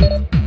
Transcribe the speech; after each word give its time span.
I'm 0.00 0.37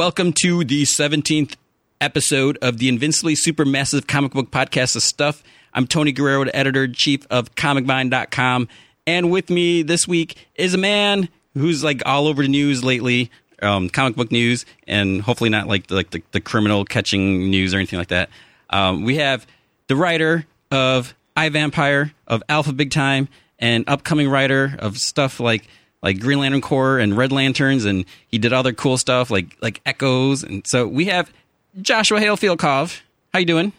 welcome 0.00 0.32
to 0.32 0.64
the 0.64 0.84
17th 0.84 1.56
episode 2.00 2.56
of 2.62 2.78
the 2.78 2.88
Invincibly 2.88 3.34
Supermassive 3.34 4.06
Comic 4.06 4.32
Book 4.32 4.50
Podcast 4.50 4.96
of 4.96 5.02
Stuff. 5.02 5.42
I'm 5.74 5.86
Tony 5.86 6.10
Guerrero, 6.10 6.42
the 6.44 6.56
editor 6.56 6.84
in 6.84 6.94
chief 6.94 7.26
of 7.28 7.54
ComicVine.com. 7.54 8.68
And 9.06 9.30
with 9.30 9.50
me 9.50 9.82
this 9.82 10.08
week 10.08 10.48
is 10.54 10.72
a 10.72 10.78
man 10.78 11.28
who's 11.52 11.84
like 11.84 12.00
all 12.06 12.28
over 12.28 12.40
the 12.42 12.48
news 12.48 12.82
lately, 12.82 13.30
um, 13.60 13.90
comic 13.90 14.16
book 14.16 14.32
news, 14.32 14.64
and 14.88 15.20
hopefully 15.20 15.50
not 15.50 15.66
like 15.66 15.88
the, 15.88 15.96
like 15.96 16.08
the, 16.08 16.22
the 16.32 16.40
criminal 16.40 16.86
catching 16.86 17.50
news 17.50 17.74
or 17.74 17.76
anything 17.76 17.98
like 17.98 18.08
that. 18.08 18.30
Um, 18.70 19.04
we 19.04 19.16
have 19.16 19.46
the 19.88 19.96
writer 19.96 20.46
of 20.70 21.14
I 21.36 21.50
Vampire, 21.50 22.14
of 22.26 22.42
Alpha 22.48 22.72
Big 22.72 22.90
Time, 22.90 23.28
and 23.58 23.84
upcoming 23.86 24.30
writer 24.30 24.74
of 24.78 24.96
stuff 24.96 25.40
like 25.40 25.68
like 26.02 26.20
Green 26.20 26.38
Lantern 26.38 26.60
Corps 26.60 26.98
and 26.98 27.16
Red 27.16 27.32
Lanterns, 27.32 27.84
and 27.84 28.04
he 28.28 28.38
did 28.38 28.52
other 28.52 28.72
cool 28.72 28.98
stuff 28.98 29.30
like 29.30 29.56
like 29.60 29.80
Echoes. 29.86 30.42
And 30.42 30.66
so 30.66 30.86
we 30.86 31.06
have 31.06 31.32
Joshua 31.80 32.20
Hale 32.20 32.36
Fialkov. 32.36 33.00
How 33.32 33.38
you 33.38 33.46
doing? 33.46 33.72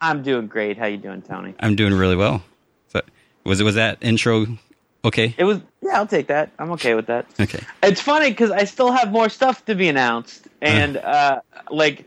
I'm 0.00 0.22
doing 0.22 0.46
great. 0.48 0.78
How 0.78 0.86
you 0.86 0.96
doing, 0.96 1.22
Tony? 1.22 1.54
I'm 1.60 1.76
doing 1.76 1.94
really 1.94 2.16
well. 2.16 2.42
So, 2.88 3.00
was 3.44 3.60
it 3.60 3.64
was 3.64 3.76
that 3.76 3.98
intro 4.00 4.46
okay? 5.04 5.34
It 5.38 5.44
was 5.44 5.60
yeah, 5.80 5.96
I'll 5.96 6.06
take 6.06 6.28
that. 6.28 6.50
I'm 6.58 6.70
okay 6.72 6.94
with 6.94 7.06
that. 7.06 7.26
Okay. 7.40 7.60
It's 7.82 8.00
funny 8.00 8.30
because 8.30 8.50
I 8.50 8.64
still 8.64 8.92
have 8.92 9.10
more 9.10 9.28
stuff 9.28 9.64
to 9.66 9.74
be 9.74 9.88
announced, 9.88 10.48
and 10.60 10.96
uh, 10.96 11.40
like 11.70 12.04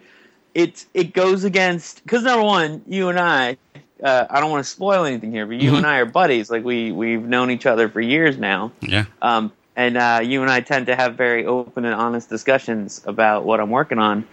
it 0.53 0.86
it 0.93 1.13
goes 1.13 1.43
against 1.43 2.03
because 2.03 2.23
number 2.23 2.43
one, 2.45 2.81
you 2.88 3.09
and 3.09 3.19
I. 3.19 3.58
Uh, 4.03 4.25
I 4.29 4.39
don't 4.41 4.51
want 4.51 4.63
to 4.63 4.69
spoil 4.69 5.05
anything 5.05 5.31
here, 5.31 5.45
but 5.45 5.55
you 5.61 5.71
Mhm. 5.71 5.77
and 5.77 5.85
I 5.88 5.97
are 5.99 6.05
buddies. 6.05 6.49
Like 6.49 6.63
we 6.65 6.91
we've 6.91 7.21
known 7.23 7.49
each 7.51 7.65
other 7.65 7.88
for 7.89 8.02
years 8.02 8.37
now, 8.37 8.71
Yeah. 8.81 9.05
um, 9.21 9.52
and 9.75 9.97
uh, 9.97 10.19
you 10.23 10.41
and 10.41 10.52
I 10.52 10.59
tend 10.61 10.87
to 10.87 10.95
have 10.95 11.15
very 11.15 11.45
open 11.45 11.85
and 11.85 11.93
honest 11.95 12.29
discussions 12.29 13.02
about 13.05 13.45
what 13.45 13.59
I'm 13.59 13.69
working 13.69 13.99
on. 13.99 14.25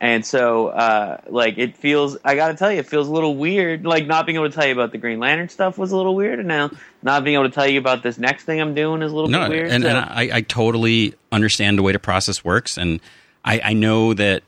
And 0.00 0.26
so, 0.26 0.68
uh, 0.68 1.18
like, 1.28 1.56
it 1.56 1.76
feels, 1.78 2.18
I 2.24 2.34
gotta 2.34 2.52
tell 2.54 2.70
you, 2.70 2.78
it 2.78 2.86
feels 2.86 3.08
a 3.08 3.12
little 3.12 3.36
weird. 3.36 3.86
Like, 3.86 4.06
not 4.06 4.26
being 4.26 4.36
able 4.36 4.50
to 4.50 4.54
tell 4.54 4.66
you 4.66 4.72
about 4.72 4.92
the 4.92 4.98
Green 4.98 5.18
Lantern 5.18 5.48
stuff 5.48 5.78
was 5.78 5.92
a 5.92 5.96
little 5.96 6.14
weird. 6.14 6.40
And 6.40 6.46
now, 6.48 6.70
not 7.02 7.24
being 7.24 7.36
able 7.36 7.48
to 7.48 7.54
tell 7.54 7.66
you 7.66 7.78
about 7.78 8.02
this 8.02 8.18
next 8.18 8.44
thing 8.44 8.60
I'm 8.60 8.74
doing 8.74 9.00
is 9.00 9.12
a 9.12 9.14
little 9.14 9.30
No, 9.30 9.42
bit 9.48 9.50
weird. 9.50 9.70
and, 9.70 9.82
so- 9.82 9.88
and 9.88 9.98
I, 9.98 10.28
I 10.34 10.40
totally 10.42 11.14
understand 11.32 11.78
the 11.78 11.82
way 11.82 11.92
the 11.92 11.98
process 11.98 12.44
works, 12.44 12.76
and 12.76 13.00
I, 13.46 13.60
I 13.64 13.72
know 13.72 14.12
that 14.12 14.42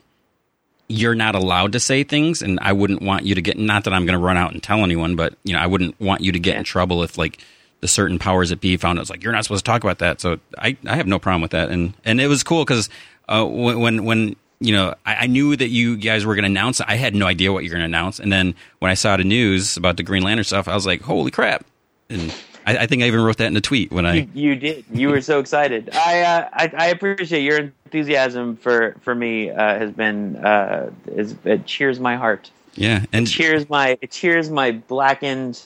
you're 0.88 1.14
not 1.14 1.34
allowed 1.34 1.72
to 1.72 1.80
say 1.80 2.04
things, 2.04 2.42
and 2.42 2.58
I 2.60 2.72
wouldn't 2.72 3.02
want 3.02 3.24
you 3.24 3.34
to 3.34 3.42
get. 3.42 3.58
Not 3.58 3.84
that 3.84 3.92
I'm 3.92 4.06
going 4.06 4.18
to 4.18 4.24
run 4.24 4.36
out 4.36 4.52
and 4.52 4.62
tell 4.62 4.84
anyone, 4.84 5.16
but 5.16 5.34
you 5.44 5.52
know, 5.52 5.58
I 5.58 5.66
wouldn't 5.66 6.00
want 6.00 6.20
you 6.20 6.32
to 6.32 6.38
get 6.38 6.56
in 6.56 6.64
trouble 6.64 7.02
if 7.02 7.18
like 7.18 7.38
the 7.80 7.88
certain 7.88 8.18
powers 8.18 8.50
that 8.50 8.60
be 8.60 8.76
found 8.76 8.98
out. 8.98 9.02
It's 9.02 9.10
like 9.10 9.22
you're 9.22 9.32
not 9.32 9.44
supposed 9.44 9.64
to 9.64 9.70
talk 9.70 9.82
about 9.82 9.98
that. 9.98 10.20
So 10.20 10.38
I, 10.58 10.76
I 10.86 10.96
have 10.96 11.06
no 11.06 11.18
problem 11.18 11.42
with 11.42 11.50
that, 11.52 11.70
and 11.70 11.94
and 12.04 12.20
it 12.20 12.28
was 12.28 12.42
cool 12.42 12.64
because 12.64 12.88
uh, 13.28 13.44
when 13.44 13.80
when 13.80 14.04
when 14.04 14.36
you 14.60 14.72
know 14.72 14.94
I, 15.04 15.14
I 15.14 15.26
knew 15.26 15.56
that 15.56 15.68
you 15.68 15.96
guys 15.96 16.24
were 16.24 16.34
going 16.34 16.44
to 16.44 16.50
announce. 16.50 16.80
I 16.80 16.94
had 16.94 17.14
no 17.14 17.26
idea 17.26 17.52
what 17.52 17.64
you're 17.64 17.72
going 17.72 17.80
to 17.80 17.86
announce, 17.86 18.20
and 18.20 18.32
then 18.32 18.54
when 18.78 18.90
I 18.90 18.94
saw 18.94 19.16
the 19.16 19.24
news 19.24 19.76
about 19.76 19.96
the 19.96 20.02
Green 20.02 20.22
Lantern 20.22 20.44
stuff, 20.44 20.68
I 20.68 20.74
was 20.74 20.86
like, 20.86 21.02
holy 21.02 21.30
crap! 21.30 21.64
And 22.08 22.34
I, 22.66 22.78
I 22.78 22.86
think 22.86 23.02
I 23.02 23.06
even 23.06 23.20
wrote 23.22 23.36
that 23.36 23.46
in 23.46 23.56
a 23.56 23.60
tweet 23.60 23.92
when 23.92 24.04
I. 24.04 24.14
you, 24.14 24.28
you 24.34 24.56
did. 24.56 24.84
You 24.92 25.08
were 25.10 25.20
so 25.20 25.38
excited. 25.44 25.90
I, 25.94 26.20
uh, 26.22 26.48
I 26.52 26.72
I 26.76 26.86
appreciate 26.88 27.42
your 27.42 27.58
enthusiasm 27.58 28.56
for 28.56 28.96
for 29.02 29.14
me. 29.14 29.50
Uh, 29.50 29.78
has 29.78 29.92
been 29.92 30.36
uh, 30.36 30.90
is, 31.06 31.34
it 31.44 31.64
cheers 31.66 32.00
my 32.00 32.16
heart. 32.16 32.50
Yeah, 32.74 33.04
and 33.12 33.26
Cheers 33.26 33.70
my 33.70 33.96
it 34.02 34.10
cheers 34.10 34.50
my 34.50 34.72
blackened, 34.72 35.62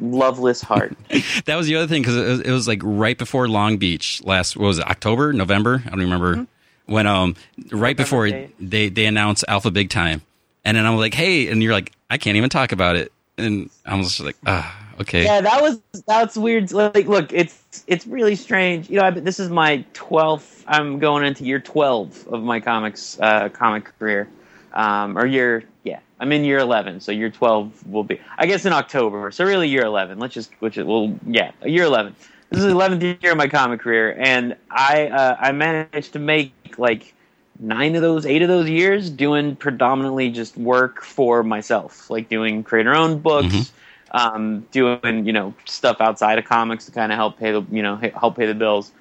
loveless 0.00 0.60
heart. 0.60 0.96
that 1.44 1.56
was 1.56 1.66
the 1.66 1.76
other 1.76 1.86
thing 1.86 2.02
because 2.02 2.16
it, 2.16 2.26
was- 2.28 2.40
it 2.40 2.50
was 2.50 2.66
like 2.68 2.80
right 2.82 3.16
before 3.16 3.48
Long 3.48 3.76
Beach 3.78 4.22
last. 4.24 4.56
What 4.56 4.66
was 4.66 4.78
it? 4.78 4.86
October, 4.86 5.32
November? 5.32 5.82
I 5.86 5.90
don't 5.90 6.00
remember 6.00 6.46
when. 6.86 7.06
Um, 7.06 7.36
right 7.70 7.96
before 7.96 8.28
Day. 8.28 8.50
they 8.58 8.88
they 8.88 9.06
announced 9.06 9.44
Alpha 9.48 9.70
Big 9.70 9.90
Time, 9.90 10.22
and 10.64 10.76
then 10.76 10.86
I'm 10.86 10.96
like, 10.96 11.14
hey, 11.14 11.48
and 11.48 11.62
you're 11.62 11.72
like, 11.72 11.92
I 12.10 12.18
can't 12.18 12.36
even 12.36 12.50
talk 12.50 12.72
about 12.72 12.96
it, 12.96 13.12
and 13.38 13.70
I 13.86 13.94
was 13.96 14.08
just 14.08 14.20
like, 14.20 14.36
ah, 14.46 14.76
okay, 15.00 15.24
yeah, 15.24 15.40
that 15.40 15.62
was 15.62 15.80
that's 16.06 16.36
weird. 16.36 16.70
Like, 16.72 17.06
look, 17.06 17.32
it's 17.32 17.84
it's 17.86 18.06
really 18.06 18.36
strange. 18.36 18.90
You 18.90 18.98
know, 18.98 19.06
I, 19.06 19.10
this 19.10 19.40
is 19.40 19.48
my 19.48 19.84
twelfth. 19.94 20.64
I'm 20.66 20.98
going 20.98 21.24
into 21.24 21.44
year 21.44 21.60
twelve 21.60 22.26
of 22.28 22.42
my 22.42 22.60
comics 22.60 23.18
uh, 23.20 23.48
comic 23.48 23.84
career, 23.98 24.28
um, 24.72 25.18
or 25.18 25.26
year 25.26 25.64
yeah. 25.84 26.00
I'm 26.20 26.30
in 26.30 26.44
year 26.44 26.58
eleven, 26.58 27.00
so 27.00 27.10
year 27.10 27.30
twelve 27.30 27.84
will 27.86 28.04
be, 28.04 28.20
I 28.38 28.46
guess, 28.46 28.64
in 28.64 28.72
October. 28.72 29.32
So 29.32 29.44
really, 29.44 29.68
year 29.68 29.84
eleven. 29.84 30.20
Let's 30.20 30.34
just, 30.34 30.52
which 30.60 30.78
is, 30.78 30.84
well, 30.84 31.18
yeah, 31.26 31.50
year 31.64 31.84
eleven. 31.84 32.14
This 32.48 32.60
is 32.60 32.66
the 32.66 32.70
eleventh 32.70 33.02
year 33.02 33.32
of 33.32 33.38
my 33.38 33.48
comic 33.48 33.80
career, 33.80 34.14
and 34.16 34.54
I 34.70 35.08
uh, 35.08 35.36
I 35.40 35.50
managed 35.52 36.12
to 36.12 36.18
make 36.20 36.52
like 36.78 37.14
nine 37.58 37.96
of 37.96 38.02
those, 38.02 38.24
eight 38.26 38.42
of 38.42 38.48
those 38.48 38.68
years 38.68 39.10
doing 39.10 39.56
predominantly 39.56 40.30
just 40.30 40.56
work 40.56 41.02
for 41.02 41.42
myself, 41.42 42.10
like 42.10 42.28
doing 42.28 42.62
creator 42.62 42.94
owned 42.94 43.22
books, 43.22 43.54
Mhm. 43.54 43.70
Um, 44.12 44.60
doing 44.70 45.26
you 45.26 45.32
know 45.32 45.54
stuff 45.64 46.00
outside 46.00 46.38
of 46.38 46.44
comics 46.44 46.86
to 46.86 46.92
kind 46.92 47.12
of 47.12 47.16
help 47.16 47.38
pay 47.38 47.52
the 47.52 47.62
you 47.70 47.82
know 47.82 47.96
help 47.96 48.36
pay 48.36 48.46
the 48.46 48.54
bills. 48.54 48.92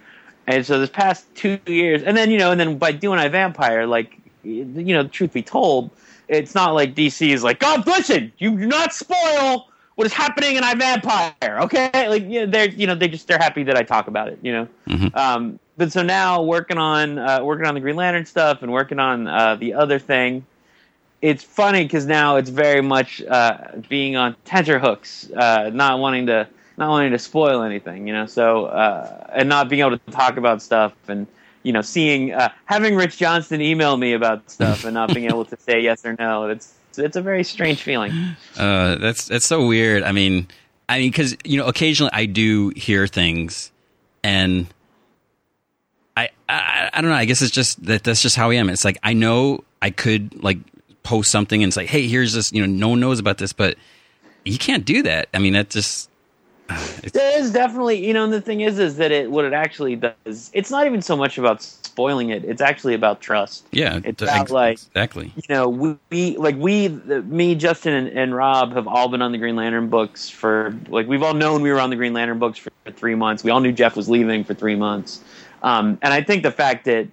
And 0.48 0.66
so 0.66 0.80
this 0.80 0.90
past 0.90 1.26
two 1.36 1.60
years, 1.68 2.02
and 2.04 2.18
then 2.18 2.32
you 2.32 2.38
know, 2.38 2.52
and 2.52 2.60
then 2.60 2.78
by 2.78 2.92
doing 2.92 3.20
I 3.20 3.28
Vampire, 3.28 3.86
like 3.86 4.18
you 4.44 4.66
know, 4.66 5.08
truth 5.08 5.34
be 5.34 5.44
told, 5.44 5.92
it's 6.28 6.56
not 6.56 6.74
like 6.74 6.96
DC 6.96 7.30
is 7.30 7.44
like, 7.44 7.60
God, 7.60 7.86
listen, 7.86 8.32
you 8.40 8.58
do 8.58 8.66
not 8.66 8.94
spoil 8.94 9.68
what 9.96 10.08
is 10.08 10.14
happening 10.14 10.56
in 10.56 10.64
I 10.64 10.74
Vampire, 10.74 11.60
okay? 11.62 12.10
Like, 12.10 12.24
you 12.24 12.42
know, 12.42 12.46
they're 12.52 12.70
you 12.70 12.88
know 12.88 12.96
they 12.96 13.08
just 13.08 13.28
they're 13.28 13.38
happy 13.38 13.64
that 13.64 13.78
I 13.78 13.84
talk 13.84 14.08
about 14.08 14.30
it, 14.30 14.40
you 14.42 14.52
know. 14.52 14.68
Mhm. 14.88 15.16
Um, 15.16 15.60
but 15.78 15.92
so 15.92 16.02
now 16.02 16.42
working 16.42 16.78
on 16.78 17.20
uh, 17.20 17.44
working 17.44 17.66
on 17.66 17.76
the 17.76 17.82
Green 17.82 17.96
Lantern 17.96 18.26
stuff 18.26 18.62
and 18.64 18.72
working 18.72 19.00
on 19.00 19.28
uh, 19.28 19.56
the 19.56 19.74
other 19.74 20.00
thing, 20.00 20.46
it's 21.22 21.44
funny 21.44 21.84
because 21.84 22.06
now 22.06 22.38
it's 22.38 22.50
very 22.50 22.82
much 22.82 23.22
uh, 23.22 23.58
being 23.90 24.16
on 24.16 24.36
tenterhooks, 24.46 25.30
uh, 25.32 25.70
not 25.74 26.00
wanting 26.00 26.26
to 26.28 26.48
not 26.78 26.90
wanting 26.90 27.12
to 27.12 27.20
spoil 27.20 27.62
anything, 27.62 28.08
you 28.08 28.14
know. 28.14 28.26
So 28.26 28.66
uh, 28.66 29.28
and 29.34 29.48
not 29.48 29.70
being 29.70 29.82
able 29.82 29.98
to 29.98 30.12
talk 30.12 30.38
about 30.38 30.62
stuff 30.62 30.94
and 31.08 31.28
you 31.64 31.72
know 31.72 31.82
seeing 31.82 32.34
uh, 32.34 32.50
having 32.66 32.96
Rich 32.96 33.18
Johnston 33.18 33.62
email 33.62 33.98
me 33.98 34.14
about 34.14 34.50
stuff 34.50 34.84
and 34.84 34.94
not 34.94 35.14
being 35.14 35.28
able 35.28 35.46
to 35.46 35.58
say 35.60 35.80
yes 35.80 36.06
or 36.06 36.16
no. 36.18 36.50
It's 36.50 36.74
it's 36.98 37.16
a 37.16 37.22
very 37.22 37.44
strange 37.44 37.82
feeling. 37.84 38.12
uh, 38.58 38.96
that's 38.96 39.26
that's 39.26 39.46
so 39.46 39.68
weird. 39.68 40.04
I 40.04 40.12
mean, 40.12 40.48
I 40.90 41.00
mean, 41.00 41.12
because 41.12 41.38
you 41.44 41.58
know, 41.58 41.68
occasionally 41.68 42.12
I 42.14 42.26
do 42.26 42.70
hear 42.70 43.06
things, 43.06 43.72
and 44.24 44.68
I, 46.18 46.30
I 46.50 46.90
I 46.94 47.02
don't 47.02 47.12
know. 47.12 47.16
I 47.16 47.26
guess 47.26 47.44
it's 47.44 47.52
just 47.52 47.86
that 47.86 48.04
that's 48.04 48.24
just 48.24 48.36
how 48.36 48.50
I 48.50 48.56
am. 48.56 48.70
It's 48.70 48.84
like 48.84 48.98
I 49.04 49.14
know 49.14 49.64
I 49.84 49.92
could 49.92 50.44
like 50.44 50.58
post 51.04 51.32
something 51.32 51.64
and 51.64 51.76
like, 51.76 51.88
hey, 51.90 52.08
here's 52.08 52.34
this. 52.34 52.52
You 52.52 52.66
know, 52.66 52.72
no 52.74 52.90
one 52.90 53.00
knows 53.00 53.20
about 53.20 53.38
this, 53.38 53.54
but 53.54 53.78
you 54.46 54.58
can't 54.58 54.86
do 54.86 55.04
that. 55.04 55.30
I 55.34 55.40
mean, 55.40 55.54
that 55.54 55.70
just. 55.70 56.10
It's, 57.04 57.12
There 57.14 57.40
is 57.40 57.52
definitely, 57.52 58.06
you 58.06 58.14
know, 58.14 58.24
and 58.24 58.32
the 58.32 58.40
thing 58.42 58.62
is, 58.62 58.80
is 58.80 58.96
that 58.98 59.12
it 59.12 59.30
what 59.32 59.44
it 59.44 59.54
actually 59.54 59.96
does. 59.98 60.52
It's 60.54 60.70
not 60.72 60.86
even 60.86 61.02
so 61.02 61.18
much 61.18 61.38
about 61.38 61.62
spoiling 61.62 62.30
it. 62.30 62.46
It's 62.46 62.62
actually 62.62 62.94
about 62.94 63.20
trust. 63.20 63.66
yeah, 63.72 64.00
It's 64.06 64.22
ex- 64.22 64.32
about, 64.32 64.50
like- 64.52 64.74
exactly. 64.74 65.34
you 65.36 65.44
know, 65.54 65.68
we, 65.68 65.98
we 66.12 66.38
like 66.38 66.56
we, 66.56 66.88
the, 66.88 67.24
me, 67.24 67.56
Justin, 67.56 67.94
and, 67.94 68.08
and 68.18 68.36
Rob 68.36 68.74
have 68.74 68.88
all 68.88 69.10
been 69.10 69.22
on 69.22 69.32
the 69.34 69.38
Green 69.38 69.56
Lantern 69.58 69.90
books 69.90 70.30
for 70.30 70.74
like 70.88 71.08
we've 71.08 71.24
all 71.24 71.34
known 71.34 71.62
we 71.62 71.72
were 71.72 71.80
on 71.80 71.90
the 71.90 71.96
Green 71.98 72.14
Lantern 72.14 72.40
books 72.40 72.58
for, 72.58 72.70
three 72.96 73.16
months. 73.16 73.44
We 73.44 73.52
all 73.52 73.60
knew 73.60 73.72
Jeff 73.72 73.96
was 73.98 74.08
leaving 74.10 74.44
for 74.44 74.54
three 74.54 74.76
months, 74.76 75.22
um, 75.64 75.98
and 76.02 76.14
I 76.14 76.22
think 76.24 76.44
the 76.44 76.52
fact 76.52 76.86
that 76.86 77.08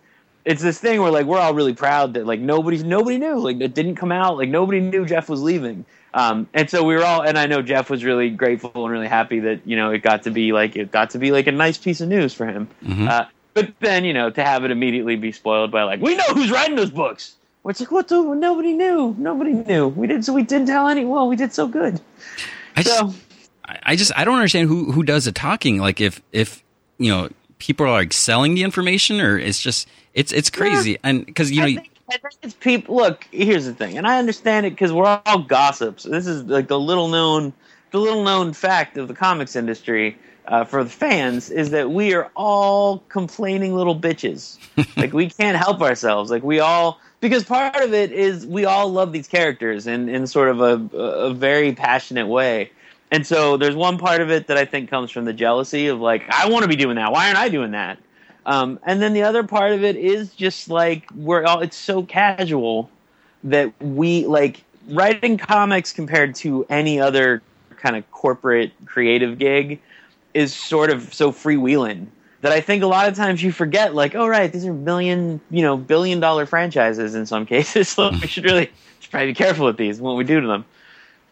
it's 0.48 0.62
this 0.62 0.78
thing 0.80 1.00
where 1.02 1.10
like 1.10 1.26
we're 1.26 1.38
all 1.38 1.52
really 1.52 1.74
proud 1.74 2.14
that 2.14 2.26
like 2.26 2.40
nobody's 2.40 2.82
nobody 2.82 3.18
knew 3.18 3.38
like 3.38 3.60
it 3.60 3.74
didn't 3.74 3.96
come 3.96 4.10
out 4.10 4.38
like 4.38 4.48
nobody 4.48 4.80
knew 4.80 5.04
Jeff 5.04 5.28
was 5.28 5.42
leaving. 5.42 5.84
Um, 6.14 6.48
and 6.54 6.70
so 6.70 6.84
we 6.84 6.94
were 6.96 7.04
all, 7.04 7.20
and 7.20 7.38
I 7.38 7.44
know 7.44 7.60
Jeff 7.60 7.90
was 7.90 8.02
really 8.02 8.30
grateful 8.30 8.72
and 8.74 8.90
really 8.90 9.08
happy 9.08 9.40
that 9.40 9.60
you 9.66 9.76
know 9.76 9.90
it 9.90 10.02
got 10.02 10.22
to 10.22 10.30
be 10.30 10.52
like 10.52 10.74
it 10.74 10.90
got 10.90 11.10
to 11.10 11.18
be 11.18 11.32
like 11.32 11.46
a 11.46 11.52
nice 11.52 11.76
piece 11.76 12.00
of 12.00 12.08
news 12.08 12.32
for 12.32 12.46
him. 12.46 12.66
Mhm. 12.82 13.06
Uh, 13.08 13.26
but 13.52 13.72
then 13.80 14.04
you 14.06 14.14
know 14.14 14.30
to 14.30 14.42
have 14.42 14.64
it 14.64 14.70
immediately 14.70 15.16
be 15.16 15.32
spoiled 15.32 15.70
by 15.70 15.82
like 15.82 16.00
we 16.00 16.16
know 16.16 16.24
who's 16.32 16.50
writing 16.50 16.76
those 16.76 16.90
books. 16.90 17.36
It's 17.66 17.80
like 17.80 17.90
what 17.90 18.08
the 18.08 18.22
nobody 18.22 18.72
knew. 18.72 19.14
Nobody 19.18 19.52
knew. 19.52 19.88
We 19.88 20.06
did 20.06 20.24
so 20.24 20.32
we 20.32 20.42
didn't 20.42 20.68
tell 20.68 20.88
anyone. 20.88 21.28
We 21.28 21.36
did 21.36 21.52
so 21.52 21.68
good. 21.68 22.00
I 22.74 22.82
just, 22.82 22.98
So 22.98 23.14
I 23.66 23.78
I 23.82 23.96
just 23.96 24.12
I 24.16 24.24
don't 24.24 24.36
understand 24.36 24.68
who 24.68 24.90
who 24.92 25.02
does 25.02 25.26
the 25.26 25.32
talking. 25.32 25.76
Like 25.76 26.00
if 26.00 26.22
if 26.32 26.62
you 26.96 27.10
know 27.10 27.28
people 27.58 27.84
are 27.84 27.92
like 27.92 28.14
selling 28.14 28.54
the 28.54 28.62
information, 28.62 29.20
or 29.20 29.38
it's 29.38 29.60
just 29.60 29.86
it's 30.18 30.32
it's 30.32 30.50
crazy. 30.50 30.98
And 31.04 31.24
because 31.24 31.50
you 31.50 31.60
know 31.60 31.66
I 31.66 31.74
think- 31.74 31.90
I 32.10 32.16
think 32.16 32.34
it's 32.42 32.54
people. 32.54 32.96
Look, 32.96 33.28
here's 33.30 33.66
the 33.66 33.74
thing, 33.74 33.98
and 33.98 34.06
I 34.06 34.18
understand 34.18 34.64
it 34.64 34.70
because 34.70 34.92
we're 34.94 35.20
all 35.26 35.40
gossips. 35.40 36.04
This 36.04 36.26
is 36.26 36.42
like 36.44 36.66
the 36.66 36.80
little 36.80 37.08
known, 37.08 37.52
the 37.90 37.98
little 37.98 38.24
known 38.24 38.54
fact 38.54 38.96
of 38.96 39.08
the 39.08 39.14
comics 39.14 39.54
industry 39.54 40.16
uh, 40.46 40.64
for 40.64 40.82
the 40.82 40.88
fans 40.90 41.50
is 41.50 41.68
that 41.70 41.90
we 41.90 42.14
are 42.14 42.30
all 42.34 43.00
complaining 43.10 43.74
little 43.74 43.94
bitches. 43.98 44.56
like 44.96 45.12
we 45.12 45.28
can't 45.28 45.58
help 45.58 45.82
ourselves. 45.82 46.30
Like 46.30 46.42
we 46.42 46.60
all 46.60 46.98
because 47.20 47.44
part 47.44 47.76
of 47.76 47.92
it 47.92 48.10
is 48.10 48.46
we 48.46 48.64
all 48.64 48.88
love 48.90 49.12
these 49.12 49.28
characters 49.28 49.86
in 49.86 50.08
in 50.08 50.26
sort 50.26 50.48
of 50.48 50.60
a 50.62 50.96
a 50.96 51.34
very 51.34 51.74
passionate 51.74 52.26
way. 52.26 52.70
And 53.10 53.26
so 53.26 53.58
there's 53.58 53.76
one 53.76 53.98
part 53.98 54.22
of 54.22 54.30
it 54.30 54.46
that 54.46 54.56
I 54.56 54.64
think 54.64 54.88
comes 54.88 55.10
from 55.10 55.26
the 55.26 55.34
jealousy 55.34 55.88
of 55.88 56.00
like 56.00 56.22
I 56.30 56.48
want 56.48 56.62
to 56.62 56.68
be 56.68 56.76
doing 56.76 56.96
that. 56.96 57.12
Why 57.12 57.26
aren't 57.26 57.38
I 57.38 57.50
doing 57.50 57.72
that? 57.72 57.98
Um, 58.48 58.80
and 58.82 59.02
then 59.02 59.12
the 59.12 59.24
other 59.24 59.44
part 59.44 59.72
of 59.72 59.84
it 59.84 59.94
is 59.94 60.32
just 60.34 60.70
like 60.70 61.06
we're 61.14 61.44
all 61.44 61.60
it's 61.60 61.76
so 61.76 62.02
casual 62.02 62.88
that 63.44 63.70
we 63.78 64.24
like 64.24 64.64
writing 64.88 65.36
comics 65.36 65.92
compared 65.92 66.34
to 66.36 66.64
any 66.70 66.98
other 66.98 67.42
kind 67.76 67.94
of 67.94 68.10
corporate 68.10 68.72
creative 68.86 69.38
gig 69.38 69.78
is 70.32 70.54
sort 70.54 70.88
of 70.88 71.12
so 71.12 71.30
freewheeling 71.30 72.06
that 72.40 72.50
I 72.50 72.62
think 72.62 72.82
a 72.82 72.86
lot 72.86 73.06
of 73.06 73.14
times 73.14 73.42
you 73.42 73.52
forget, 73.52 73.94
like, 73.94 74.14
oh 74.14 74.26
right, 74.26 74.50
these 74.50 74.64
are 74.64 74.72
million, 74.72 75.42
you 75.50 75.60
know, 75.60 75.76
billion 75.76 76.18
dollar 76.18 76.46
franchises 76.46 77.14
in 77.14 77.26
some 77.26 77.44
cases. 77.54 77.90
So 77.90 78.12
we 78.12 78.26
should 78.26 78.44
really 78.44 78.70
should 79.00 79.10
probably 79.10 79.26
be 79.26 79.34
careful 79.34 79.66
with 79.66 79.76
these 79.76 79.98
and 79.98 80.06
what 80.06 80.16
we 80.16 80.24
do 80.24 80.40
to 80.40 80.46
them. 80.46 80.64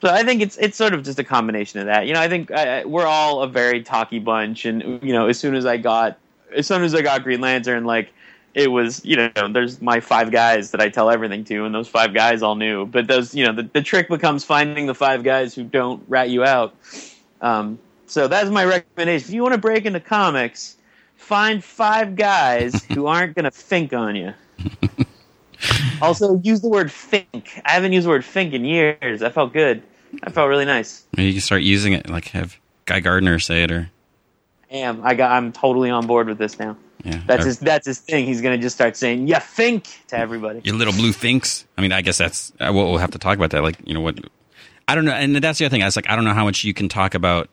So 0.02 0.10
I 0.10 0.22
think 0.22 0.42
it's 0.42 0.58
it's 0.58 0.76
sort 0.76 0.92
of 0.92 1.02
just 1.02 1.18
a 1.18 1.24
combination 1.24 1.80
of 1.80 1.86
that. 1.86 2.06
You 2.06 2.12
know, 2.12 2.20
I 2.20 2.28
think 2.28 2.50
I, 2.50 2.84
we're 2.84 3.06
all 3.06 3.42
a 3.42 3.48
very 3.48 3.82
talky 3.82 4.18
bunch, 4.18 4.66
and 4.66 5.02
you 5.02 5.14
know, 5.14 5.28
as 5.28 5.38
soon 5.38 5.54
as 5.54 5.64
I 5.64 5.78
got 5.78 6.18
as 6.54 6.66
soon 6.66 6.82
as 6.82 6.94
I 6.94 7.02
got 7.02 7.22
Green 7.22 7.40
Lantern, 7.40 7.84
like 7.84 8.12
it 8.54 8.70
was, 8.70 9.04
you 9.04 9.16
know, 9.16 9.30
there's 9.52 9.82
my 9.82 10.00
five 10.00 10.30
guys 10.30 10.70
that 10.70 10.80
I 10.80 10.88
tell 10.88 11.10
everything 11.10 11.44
to, 11.44 11.64
and 11.66 11.74
those 11.74 11.88
five 11.88 12.14
guys 12.14 12.42
all 12.42 12.56
knew. 12.56 12.86
But 12.86 13.06
those, 13.06 13.34
you 13.34 13.44
know, 13.44 13.52
the, 13.52 13.64
the 13.64 13.82
trick 13.82 14.08
becomes 14.08 14.44
finding 14.44 14.86
the 14.86 14.94
five 14.94 15.22
guys 15.22 15.54
who 15.54 15.62
don't 15.62 16.02
rat 16.08 16.30
you 16.30 16.42
out. 16.42 16.74
Um, 17.42 17.78
so 18.06 18.28
that's 18.28 18.48
my 18.48 18.64
recommendation. 18.64 19.28
If 19.28 19.34
you 19.34 19.42
want 19.42 19.54
to 19.54 19.60
break 19.60 19.84
into 19.84 20.00
comics, 20.00 20.76
find 21.16 21.62
five 21.62 22.16
guys 22.16 22.84
who 22.92 23.06
aren't 23.06 23.34
going 23.34 23.44
to 23.44 23.50
think 23.50 23.92
on 23.92 24.16
you. 24.16 24.32
also, 26.00 26.40
use 26.42 26.62
the 26.62 26.68
word 26.68 26.90
think. 26.90 27.60
I 27.64 27.72
haven't 27.72 27.92
used 27.92 28.06
the 28.06 28.10
word 28.10 28.24
think 28.24 28.54
in 28.54 28.64
years. 28.64 29.22
I 29.22 29.28
felt 29.28 29.52
good. 29.52 29.82
I 30.22 30.30
felt 30.30 30.48
really 30.48 30.64
nice. 30.64 31.04
You 31.16 31.32
can 31.32 31.42
start 31.42 31.60
using 31.62 31.92
it, 31.92 32.08
like 32.08 32.28
have 32.28 32.56
Guy 32.86 33.00
Gardner 33.00 33.38
say 33.38 33.64
it, 33.64 33.70
or 33.70 33.90
am. 34.70 35.00
I 35.04 35.14
got. 35.14 35.30
I'm 35.32 35.52
totally 35.52 35.90
on 35.90 36.06
board 36.06 36.28
with 36.28 36.38
this 36.38 36.58
now. 36.58 36.76
yeah, 37.04 37.20
That's 37.26 37.44
his. 37.44 37.58
That's 37.58 37.86
his 37.86 37.98
thing. 37.98 38.26
He's 38.26 38.40
gonna 38.40 38.58
just 38.58 38.74
start 38.76 38.96
saying 38.96 39.28
"you 39.28 39.36
think" 39.40 39.86
to 40.08 40.18
everybody. 40.18 40.60
your 40.64 40.76
little 40.76 40.92
blue 40.94 41.12
thinks. 41.12 41.66
I 41.76 41.82
mean, 41.82 41.92
I 41.92 42.02
guess 42.02 42.18
that's 42.18 42.52
uh, 42.60 42.70
we'll, 42.72 42.90
we'll 42.90 42.98
have 42.98 43.12
to 43.12 43.18
talk 43.18 43.36
about 43.36 43.50
that. 43.50 43.62
Like, 43.62 43.76
you 43.84 43.94
know 43.94 44.00
what? 44.00 44.18
I 44.88 44.94
don't 44.94 45.04
know, 45.04 45.12
and 45.12 45.36
that's 45.36 45.58
the 45.58 45.64
other 45.64 45.72
thing. 45.72 45.82
I 45.82 45.86
was 45.86 45.96
like, 45.96 46.08
I 46.08 46.14
don't 46.16 46.24
know 46.24 46.34
how 46.34 46.44
much 46.44 46.62
you 46.64 46.72
can 46.74 46.88
talk 46.88 47.14
about 47.14 47.48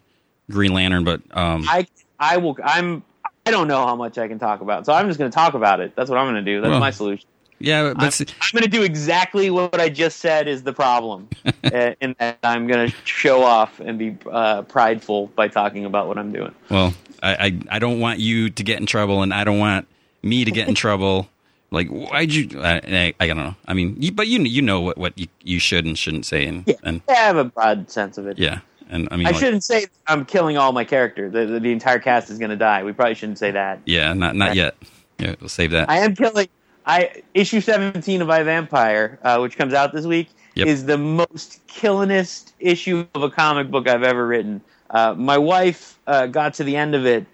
Green 0.52 0.74
Lantern, 0.74 1.04
but 1.04 1.22
um, 1.32 1.66
I. 1.68 1.88
I 2.20 2.38
will. 2.38 2.58
I'm. 2.64 3.04
I 3.46 3.52
don't 3.52 3.68
know 3.68 3.86
how 3.86 3.96
much 3.96 4.18
I 4.18 4.28
can 4.30 4.40
talk 4.40 4.62
about, 4.62 4.86
so 4.86 4.94
I'm 4.94 5.08
just 5.08 5.20
gonna 5.20 5.32
talk 5.32 5.54
about 5.54 5.82
it. 5.82 5.96
That's 5.96 6.10
what 6.10 6.18
I'm 6.18 6.28
gonna 6.28 6.42
do. 6.42 6.62
That's 6.62 6.72
Well, 6.72 6.80
my 6.80 6.92
solution. 6.92 7.28
yeah, 7.60 7.90
I'm, 7.90 7.94
but 7.96 8.22
I'm 8.22 8.52
going 8.54 8.64
to 8.64 8.70
do 8.70 8.84
exactly 8.84 9.50
what 9.50 9.80
I 9.82 9.90
just 9.90 10.20
said 10.20 10.48
is 10.48 10.64
the 10.64 10.72
problem, 10.74 11.28
and 11.64 12.16
that 12.20 12.38
I'm 12.44 12.68
going 12.68 12.90
to 12.90 12.96
show 13.06 13.44
off 13.44 13.80
and 13.80 13.98
be 14.00 14.16
uh, 14.32 14.62
prideful 14.64 15.28
by 15.28 15.48
talking 15.50 15.84
about 15.86 16.08
what 16.08 16.18
I'm 16.18 16.32
doing. 16.32 16.54
Well, 16.70 16.94
I, 17.24 17.46
I 17.48 17.60
I 17.72 17.80
don't 17.80 18.00
want 18.00 18.20
you 18.20 18.50
to 18.52 18.64
get 18.64 18.80
in 18.80 18.86
trouble, 18.86 19.22
and 19.24 19.34
I 19.34 19.44
don't 19.44 19.60
want 19.60 19.88
me 20.22 20.46
to 20.46 20.52
get 20.52 20.68
in 20.68 20.76
trouble. 20.86 21.30
Like, 21.72 21.88
why'd 21.88 22.32
you? 22.32 22.62
I, 22.62 22.82
I, 22.86 23.14
I 23.20 23.28
don't 23.28 23.38
know. 23.38 23.56
I 23.68 23.74
mean, 23.74 23.96
you, 24.00 24.12
but 24.12 24.28
you 24.28 24.40
you 24.42 24.62
know 24.62 24.82
what 24.82 24.98
what 24.98 25.18
you, 25.18 25.28
you 25.42 25.58
should 25.60 25.86
and 25.86 25.98
shouldn't 25.98 26.26
say, 26.28 26.46
and 26.46 26.64
Yeah, 26.68 26.76
and 26.84 27.02
I 27.10 27.14
have 27.14 27.38
a 27.38 27.46
broad 27.46 27.90
sense 27.90 28.18
of 28.20 28.28
it. 28.28 28.38
yeah, 28.38 28.60
and 28.92 29.08
I 29.10 29.18
mean, 29.18 29.26
I 29.26 29.32
like, 29.32 29.40
shouldn't 29.40 29.64
say 29.64 29.88
I'm 30.06 30.24
killing 30.26 30.56
all 30.58 30.72
my 30.72 30.84
character. 30.84 31.30
The, 31.32 31.46
the, 31.48 31.60
the 31.60 31.72
entire 31.72 31.98
cast 32.00 32.30
is 32.30 32.38
going 32.38 32.52
to 32.52 32.56
die. 32.56 32.84
We 32.84 32.94
probably 32.94 33.16
shouldn't 33.16 33.40
say 33.40 33.50
that. 33.52 33.80
yeah, 33.86 34.14
not 34.14 34.36
not 34.36 34.56
yet. 34.56 34.76
Yeah, 35.18 35.34
we'll 35.40 35.50
save 35.50 35.72
that. 35.72 35.90
I 35.90 36.00
am 36.00 36.16
killing. 36.16 36.48
I 36.86 37.24
issue 37.34 37.62
17 37.62 38.22
of 38.22 38.30
I 38.30 38.44
Vampire, 38.44 39.18
uh, 39.24 39.40
which 39.40 39.56
comes 39.58 39.74
out 39.74 39.94
this 39.94 40.06
week, 40.06 40.28
Yep. 40.56 40.68
is 40.68 40.86
the 40.86 40.98
most 40.98 41.66
killingest 41.68 42.54
issue 42.60 43.08
of 43.16 43.24
a 43.24 43.30
comic 43.30 43.72
book 43.72 43.88
I've 43.88 44.04
ever 44.04 44.28
written. 44.28 44.62
Uh, 44.94 45.16
my 45.16 45.38
wife 45.38 46.00
uh, 46.08 46.28
got 46.28 46.54
to 46.54 46.64
the 46.64 46.78
end 46.78 46.96
of 46.96 47.06
it 47.06 47.26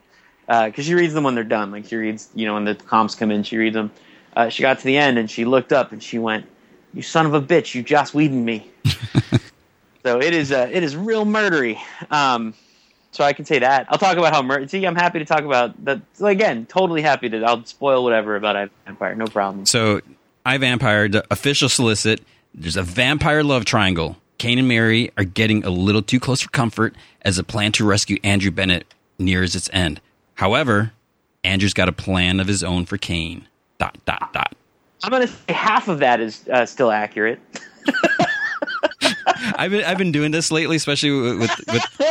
because 0.47 0.85
she 0.85 0.95
reads 0.95 1.13
them 1.13 1.25
when 1.25 1.35
they're 1.35 1.44
done. 1.44 1.71
Like 1.71 1.85
she 1.85 1.97
reads, 1.97 2.29
you 2.33 2.47
know, 2.47 2.56
when 2.56 2.65
the 2.65 2.73
comps 2.73 3.13
come 3.13 3.29
in, 3.29 3.44
she 3.44 3.57
reads 3.57 3.75
them. 3.75 3.91
Uh, 4.35 4.50
she 4.50 4.63
got 4.63 4.79
to 4.79 4.85
the 4.85 4.97
end 4.97 5.17
and 5.17 5.29
she 5.29 5.45
looked 5.45 5.73
up 5.73 5.91
and 5.91 6.01
she 6.01 6.17
went, 6.17 6.45
"You 6.94 7.01
son 7.01 7.25
of 7.25 7.33
a 7.33 7.41
bitch! 7.41 7.75
You 7.75 7.83
Joss 7.83 8.13
Whedon 8.13 8.45
me." 8.45 8.71
so 10.03 10.21
it 10.21 10.33
is. 10.33 10.51
Uh, 10.51 10.69
it 10.71 10.81
is 10.81 10.95
real 10.95 11.25
murdery. 11.25 11.77
Um, 12.09 12.53
so 13.11 13.23
I 13.23 13.33
can 13.33 13.45
say 13.45 13.59
that. 13.59 13.88
I'll 13.89 13.97
talk 13.97 14.17
about 14.17 14.33
how 14.33 14.41
mur- 14.41 14.67
see. 14.67 14.85
I'm 14.85 14.95
happy 14.95 15.19
to 15.19 15.25
talk 15.25 15.44
about 15.44 15.83
that. 15.85 16.01
So 16.13 16.27
again, 16.27 16.65
totally 16.67 17.01
happy 17.01 17.29
to. 17.29 17.44
I'll 17.44 17.65
spoil 17.65 18.03
whatever 18.03 18.35
about 18.35 18.56
I 18.56 18.69
Vampire. 18.85 19.15
No 19.15 19.25
problem. 19.25 19.65
So, 19.65 20.01
I 20.45 20.57
Vampire, 20.57 21.09
the 21.09 21.25
official 21.31 21.69
solicit. 21.69 22.21
There's 22.53 22.77
a 22.77 22.83
vampire 22.83 23.44
love 23.44 23.65
triangle. 23.65 24.17
Kane 24.39 24.57
and 24.57 24.68
Mary 24.68 25.12
are 25.18 25.25
getting 25.25 25.63
a 25.65 25.69
little 25.69 26.01
too 26.01 26.19
close 26.19 26.41
for 26.41 26.50
comfort 26.50 26.95
as 27.21 27.38
a 27.38 27.44
plan 27.44 27.71
to 27.74 27.86
rescue 27.86 28.18
Andrew 28.24 28.50
Bennett 28.51 28.91
nears 29.19 29.53
its 29.56 29.69
end. 29.71 30.01
However, 30.36 30.94
Andrew's 31.44 31.74
got 31.74 31.89
a 31.89 31.91
plan 31.91 32.39
of 32.39 32.47
his 32.47 32.63
own 32.63 32.86
for 32.86 32.97
Kane. 32.97 33.47
Dot 33.77 33.97
dot 34.06 34.33
dot. 34.33 34.56
I'm 35.03 35.12
gonna 35.12 35.27
say 35.27 35.53
half 35.53 35.88
of 35.88 36.00
that 36.00 36.19
is 36.19 36.47
uh, 36.51 36.65
still 36.65 36.91
accurate. 36.91 37.39
I've 39.56 39.71
been 39.71 39.83
I've 39.86 39.97
been 39.97 40.12
doing 40.12 40.31
this 40.31 40.51
lately, 40.51 40.75
especially 40.75 41.12
with 41.12 41.39
with 41.68 42.09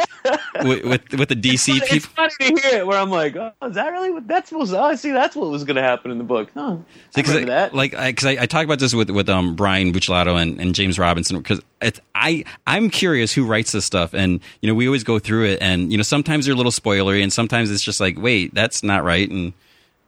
with, 0.62 0.84
with, 0.84 1.12
with 1.14 1.28
the 1.28 1.36
DC 1.36 1.66
people. 1.66 1.88
It's 1.96 2.06
people. 2.06 2.10
funny 2.16 2.56
to 2.56 2.62
hear 2.68 2.78
it 2.80 2.86
where 2.86 2.98
I'm 2.98 3.10
like, 3.10 3.36
oh, 3.36 3.52
is 3.62 3.74
that 3.74 3.88
really 3.92 4.10
what 4.10 4.26
that's 4.26 4.48
supposed 4.48 4.72
to? 4.72 4.78
Oh, 4.78 4.84
I 4.84 4.94
see, 4.96 5.10
that's 5.12 5.36
what 5.36 5.50
was 5.50 5.64
going 5.64 5.76
to 5.76 5.82
happen 5.82 6.10
in 6.10 6.18
the 6.18 6.24
book. 6.24 6.50
Huh? 6.54 6.76
I 6.78 6.78
Because 7.14 7.34
remember 7.34 7.52
that. 7.52 7.74
like, 7.74 7.92
because 7.92 8.26
I, 8.26 8.42
I, 8.42 8.46
talk 8.46 8.64
about 8.64 8.78
this 8.78 8.94
with 8.94 9.10
with 9.10 9.28
um 9.28 9.54
Brian 9.56 9.92
Buccellato 9.92 10.40
and, 10.40 10.60
and 10.60 10.74
James 10.74 10.98
Robinson 10.98 11.38
because 11.38 11.60
it's 11.80 12.00
I 12.14 12.44
I'm 12.66 12.90
curious 12.90 13.32
who 13.32 13.44
writes 13.46 13.72
this 13.72 13.84
stuff 13.84 14.14
and 14.14 14.40
you 14.60 14.68
know 14.68 14.74
we 14.74 14.86
always 14.86 15.04
go 15.04 15.18
through 15.18 15.44
it 15.46 15.58
and 15.62 15.90
you 15.92 15.96
know 15.98 16.02
sometimes 16.02 16.46
they're 16.46 16.54
a 16.54 16.56
little 16.56 16.72
spoilery 16.72 17.22
and 17.22 17.32
sometimes 17.32 17.70
it's 17.70 17.82
just 17.82 18.00
like 18.00 18.18
wait 18.18 18.52
that's 18.54 18.82
not 18.82 19.04
right 19.04 19.30
and 19.30 19.52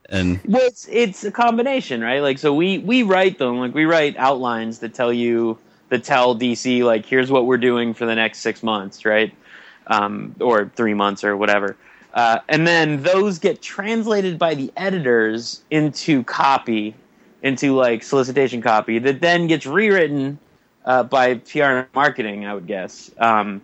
and 0.08 0.40
Well, 0.44 0.62
it's 0.66 0.88
it's 0.90 1.24
a 1.24 1.30
combination, 1.30 2.00
right? 2.00 2.20
Like, 2.20 2.38
so 2.38 2.52
we 2.52 2.78
we 2.78 3.02
write 3.04 3.38
them, 3.38 3.58
like 3.60 3.74
we 3.74 3.84
write 3.84 4.16
outlines 4.16 4.80
that 4.80 4.92
tell 4.92 5.12
you 5.12 5.56
that 5.90 6.02
tell 6.02 6.34
DC 6.34 6.82
like 6.82 7.04
here's 7.04 7.30
what 7.30 7.46
we're 7.46 7.58
doing 7.58 7.94
for 7.94 8.06
the 8.06 8.14
next 8.14 8.38
six 8.38 8.62
months, 8.62 9.04
right? 9.04 9.34
Um, 9.86 10.34
or 10.40 10.70
three 10.74 10.94
months 10.94 11.22
or 11.22 11.36
whatever. 11.36 11.76
Uh, 12.14 12.38
and 12.48 12.66
then 12.66 13.02
those 13.02 13.38
get 13.38 13.62
translated 13.62 14.38
by 14.38 14.54
the 14.54 14.72
editors 14.76 15.62
into 15.70 16.24
copy, 16.24 16.94
into 17.42 17.74
like 17.74 18.02
solicitation 18.02 18.62
copy 18.62 18.98
that 18.98 19.20
then 19.20 19.46
gets 19.46 19.66
rewritten 19.66 20.38
uh, 20.84 21.02
by 21.02 21.34
PR 21.34 21.62
and 21.62 21.86
marketing, 21.94 22.46
I 22.46 22.54
would 22.54 22.66
guess. 22.66 23.10
Um, 23.18 23.62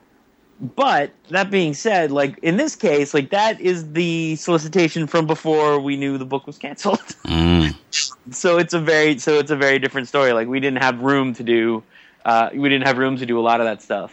but 0.60 1.10
that 1.30 1.50
being 1.50 1.74
said, 1.74 2.10
like 2.10 2.38
in 2.38 2.56
this 2.56 2.76
case, 2.76 3.12
like 3.12 3.30
that 3.30 3.60
is 3.60 3.92
the 3.92 4.36
solicitation 4.36 5.06
from 5.06 5.26
before 5.26 5.78
we 5.78 5.96
knew 5.96 6.16
the 6.16 6.24
book 6.24 6.46
was 6.46 6.56
canceled. 6.56 7.00
mm, 7.24 7.74
so 8.30 8.58
it's 8.58 8.72
a 8.72 8.80
very 8.80 9.18
so 9.18 9.38
it's 9.38 9.50
a 9.50 9.56
very 9.56 9.78
different 9.78 10.08
story. 10.08 10.32
Like 10.32 10.48
we 10.48 10.60
didn't 10.60 10.82
have 10.82 11.00
room 11.00 11.34
to 11.34 11.42
do, 11.42 11.82
uh, 12.26 12.50
we 12.52 12.68
didn't 12.68 12.86
have 12.86 12.98
room 12.98 13.16
to 13.16 13.24
do 13.24 13.38
a 13.38 13.40
lot 13.40 13.60
of 13.60 13.66
that 13.66 13.80
stuff. 13.80 14.12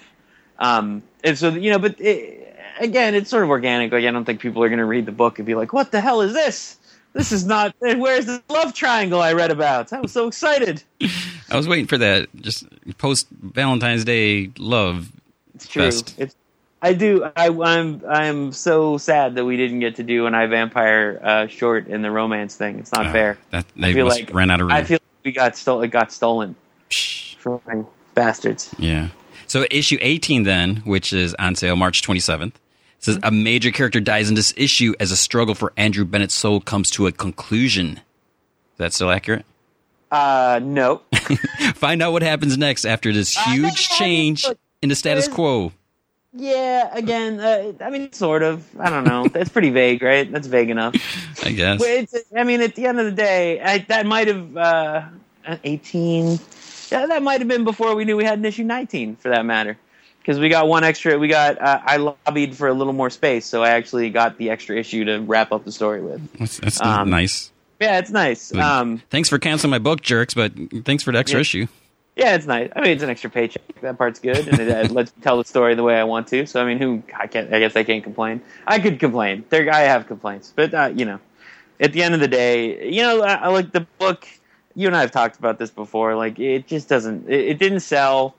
Um, 0.60 1.02
and 1.24 1.38
so 1.38 1.50
you 1.50 1.72
know, 1.72 1.80
but 1.80 2.00
it, 2.00 2.56
again, 2.80 3.16
it's 3.16 3.30
sort 3.30 3.44
of 3.44 3.50
organic. 3.50 3.92
Like 3.92 4.06
I 4.06 4.12
don't 4.12 4.24
think 4.24 4.40
people 4.40 4.64
are 4.64 4.70
going 4.70 4.80
to 4.80 4.86
read 4.86 5.06
the 5.06 5.12
book 5.12 5.40
and 5.40 5.46
be 5.46 5.56
like, 5.56 5.74
"What 5.74 5.92
the 5.92 6.00
hell 6.00 6.22
is 6.22 6.34
this? 6.34 6.78
This 7.14 7.32
is 7.32 7.46
not. 7.46 7.76
Where's 7.80 8.28
the 8.28 8.42
love 8.50 8.74
triangle 8.74 9.20
I 9.22 9.34
read 9.34 9.52
about? 9.52 9.92
I 9.92 10.00
was 10.00 10.12
so 10.12 10.28
excited." 10.28 10.84
I 11.50 11.58
was 11.58 11.68
waiting 11.68 11.88
for 11.88 11.98
that 11.98 12.30
just 12.36 12.66
post 13.00 13.28
Valentine's 13.32 14.06
Day 14.06 14.52
love. 14.58 15.12
It's 15.56 15.68
true. 15.68 15.84
It's. 16.18 16.36
I 16.82 16.94
do. 16.94 17.24
I, 17.36 17.48
I'm. 17.50 18.02
I'm 18.08 18.52
so 18.52 18.98
sad 18.98 19.36
that 19.36 19.46
we 19.46 19.58
didn't 19.58 19.80
get 19.80 19.96
to 19.96 20.04
do 20.04 20.26
an 20.28 20.36
I 20.36 20.46
Vampire 20.48 21.20
uh, 21.24 21.48
short 21.48 21.88
in 21.88 22.02
the 22.04 22.12
romance 22.12 22.56
thing. 22.56 22.78
It's 22.80 22.92
not 22.92 23.08
Uh, 23.08 23.12
fair. 23.12 23.38
That 23.52 23.66
I 23.78 23.82
they 23.82 23.94
feel 23.94 24.08
like 24.08 24.34
ran 24.34 24.52
out 24.52 24.60
of 24.62 24.68
room. 24.68 24.76
I 24.76 24.84
feel 24.84 24.96
like 24.96 25.26
we 25.26 25.32
got 25.32 25.56
stole. 25.56 25.82
It 25.82 25.88
got 25.90 26.12
stolen 26.12 26.56
Psh, 26.92 27.36
from 27.38 27.62
my 27.66 27.84
bastards. 28.14 28.74
yeah. 28.78 29.10
So 29.48 29.66
issue 29.70 29.98
18 30.02 30.44
then, 30.44 30.78
which 30.78 31.14
is 31.14 31.36
on 31.38 31.56
sale 31.56 31.76
March 31.76 32.02
27th, 32.02 32.54
says 33.00 33.20
a 33.22 33.30
major 33.30 33.72
character 33.72 34.00
dies 34.00 34.30
in 34.30 34.36
this 34.36 34.54
issue 34.58 34.94
as 35.00 35.12
a 35.12 35.18
struggle 35.18 35.54
for 35.54 35.74
Andrew 35.78 36.06
Bennett's 36.06 36.34
soul 36.34 36.60
comes 36.62 36.90
to 36.92 37.06
a 37.08 37.12
conclusion. 37.12 37.98
Is 37.98 38.78
that 38.78 38.94
still 38.94 39.12
accurate? 39.12 39.46
Uh, 40.10 40.60
no. 40.64 41.02
Find 41.76 42.02
out 42.02 42.14
what 42.14 42.22
happens 42.24 42.58
next 42.58 42.86
after 42.86 43.12
this 43.12 43.36
huge 43.36 43.90
change 43.90 44.46
in 44.82 44.90
the 44.90 44.96
status 44.96 45.28
quo. 45.28 45.72
Yeah, 46.36 46.90
again, 46.96 47.40
uh, 47.40 47.74
I 47.80 47.92
mean, 47.92 48.12
sort 48.12 48.42
of. 48.42 48.66
I 48.80 48.90
don't 48.90 49.04
know. 49.04 49.28
That's 49.28 49.50
pretty 49.50 49.70
vague, 49.70 50.02
right? 50.02 50.32
That's 50.32 50.48
vague 50.48 50.72
enough. 50.72 50.96
I 51.46 51.52
guess. 51.52 51.80
It's, 51.84 52.16
I 52.36 52.44
mean, 52.44 52.62
at 52.62 52.74
the 52.74 52.88
end 52.88 53.00
of 53.00 53.06
the 53.06 53.12
day, 53.12 53.62
I, 53.62 53.80
that 53.90 54.08
might 54.08 54.28
have. 54.30 54.58
Uh, 54.58 55.06
18. 55.64 56.40
Yeah, 56.94 57.08
that 57.08 57.24
might 57.24 57.42
have 57.42 57.48
been 57.48 57.64
before 57.64 57.96
we 57.96 58.06
knew 58.06 58.16
we 58.16 58.24
had 58.24 58.38
an 58.38 58.46
issue 58.46 58.64
19, 58.64 59.16
for 59.16 59.30
that 59.30 59.46
matter. 59.46 59.78
Because 60.20 60.40
we 60.40 60.48
got 60.48 60.68
one 60.68 60.84
extra. 60.84 61.18
We 61.20 61.28
got. 61.28 61.60
Uh, 61.62 61.82
I 61.84 61.98
lobbied 61.98 62.56
for 62.56 62.68
a 62.70 62.74
little 62.74 62.94
more 62.94 63.10
space, 63.10 63.46
so 63.46 63.62
I 63.64 63.70
actually 63.72 64.10
got 64.10 64.38
the 64.38 64.52
extra 64.52 64.78
issue 64.78 65.04
to 65.06 65.20
wrap 65.20 65.52
up 65.52 65.66
the 65.66 65.72
story 65.72 66.02
with. 66.02 66.32
That's, 66.38 66.58
that's 66.60 66.82
Um, 66.82 67.10
nice. 67.10 67.52
Yeah, 67.82 67.98
it's 67.98 68.12
nice. 68.12 68.54
Um, 68.56 69.02
thanks 69.10 69.28
for 69.28 69.38
canceling 69.40 69.72
my 69.72 69.80
book, 69.80 70.02
jerks, 70.02 70.34
but 70.34 70.54
thanks 70.86 71.04
for 71.04 71.12
the 71.12 71.18
extra 71.18 71.40
Yeah. 71.40 71.42
issue. 71.42 71.68
Yeah, 72.16 72.36
it's 72.36 72.46
nice. 72.46 72.70
I 72.76 72.82
mean, 72.82 72.92
it's 72.92 73.02
an 73.04 73.10
extra 73.10 73.30
paycheck. 73.32 73.64
That 73.82 73.98
part's 73.98 74.20
good, 74.20 74.48
and 74.48 74.60
it 74.62 74.70
uh, 74.70 74.94
lets 74.94 75.14
me 75.14 75.22
tell 75.24 75.38
the 75.40 75.44
story 75.46 75.74
the 75.76 75.84
way 75.84 76.00
I 76.00 76.04
want 76.06 76.28
to. 76.28 76.46
So, 76.46 76.62
I 76.62 76.66
mean, 76.66 76.78
who 76.78 77.02
I 77.20 77.26
can't. 77.28 77.52
I 77.52 77.60
guess 77.60 77.76
I 77.76 77.84
can't 77.84 78.04
complain. 78.04 78.40
I 78.68 78.80
could 78.80 79.00
complain. 79.00 79.44
There, 79.50 79.70
I 79.74 79.80
have 79.82 80.06
complaints, 80.08 80.54
but 80.56 80.74
uh, 80.76 80.92
you 80.96 81.04
know, 81.06 81.20
at 81.82 81.92
the 81.92 82.04
end 82.04 82.14
of 82.14 82.20
the 82.22 82.28
day, 82.30 82.88
you 82.90 83.02
know, 83.02 83.24
I, 83.24 83.34
I 83.34 83.48
like 83.50 83.72
the 83.74 83.82
book. 83.98 84.26
You 84.76 84.88
and 84.88 84.96
I 84.96 85.02
have 85.02 85.12
talked 85.12 85.38
about 85.38 85.60
this 85.60 85.70
before. 85.70 86.16
Like, 86.16 86.40
it 86.40 86.68
just 86.68 86.90
doesn't. 86.90 87.30
It, 87.30 87.46
it 87.50 87.60
didn't 87.60 87.82
sell. 87.82 88.36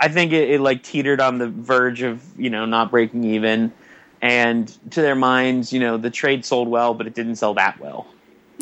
I 0.00 0.08
think 0.08 0.32
it, 0.32 0.50
it 0.50 0.60
like 0.60 0.82
teetered 0.82 1.20
on 1.20 1.38
the 1.38 1.48
verge 1.48 2.02
of 2.02 2.22
you 2.38 2.50
know 2.50 2.64
not 2.66 2.90
breaking 2.90 3.24
even, 3.24 3.72
and 4.20 4.68
to 4.92 5.02
their 5.02 5.14
minds, 5.14 5.72
you 5.72 5.80
know, 5.80 5.96
the 5.96 6.10
trade 6.10 6.44
sold 6.44 6.68
well, 6.68 6.94
but 6.94 7.06
it 7.06 7.14
didn't 7.14 7.36
sell 7.36 7.54
that 7.54 7.80
well. 7.80 8.06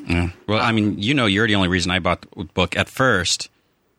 Yeah. 0.06 0.30
Well, 0.46 0.60
I 0.60 0.72
mean, 0.72 0.98
you 0.98 1.14
know, 1.14 1.26
you're 1.26 1.46
the 1.46 1.54
only 1.54 1.68
reason 1.68 1.90
I 1.90 1.98
bought 1.98 2.26
the 2.36 2.44
book 2.44 2.76
at 2.76 2.88
first, 2.88 3.50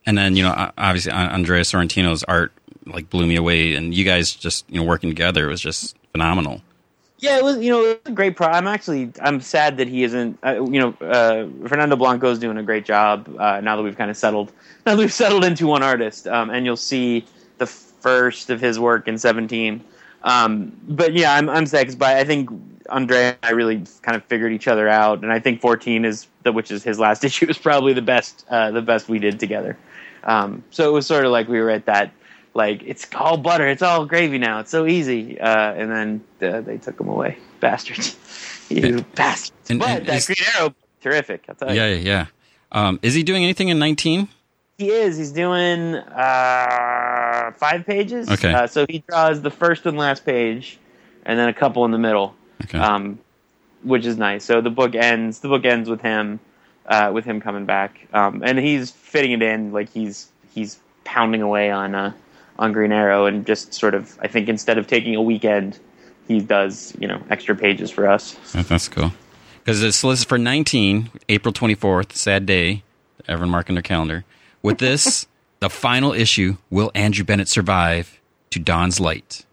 and 0.06 0.18
then 0.18 0.36
you 0.36 0.44
know, 0.44 0.72
obviously, 0.78 1.12
Andrea 1.12 1.64
Sorrentino's 1.64 2.24
art 2.24 2.52
like 2.86 3.10
blew 3.10 3.28
me 3.28 3.36
away, 3.36 3.76
and 3.76 3.94
you 3.94 4.04
guys 4.04 4.32
just 4.32 4.70
you 4.70 4.80
know 4.80 4.84
working 4.84 5.10
together 5.10 5.48
was 5.48 5.62
just 5.62 5.96
phenomenal. 6.12 6.62
Yeah, 7.20 7.38
it 7.38 7.44
was. 7.44 7.58
You 7.58 7.72
know, 7.72 7.80
was 7.80 7.98
a 8.06 8.12
great 8.12 8.36
pro. 8.36 8.48
I'm 8.48 8.68
actually, 8.68 9.12
I'm 9.22 9.42
sad 9.42 9.78
that 9.78 9.88
he 9.88 10.04
isn't. 10.04 10.38
Uh, 10.46 10.64
you 10.64 10.80
know, 10.80 10.90
uh, 11.02 11.48
Fernando 11.68 11.96
Blanco 11.96 12.30
is 12.30 12.38
doing 12.40 12.58
a 12.58 12.64
great 12.64 12.86
job 12.86 13.28
uh, 13.40 13.60
now 13.62 13.76
that 13.76 13.84
we've 13.84 13.98
kind 13.98 14.12
of 14.12 14.18
settled. 14.18 14.52
Now 14.86 14.96
that 14.96 15.00
we've 15.00 15.12
settled 15.12 15.44
into 15.44 15.68
one 15.68 15.84
artist, 15.84 16.28
um, 16.28 16.50
and 16.50 16.66
you'll 16.66 16.78
see 16.78 17.26
the 17.58 17.66
first 17.66 18.50
of 18.50 18.62
his 18.62 18.80
work 18.80 19.10
in 19.10 19.18
17. 19.18 19.84
Um, 20.24 20.72
but 20.88 21.14
yeah, 21.14 21.34
I'm, 21.34 21.50
I'm 21.50 21.66
sad 21.66 21.88
'cause 21.88 21.96
by 21.96 22.18
I 22.20 22.24
think 22.24 22.50
Andre 22.90 23.18
and 23.18 23.38
I 23.44 23.52
really 23.52 23.84
kind 24.02 24.16
of 24.16 24.24
figured 24.26 24.54
each 24.54 24.68
other 24.68 24.88
out, 24.88 25.24
and 25.24 25.34
I 25.34 25.40
think 25.40 25.60
14 25.60 26.06
is 26.06 26.28
the 26.44 26.54
which 26.54 26.72
is 26.72 26.84
his 26.84 27.00
last 27.00 27.24
issue 27.26 27.50
is 27.50 27.58
probably 27.58 27.92
the 27.94 28.02
best, 28.02 28.46
uh, 28.50 28.72
the 28.72 28.82
best 28.82 29.10
we 29.10 29.20
did 29.20 29.40
together. 29.40 29.78
Um, 30.24 30.64
so 30.72 30.88
it 30.88 30.94
was 30.94 31.06
sort 31.06 31.26
of 31.26 31.32
like 31.32 31.48
we 31.50 31.60
were 31.60 31.70
at 31.70 31.86
that 31.86 32.12
like 32.58 32.82
it's 32.84 33.08
all 33.16 33.38
butter, 33.38 33.68
it's 33.68 33.82
all 33.84 34.06
gravy 34.06 34.40
now, 34.40 34.60
it's 34.60 34.72
so 34.72 34.86
easy. 34.88 35.40
Uh, 35.40 35.74
and 35.74 35.92
then 35.92 36.10
uh, 36.52 36.62
they 36.62 36.78
took 36.78 37.00
him 37.00 37.08
away, 37.08 37.38
bastards, 37.62 38.18
you 38.70 39.06
bastards. 39.16 39.70
and- 39.70 39.80
but 39.80 39.90
and 39.90 40.06
that 40.08 40.16
is- 40.18 40.26
Green 40.26 40.38
Arrow, 40.58 40.74
terrific. 41.02 41.46
I'll 41.48 41.56
tell 41.56 41.70
you. 41.70 41.76
Yeah, 41.80 41.88
yeah. 41.94 41.96
yeah. 42.12 42.26
Um, 42.72 43.00
is 43.02 43.14
he 43.14 43.24
doing 43.24 43.44
anything 43.44 43.70
in 43.70 43.80
19? 43.80 44.28
He 44.78 44.90
is. 44.92 45.18
He's 45.18 45.32
doing 45.32 45.96
uh, 45.96 47.52
five 47.56 47.86
pages. 47.86 48.30
Okay. 48.30 48.54
Uh, 48.54 48.68
so 48.68 48.86
he 48.90 49.04
draws 49.08 49.42
the 49.42 49.50
first 49.50 49.86
and 49.86 49.98
last 49.98 50.26
page, 50.26 50.78
and 51.26 51.40
then 51.40 51.48
a 51.50 51.54
couple 51.54 51.86
in 51.86 51.92
the 51.92 51.98
middle, 51.98 52.36
Okay. 52.64 52.78
um, 52.78 53.20
which 53.84 54.06
is 54.06 54.18
nice. 54.18 54.44
So 54.44 54.62
the 54.62 54.70
book 54.70 54.96
ends. 54.96 55.40
The 55.40 55.48
book 55.48 55.66
ends 55.66 55.90
with 55.90 56.02
him, 56.02 56.40
uh, 56.88 57.12
with 57.14 57.26
him 57.26 57.40
coming 57.42 57.66
back, 57.66 58.08
um, 58.14 58.44
and 58.46 58.60
he's 58.60 58.92
fitting 58.92 59.32
it 59.32 59.42
in 59.42 59.72
like 59.72 59.90
he's 59.90 60.30
he's 60.54 60.80
pounding 61.06 61.42
away 61.42 61.72
on 61.72 61.96
uh, 61.96 62.14
on 62.60 62.72
Green 62.72 62.92
Arrow, 62.92 63.26
and 63.26 63.46
just 63.46 63.74
sort 63.74 63.96
of 63.96 64.18
I 64.22 64.28
think 64.28 64.50
instead 64.50 64.78
of 64.78 64.88
taking 64.88 65.16
a 65.16 65.22
weekend, 65.22 65.80
he 66.28 66.40
does 66.40 66.94
you 67.00 67.08
know 67.08 67.22
extra 67.30 67.56
pages 67.56 67.92
for 67.92 68.08
us. 68.08 68.38
That's 68.54 68.88
cool. 68.88 69.12
Because 69.68 69.84
it's 69.84 70.02
listed 70.02 70.30
for 70.30 70.38
19, 70.38 71.12
April 71.28 71.54
24th, 71.54 72.14
sad 72.14 72.46
day. 72.46 72.84
Everyone 73.28 73.50
mark 73.50 73.70
on 73.70 73.76
their 73.76 73.82
calendar. 73.82 74.24
With 74.62 74.78
this, 74.78 75.28
the 75.60 75.70
final 75.70 76.14
issue 76.14 76.56
Will 76.70 76.90
Andrew 76.96 77.26
Bennett 77.26 77.50
survive 77.50 78.22
to 78.52 78.60
Dawn's 78.60 79.02
Light? 79.02 79.46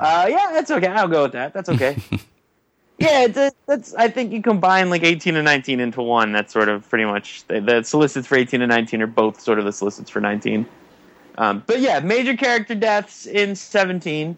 Uh, 0.00 0.26
yeah, 0.28 0.50
that's 0.52 0.70
okay. 0.70 0.88
I'll 0.88 1.06
go 1.06 1.22
with 1.24 1.32
that. 1.32 1.52
That's 1.52 1.68
okay. 1.68 1.96
yeah, 2.98 3.24
it's 3.24 3.36
a, 3.36 3.52
that's. 3.66 3.94
I 3.94 4.08
think 4.08 4.32
you 4.32 4.42
combine 4.42 4.90
like 4.90 5.02
eighteen 5.02 5.36
and 5.36 5.44
nineteen 5.44 5.80
into 5.80 6.02
one. 6.02 6.32
That's 6.32 6.52
sort 6.52 6.68
of 6.68 6.88
pretty 6.88 7.04
much 7.04 7.44
the, 7.46 7.60
the 7.60 7.82
solicits 7.82 8.26
for 8.26 8.36
eighteen 8.36 8.62
and 8.62 8.70
nineteen 8.70 9.02
are 9.02 9.06
both 9.06 9.40
sort 9.40 9.58
of 9.58 9.64
the 9.64 9.72
solicits 9.72 10.10
for 10.10 10.20
nineteen. 10.20 10.66
Um, 11.38 11.62
but 11.66 11.80
yeah, 11.80 12.00
major 12.00 12.36
character 12.36 12.74
deaths 12.74 13.26
in 13.26 13.56
seventeen. 13.56 14.36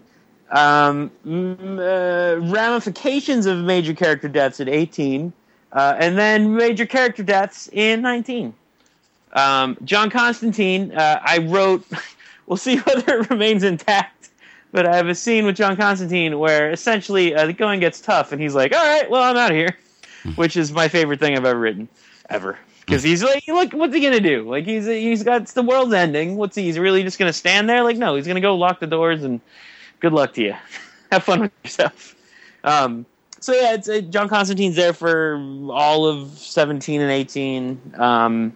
Um, 0.51 1.11
uh, 1.27 2.37
ramifications 2.39 3.47
of 3.47 3.59
major 3.59 3.95
character 3.95 4.29
deaths 4.29 4.61
at 4.61 4.69
eighteen, 4.69 5.33
uh, 5.73 5.97
and 5.99 6.17
then 6.17 6.55
major 6.55 6.87
character 6.87 7.23
deaths 7.23 7.69
in 7.73 8.03
nineteen. 8.03 8.55
Um, 9.33 9.77
John 9.85 10.11
Constantine, 10.11 10.93
uh, 10.93 11.21
I 11.25 11.39
wrote. 11.39 11.85
We'll 12.47 12.57
see 12.59 12.77
whether 12.87 13.21
it 13.21 13.31
remains 13.31 13.63
intact. 13.63 14.29
But 14.73 14.87
I 14.87 14.97
have 14.97 15.09
a 15.09 15.15
scene 15.15 15.47
with 15.47 15.57
John 15.57 15.77
Constantine 15.77 16.39
where 16.39 16.71
essentially 16.71 17.35
uh, 17.35 17.47
the 17.47 17.53
going 17.53 17.81
gets 17.81 18.01
tough, 18.01 18.33
and 18.33 18.43
he's 18.43 18.55
like, 18.55 18.75
"All 18.75 18.85
right, 18.85 19.09
well, 19.09 19.23
I'm 19.23 19.37
out 19.37 19.53
of 19.53 19.57
here," 19.57 19.79
which 20.35 20.57
is 20.57 20.73
my 20.73 20.89
favorite 20.89 21.21
thing 21.21 21.37
I've 21.37 21.45
ever 21.45 21.59
written, 21.59 21.89
ever. 22.29 22.59
Because 22.85 23.03
he's 23.03 23.23
like, 23.23 23.47
"Look, 23.49 23.73
what's 23.73 23.95
he 23.95 24.01
gonna 24.01 24.21
do? 24.21 24.49
Like, 24.49 24.67
he's 24.67 24.87
he's 24.87 25.23
got 25.23 25.47
the 25.47 25.63
world's 25.63 25.95
ending. 25.95 26.37
What's 26.37 26.57
he? 26.57 26.65
He's 26.65 26.79
really 26.79 27.03
just 27.03 27.19
gonna 27.19 27.33
stand 27.33 27.69
there? 27.69 27.83
Like, 27.83 27.97
no, 27.97 28.15
he's 28.15 28.27
gonna 28.27 28.41
go 28.41 28.57
lock 28.57 28.81
the 28.81 28.87
doors 28.87 29.23
and 29.23 29.41
good 30.01 30.13
luck 30.13 30.35
to 30.35 30.43
you. 30.43 30.55
have 31.13 31.25
fun 31.25 31.41
with 31.41 31.53
yourself." 31.63 32.15
Um, 32.63 33.07
so 33.45 33.53
yeah, 33.53 33.75
it's 33.75 33.89
John 34.09 34.29
Constantine's 34.29 34.75
there 34.75 34.95
for 34.95 35.37
all 35.71 36.07
of 36.07 36.31
17 36.31 37.03
and 37.03 37.11
18. 37.11 37.95
Um, 37.99 38.55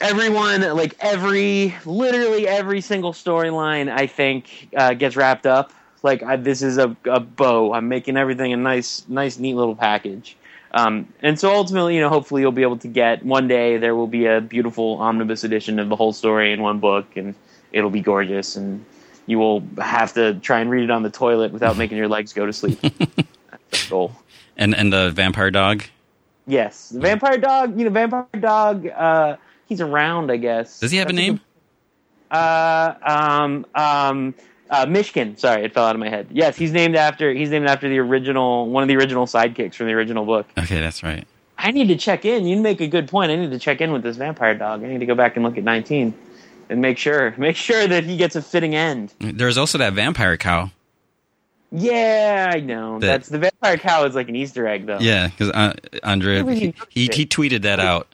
everyone, 0.00 0.60
like 0.76 0.94
every, 1.00 1.74
literally 1.86 2.46
every 2.46 2.82
single 2.82 3.14
storyline, 3.14 3.90
I 3.90 4.06
think 4.06 4.68
uh, 4.76 4.92
gets 4.92 5.16
wrapped 5.16 5.46
up. 5.46 5.72
Like 6.02 6.22
I, 6.22 6.36
this 6.36 6.60
is 6.60 6.76
a, 6.76 6.94
a 7.06 7.18
bow. 7.18 7.72
I'm 7.72 7.88
making 7.88 8.18
everything 8.18 8.52
a 8.52 8.58
nice, 8.58 9.06
nice, 9.08 9.38
neat 9.38 9.54
little 9.54 9.74
package. 9.74 10.36
Um, 10.76 11.08
and 11.20 11.40
so 11.40 11.54
ultimately, 11.54 11.94
you 11.94 12.00
know, 12.02 12.10
hopefully 12.10 12.42
you'll 12.42 12.52
be 12.52 12.60
able 12.62 12.76
to 12.78 12.88
get 12.88 13.24
one 13.24 13.48
day 13.48 13.78
there 13.78 13.94
will 13.96 14.06
be 14.06 14.26
a 14.26 14.42
beautiful 14.42 14.98
omnibus 14.98 15.42
edition 15.42 15.78
of 15.78 15.88
the 15.88 15.96
whole 15.96 16.12
story 16.12 16.52
in 16.52 16.60
one 16.60 16.80
book, 16.80 17.16
and 17.16 17.34
it'll 17.72 17.88
be 17.90 18.02
gorgeous, 18.02 18.56
and 18.56 18.84
you 19.24 19.38
will 19.38 19.62
have 19.78 20.12
to 20.14 20.34
try 20.40 20.60
and 20.60 20.70
read 20.70 20.84
it 20.84 20.90
on 20.90 21.02
the 21.02 21.08
toilet 21.10 21.50
without 21.52 21.76
making 21.82 21.96
your 21.96 22.08
legs 22.08 22.34
go 22.34 22.44
to 22.44 22.52
sleep. 22.52 22.78
That's 22.82 23.84
the 23.84 23.90
goal. 23.90 24.12
And 24.58 24.74
and 24.74 24.92
the 24.92 25.10
vampire 25.12 25.50
dog? 25.50 25.84
Yes, 26.46 26.90
the 26.90 27.00
vampire 27.00 27.38
dog. 27.38 27.78
You 27.78 27.86
know, 27.86 27.90
vampire 27.90 28.26
dog. 28.38 28.86
Uh, 28.86 29.36
he's 29.66 29.80
around, 29.80 30.30
I 30.30 30.36
guess. 30.36 30.78
Does 30.80 30.90
he 30.90 30.98
have 30.98 31.08
a 31.08 31.12
name? 31.14 31.34
good- 31.34 31.40
Uh, 32.36 32.94
um, 33.02 33.66
um, 33.74 34.34
uh, 34.70 34.86
Mishkin. 34.86 35.38
Sorry, 35.38 35.64
it 35.64 35.72
fell 35.74 35.84
out 35.86 35.94
of 35.96 36.00
my 36.00 36.08
head. 36.08 36.26
Yes, 36.30 36.56
he's 36.56 36.72
named 36.72 36.96
after. 36.96 37.32
He's 37.32 37.50
named 37.50 37.66
after 37.66 37.88
the 37.88 37.98
original, 37.98 38.68
one 38.68 38.82
of 38.82 38.88
the 38.88 38.96
original 38.96 39.26
sidekicks 39.26 39.74
from 39.74 39.86
the 39.86 39.92
original 39.92 40.24
book. 40.24 40.46
Okay, 40.58 40.80
that's 40.80 41.02
right. 41.02 41.26
I 41.58 41.70
need 41.70 41.88
to 41.88 41.96
check 41.96 42.24
in. 42.24 42.46
You 42.46 42.60
make 42.60 42.80
a 42.80 42.86
good 42.86 43.08
point. 43.08 43.30
I 43.30 43.36
need 43.36 43.50
to 43.50 43.58
check 43.58 43.80
in 43.80 43.90
with 43.92 44.02
this 44.02 44.16
vampire 44.16 44.54
dog. 44.54 44.84
I 44.84 44.88
need 44.88 45.00
to 45.00 45.06
go 45.06 45.14
back 45.14 45.36
and 45.36 45.44
look 45.44 45.56
at 45.56 45.64
nineteen, 45.64 46.12
and 46.68 46.80
make 46.80 46.98
sure, 46.98 47.34
make 47.38 47.56
sure 47.56 47.86
that 47.86 48.04
he 48.04 48.16
gets 48.16 48.36
a 48.36 48.42
fitting 48.42 48.74
end. 48.74 49.14
There's 49.20 49.56
also 49.58 49.78
that 49.78 49.92
vampire 49.94 50.36
cow. 50.36 50.70
Yeah, 51.72 52.52
I 52.54 52.60
know. 52.60 52.98
That- 53.00 53.06
That's 53.06 53.28
the 53.28 53.38
vampire 53.38 53.76
cow 53.78 54.04
is 54.04 54.14
like 54.14 54.28
an 54.28 54.36
Easter 54.36 54.66
egg, 54.66 54.86
though. 54.86 54.98
Yeah, 55.00 55.28
because 55.28 55.50
uh, 55.50 55.74
Andrea, 56.02 56.44
he, 56.44 56.74
he, 56.88 57.08
he 57.12 57.26
tweeted 57.26 57.62
that 57.62 57.80
out. 57.80 58.06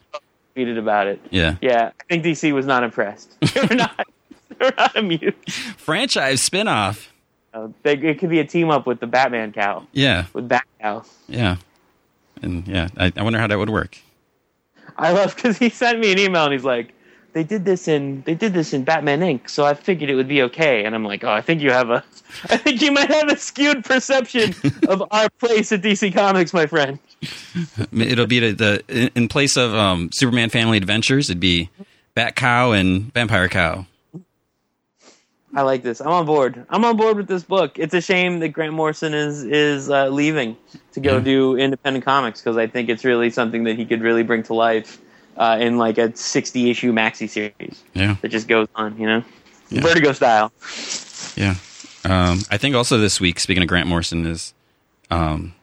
Tweeted 0.55 0.77
about 0.77 1.07
it. 1.07 1.19
Yeah. 1.29 1.55
Yeah, 1.61 1.91
I 1.99 2.03
think 2.09 2.23
DC 2.25 2.51
was 2.53 2.65
not 2.65 2.83
impressed. 2.83 3.35
they 3.53 3.61
were 3.61 3.75
not. 3.75 4.07
They 4.59 4.65
were 4.65 4.73
not 4.77 4.95
amused. 4.97 5.51
Franchise 5.77 6.47
spinoff. 6.47 7.07
Uh, 7.53 7.67
they, 7.83 7.93
it 7.97 8.19
could 8.19 8.29
be 8.29 8.39
a 8.39 8.45
team 8.45 8.69
up 8.71 8.87
with 8.87 8.99
the 8.99 9.07
Batman 9.07 9.51
cow, 9.51 9.85
Yeah, 9.91 10.25
with 10.33 10.47
Bat 10.47 10.63
Cow. 10.81 11.03
yeah. 11.27 11.57
And 12.41 12.67
yeah, 12.67 12.87
I, 12.97 13.11
I 13.15 13.21
wonder 13.23 13.39
how 13.39 13.47
that 13.47 13.57
would 13.57 13.69
work. 13.69 13.97
I 14.97 15.11
love 15.11 15.35
because 15.35 15.57
he 15.57 15.69
sent 15.69 15.99
me 15.99 16.11
an 16.11 16.19
email 16.19 16.43
and 16.43 16.51
he's 16.53 16.63
like, 16.65 16.93
"They 17.33 17.43
did 17.43 17.63
this 17.63 17.87
in 17.87 18.21
they 18.25 18.33
did 18.35 18.53
this 18.53 18.73
in 18.73 18.83
Batman 18.83 19.21
Inc." 19.21 19.49
So 19.49 19.65
I 19.65 19.75
figured 19.75 20.09
it 20.09 20.15
would 20.15 20.27
be 20.27 20.41
okay. 20.43 20.83
And 20.83 20.93
I'm 20.93 21.05
like, 21.05 21.23
"Oh, 21.23 21.31
I 21.31 21.41
think 21.41 21.61
you 21.61 21.71
have 21.71 21.89
a, 21.89 22.03
I 22.49 22.57
think 22.57 22.81
you 22.81 22.91
might 22.91 23.09
have 23.09 23.29
a 23.29 23.37
skewed 23.37 23.85
perception 23.85 24.53
of 24.89 25.03
our 25.11 25.29
place 25.39 25.71
at 25.71 25.81
DC 25.81 26.13
Comics, 26.13 26.53
my 26.53 26.65
friend." 26.65 26.99
It'll 27.93 28.27
be 28.27 28.39
the, 28.39 28.51
the 28.51 28.83
in- 29.03 29.11
in 29.15 29.27
place 29.29 29.55
of 29.57 29.73
um, 29.73 30.09
Superman 30.11 30.49
Family 30.49 30.77
Adventures, 30.77 31.29
it'd 31.29 31.39
be 31.39 31.69
Bat 32.13 32.35
Cow 32.35 32.71
and 32.73 33.13
Vampire 33.13 33.47
Cow. 33.47 33.85
I 35.55 35.61
like 35.61 35.83
this. 35.83 35.99
I'm 36.01 36.07
on 36.07 36.25
board. 36.25 36.65
I'm 36.69 36.83
on 36.83 36.97
board 36.97 37.17
with 37.17 37.27
this 37.27 37.43
book. 37.43 37.77
It's 37.77 37.93
a 37.93 38.01
shame 38.01 38.39
that 38.39 38.49
Grant 38.49 38.73
Morrison 38.73 39.13
is 39.13 39.43
is 39.43 39.89
uh, 39.89 40.07
leaving 40.07 40.57
to 40.93 40.99
go 40.99 41.17
Yeah. 41.17 41.23
do 41.23 41.55
independent 41.57 42.03
comics 42.05 42.41
because 42.41 42.57
I 42.57 42.67
think 42.67 42.89
it's 42.89 43.05
really 43.05 43.29
something 43.29 43.63
that 43.65 43.77
he 43.77 43.85
could 43.85 44.01
really 44.01 44.23
bring 44.23 44.43
to 44.43 44.53
life 44.55 44.99
uh, 45.37 45.57
in 45.59 45.77
like 45.77 45.97
a 45.97 46.15
60 46.15 46.69
issue 46.71 46.91
maxi 46.91 47.29
series 47.29 47.83
Yeah, 47.93 48.15
that 48.21 48.29
just 48.29 48.47
goes 48.47 48.67
on. 48.75 48.97
You 48.99 49.07
know, 49.07 49.23
Yeah. 49.69 49.81
Vertigo 49.81 50.11
style. 50.13 50.51
yeah. 51.35 51.55
Um, 52.05 52.39
I 52.51 52.57
think 52.57 52.75
also 52.75 52.97
this 52.97 53.21
week, 53.21 53.39
speaking 53.39 53.63
of 53.63 53.69
Grant 53.69 53.87
Morrison, 53.87 54.25
is 54.25 54.53
um, 55.09 55.53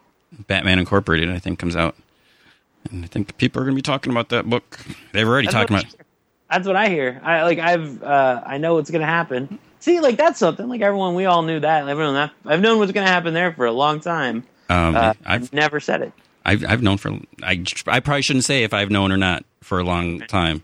Batman 0.47 0.79
Incorporated. 0.79 1.31
I 1.31 1.39
think 1.39 1.59
comes 1.59 1.77
out. 1.77 1.97
And 2.91 3.05
I 3.05 3.09
think 3.09 3.37
people 3.37 3.61
are 3.61 3.65
going 3.65 3.75
to 3.75 3.79
be 3.79 3.83
talking 3.83 4.11
about 4.11 4.31
that 4.31 4.49
book. 4.49 4.79
They've 5.13 5.27
already 5.29 5.49
That's 5.49 5.55
talked 5.55 5.71
about. 5.71 5.85
That's 6.51 6.67
what 6.67 6.77
I 6.77 6.89
hear. 6.89 7.21
I 7.23 7.43
like 7.43 7.59
I've 7.59 8.03
uh, 8.03 8.43
I 8.47 8.59
know 8.59 8.75
what's 8.75 8.91
gonna 8.91 9.05
happen. 9.07 9.59
See, 9.81 10.01
like 10.01 10.17
that's 10.17 10.39
something. 10.39 10.69
Like 10.69 10.81
everyone, 10.83 11.15
we 11.15 11.25
all 11.25 11.43
knew 11.43 11.59
that. 11.61 11.89
Everyone, 11.89 12.15
that, 12.15 12.33
I've 12.45 12.61
known 12.61 12.79
what's 12.79 12.93
gonna 12.93 13.07
happen 13.07 13.35
there 13.35 13.53
for 13.53 13.67
a 13.67 13.73
long 13.73 14.01
time. 14.01 14.45
Um, 14.69 14.95
Uh, 14.95 14.99
I've 15.01 15.17
I've 15.25 15.53
never 15.53 15.81
said 15.81 16.03
it. 16.03 16.13
I've 16.45 16.65
I've 16.65 16.83
known 16.83 16.97
for 16.99 17.19
I 17.43 17.65
I 17.87 18.01
probably 18.01 18.23
shouldn't 18.23 18.45
say 18.45 18.63
if 18.63 18.73
I've 18.73 18.91
known 18.91 19.11
or 19.13 19.17
not 19.17 19.45
for 19.63 19.79
a 19.79 19.85
long 19.85 20.21
time, 20.21 20.63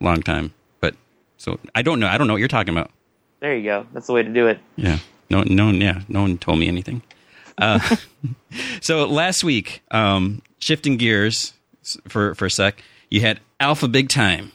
long 0.00 0.22
time. 0.22 0.52
But 0.80 0.94
so 1.36 1.58
I 1.74 1.82
don't 1.82 2.00
know. 2.00 2.06
I 2.08 2.18
don't 2.18 2.26
know 2.26 2.34
what 2.34 2.38
you're 2.40 2.48
talking 2.48 2.74
about. 2.76 2.90
There 3.40 3.56
you 3.56 3.64
go. 3.64 3.86
That's 3.92 4.06
the 4.08 4.12
way 4.12 4.22
to 4.22 4.32
do 4.32 4.46
it. 4.48 4.58
Yeah. 4.76 4.98
No. 5.30 5.42
No. 5.42 5.70
Yeah. 5.70 6.02
No 6.08 6.22
one 6.22 6.38
told 6.38 6.58
me 6.58 6.68
anything. 6.68 7.02
Uh, 7.58 7.96
so 8.80 9.06
last 9.06 9.42
week, 9.44 9.82
um, 9.90 10.42
shifting 10.58 10.96
gears 10.96 11.52
for 12.08 12.34
for 12.34 12.46
a 12.46 12.50
sec, 12.50 12.82
you 13.10 13.20
had 13.20 13.40
Alpha 13.60 13.88
Big 13.88 14.08
Time. 14.08 14.52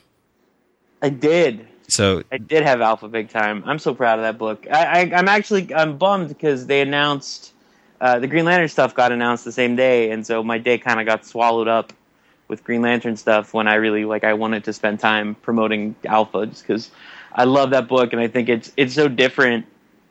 I 1.02 1.10
did. 1.10 1.68
So 1.92 2.24
I 2.32 2.38
did 2.38 2.64
have 2.64 2.80
Alpha 2.82 3.10
Big 3.10 3.30
Time. 3.30 3.64
I'm 3.66 3.78
so 3.78 3.94
proud 3.94 4.18
of 4.18 4.24
that 4.24 4.38
book. 4.38 4.66
I, 4.72 4.86
I, 4.86 5.00
I'm 5.14 5.28
actually 5.28 5.74
I'm 5.76 5.98
bummed 5.98 6.30
because 6.30 6.66
they 6.66 6.82
announced 6.82 7.54
uh, 8.00 8.18
the 8.20 8.28
Green 8.28 8.46
Lantern 8.46 8.70
stuff 8.70 8.96
got 8.96 9.12
announced 9.12 9.44
the 9.44 9.52
same 9.52 9.76
day, 9.76 10.12
and 10.12 10.26
so 10.26 10.42
my 10.42 10.58
day 10.58 10.78
kind 10.78 11.00
of 11.02 11.06
got 11.06 11.26
swallowed 11.26 11.68
up 11.68 11.92
with 12.48 12.64
Green 12.64 12.82
Lantern 12.82 13.18
stuff 13.18 13.54
when 13.54 13.68
I 13.68 13.76
really 13.76 14.06
like 14.06 14.24
I 14.24 14.34
wanted 14.34 14.64
to 14.66 14.74
spend 14.74 15.00
time 15.00 15.36
promoting 15.36 15.96
Alpha 16.06 16.46
just 16.48 16.64
because 16.66 16.92
I 17.34 17.44
love 17.44 17.72
that 17.72 17.88
book 17.88 18.14
and 18.14 18.22
I 18.22 18.28
think 18.28 18.50
it's 18.50 18.72
it's 18.78 18.94
so 18.94 19.08
different. 19.10 19.66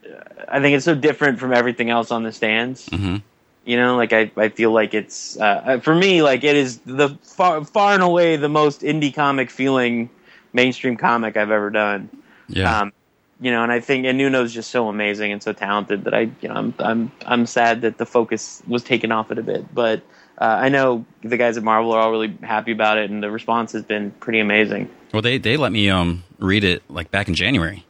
Uh, 0.05 0.21
I 0.49 0.61
think 0.61 0.77
it's 0.77 0.85
so 0.85 0.95
different 0.95 1.39
from 1.39 1.53
everything 1.53 1.91
else 1.91 2.11
on 2.11 2.23
the 2.23 2.33
stands. 2.33 2.89
mhm. 2.91 3.23
You 3.65 3.77
know, 3.77 3.97
like 3.97 4.13
I, 4.13 4.31
I 4.37 4.49
feel 4.51 4.73
like 4.73 4.95
it's 4.95 5.39
uh, 5.39 5.81
for 5.83 5.95
me 5.95 6.23
like 6.23 6.45
it 6.45 6.57
is 6.57 6.79
the 6.81 7.11
far 7.23 7.65
far 7.65 7.95
and 7.95 8.03
away 8.03 8.37
the 8.37 8.49
most 8.49 8.83
indie 8.83 9.15
comic 9.15 9.51
feeling 9.51 10.11
mainstream 10.53 10.97
comic 10.97 11.37
I've 11.37 11.51
ever 11.51 11.71
done. 11.71 12.09
yeah, 12.49 12.81
Um, 12.81 12.93
you 13.41 13.51
know, 13.51 13.63
and 13.63 13.73
I 13.73 13.81
think 13.81 14.05
and 14.07 14.19
Nuno's 14.19 14.53
just 14.53 14.71
so 14.71 14.89
amazing 14.89 15.33
and 15.33 15.43
so 15.43 15.53
talented 15.53 16.05
that 16.05 16.15
I, 16.15 16.31
you 16.41 16.49
know, 16.49 16.55
I'm 16.55 16.75
I'm 16.79 17.13
I'm 17.27 17.47
sad 17.47 17.81
that 17.83 17.99
the 17.99 18.07
focus 18.07 18.63
was 18.69 18.83
taken 18.83 19.13
off 19.13 19.31
it 19.31 19.39
a 19.39 19.43
bit. 19.43 19.75
But 19.75 20.03
uh, 20.39 20.45
I 20.45 20.69
know 20.69 21.05
the 21.23 21.37
guys 21.37 21.57
at 21.57 21.63
Marvel 21.63 21.93
are 21.93 22.01
all 22.01 22.11
really 22.11 22.37
happy 22.43 22.73
about 22.73 22.99
it, 22.99 23.11
and 23.11 23.23
the 23.23 23.31
response 23.31 23.73
has 23.73 23.83
been 23.83 24.11
pretty 24.13 24.41
amazing. 24.41 24.91
well 25.13 25.23
they 25.23 25.39
they 25.39 25.57
let 25.57 25.73
me 25.73 25.89
um 25.91 26.23
read 26.39 26.65
it 26.65 26.83
like 26.91 27.11
back 27.11 27.29
in 27.29 27.35
January. 27.35 27.85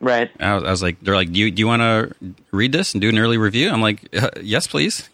Right? 0.00 0.30
I 0.38 0.54
was, 0.54 0.62
I 0.64 0.70
was 0.70 0.80
like, 0.82 1.00
they're 1.00 1.16
like, 1.16 1.32
do 1.32 1.40
you, 1.40 1.50
do 1.50 1.58
you 1.58 1.66
want 1.66 1.82
to 1.82 2.14
read 2.52 2.70
this 2.70 2.94
and 2.94 3.00
do 3.00 3.08
an 3.08 3.18
early 3.18 3.36
review? 3.36 3.68
I'm 3.68 3.80
like, 3.82 4.08
uh, 4.16 4.30
yes, 4.40 4.68
please. 4.68 5.08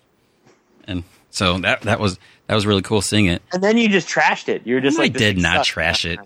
And 0.86 1.04
so 1.30 1.58
that 1.60 1.80
that 1.82 2.00
was 2.00 2.18
that 2.48 2.54
was 2.54 2.66
really 2.66 2.82
cool 2.82 3.00
seeing 3.00 3.24
it. 3.26 3.40
And 3.52 3.62
then 3.62 3.78
you 3.78 3.88
just 3.88 4.08
trashed 4.08 4.48
it. 4.50 4.66
You're 4.66 4.80
just 4.82 4.98
I 4.98 5.04
like, 5.04 5.14
did 5.14 5.38
not 5.38 5.56
sucks. 5.58 5.68
trash 5.68 6.04
it. 6.04 6.18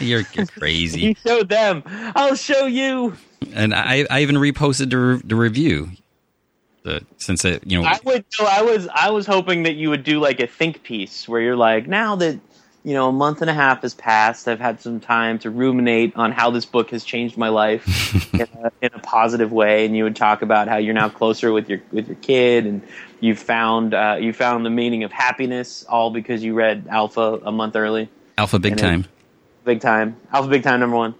You're, 0.00 0.20
you're 0.34 0.44
You 0.44 0.46
crazy. 0.46 1.16
showed 1.26 1.48
them. 1.48 1.82
I'll 2.14 2.34
show 2.34 2.66
you. 2.66 3.14
and 3.54 3.74
I, 3.74 4.06
I 4.10 4.22
even 4.22 4.36
reposted 4.36 4.90
the, 4.90 4.96
re- 4.98 5.20
the 5.24 5.36
review. 5.36 5.90
The 6.84 7.04
since 7.16 7.44
it 7.44 7.66
you 7.66 7.80
know 7.82 7.88
I 7.88 7.98
would. 8.04 8.24
No, 8.38 8.46
I 8.46 8.62
was. 8.62 8.86
I 8.94 9.10
was 9.10 9.26
hoping 9.26 9.64
that 9.64 9.74
you 9.74 9.90
would 9.90 10.04
do 10.04 10.20
like 10.20 10.38
a 10.40 10.46
think 10.46 10.82
piece 10.84 11.26
where 11.28 11.40
you're 11.40 11.56
like, 11.56 11.88
now 11.88 12.14
that 12.16 12.38
you 12.84 12.94
know 12.94 13.08
a 13.08 13.12
month 13.12 13.40
and 13.40 13.50
a 13.50 13.52
half 13.54 13.82
has 13.82 13.94
passed, 13.94 14.46
I've 14.46 14.60
had 14.60 14.80
some 14.80 15.00
time 15.00 15.40
to 15.40 15.50
ruminate 15.50 16.14
on 16.14 16.30
how 16.30 16.50
this 16.52 16.64
book 16.64 16.90
has 16.90 17.02
changed 17.02 17.36
my 17.36 17.48
life 17.48 18.32
in, 18.34 18.42
a, 18.62 18.70
in 18.80 18.90
a 18.94 18.98
positive 19.00 19.50
way, 19.50 19.86
and 19.86 19.96
you 19.96 20.04
would 20.04 20.14
talk 20.14 20.42
about 20.42 20.68
how 20.68 20.76
you're 20.76 20.94
now 20.94 21.08
closer 21.08 21.52
with 21.52 21.68
your 21.68 21.80
with 21.90 22.06
your 22.06 22.16
kid, 22.16 22.64
and 22.64 22.80
you 23.18 23.34
found 23.34 23.92
uh, 23.92 24.16
you 24.20 24.32
found 24.32 24.64
the 24.64 24.70
meaning 24.70 25.02
of 25.02 25.10
happiness 25.10 25.84
all 25.88 26.10
because 26.12 26.44
you 26.44 26.54
read 26.54 26.86
Alpha 26.88 27.40
a 27.44 27.50
month 27.50 27.74
early 27.74 28.08
Alpha 28.38 28.60
Big 28.60 28.72
and 28.72 28.80
it- 28.80 28.84
Time. 28.84 29.04
Big 29.68 29.80
time. 29.80 30.16
Alpha 30.32 30.48
big 30.48 30.64
time 30.64 30.80
number 30.80 30.96
one. 30.96 31.14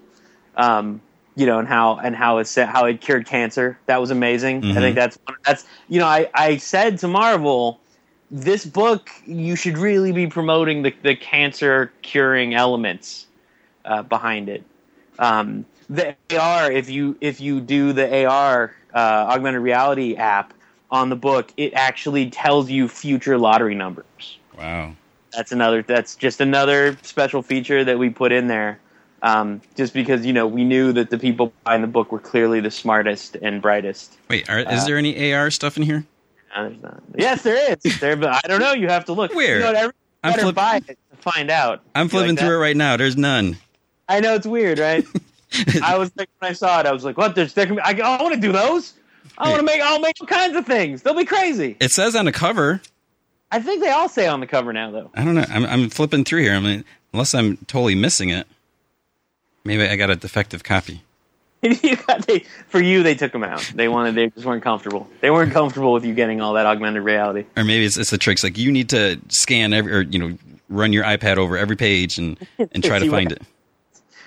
Um, 0.56 1.00
you 1.36 1.46
know, 1.46 1.60
and 1.60 1.68
how 1.68 1.98
and 1.98 2.16
how 2.16 2.38
it 2.38 2.52
how 2.56 2.86
it 2.86 3.00
cured 3.00 3.26
cancer. 3.26 3.78
That 3.86 4.00
was 4.00 4.10
amazing. 4.10 4.62
Mhm. 4.62 4.76
I 4.76 4.80
think 4.80 4.96
that's 4.96 5.18
that's 5.46 5.66
you 5.88 6.00
know 6.00 6.06
I 6.06 6.28
I 6.34 6.56
said 6.56 6.98
to 7.00 7.08
Marvel, 7.08 7.80
this 8.30 8.64
book 8.66 9.10
you 9.26 9.54
should 9.56 9.78
really 9.78 10.12
be 10.12 10.26
promoting 10.26 10.82
the 10.82 10.92
the 11.02 11.14
cancer 11.14 11.92
curing 12.02 12.54
elements 12.54 13.26
uh, 13.84 14.02
behind 14.02 14.48
it. 14.48 14.64
Um, 15.18 15.66
the 15.88 16.16
AR 16.16 16.72
if 16.72 16.90
you 16.90 17.16
if 17.20 17.40
you 17.40 17.60
do 17.60 17.92
the 17.92 18.26
AR 18.26 18.74
uh, 18.94 18.98
augmented 19.32 19.62
reality 19.62 20.16
app 20.16 20.52
on 20.90 21.08
the 21.08 21.16
book, 21.16 21.52
it 21.56 21.74
actually 21.74 22.30
tells 22.30 22.70
you 22.70 22.88
future 22.88 23.38
lottery 23.38 23.74
numbers 23.74 24.38
Wow. 24.56 24.96
That's 25.32 25.52
another 25.52 25.82
that's 25.82 26.16
just 26.16 26.40
another 26.40 26.96
special 27.02 27.42
feature 27.42 27.84
that 27.84 27.98
we 27.98 28.10
put 28.10 28.32
in 28.32 28.46
there. 28.48 28.80
Um, 29.20 29.60
just 29.76 29.94
because 29.94 30.24
you 30.24 30.32
know 30.32 30.46
we 30.46 30.64
knew 30.64 30.92
that 30.92 31.10
the 31.10 31.18
people 31.18 31.52
buying 31.64 31.80
the 31.80 31.88
book 31.88 32.12
were 32.12 32.20
clearly 32.20 32.60
the 32.60 32.70
smartest 32.70 33.36
and 33.36 33.60
brightest. 33.60 34.16
Wait, 34.28 34.48
are, 34.48 34.60
is 34.60 34.86
there 34.86 34.96
any 34.96 35.32
AR 35.32 35.50
stuff 35.50 35.76
in 35.76 35.82
here? 35.82 36.06
No, 36.56 36.68
there's 36.68 36.82
not. 36.82 37.02
yes 37.16 37.42
there 37.42 37.72
is. 37.72 38.00
There 38.00 38.16
but 38.16 38.30
i 38.44 38.48
don't 38.48 38.60
know. 38.60 38.72
You 38.72 38.88
have 38.88 39.04
to 39.06 39.12
look. 39.12 39.34
Where? 39.34 39.56
you 39.56 39.72
know, 39.72 39.90
I'm 40.22 40.32
better 40.32 40.42
flip- 40.42 40.54
buy 40.54 40.76
it 40.76 40.86
to 40.86 40.96
find 41.20 41.50
out. 41.50 41.82
I'm 41.94 42.08
flipping 42.08 42.36
like 42.36 42.44
through 42.44 42.56
it 42.56 42.60
right 42.60 42.76
now. 42.76 42.96
There's 42.96 43.16
none. 43.16 43.56
i 44.08 44.20
know 44.20 44.34
it's 44.34 44.46
weird 44.46 44.78
right? 44.78 45.04
I 45.82 45.96
was 45.98 46.12
like 46.16 46.28
when 46.38 46.50
i 46.50 46.52
saw 46.52 46.78
it 46.80 46.86
i 46.86 46.92
was 46.92 47.04
like 47.04 47.16
what? 47.18 47.34
There's 47.34 47.54
there 47.54 47.66
can 47.66 47.76
be, 47.76 47.82
i, 47.82 47.90
I 47.90 48.22
want 48.22 48.34
to 48.34 48.40
do 48.40 48.52
those. 48.52 48.94
I 49.36 49.48
want 49.48 49.60
to 49.60 49.66
make 49.66 49.80
i'll 49.80 50.00
make 50.00 50.14
all 50.20 50.26
kinds 50.28 50.56
of 50.56 50.64
things. 50.64 51.02
They'll 51.02 51.14
be 51.14 51.24
crazy. 51.24 51.76
It 51.80 51.90
says 51.90 52.14
on 52.14 52.24
the 52.24 52.32
cover. 52.32 52.80
I 53.50 53.60
think 53.60 53.82
they 53.82 53.90
all 53.90 54.08
say 54.08 54.26
on 54.26 54.40
the 54.40 54.46
cover 54.46 54.72
now 54.72 54.90
though 54.90 55.10
I 55.14 55.24
don't 55.24 55.34
know. 55.34 55.44
I'm, 55.48 55.64
I'm 55.64 55.90
flipping 55.90 56.24
through 56.24 56.42
here. 56.42 56.52
I 56.54 56.60
mean, 56.60 56.84
unless 57.12 57.34
I'm 57.34 57.56
totally 57.66 57.94
missing 57.94 58.30
it. 58.30 58.46
Maybe 59.64 59.82
I 59.82 59.96
got 59.96 60.10
a 60.10 60.16
defective 60.16 60.62
copy. 60.64 61.02
You 61.62 61.96
got- 61.96 62.24
they, 62.26 62.44
for 62.68 62.80
you, 62.80 63.02
they 63.02 63.16
took 63.16 63.32
them 63.32 63.42
out. 63.42 63.60
They 63.74 63.88
wanted, 63.88 64.14
they 64.14 64.28
just 64.28 64.46
weren't 64.46 64.62
comfortable. 64.62 65.08
They 65.20 65.30
weren't 65.30 65.52
comfortable 65.52 65.92
with 65.92 66.04
you 66.04 66.14
getting 66.14 66.40
all 66.40 66.52
that 66.54 66.66
augmented 66.66 67.02
reality. 67.02 67.46
Or 67.56 67.64
maybe 67.64 67.84
it's, 67.84 67.96
it's 67.96 68.10
the 68.10 68.18
tricks 68.18 68.44
like 68.44 68.56
you 68.56 68.70
need 68.70 68.88
to 68.90 69.20
scan 69.28 69.72
every, 69.72 69.92
or 69.92 70.02
you 70.02 70.20
know, 70.20 70.38
run 70.68 70.92
your 70.92 71.02
iPad 71.02 71.36
over 71.36 71.56
every 71.58 71.74
page 71.76 72.16
and 72.18 72.38
and 72.58 72.84
try 72.84 73.00
to 73.00 73.10
find 73.16 73.32
it. 73.32 73.42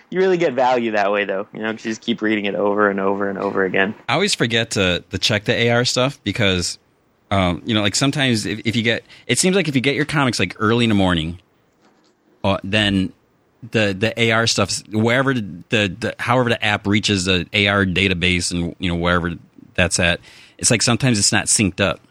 You 0.10 0.20
really 0.20 0.38
get 0.38 0.52
value 0.54 0.92
that 0.92 1.10
way, 1.14 1.24
though. 1.24 1.48
You 1.54 1.62
know, 1.62 1.72
you 1.72 1.78
just 1.78 2.02
keep 2.02 2.22
reading 2.22 2.44
it 2.46 2.56
over 2.56 2.90
and 2.90 3.00
over 3.00 3.30
and 3.30 3.40
over 3.40 3.64
again. 3.64 3.96
I 4.10 4.16
always 4.16 4.36
forget 4.36 4.72
to 4.72 5.02
to 5.12 5.18
check 5.18 5.46
the 5.46 5.70
AR 5.72 5.86
stuff 5.86 6.22
because, 6.26 6.78
um, 7.32 7.62
you 7.66 7.74
know, 7.74 7.82
like 7.82 7.96
sometimes 7.96 8.46
if, 8.46 8.60
if 8.66 8.76
you 8.76 8.84
get, 8.84 9.04
it 9.26 9.40
seems 9.40 9.56
like 9.56 9.68
if 9.70 9.76
you 9.76 9.82
get 9.82 9.96
your 9.96 10.06
comics 10.06 10.38
like 10.38 10.56
early 10.60 10.84
in 10.86 10.90
the 10.90 10.96
morning, 10.96 11.40
uh, 12.44 12.58
then 12.64 13.14
the 13.72 13.94
the 13.94 14.32
AR 14.32 14.48
stuff 14.48 14.82
wherever 14.90 15.34
the, 15.34 15.44
the, 15.70 16.16
however 16.20 16.50
the 16.50 16.64
app 16.64 16.88
reaches 16.88 17.26
the 17.26 17.42
AR 17.54 17.86
database 17.86 18.52
and 18.52 18.76
you 18.80 18.90
know 18.90 18.96
wherever 18.96 19.32
that's 19.76 20.00
at, 20.00 20.20
it's 20.58 20.70
like 20.70 20.82
sometimes 20.82 21.18
it's 21.18 21.32
not 21.32 21.46
synced 21.46 21.80
up. 21.80 22.02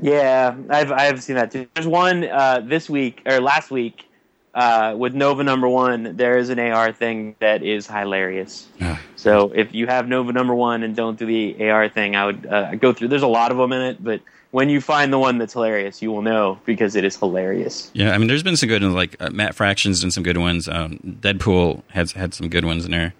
Yeah, 0.00 0.56
I've 0.70 0.90
I've 0.90 1.22
seen 1.22 1.36
that 1.36 1.50
too. 1.50 1.66
There's 1.74 1.86
one 1.86 2.24
uh, 2.24 2.62
this 2.64 2.88
week 2.88 3.22
or 3.26 3.40
last 3.40 3.70
week 3.70 4.08
uh, 4.54 4.94
with 4.96 5.14
Nova 5.14 5.44
Number 5.44 5.68
One. 5.68 6.16
There 6.16 6.38
is 6.38 6.50
an 6.50 6.58
AR 6.58 6.92
thing 6.92 7.36
that 7.40 7.62
is 7.62 7.86
hilarious. 7.86 8.68
So 9.16 9.52
if 9.54 9.74
you 9.74 9.86
have 9.86 10.08
Nova 10.08 10.32
Number 10.32 10.54
One 10.54 10.82
and 10.82 10.96
don't 10.96 11.18
do 11.18 11.26
the 11.26 11.70
AR 11.70 11.88
thing, 11.88 12.16
I 12.16 12.26
would 12.26 12.46
uh, 12.46 12.74
go 12.76 12.92
through. 12.92 13.08
There's 13.08 13.22
a 13.22 13.28
lot 13.28 13.50
of 13.50 13.58
them 13.58 13.72
in 13.72 13.82
it, 13.82 14.02
but 14.02 14.20
when 14.50 14.68
you 14.68 14.80
find 14.80 15.12
the 15.12 15.18
one 15.18 15.38
that's 15.38 15.52
hilarious, 15.52 16.02
you 16.02 16.10
will 16.10 16.22
know 16.22 16.58
because 16.64 16.96
it 16.96 17.04
is 17.04 17.16
hilarious. 17.16 17.90
Yeah, 17.92 18.12
I 18.12 18.18
mean, 18.18 18.26
there's 18.26 18.42
been 18.42 18.56
some 18.56 18.68
good 18.68 18.82
ones 18.82 18.94
like 18.94 19.16
uh, 19.20 19.30
Matt 19.30 19.54
Fractions 19.54 20.02
and 20.02 20.12
some 20.12 20.22
good 20.22 20.38
ones. 20.38 20.68
Um, 20.68 20.98
Deadpool 21.20 21.82
has 21.90 22.12
had 22.12 22.34
some 22.34 22.48
good 22.48 22.64
ones 22.64 22.84
in 22.84 22.90
there. 22.90 23.14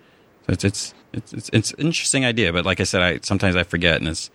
So 0.46 0.52
it's 0.52 0.64
it's 0.64 0.94
it's 1.12 1.32
it's, 1.32 1.50
it's 1.52 1.72
an 1.72 1.86
interesting 1.86 2.24
idea, 2.24 2.52
but 2.52 2.64
like 2.64 2.80
I 2.80 2.84
said, 2.84 3.02
I 3.02 3.20
sometimes 3.22 3.56
I 3.56 3.62
forget, 3.62 4.00
and 4.00 4.08
it's 4.08 4.30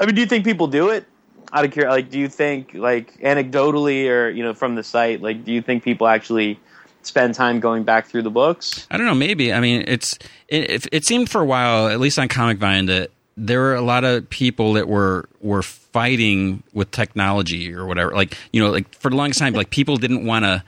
I 0.00 0.06
mean, 0.06 0.14
do 0.14 0.20
you 0.20 0.26
think 0.26 0.44
people 0.44 0.66
do 0.66 0.90
it 0.90 1.06
out 1.54 1.64
of 1.64 1.70
curiosity? 1.70 2.02
Like, 2.02 2.10
do 2.10 2.18
you 2.18 2.28
think, 2.28 2.74
like, 2.74 3.16
anecdotally 3.20 4.10
or 4.10 4.28
you 4.28 4.42
know, 4.42 4.52
from 4.52 4.74
the 4.74 4.82
site, 4.82 5.22
like, 5.22 5.44
do 5.44 5.52
you 5.52 5.62
think 5.62 5.84
people 5.84 6.06
actually 6.06 6.58
spend 7.06 7.34
time 7.34 7.60
going 7.60 7.84
back 7.84 8.06
through 8.06 8.22
the 8.22 8.30
books? 8.30 8.86
I 8.90 8.96
don't 8.96 9.06
know. 9.06 9.14
Maybe 9.14 9.52
I 9.52 9.60
mean 9.60 9.84
it's 9.86 10.18
it, 10.48 10.86
it, 10.92 11.04
seemed 11.04 11.30
for 11.30 11.40
a 11.40 11.44
while, 11.44 11.88
at 11.88 12.00
least 12.00 12.18
on 12.18 12.28
Comic 12.28 12.58
Vine, 12.58 12.86
that 12.86 13.10
there 13.36 13.60
were 13.60 13.74
a 13.74 13.82
lot 13.82 14.04
of 14.04 14.28
people 14.30 14.74
that 14.74 14.88
were 14.88 15.28
were 15.40 15.62
fighting 15.62 16.62
with 16.72 16.90
technology 16.90 17.74
or 17.74 17.86
whatever. 17.86 18.12
Like 18.12 18.36
you 18.52 18.62
know, 18.62 18.70
like 18.70 18.92
for 18.94 19.10
the 19.10 19.16
longest 19.16 19.40
time, 19.40 19.52
like 19.54 19.70
people 19.70 19.96
didn't 19.96 20.24
want 20.24 20.44
to 20.44 20.62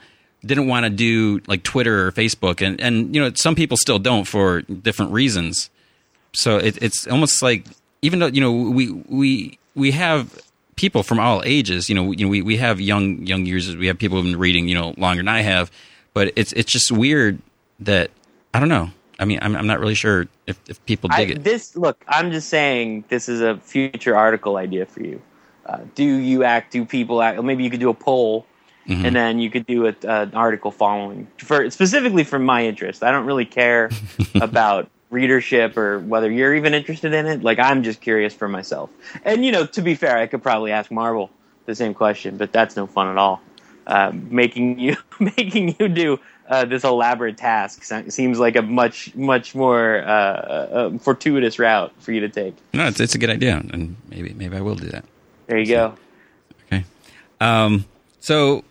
didn't 0.45 0.67
want 0.67 0.85
to 0.85 0.89
do 0.89 1.41
like 1.47 1.63
Twitter 1.63 2.07
or 2.07 2.11
Facebook, 2.11 2.65
and 2.65 2.79
and 2.81 3.13
you 3.15 3.21
know 3.21 3.31
some 3.35 3.55
people 3.55 3.77
still 3.77 3.99
don't 3.99 4.25
for 4.25 4.61
different 4.61 5.11
reasons. 5.11 5.69
So 6.33 6.57
it, 6.57 6.81
it's 6.81 7.07
almost 7.07 7.41
like 7.41 7.65
even 8.01 8.19
though 8.19 8.27
you 8.27 8.41
know 8.41 8.51
we 8.51 8.91
we 8.91 9.59
we 9.75 9.91
have 9.91 10.37
people 10.77 11.03
from 11.03 11.19
all 11.19 11.43
ages. 11.45 11.89
You 11.89 11.95
know, 11.95 12.11
you 12.13 12.25
know 12.25 12.29
we, 12.29 12.41
we 12.41 12.55
have 12.57 12.79
young 12.79 13.25
young 13.25 13.45
users. 13.45 13.75
We 13.75 13.87
have 13.87 13.97
people 13.97 14.15
who've 14.17 14.31
been 14.31 14.39
reading 14.39 14.69
you 14.69 14.75
know 14.75 14.93
longer 14.97 15.19
than 15.19 15.27
I 15.27 15.41
have, 15.41 15.69
but 16.13 16.31
it's 16.37 16.53
it's 16.53 16.71
just 16.71 16.89
weird 16.91 17.39
that 17.81 18.11
I 18.53 18.59
don't 18.61 18.69
know. 18.69 18.89
I 19.19 19.25
mean, 19.25 19.39
I'm 19.41 19.55
I'm 19.57 19.67
not 19.67 19.79
really 19.81 19.95
sure 19.95 20.27
if, 20.45 20.57
if 20.69 20.83
people 20.85 21.09
I, 21.11 21.17
dig 21.25 21.31
it. 21.37 21.43
this 21.43 21.75
look, 21.75 22.01
I'm 22.07 22.31
just 22.31 22.47
saying 22.47 23.03
this 23.09 23.27
is 23.27 23.41
a 23.41 23.57
future 23.57 24.15
article 24.15 24.55
idea 24.55 24.85
for 24.85 25.01
you. 25.03 25.21
Uh, 25.65 25.79
do 25.95 26.03
you 26.05 26.45
act? 26.45 26.71
Do 26.71 26.85
people 26.85 27.21
act? 27.21 27.43
Maybe 27.43 27.63
you 27.65 27.69
could 27.69 27.81
do 27.81 27.89
a 27.89 27.93
poll 27.93 28.45
Mhm. 28.87 29.03
and 29.03 29.15
then 29.17 29.39
you 29.39 29.49
could 29.49 29.65
do 29.65 29.85
a, 29.87 29.89
uh, 29.89 30.21
an 30.23 30.33
article 30.33 30.71
following 30.71 31.27
for 31.39 31.69
specifically 31.69 32.23
for 32.23 32.39
my 32.39 32.65
interest. 32.65 33.03
I 33.03 33.11
don't 33.11 33.25
really 33.25 33.43
care 33.43 33.89
about 34.35 34.89
readership 35.09 35.77
or 35.77 35.99
whether 35.99 36.29
you're 36.29 36.55
even 36.55 36.73
interested 36.73 37.13
in 37.13 37.25
it. 37.25 37.43
Like 37.43 37.59
I'm 37.59 37.83
just 37.83 38.01
curious 38.01 38.33
for 38.33 38.47
myself. 38.47 38.89
And 39.23 39.45
you 39.45 39.51
know, 39.51 39.65
to 39.65 39.81
be 39.81 39.95
fair, 39.95 40.17
I 40.17 40.27
could 40.27 40.43
probably 40.43 40.71
ask 40.71 40.91
Marvel 40.91 41.29
the 41.65 41.75
same 41.75 41.93
question, 41.93 42.37
but 42.37 42.51
that's 42.51 42.75
no 42.75 42.87
fun 42.87 43.07
at 43.07 43.17
all. 43.17 43.41
Uh, 43.85 44.11
making 44.13 44.79
you 44.79 44.97
making 45.19 45.75
you 45.79 45.87
do 45.87 46.19
uh, 46.49 46.65
this 46.65 46.83
elaborate 46.83 47.37
task 47.37 47.83
seems 48.09 48.39
like 48.39 48.55
a 48.55 48.61
much 48.61 49.13
much 49.15 49.55
more 49.55 49.99
uh, 49.99 50.11
uh, 50.11 50.97
fortuitous 50.97 51.59
route 51.59 51.93
for 51.99 52.11
you 52.11 52.21
to 52.21 52.29
take. 52.29 52.55
No, 52.73 52.87
it's, 52.87 52.99
it's 52.99 53.15
a 53.15 53.17
good 53.17 53.29
idea, 53.29 53.57
and 53.71 53.95
maybe 54.09 54.33
maybe 54.33 54.55
I 54.55 54.61
will 54.61 54.75
do 54.75 54.87
that. 54.87 55.05
There 55.47 55.57
you 55.57 55.67
go. 55.67 55.95
Okay. 56.65 56.83
Um, 57.39 57.85
so 58.19 58.63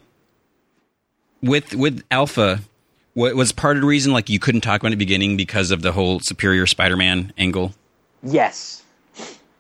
with 1.43 1.75
with 1.75 2.03
Alpha, 2.11 2.61
what 3.17 3.35
was 3.35 3.51
part 3.51 3.77
of 3.77 3.81
the 3.81 3.87
reason 3.89 4.13
like 4.13 4.29
you 4.29 4.39
couldn't 4.39 4.61
talk 4.61 4.81
about 4.83 4.89
it 4.89 4.93
in 4.93 4.99
the 4.99 5.05
beginning 5.05 5.37
because 5.39 5.71
of 5.71 5.81
the 5.81 5.91
whole 5.93 6.21
Superior 6.21 6.67
Spider-Man 6.67 7.33
angle? 7.39 7.73
Yes. 8.23 8.83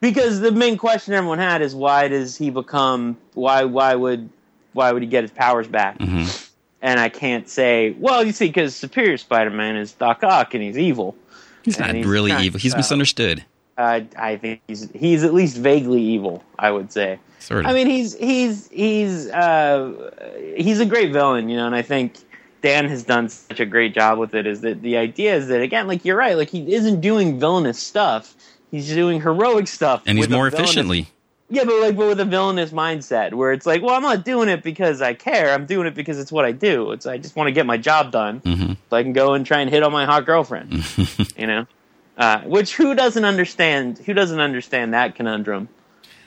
Because 0.00 0.40
the 0.40 0.52
main 0.52 0.76
question 0.76 1.14
everyone 1.14 1.38
had 1.38 1.62
is 1.62 1.74
why 1.74 2.08
does 2.08 2.36
he 2.36 2.50
become 2.50 3.16
why 3.32 3.64
why 3.64 3.94
would 3.94 4.28
why 4.74 4.92
would 4.92 5.02
he 5.02 5.08
get 5.08 5.24
his 5.24 5.30
powers 5.30 5.66
back? 5.66 5.98
Mhm. 5.98 6.50
And 6.82 7.00
I 7.00 7.08
can't 7.08 7.48
say, 7.48 7.96
well, 7.98 8.22
you 8.22 8.32
see, 8.32 8.46
because 8.48 8.76
Superior 8.76 9.16
Spider-Man 9.16 9.76
is 9.76 9.92
Doc 9.92 10.22
Ock 10.22 10.52
and 10.52 10.62
he's 10.62 10.76
evil. 10.78 11.16
He's 11.62 11.78
And 11.78 11.86
not 11.86 11.94
he's 11.96 12.06
really 12.06 12.30
kind 12.30 12.44
evil. 12.44 12.60
He's 12.60 12.74
of- 12.74 12.78
misunderstood. 12.78 13.42
Uh, 13.78 14.00
I 14.18 14.36
think 14.36 14.60
he's 14.68 14.90
he's 14.94 15.24
at 15.24 15.32
least 15.34 15.56
vaguely 15.56 16.02
evil. 16.02 16.44
I 16.58 16.70
would 16.70 16.92
say. 16.92 17.18
Sort 17.38 17.64
of. 17.64 17.70
I 17.70 17.74
mean, 17.74 17.86
he's 17.86 18.14
he's 18.16 18.68
he's 18.68 19.28
uh, 19.30 20.10
he's 20.56 20.80
a 20.80 20.86
great 20.86 21.12
villain, 21.12 21.48
you 21.48 21.56
know, 21.56 21.66
and 21.66 21.74
I 21.74 21.82
think 21.82 22.14
Dan 22.66 22.88
has 22.88 23.04
done 23.04 23.28
such 23.28 23.60
a 23.60 23.66
great 23.66 23.94
job 23.94 24.18
with 24.18 24.34
it. 24.34 24.46
Is 24.46 24.62
that 24.62 24.82
the 24.82 24.96
idea 24.96 25.36
is 25.36 25.46
that 25.48 25.60
again, 25.60 25.86
like 25.86 26.04
you're 26.04 26.16
right, 26.16 26.36
like 26.36 26.50
he 26.50 26.74
isn't 26.74 27.00
doing 27.00 27.38
villainous 27.38 27.78
stuff. 27.78 28.34
He's 28.72 28.88
doing 28.88 29.20
heroic 29.20 29.68
stuff, 29.68 30.02
and 30.04 30.18
he's 30.18 30.28
more 30.28 30.48
efficiently. 30.48 31.06
Yeah, 31.48 31.62
but 31.62 31.80
like, 31.80 31.96
but 31.96 32.08
with 32.08 32.18
a 32.18 32.24
villainous 32.24 32.72
mindset, 32.72 33.34
where 33.34 33.52
it's 33.52 33.66
like, 33.66 33.82
well, 33.82 33.94
I'm 33.94 34.02
not 34.02 34.24
doing 34.24 34.48
it 34.48 34.64
because 34.64 35.00
I 35.00 35.14
care. 35.14 35.52
I'm 35.54 35.64
doing 35.64 35.86
it 35.86 35.94
because 35.94 36.18
it's 36.18 36.32
what 36.32 36.44
I 36.44 36.50
do. 36.50 36.90
It's 36.90 37.06
I 37.06 37.18
just 37.18 37.36
want 37.36 37.46
to 37.46 37.52
get 37.52 37.66
my 37.66 37.76
job 37.76 38.10
done, 38.10 38.38
hmm 38.38 38.72
so 38.90 38.96
I 38.96 39.04
can 39.04 39.12
go 39.12 39.34
and 39.34 39.46
try 39.46 39.60
and 39.60 39.70
hit 39.70 39.84
on 39.84 39.92
my 39.92 40.04
hot 40.04 40.26
girlfriend. 40.26 40.84
you 41.36 41.46
know, 41.46 41.66
uh, 42.18 42.40
which 42.40 42.74
who 42.74 42.96
doesn't 42.96 43.24
understand? 43.24 43.98
Who 43.98 44.12
doesn't 44.12 44.40
understand 44.40 44.92
that 44.92 45.14
conundrum? 45.14 45.68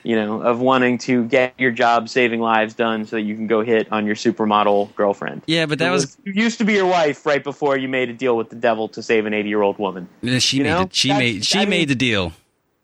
You 0.02 0.16
know, 0.16 0.40
of 0.40 0.60
wanting 0.60 0.96
to 0.98 1.24
get 1.26 1.52
your 1.58 1.70
job 1.70 2.08
saving 2.08 2.40
lives 2.40 2.72
done 2.74 3.04
so 3.06 3.16
that 3.16 3.22
you 3.22 3.34
can 3.36 3.46
go 3.46 3.60
hit 3.62 3.90
on 3.92 4.06
your 4.06 4.14
supermodel 4.14 4.94
girlfriend. 4.94 5.42
Yeah, 5.46 5.66
but 5.66 5.78
that 5.78 5.86
Who 5.86 5.92
was 5.92 6.16
used 6.24 6.58
to 6.58 6.64
be 6.64 6.72
your 6.74 6.86
wife 6.86 7.26
right 7.26 7.44
before 7.44 7.76
you 7.76 7.86
made 7.88 8.08
a 8.08 8.14
deal 8.14 8.36
with 8.36 8.48
the 8.48 8.56
devil 8.56 8.88
to 8.88 9.02
save 9.02 9.26
an 9.26 9.34
80 9.34 9.48
year 9.48 9.60
old 9.62 9.78
woman. 9.78 10.08
Yeah, 10.22 10.38
she 10.38 10.58
You 10.58 10.62
made 10.64 10.70
know? 10.70 10.80
it. 10.82 10.94
She 10.94 11.08
That's- 11.08 11.20
made 11.34 11.44
she 11.44 11.58
I 11.58 11.60
mean- 11.62 11.70
made 11.70 11.88
the 11.88 11.94
deal. 11.94 12.32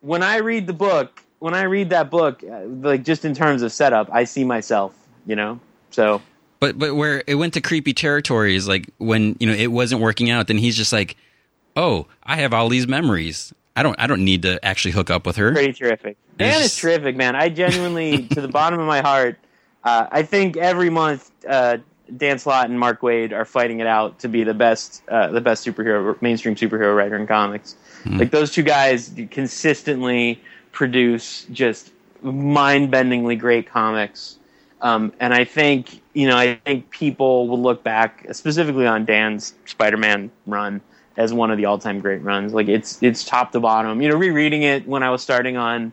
when 0.00 0.22
I 0.22 0.36
read 0.36 0.66
the 0.66 0.72
book, 0.74 1.22
when 1.38 1.54
I 1.54 1.62
read 1.62 1.90
that 1.90 2.10
book, 2.10 2.42
uh, 2.44 2.60
like 2.66 3.02
just 3.02 3.24
in 3.24 3.34
terms 3.34 3.62
of 3.62 3.72
setup, 3.72 4.08
I 4.12 4.24
see 4.24 4.44
myself, 4.44 4.94
you 5.26 5.36
know. 5.36 5.58
So 5.90 6.20
But 6.60 6.78
but 6.78 6.96
where 6.96 7.22
it 7.26 7.36
went 7.36 7.54
to 7.54 7.60
creepy 7.60 7.92
territories 7.94 8.68
like 8.68 8.88
when 8.98 9.36
you 9.40 9.46
know 9.46 9.54
it 9.54 9.68
wasn't 9.72 10.00
working 10.02 10.28
out. 10.30 10.48
Then 10.48 10.58
he's 10.58 10.76
just 10.76 10.92
like, 10.92 11.16
oh, 11.76 12.06
I 12.24 12.36
have 12.36 12.52
all 12.52 12.68
these 12.68 12.86
memories. 12.86 13.52
I 13.76 13.82
don't 13.82 13.94
I 14.00 14.06
don't 14.06 14.24
need 14.24 14.42
to 14.42 14.64
actually 14.64 14.92
hook 14.92 15.10
up 15.10 15.26
with 15.26 15.36
her. 15.36 15.52
pretty 15.52 15.72
terrific. 15.74 16.16
Dan 16.38 16.54
is 16.60 16.62
just- 16.68 16.80
terrific, 16.80 17.14
man. 17.16 17.36
I 17.36 17.48
genuinely, 17.50 18.26
to 18.34 18.40
the 18.40 18.48
bottom 18.48 18.80
of 18.80 18.86
my 18.86 19.00
heart, 19.00 19.38
uh, 19.84 20.06
I 20.10 20.22
think 20.22 20.56
every 20.56 20.90
month 20.90 21.30
uh, 21.48 21.78
Dan 22.16 22.38
Slott 22.38 22.70
and 22.70 22.78
Mark 22.80 23.00
Waid 23.02 23.32
are 23.32 23.44
fighting 23.44 23.80
it 23.80 23.86
out 23.86 24.18
to 24.20 24.28
be 24.28 24.44
the 24.44 24.54
best, 24.54 25.02
uh, 25.08 25.28
the 25.28 25.40
best 25.40 25.66
superhero, 25.66 26.20
mainstream 26.22 26.54
superhero 26.54 26.96
writer 26.96 27.16
in 27.16 27.26
comics. 27.26 27.76
Like 28.08 28.30
those 28.30 28.52
two 28.52 28.62
guys 28.62 29.12
consistently 29.32 30.40
produce 30.70 31.44
just 31.50 31.90
mind-bendingly 32.22 33.36
great 33.36 33.68
comics. 33.68 34.38
Um, 34.80 35.12
and 35.18 35.34
I 35.34 35.44
think 35.44 36.02
you 36.14 36.28
know, 36.28 36.36
I 36.36 36.60
think 36.64 36.90
people 36.90 37.48
will 37.48 37.60
look 37.60 37.82
back 37.82 38.26
specifically 38.32 38.86
on 38.86 39.04
Dan's 39.04 39.54
Spider-Man 39.64 40.30
run 40.46 40.80
as 41.16 41.32
one 41.32 41.50
of 41.50 41.56
the 41.56 41.64
all-time 41.64 42.00
great 42.00 42.22
runs. 42.22 42.52
Like 42.52 42.68
it's 42.68 43.02
it's 43.02 43.24
top 43.24 43.52
to 43.52 43.60
bottom. 43.60 44.00
You 44.02 44.08
know, 44.08 44.16
rereading 44.16 44.62
it 44.62 44.86
when 44.86 45.02
I 45.02 45.10
was 45.10 45.22
starting 45.22 45.56
on 45.56 45.92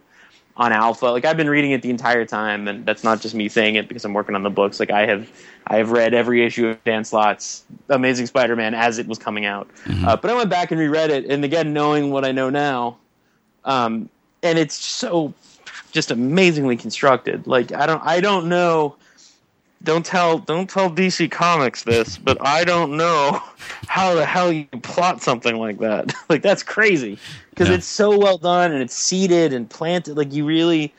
on 0.55 0.71
Alpha, 0.71 1.07
like 1.07 1.25
I've 1.25 1.37
been 1.37 1.49
reading 1.49 1.71
it 1.71 1.81
the 1.81 1.89
entire 1.89 2.25
time, 2.25 2.67
and 2.67 2.85
that's 2.85 3.03
not 3.03 3.21
just 3.21 3.33
me 3.33 3.49
saying 3.49 3.75
it 3.75 3.87
because 3.87 4.05
I'm 4.05 4.13
working 4.13 4.35
on 4.35 4.43
the 4.43 4.51
books. 4.51 4.79
Like 4.79 4.91
I 4.91 5.07
have 5.07 5.29
I 5.65 5.77
have 5.77 5.91
read 5.91 6.13
every 6.13 6.45
issue 6.45 6.67
of 6.67 6.83
Dan 6.83 7.03
Slott's 7.03 7.63
Amazing 7.89 8.27
Spider-Man 8.27 8.73
as 8.75 8.99
it 8.99 9.07
was 9.07 9.17
coming 9.17 9.45
out. 9.45 9.67
Uh, 10.05 10.15
but 10.15 10.29
I 10.29 10.35
went 10.35 10.49
back 10.49 10.71
and 10.71 10.79
reread 10.79 11.09
it, 11.09 11.25
and 11.25 11.43
again, 11.43 11.73
knowing 11.73 12.11
what 12.11 12.25
I 12.25 12.31
know 12.31 12.49
now, 12.49 12.97
um, 13.65 14.09
and 14.43 14.59
it's 14.59 14.75
so 14.75 15.33
just 15.91 16.11
amazingly 16.11 16.77
constructed. 16.77 17.47
Like 17.47 17.71
I 17.71 17.85
don't 17.85 18.03
I 18.03 18.19
don't 18.19 18.49
know. 18.49 18.95
Don't 19.83 20.05
tell 20.05 20.39
don't 20.39 20.69
tell 20.69 20.89
DC 20.89 21.29
Comics 21.29 21.83
this, 21.83 22.17
but 22.17 22.37
I 22.45 22.63
don't 22.63 22.95
know 22.95 23.41
how 23.87 24.13
the 24.15 24.25
hell 24.25 24.51
you 24.51 24.65
plot 24.81 25.21
something 25.21 25.57
like 25.57 25.79
that. 25.79 26.13
like 26.29 26.41
that's 26.41 26.63
crazy 26.63 27.17
because 27.49 27.67
Yeah. 27.69 27.75
it's 27.75 27.85
so 27.85 28.17
well 28.17 28.37
done 28.37 28.71
and 28.71 28.81
it's 28.81 28.95
seeded 28.95 29.51
and 29.51 29.69
planted. 29.69 30.15
Like 30.15 30.31
you 30.31 30.45
really 30.45 30.93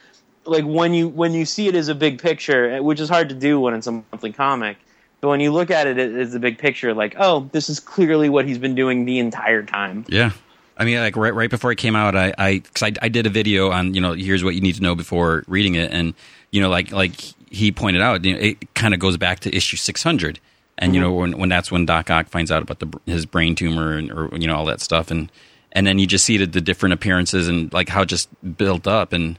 like 0.45 0.65
when 0.65 0.93
you 0.93 1.09
when 1.09 1.33
you 1.33 1.47
see 1.47 1.67
it 1.67 1.75
as 1.75 1.89
a 1.89 1.95
big 1.95 2.21
picture, 2.21 2.69
eh, 2.73 2.79
which 2.81 3.01
is 3.01 3.09
hard 3.09 3.31
to 3.31 3.35
do 3.35 3.59
when 3.59 3.73
it's 3.75 3.87
a 3.87 3.93
monthly 3.93 4.33
comic. 4.33 4.77
But 5.23 5.29
when 5.29 5.41
you 5.41 5.51
look 5.53 5.71
at 5.71 5.87
it 5.87 5.99
as 5.99 6.35
a 6.35 6.39
big 6.39 6.59
picture, 6.59 6.93
like 6.93 7.15
oh, 7.19 7.49
this 7.53 7.71
is 7.71 7.81
clearly 7.81 8.29
what 8.29 8.45
he's 8.47 8.59
been 8.59 8.75
doing 8.75 9.07
the 9.07 9.19
entire 9.19 9.63
time. 9.63 10.05
Yeah. 10.09 10.33
I 10.77 10.85
mean, 10.85 10.99
like 10.99 11.17
right 11.17 11.35
right 11.35 11.51
before 11.51 11.71
it 11.73 11.77
came 11.77 11.95
out, 11.95 12.17
I 12.17 12.35
I, 12.37 12.63
cause 12.75 12.83
I 12.83 12.93
I 13.03 13.09
did 13.09 13.27
a 13.27 13.31
video 13.31 13.71
on 13.71 13.95
you 13.95 14.01
know 14.01 14.13
here's 14.13 14.43
what 14.43 14.55
you 14.55 14.61
need 14.61 14.75
to 14.77 14.83
know 14.83 14.95
before 14.95 15.45
reading 15.47 15.75
it, 15.77 15.93
and 15.93 16.15
you 16.51 16.61
know 16.61 16.69
like 16.69 16.91
like 16.91 17.13
he 17.51 17.71
pointed 17.71 18.03
out, 18.03 18.25
you 18.25 18.33
know, 18.33 18.41
it 18.41 18.75
kind 18.75 18.95
of 18.95 19.01
goes 19.01 19.17
back 19.17 19.41
to 19.41 19.55
issue 19.55 19.77
600, 19.77 20.41
and 20.79 20.95
you 20.95 21.01
know 21.01 21.11
mm-hmm. 21.11 21.21
when 21.21 21.39
when 21.39 21.49
that's 21.49 21.71
when 21.71 21.87
Doc 21.87 22.11
Ock 22.11 22.29
finds 22.29 22.51
out 22.51 22.63
about 22.63 22.81
the 22.81 23.01
his 23.07 23.27
brain 23.27 23.55
tumor 23.55 23.97
and 23.97 24.11
or 24.11 24.29
you 24.37 24.47
know 24.47 24.57
all 24.57 24.65
that 24.67 24.81
stuff, 24.81 25.11
and 25.11 25.31
and 25.73 25.87
then 25.87 25.99
you 25.99 26.07
just 26.07 26.25
see 26.25 26.37
the, 26.37 26.47
the 26.47 26.61
different 26.61 26.93
appearances 26.93 27.49
and 27.49 27.73
like 27.73 27.89
how 27.89 28.03
it 28.03 28.07
just 28.07 28.29
built 28.57 28.87
up, 28.87 29.13
and 29.13 29.39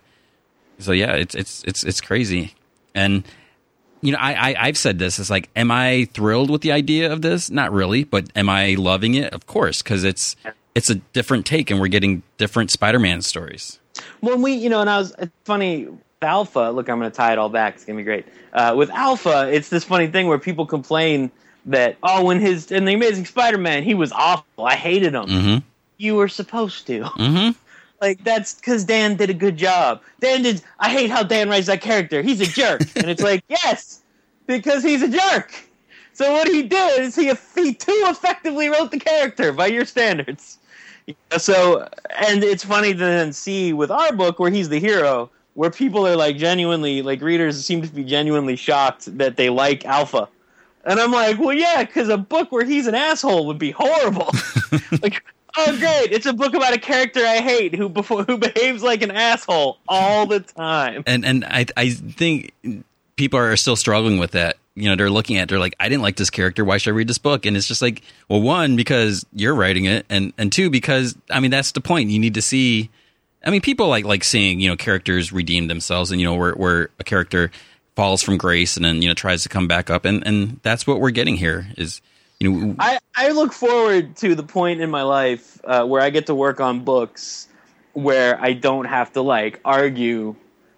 so 0.80 0.94
yeah, 0.94 1.14
it's 1.14 1.36
it's 1.36 1.64
it's 1.66 1.84
it's 1.84 2.00
crazy, 2.00 2.54
and 2.94 3.24
you 4.02 4.12
know, 4.12 4.20
I, 4.20 4.52
I 4.52 4.56
I've 4.68 4.78
said 4.78 5.00
this. 5.00 5.20
It's 5.20 5.30
like, 5.30 5.50
am 5.56 5.72
I 5.72 6.08
thrilled 6.14 6.50
with 6.50 6.62
the 6.62 6.72
idea 6.72 7.12
of 7.12 7.22
this? 7.22 7.50
Not 7.50 7.74
really, 7.74 8.04
but 8.04 8.30
am 8.36 8.50
I 8.50 8.76
loving 8.76 9.16
it? 9.16 9.34
Of 9.34 9.48
course, 9.48 9.82
because 9.82 10.04
it's 10.04 10.36
it's 10.76 10.90
a 10.90 10.96
different 10.96 11.46
take, 11.46 11.72
and 11.72 11.80
we're 11.80 11.88
getting 11.88 12.22
different 12.38 12.70
Spider-Man 12.70 13.22
stories. 13.22 13.80
when 14.20 14.42
we, 14.42 14.54
you 14.54 14.70
know, 14.70 14.82
and 14.82 14.90
I 14.90 14.98
was 15.00 15.16
it's 15.18 15.32
funny. 15.46 15.86
with 15.86 16.00
Alpha, 16.22 16.72
look, 16.74 16.90
I'm 16.90 17.00
going 17.00 17.10
to 17.10 17.16
tie 17.16 17.32
it 17.34 17.38
all 17.40 17.50
back. 17.50 17.76
It's 17.76 17.86
going 17.86 17.98
to 17.98 18.02
be 18.02 18.06
great. 18.06 18.26
Uh, 18.54 18.74
with 18.78 18.90
Alpha, 18.90 19.50
it's 19.52 19.70
this 19.70 19.84
funny 19.84 20.08
thing 20.08 20.28
where 20.28 20.40
people 20.40 20.66
complain 20.66 21.32
that 21.66 21.98
oh, 22.04 22.24
when 22.24 22.40
his 22.40 22.72
in 22.72 22.86
the 22.86 22.94
Amazing 22.94 23.26
Spider-Man, 23.26 23.84
he 23.84 23.94
was 23.94 24.12
awful. 24.12 24.66
I 24.66 24.76
hated 24.76 25.16
him. 25.16 25.26
Mm-hmm. 25.26 25.58
You 25.98 26.16
were 26.16 26.28
supposed 26.28 26.88
to. 26.88 27.02
Mm-hmm. 27.02 27.52
Like 28.02 28.24
that's 28.26 28.54
because 28.56 28.84
Dan 28.84 29.16
did 29.16 29.30
a 29.30 29.34
good 29.34 29.56
job. 29.56 30.02
Dan 30.20 30.44
did. 30.44 30.62
I 30.80 30.90
hate 30.90 31.10
how 31.10 31.24
Dan 31.24 31.50
writes 31.50 31.68
that 31.68 31.80
character. 31.82 32.22
He's 32.22 32.42
a 32.42 32.46
jerk, 32.46 32.82
and 32.98 33.10
it's 33.10 33.24
like 33.24 33.42
yes, 33.48 34.02
because 34.48 34.84
he's 34.84 35.02
a 35.02 35.08
jerk. 35.08 35.54
So 36.12 36.34
what 36.34 36.48
he 36.48 36.64
did 36.64 37.02
is 37.02 37.16
he 37.16 37.32
he 37.56 37.74
too 37.74 38.04
effectively 38.06 38.68
wrote 38.68 38.92
the 38.92 39.00
character 39.00 39.54
by 39.54 39.68
your 39.68 39.86
standards. 39.86 40.60
So 41.38 41.88
and 42.18 42.44
it's 42.44 42.64
funny 42.64 42.94
to 42.94 43.00
then 43.00 43.34
see 43.34 43.74
with 43.74 43.92
our 43.92 44.14
book 44.14 44.40
where 44.40 44.50
he's 44.50 44.70
the 44.70 44.80
hero, 44.80 45.30
where 45.54 45.70
people 45.70 46.08
are 46.08 46.16
like 46.16 46.38
genuinely 46.38 47.02
like 47.02 47.22
readers 47.22 47.64
seem 47.64 47.82
to 47.82 47.88
be 47.88 48.04
genuinely 48.04 48.56
shocked 48.56 49.18
that 49.18 49.38
they 49.38 49.50
like 49.50 49.86
Alpha. 49.86 50.28
And 50.86 51.00
I'm 51.00 51.12
like, 51.12 51.40
well, 51.40 51.54
yeah, 51.54 51.84
because 51.84 52.10
a 52.10 52.18
book 52.18 52.52
where 52.52 52.64
he's 52.64 52.88
an 52.88 52.96
asshole 52.96 53.48
would 53.48 53.58
be 53.58 53.72
horrible. 53.72 54.32
like, 55.02 55.24
oh, 55.58 55.78
great, 55.78 56.12
it's 56.12 56.26
a 56.26 56.34
book 56.34 56.54
about 56.54 56.74
a 56.74 56.80
character 56.80 57.26
I 57.26 57.38
hate 57.38 57.76
who 57.76 57.90
before, 57.90 58.24
who 58.24 58.38
behaves 58.38 58.84
like 58.84 59.02
an 59.02 59.12
asshole 59.12 59.78
all 59.88 60.26
the 60.26 60.40
time. 60.42 61.04
And 61.08 61.26
and 61.26 61.44
I 61.46 61.66
I 61.76 61.90
think 61.90 62.54
people 63.16 63.40
are 63.40 63.56
still 63.58 63.76
struggling 63.76 64.18
with 64.18 64.32
that. 64.32 64.58
You 64.76 64.90
know, 64.90 64.96
they're 64.96 65.10
looking 65.10 65.38
at, 65.38 65.48
they're 65.48 65.60
like, 65.60 65.76
I 65.80 65.88
didn't 65.88 66.02
like 66.02 66.18
this 66.18 66.30
character. 66.30 66.66
Why 66.66 66.78
should 66.78 66.92
I 66.92 66.96
read 66.96 67.08
this 67.08 67.18
book? 67.18 67.46
And 67.46 67.56
it's 67.56 67.68
just 67.68 67.82
like, 67.82 68.02
well, 68.28 68.42
one 68.42 68.76
because 68.76 69.26
you're 69.34 69.56
writing 69.56 69.86
it, 69.86 70.06
and 70.10 70.34
and 70.38 70.52
two 70.52 70.70
because 70.70 71.18
I 71.30 71.40
mean 71.40 71.52
that's 71.52 71.72
the 71.72 71.82
point. 71.82 72.10
You 72.10 72.20
need 72.20 72.34
to 72.34 72.42
see. 72.42 72.90
I 73.46 73.52
mean, 73.52 73.62
people 73.62 73.88
like 73.88 74.06
like 74.06 74.24
seeing 74.24 74.60
you 74.60 74.70
know 74.70 74.76
characters 74.76 75.32
redeem 75.32 75.68
themselves, 75.68 76.12
and 76.12 76.20
you 76.20 76.26
know 76.26 76.36
where 76.36 76.54
where 76.54 76.90
a 77.00 77.04
character 77.04 77.52
falls 77.96 78.22
from 78.22 78.38
grace 78.38 78.76
and 78.76 78.84
then 78.84 79.02
you 79.02 79.08
know 79.08 79.14
tries 79.14 79.44
to 79.44 79.50
come 79.50 79.68
back 79.68 79.90
up, 79.90 80.04
and 80.04 80.26
and 80.28 80.60
that's 80.64 80.86
what 80.86 81.00
we're 81.00 81.12
getting 81.12 81.38
here. 81.38 81.68
Is 81.78 82.02
you 82.40 82.52
know 82.52 82.76
I, 82.80 83.00
I 83.16 83.30
look 83.30 83.54
forward 83.54 84.18
to 84.18 84.36
the 84.36 84.44
point 84.44 84.82
in 84.82 84.90
my 84.90 85.04
life 85.04 85.60
uh, 85.64 85.86
where 85.86 86.02
I 86.02 86.10
get 86.10 86.26
to 86.26 86.36
work 86.36 86.60
on 86.60 86.84
books 86.84 87.48
where 87.94 88.38
I 88.42 88.52
don't 88.52 88.86
have 88.86 89.14
to 89.14 89.22
like 89.22 89.62
argue 89.64 90.36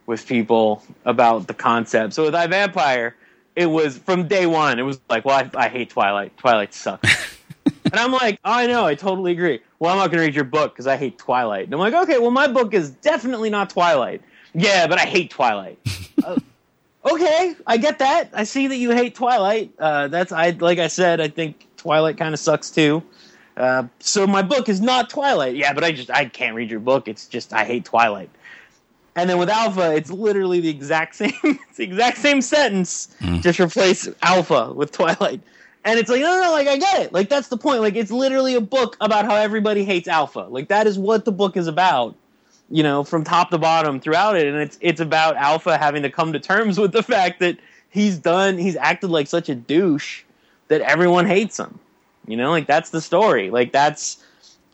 with 0.08 0.26
people 0.26 0.82
about 1.06 1.48
the 1.48 1.54
concept. 1.54 2.14
So 2.14 2.24
with 2.24 2.34
I 2.34 2.48
Vampire, 2.48 3.16
it 3.56 3.68
was 3.68 3.98
from 4.00 4.28
day 4.28 4.48
one. 4.48 4.80
It 4.80 4.84
was 4.84 5.00
like, 5.10 5.26
well, 5.26 5.38
I, 5.38 5.66
I 5.66 5.68
hate 5.68 5.92
Twilight. 5.92 6.36
Twilight 6.38 6.74
sucks. 6.74 7.38
and 7.66 7.96
I'm 7.96 8.12
like, 8.12 8.40
oh, 8.44 8.52
I 8.52 8.66
know, 8.66 8.86
I 8.86 8.96
totally 8.96 9.34
agree. 9.34 9.60
Well, 9.80 9.92
I'm 9.92 9.98
not 9.98 10.08
going 10.08 10.20
to 10.20 10.26
read 10.26 10.36
your 10.36 10.46
book 10.46 10.74
because 10.74 10.88
I 10.88 10.96
hate 10.96 11.18
Twilight. 11.20 11.66
And 11.66 11.74
I'm 11.74 11.80
like, 11.80 11.94
okay, 11.94 12.18
well, 12.18 12.32
my 12.32 12.48
book 12.48 12.74
is 12.74 12.90
definitely 12.90 13.50
not 13.50 13.70
Twilight. 13.70 14.22
Yeah, 14.54 14.88
but 14.88 14.98
I 14.98 15.06
hate 15.06 15.30
Twilight. 15.30 15.78
uh, 16.24 16.40
okay, 17.06 17.56
I 17.68 17.78
get 17.78 18.00
that. 18.00 18.30
I 18.34 18.46
see 18.46 18.68
that 18.68 18.78
you 18.78 18.92
hate 18.92 19.14
Twilight. 19.14 19.74
Uh, 19.78 20.08
that's 20.08 20.32
I 20.32 20.52
like 20.52 20.80
I 20.80 20.88
said. 20.88 21.20
I 21.20 21.28
think 21.28 21.68
Twilight 21.78 22.18
kind 22.18 22.34
of 22.34 22.40
sucks 22.40 22.72
too. 22.72 23.04
Uh, 23.56 23.84
so 24.00 24.26
my 24.26 24.42
book 24.42 24.70
is 24.70 24.82
not 24.82 25.10
Twilight. 25.10 25.56
Yeah, 25.56 25.74
but 25.74 25.84
I 25.84 25.92
just 25.92 26.10
I 26.10 26.26
can't 26.26 26.56
read 26.56 26.72
your 26.72 26.80
book. 26.80 27.08
It's 27.08 27.28
just 27.28 27.54
I 27.54 27.66
hate 27.66 27.86
Twilight. 27.86 28.30
And 29.18 29.28
then 29.28 29.40
with 29.40 29.50
Alpha, 29.50 29.94
it's 29.96 30.12
literally 30.12 30.62
the 30.62 30.70
exact 30.70 31.16
same. 31.22 31.34
it's 31.44 31.78
the 31.78 31.84
exact 31.84 32.18
same 32.20 32.42
sentence. 32.42 33.10
Mm. 33.20 33.42
Just 33.42 33.60
replace 33.60 34.08
Alpha 34.22 34.72
with 34.72 34.92
Twilight. 34.92 35.42
And 35.84 36.00
it's 36.00 36.10
like, 36.10 36.22
no, 36.22 36.28
no, 36.28 36.44
no, 36.44 36.52
like 36.52 36.68
I 36.68 36.78
get 36.78 37.02
it. 37.02 37.14
Like 37.14 37.28
that's 37.28 37.48
the 37.48 37.58
point. 37.58 37.82
Like 37.82 37.96
it's 37.96 38.12
literally 38.12 38.56
a 38.56 38.62
book 38.62 38.96
about 39.02 39.26
how 39.26 39.36
everybody 39.36 39.84
hates 39.84 40.08
Alpha. 40.08 40.48
Like 40.50 40.68
that 40.68 40.86
is 40.86 41.00
what 41.00 41.26
the 41.26 41.32
book 41.32 41.58
is 41.58 41.68
about. 41.68 42.16
You 42.70 42.84
know, 42.84 43.06
from 43.06 43.24
top 43.24 43.50
to 43.52 43.58
bottom 43.58 44.02
throughout 44.02 44.36
it, 44.36 44.46
and 44.46 44.58
it's 44.58 44.78
it's 44.82 45.00
about 45.00 45.38
Alpha 45.38 45.78
having 45.78 46.04
to 46.04 46.10
come 46.10 46.34
to 46.34 46.40
terms 46.40 46.78
with 46.78 46.92
the 46.92 47.02
fact 47.02 47.40
that 47.40 47.58
he's 47.90 48.18
done, 48.18 48.58
he's 48.58 48.76
acted 48.76 49.10
like 49.10 49.28
such 49.28 49.48
a 49.48 49.56
douche 49.56 50.24
that 50.68 50.82
everyone 50.82 51.26
hates 51.26 51.58
him. 51.58 51.80
You 52.28 52.36
know, 52.36 52.50
like 52.50 52.68
that's 52.68 52.90
the 52.90 53.00
story. 53.00 53.50
Like 53.50 53.72
that's 53.72 54.22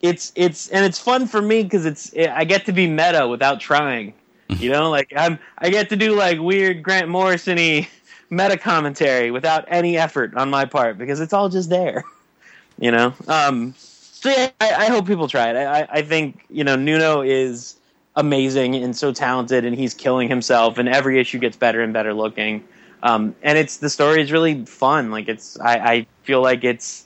it's 0.02 0.32
it's 0.36 0.70
and 0.70 0.84
it's 0.84 0.98
fun 0.98 1.28
for 1.28 1.40
me 1.40 1.62
because 1.62 1.86
it's 1.86 2.12
it, 2.14 2.30
I 2.30 2.46
get 2.46 2.66
to 2.66 2.72
be 2.72 2.88
meta 2.88 3.28
without 3.28 3.60
trying. 3.60 4.16
You 4.60 4.72
know, 4.72 4.90
like 4.90 5.14
I'm 5.16 5.40
I 5.58 5.70
get 5.70 5.90
to 5.90 5.96
do 5.96 6.16
like 6.16 6.40
weird 6.40 6.84
Grant 6.84 7.10
Morrison-y 7.10 7.88
meta 8.30 8.58
commentary 8.58 9.32
without 9.32 9.66
any 9.68 9.98
effort 9.98 10.36
on 10.36 10.50
my 10.50 10.66
part 10.66 10.98
because 10.98 11.20
it's 11.20 11.34
all 11.34 11.50
just 11.50 11.70
there. 11.70 12.04
You 12.80 12.92
know, 12.92 13.14
um, 13.28 13.76
so 13.78 14.30
yeah, 14.30 14.50
I, 14.60 14.74
I, 14.74 14.86
hope 14.88 15.06
people 15.06 15.28
try 15.28 15.52
it. 15.52 15.56
I, 15.56 15.88
I 15.92 16.02
think 16.02 16.44
you 16.50 16.64
know 16.64 16.76
Nuno 16.76 17.22
is 17.22 17.76
amazing 18.16 18.76
and 18.76 18.96
so 18.96 19.12
talented, 19.12 19.64
and 19.64 19.76
he's 19.76 19.94
killing 19.94 20.28
himself, 20.28 20.80
and 20.80 20.90
every 20.90 21.20
issue 21.20 21.38
gets 21.38 21.56
better 21.56 21.82
and 21.82 21.94
better 21.94 22.14
looking. 22.14 22.64
Um, 23.04 23.36
and 23.44 23.58
it's 23.58 23.78
the 23.78 23.90
story 23.90 24.22
is 24.22 24.32
really 24.32 24.66
fun. 24.66 25.12
Like 25.12 25.28
it's 25.28 25.60
I, 25.60 25.74
I 25.76 26.08
feel 26.24 26.42
like 26.42 26.64
it's 26.64 27.06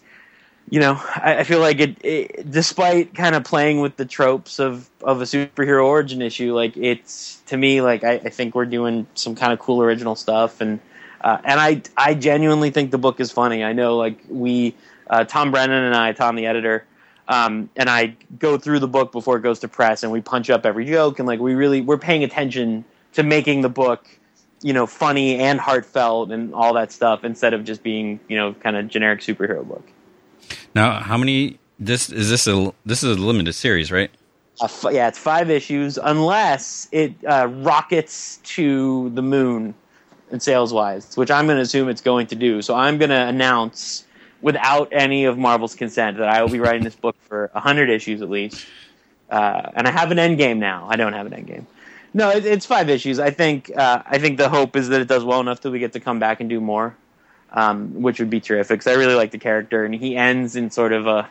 you 0.70 0.80
know, 0.80 1.02
I, 1.16 1.38
I 1.40 1.44
feel 1.44 1.60
like 1.60 1.80
it, 1.80 1.98
it, 2.04 2.52
despite 2.52 3.14
kind 3.16 3.36
of 3.36 3.44
playing 3.44 3.80
with 3.80 3.96
the 3.98 4.06
tropes 4.06 4.60
of, 4.60 4.90
of 5.02 5.22
a 5.22 5.24
superhero 5.24 5.86
origin 5.86 6.22
issue, 6.22 6.54
like 6.54 6.76
it's 6.76 7.37
to 7.48 7.58
me, 7.58 7.82
like 7.82 8.04
I, 8.04 8.14
I 8.14 8.30
think 8.30 8.56
we're 8.56 8.66
doing 8.66 9.08
some 9.16 9.36
kind 9.36 9.52
of 9.52 9.60
cool 9.60 9.82
original 9.82 10.16
stuff, 10.16 10.62
and 10.62 10.80
uh, 11.22 11.38
and 11.44 11.60
I 11.60 11.82
I 11.98 12.14
genuinely 12.14 12.72
think 12.72 12.92
the 12.92 12.98
book 12.98 13.20
is 13.20 13.32
funny. 13.32 13.64
I 13.64 13.74
know, 13.74 13.98
like 13.98 14.20
we, 14.30 14.76
uh, 15.10 15.24
Tom 15.24 15.52
Brennan 15.52 15.84
and 15.84 15.96
I, 15.96 16.14
Tom 16.14 16.36
the 16.36 16.46
editor, 16.46 16.86
um, 17.28 17.70
and 17.76 17.90
I 17.90 18.16
go 18.38 18.58
through 18.58 18.80
the 18.80 18.88
book 18.88 19.12
before 19.12 19.38
it 19.38 19.42
goes 19.42 19.60
to 19.60 19.68
press, 19.68 20.04
and 20.04 20.12
we 20.12 20.22
punch 20.22 20.50
up 20.50 20.66
every 20.66 20.86
joke, 20.86 21.20
and 21.20 21.28
like 21.28 21.40
we 21.40 21.56
really 21.56 21.82
we're 21.82 21.98
paying 21.98 22.24
attention 22.24 22.86
to 23.14 23.24
making 23.24 23.62
the 23.62 23.70
book, 23.70 24.08
you 24.62 24.74
know, 24.74 24.86
funny 24.86 25.40
and 25.40 25.60
heartfelt 25.60 26.32
and 26.32 26.54
all 26.54 26.74
that 26.74 26.92
stuff, 26.92 27.24
instead 27.24 27.54
of 27.54 27.64
just 27.64 27.82
being 27.84 28.20
you 28.28 28.38
know 28.38 28.54
kind 28.54 28.76
of 28.76 28.88
generic 28.88 29.22
superhero 29.22 29.68
book. 29.68 29.84
Now, 30.76 31.00
how 31.02 31.18
many? 31.18 31.60
This 31.80 32.10
is 32.10 32.30
this 32.30 32.48
a 32.48 32.74
this 32.86 33.04
is 33.04 33.18
a 33.18 33.22
limited 33.22 33.54
series, 33.54 33.92
right? 33.92 34.12
Uh, 34.60 34.68
yeah, 34.92 35.08
it's 35.08 35.20
five 35.20 35.50
issues, 35.50 35.98
unless 35.98 36.88
it 36.92 37.14
uh, 37.26 37.48
rockets 37.48 38.38
to 38.44 39.10
the 39.12 39.22
moon 39.22 39.76
in 40.32 40.40
sales 40.40 40.74
wise, 40.74 41.16
which 41.16 41.30
I'm 41.30 41.46
going 41.46 41.58
to 41.58 41.62
assume 41.62 41.90
it's 41.90 42.02
going 42.02 42.28
to 42.28 42.36
do. 42.36 42.62
So 42.62 42.76
I'm 42.76 42.98
going 42.98 43.10
to 43.10 43.28
announce, 43.28 44.06
without 44.42 44.90
any 44.92 45.26
of 45.26 45.38
Marvel's 45.38 45.76
consent, 45.76 46.18
that 46.18 46.28
I 46.28 46.42
will 46.42 46.50
be 46.50 46.60
writing 46.60 46.84
this 46.84 46.96
book 46.96 47.16
for 47.28 47.52
hundred 47.54 47.90
issues 47.90 48.22
at 48.22 48.30
least. 48.30 48.66
Uh, 49.30 49.70
and 49.76 49.88
I 49.88 49.92
have 49.92 50.12
an 50.12 50.20
end 50.20 50.38
game 50.38 50.60
now. 50.60 50.88
I 50.90 50.96
don't 50.96 51.14
have 51.14 51.28
an 51.28 51.34
end 51.34 51.48
game. 51.48 51.68
No, 52.14 52.32
it, 52.32 52.46
it's 52.46 52.66
five 52.66 52.90
issues. 52.90 53.20
I 53.20 53.30
think. 53.30 53.72
Uh, 53.76 54.02
I 54.06 54.18
think 54.18 54.38
the 54.38 54.50
hope 54.50 54.76
is 54.76 54.90
that 54.90 55.02
it 55.02 55.08
does 55.08 55.24
well 55.24 55.40
enough 55.40 55.62
that 55.62 55.72
we 55.72 55.80
get 55.80 55.94
to 55.94 56.00
come 56.00 56.20
back 56.20 56.40
and 56.40 56.50
do 56.50 56.60
more 56.60 56.96
um, 57.52 58.02
which 58.02 58.20
would 58.20 58.30
be 58.30 58.40
terrific. 58.40 58.80
Because 58.80 58.92
I 58.92 58.96
really 58.96 59.16
like 59.16 59.32
the 59.32 59.38
character, 59.38 59.86
and 59.86 59.94
he 59.94 60.16
ends 60.16 60.56
in 60.56 60.72
sort 60.72 60.94
of 60.94 61.08
a. 61.08 61.30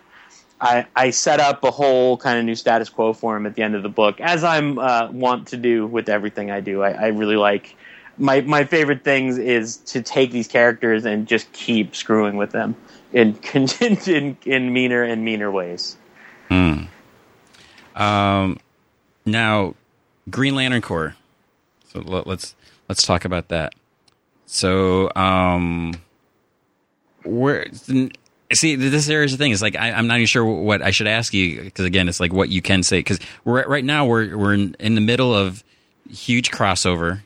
I, 0.60 0.86
I 0.96 1.10
set 1.10 1.40
up 1.40 1.64
a 1.64 1.70
whole 1.70 2.16
kind 2.16 2.38
of 2.38 2.44
new 2.44 2.54
status 2.54 2.88
quo 2.88 3.12
for 3.12 3.36
him 3.36 3.46
at 3.46 3.54
the 3.54 3.62
end 3.62 3.74
of 3.74 3.82
the 3.82 3.88
book, 3.88 4.20
as 4.20 4.42
I'm 4.42 4.78
uh, 4.78 5.10
want 5.10 5.48
to 5.48 5.56
do 5.56 5.86
with 5.86 6.08
everything 6.08 6.50
I 6.50 6.60
do. 6.60 6.82
I, 6.82 6.90
I 6.92 7.06
really 7.08 7.36
like 7.36 7.76
my 8.18 8.40
my 8.42 8.64
favorite 8.64 9.04
things 9.04 9.38
is 9.38 9.76
to 9.78 10.02
take 10.02 10.30
these 10.30 10.48
characters 10.48 11.04
and 11.04 11.26
just 11.26 11.52
keep 11.52 11.94
screwing 11.94 12.36
with 12.36 12.52
them 12.52 12.74
in 13.12 13.38
in 13.54 14.36
in 14.44 14.72
meaner 14.72 15.02
and 15.02 15.24
meaner 15.24 15.50
ways. 15.50 15.96
Hmm. 16.48 16.84
Um. 17.94 18.58
Now, 19.24 19.74
Green 20.30 20.54
Lantern 20.54 20.82
Corps. 20.82 21.16
So 21.92 22.00
let's 22.00 22.54
let's 22.88 23.02
talk 23.02 23.24
about 23.24 23.48
that. 23.48 23.74
So, 24.46 25.10
um, 25.16 25.94
where 27.24 27.66
see 28.54 28.76
this 28.76 29.08
area 29.08 29.24
is 29.24 29.32
the 29.32 29.38
thing 29.38 29.52
It's 29.52 29.62
like 29.62 29.76
I, 29.76 29.88
am 29.90 30.06
not 30.06 30.16
even 30.16 30.26
sure 30.26 30.44
what 30.44 30.82
I 30.82 30.90
should 30.90 31.06
ask 31.06 31.34
you 31.34 31.62
because 31.62 31.84
again 31.84 32.08
it's 32.08 32.20
like 32.20 32.32
what 32.32 32.48
you 32.48 32.62
can 32.62 32.82
say 32.82 32.98
because 33.00 33.18
we're 33.44 33.66
right 33.66 33.84
now 33.84 34.06
we're 34.06 34.36
we're 34.36 34.54
in, 34.54 34.76
in, 34.78 34.94
the 34.94 35.00
middle 35.00 35.34
of 35.34 35.64
huge 36.08 36.50
crossover 36.50 37.20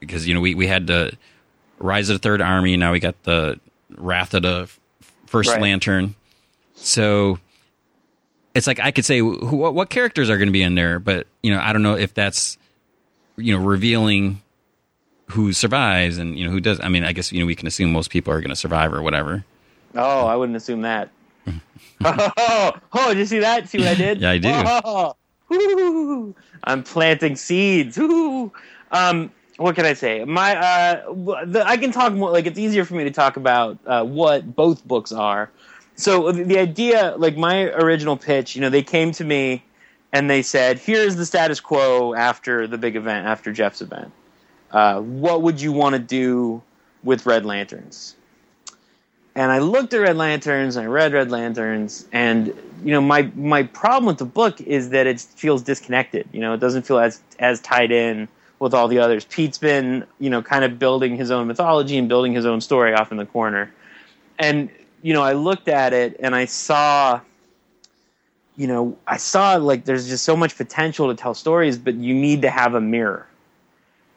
because 0.00 0.26
you 0.26 0.34
know 0.34 0.40
we 0.40 0.54
we 0.54 0.66
had 0.66 0.86
the 0.86 1.12
rise 1.78 2.08
of 2.08 2.14
the 2.14 2.18
third 2.20 2.40
army 2.40 2.76
now 2.76 2.92
we 2.92 3.00
got 3.00 3.20
the 3.24 3.60
wrath 3.96 4.34
of 4.34 4.42
the 4.42 4.70
first 5.26 5.50
right. 5.50 5.60
lantern 5.60 6.14
so 6.74 7.38
it's 8.54 8.66
like 8.66 8.80
I 8.80 8.90
could 8.90 9.04
say 9.04 9.20
what 9.20 9.90
characters 9.90 10.30
are 10.30 10.38
going 10.38 10.48
to 10.48 10.52
be 10.52 10.62
in 10.62 10.74
there 10.74 10.98
but 10.98 11.26
you 11.42 11.52
know 11.52 11.60
I 11.60 11.72
don't 11.72 11.82
know 11.82 11.96
if 11.96 12.14
that's 12.14 12.56
you 13.36 13.56
know 13.56 13.62
revealing 13.62 14.40
who 15.30 15.52
survives 15.52 16.18
and 16.18 16.38
you 16.38 16.44
know 16.44 16.50
who 16.50 16.60
does. 16.60 16.80
I 16.80 16.88
mean, 16.88 17.04
I 17.04 17.12
guess 17.12 17.32
you 17.32 17.40
know 17.40 17.46
we 17.46 17.54
can 17.54 17.66
assume 17.66 17.92
most 17.92 18.10
people 18.10 18.32
are 18.32 18.40
going 18.40 18.50
to 18.50 18.56
survive 18.56 18.92
or 18.92 19.02
whatever. 19.02 19.44
Oh, 19.96 20.26
I 20.26 20.36
wouldn't 20.36 20.56
assume 20.56 20.82
that. 20.82 21.10
oh, 22.04 22.72
oh, 22.92 23.08
did 23.08 23.18
you 23.18 23.26
see 23.26 23.38
that? 23.40 23.68
See 23.68 23.78
what 23.78 23.88
I 23.88 23.94
did? 24.06 24.20
yeah, 24.20 24.30
I 24.30 24.38
do. 24.38 24.50
Oh, 24.52 26.34
I'm 26.64 26.82
planting 26.82 27.36
seeds. 27.36 27.98
Um, 27.98 29.30
what 29.58 29.74
can 29.74 29.86
I 29.86 29.94
say? 29.94 30.24
My, 30.24 30.56
uh, 30.56 31.12
the, 31.46 31.62
I 31.64 31.76
can 31.76 31.92
talk 31.92 32.12
more. 32.12 32.30
Like 32.30 32.46
it's 32.46 32.58
easier 32.58 32.84
for 32.84 32.94
me 32.94 33.04
to 33.04 33.10
talk 33.10 33.36
about 33.36 33.78
uh, 33.86 34.04
what 34.04 34.54
both 34.54 34.86
books 34.86 35.12
are. 35.12 35.50
So 35.94 36.30
the 36.32 36.58
idea, 36.58 37.14
like 37.16 37.36
my 37.36 37.64
original 37.64 38.16
pitch, 38.16 38.54
you 38.54 38.60
know, 38.60 38.68
they 38.68 38.82
came 38.82 39.12
to 39.12 39.24
me 39.24 39.64
and 40.12 40.28
they 40.28 40.42
said, 40.42 40.78
"Here's 40.78 41.16
the 41.16 41.24
status 41.24 41.60
quo 41.60 42.12
after 42.14 42.66
the 42.66 42.76
big 42.76 42.96
event, 42.96 43.26
after 43.26 43.52
Jeff's 43.52 43.80
event." 43.80 44.12
Uh, 44.72 45.00
what 45.00 45.42
would 45.42 45.60
you 45.60 45.72
want 45.72 45.94
to 45.94 45.98
do 46.00 46.60
with 47.04 47.24
Red 47.24 47.46
Lanterns? 47.46 48.15
And 49.36 49.52
I 49.52 49.58
looked 49.58 49.92
at 49.92 49.98
Red 49.98 50.16
Lanterns 50.16 50.76
and 50.76 50.86
I 50.86 50.88
read 50.88 51.12
Red 51.12 51.30
Lanterns, 51.30 52.06
and 52.10 52.46
you 52.82 52.90
know 52.90 53.02
my 53.02 53.30
my 53.36 53.64
problem 53.64 54.06
with 54.06 54.16
the 54.16 54.24
book 54.24 54.60
is 54.62 54.88
that 54.90 55.06
it 55.06 55.20
feels 55.20 55.62
disconnected. 55.62 56.26
You 56.32 56.40
know, 56.40 56.54
it 56.54 56.60
doesn't 56.60 56.86
feel 56.86 56.98
as 56.98 57.20
as 57.38 57.60
tied 57.60 57.92
in 57.92 58.28
with 58.60 58.72
all 58.72 58.88
the 58.88 58.98
others. 58.98 59.26
Pete's 59.26 59.58
been 59.58 60.06
you 60.18 60.30
know 60.30 60.42
kind 60.42 60.64
of 60.64 60.78
building 60.78 61.16
his 61.16 61.30
own 61.30 61.46
mythology 61.46 61.98
and 61.98 62.08
building 62.08 62.32
his 62.32 62.46
own 62.46 62.62
story 62.62 62.94
off 62.94 63.12
in 63.12 63.18
the 63.18 63.26
corner, 63.26 63.70
and 64.38 64.70
you 65.02 65.12
know 65.12 65.22
I 65.22 65.34
looked 65.34 65.68
at 65.68 65.92
it 65.92 66.16
and 66.18 66.34
I 66.34 66.46
saw 66.46 67.20
you 68.56 68.66
know, 68.66 68.96
I 69.06 69.18
saw 69.18 69.56
like 69.56 69.84
there's 69.84 70.08
just 70.08 70.24
so 70.24 70.34
much 70.34 70.56
potential 70.56 71.08
to 71.08 71.14
tell 71.14 71.34
stories, 71.34 71.76
but 71.76 71.94
you 71.94 72.14
need 72.14 72.42
to 72.42 72.50
have 72.50 72.74
a 72.74 72.80
mirror. 72.80 73.26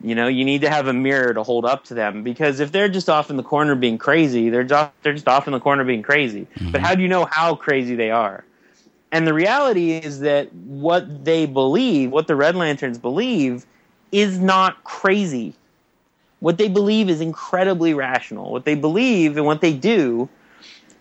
You 0.01 0.15
know, 0.15 0.27
you 0.27 0.45
need 0.45 0.61
to 0.61 0.69
have 0.69 0.87
a 0.87 0.93
mirror 0.93 1.33
to 1.33 1.43
hold 1.43 1.65
up 1.65 1.83
to 1.85 1.93
them 1.93 2.23
because 2.23 2.61
if 2.61 2.71
they're 2.71 2.87
just 2.87 3.09
off 3.09 3.29
in 3.29 3.35
the 3.35 3.43
corner 3.43 3.75
being 3.75 3.97
crazy, 3.97 4.49
they're 4.49 4.63
just 4.63 4.91
they're 5.03 5.13
just 5.13 5.27
off 5.27 5.47
in 5.47 5.53
the 5.53 5.59
corner 5.59 5.83
being 5.83 6.03
crazy. 6.03 6.47
Mm-hmm. 6.55 6.71
But 6.71 6.81
how 6.81 6.95
do 6.95 7.01
you 7.01 7.09
know 7.09 7.25
how 7.25 7.55
crazy 7.55 7.95
they 7.95 8.09
are? 8.09 8.45
And 9.11 9.27
the 9.27 9.33
reality 9.33 9.91
is 9.91 10.21
that 10.21 10.53
what 10.53 11.25
they 11.25 11.45
believe, 11.45 12.11
what 12.11 12.27
the 12.27 12.35
Red 12.35 12.55
Lanterns 12.55 12.97
believe, 12.97 13.65
is 14.11 14.39
not 14.39 14.83
crazy. 14.83 15.53
What 16.39 16.57
they 16.57 16.69
believe 16.69 17.09
is 17.09 17.19
incredibly 17.19 17.93
rational. 17.93 18.51
What 18.51 18.65
they 18.65 18.75
believe 18.75 19.35
and 19.35 19.45
what 19.45 19.61
they 19.61 19.73
do 19.73 20.29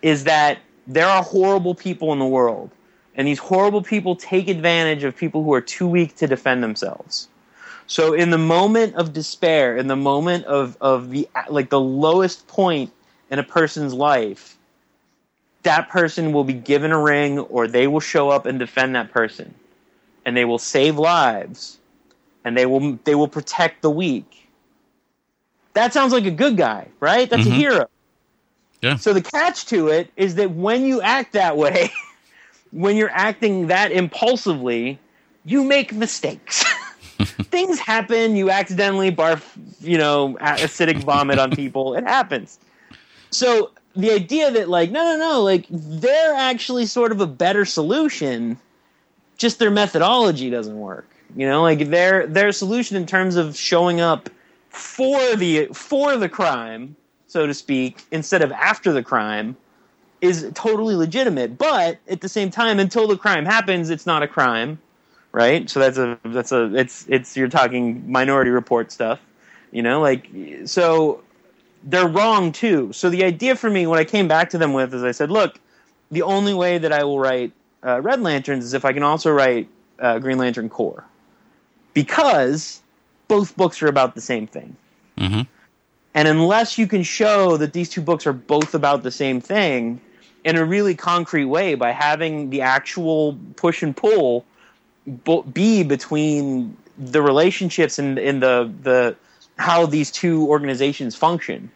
is 0.03 0.25
that 0.25 0.59
there 0.87 1.07
are 1.07 1.23
horrible 1.23 1.75
people 1.75 2.13
in 2.13 2.19
the 2.19 2.27
world, 2.27 2.71
and 3.15 3.29
these 3.29 3.39
horrible 3.39 3.83
people 3.83 4.17
take 4.17 4.49
advantage 4.49 5.05
of 5.05 5.15
people 5.15 5.45
who 5.45 5.53
are 5.53 5.61
too 5.61 5.87
weak 5.87 6.17
to 6.17 6.27
defend 6.27 6.63
themselves. 6.63 7.29
So 7.89 8.13
in 8.13 8.31
the 8.31 8.39
moment 8.39 8.95
of 8.97 9.15
despair, 9.15 9.77
in 9.77 9.89
the 9.89 9.97
moment 9.97 10.45
of, 10.45 10.77
of 10.81 11.11
the 11.11 11.27
like 11.49 11.71
the 11.71 11.81
lowest 11.81 12.47
point 12.47 12.93
in 13.31 13.39
a 13.39 13.43
person's 13.43 13.95
life, 13.95 14.59
that 15.63 15.89
person 15.89 16.33
will 16.33 16.45
be 16.45 16.53
given 16.53 16.93
a 16.93 17.01
ring 17.03 17.39
or 17.39 17.67
they 17.67 17.87
will 17.87 18.01
show 18.01 18.29
up 18.29 18.45
and 18.47 18.59
defend 18.59 18.95
that 18.95 19.11
person. 19.11 19.55
And 20.27 20.37
they 20.37 20.45
will 20.45 20.59
save 20.59 20.99
lives 20.99 21.79
and 22.45 22.57
they 22.57 22.67
will 22.67 22.99
they 23.05 23.15
will 23.15 23.29
protect 23.29 23.81
the 23.81 23.91
weak. 23.91 24.49
That 25.73 25.95
sounds 25.95 26.13
like 26.13 26.27
a 26.27 26.31
good 26.31 26.59
guy, 26.59 26.89
right? 27.01 27.29
That's 27.29 27.47
Mhm. 27.47 27.53
a 27.53 27.55
hero. 27.55 27.87
Yeah. 28.83 28.97
So 28.97 29.15
the 29.15 29.23
catch 29.23 29.65
to 29.67 29.89
it 29.89 30.11
is 30.15 30.35
that 30.35 30.51
when 30.51 30.85
you 30.85 31.01
act 31.01 31.33
that 31.33 31.57
way, 31.57 31.91
when 32.71 32.97
you're 32.97 33.11
acting 33.11 33.69
that 33.69 33.93
impulsively, 33.93 34.99
you 35.47 35.65
make 35.65 35.93
mistakes. 35.95 36.65
Things 37.51 37.79
happen. 37.79 38.37
You 38.37 38.51
accidentally 38.51 39.11
barf, 39.11 39.43
you 39.81 39.99
know, 39.99 40.37
acidic 40.41 41.03
vomit 41.03 41.39
on 41.39 41.51
people. 41.51 41.95
It 41.95 42.05
happens. 42.05 42.59
So 43.31 43.71
the 43.97 44.13
idea 44.13 44.51
that 44.51 44.69
like 44.69 44.91
no, 44.91 45.03
no, 45.03 45.19
no, 45.19 45.43
like 45.43 45.67
they're 45.71 46.35
actually 46.35 46.87
sort 46.87 47.13
of 47.13 47.21
a 47.21 47.27
better 47.27 47.65
solution. 47.65 48.59
Just 49.37 49.59
their 49.59 49.71
methodology 49.71 50.51
doesn't 50.51 50.79
work. 50.79 51.09
You 51.37 51.47
know, 51.47 51.63
like 51.63 51.91
their 51.91 52.27
their 52.27 52.53
solution 52.53 52.97
in 52.97 53.07
terms 53.07 53.37
of 53.37 53.57
showing 53.57 54.01
up 54.01 54.31
for 54.69 55.37
the 55.37 55.67
for 55.73 56.17
the 56.17 56.29
crime, 56.29 56.97
so 57.27 57.47
to 57.47 57.55
speak, 57.55 58.03
instead 58.11 58.43
of 58.43 58.53
after 58.53 58.93
the 58.93 59.03
crime, 59.03 59.57
is 60.21 60.51
totally 60.55 60.95
legitimate. 60.95 61.59
But 61.59 61.99
at 62.09 62.21
the 62.21 62.29
same 62.29 62.51
time, 62.51 62.79
until 62.79 63.07
the 63.07 63.17
crime 63.17 63.45
happens, 63.45 63.91
it's 63.91 64.07
not 64.07 64.23
a 64.23 64.29
crime, 64.29 64.79
right? 65.33 65.69
So 65.69 65.81
that's 65.81 65.99
a 65.99 66.19
that's 66.25 66.53
a 66.53 66.75
it's 66.75 67.07
it's 67.09 67.37
you're 67.37 67.49
talking 67.49 68.11
Minority 68.11 68.51
Report 68.51 68.91
stuff, 68.93 69.21
you 69.71 69.83
know, 69.83 70.01
like 70.01 70.29
so 70.65 71.23
they're 71.85 72.09
wrong 72.09 72.53
too. 72.53 72.93
So 72.93 73.11
the 73.11 73.25
idea 73.25 73.57
for 73.57 73.71
me, 73.71 73.87
what 73.87 73.99
I 73.99 74.05
came 74.05 74.29
back 74.29 74.51
to 74.51 74.59
them 74.59 74.73
with, 74.73 74.93
is 74.95 75.05
I 75.05 75.13
said, 75.13 75.31
look, 75.31 75.61
the 76.11 76.23
only 76.23 76.55
way 76.55 76.79
that 76.79 76.93
I 76.93 77.05
will 77.05 77.21
write 77.21 77.53
uh, 77.85 78.01
Red 78.01 78.21
Lanterns 78.21 78.65
is 78.65 78.75
if 78.75 78.85
I 78.85 78.93
can 78.93 79.03
also 79.03 79.31
write 79.31 79.69
uh, 79.99 80.19
Green 80.19 80.39
Lantern 80.39 80.69
Corps, 80.69 81.05
because 81.95 82.83
both 83.29 83.57
books 83.57 83.83
are 83.83 83.89
about 83.89 84.15
the 84.15 84.21
same 84.21 84.47
thing. 84.47 84.77
hmm 85.19 85.43
And 86.15 86.27
unless 86.27 86.79
you 86.79 86.87
can 86.87 87.03
show 87.03 87.57
that 87.59 87.73
these 87.73 87.89
two 87.89 88.01
books 88.01 88.27
are 88.27 88.33
both 88.33 88.75
about 88.75 89.03
the 89.03 89.11
same 89.11 89.41
thing 89.41 90.01
in 90.45 90.57
a 90.57 90.65
really 90.65 90.95
concrete 90.95 91.45
way 91.45 91.75
by 91.75 91.93
having 91.93 92.51
the 92.51 92.63
actual 92.63 93.39
push 93.57 93.83
and 93.83 93.97
pull 93.97 94.45
be 95.53 95.83
between 95.83 96.77
the 96.99 97.23
relationships 97.23 97.99
and 97.99 98.19
in 98.19 98.41
the 98.41 98.73
the 98.83 99.17
how 99.59 99.87
these 99.87 100.11
two 100.11 100.47
organizations 100.49 101.17
function, 101.17 101.71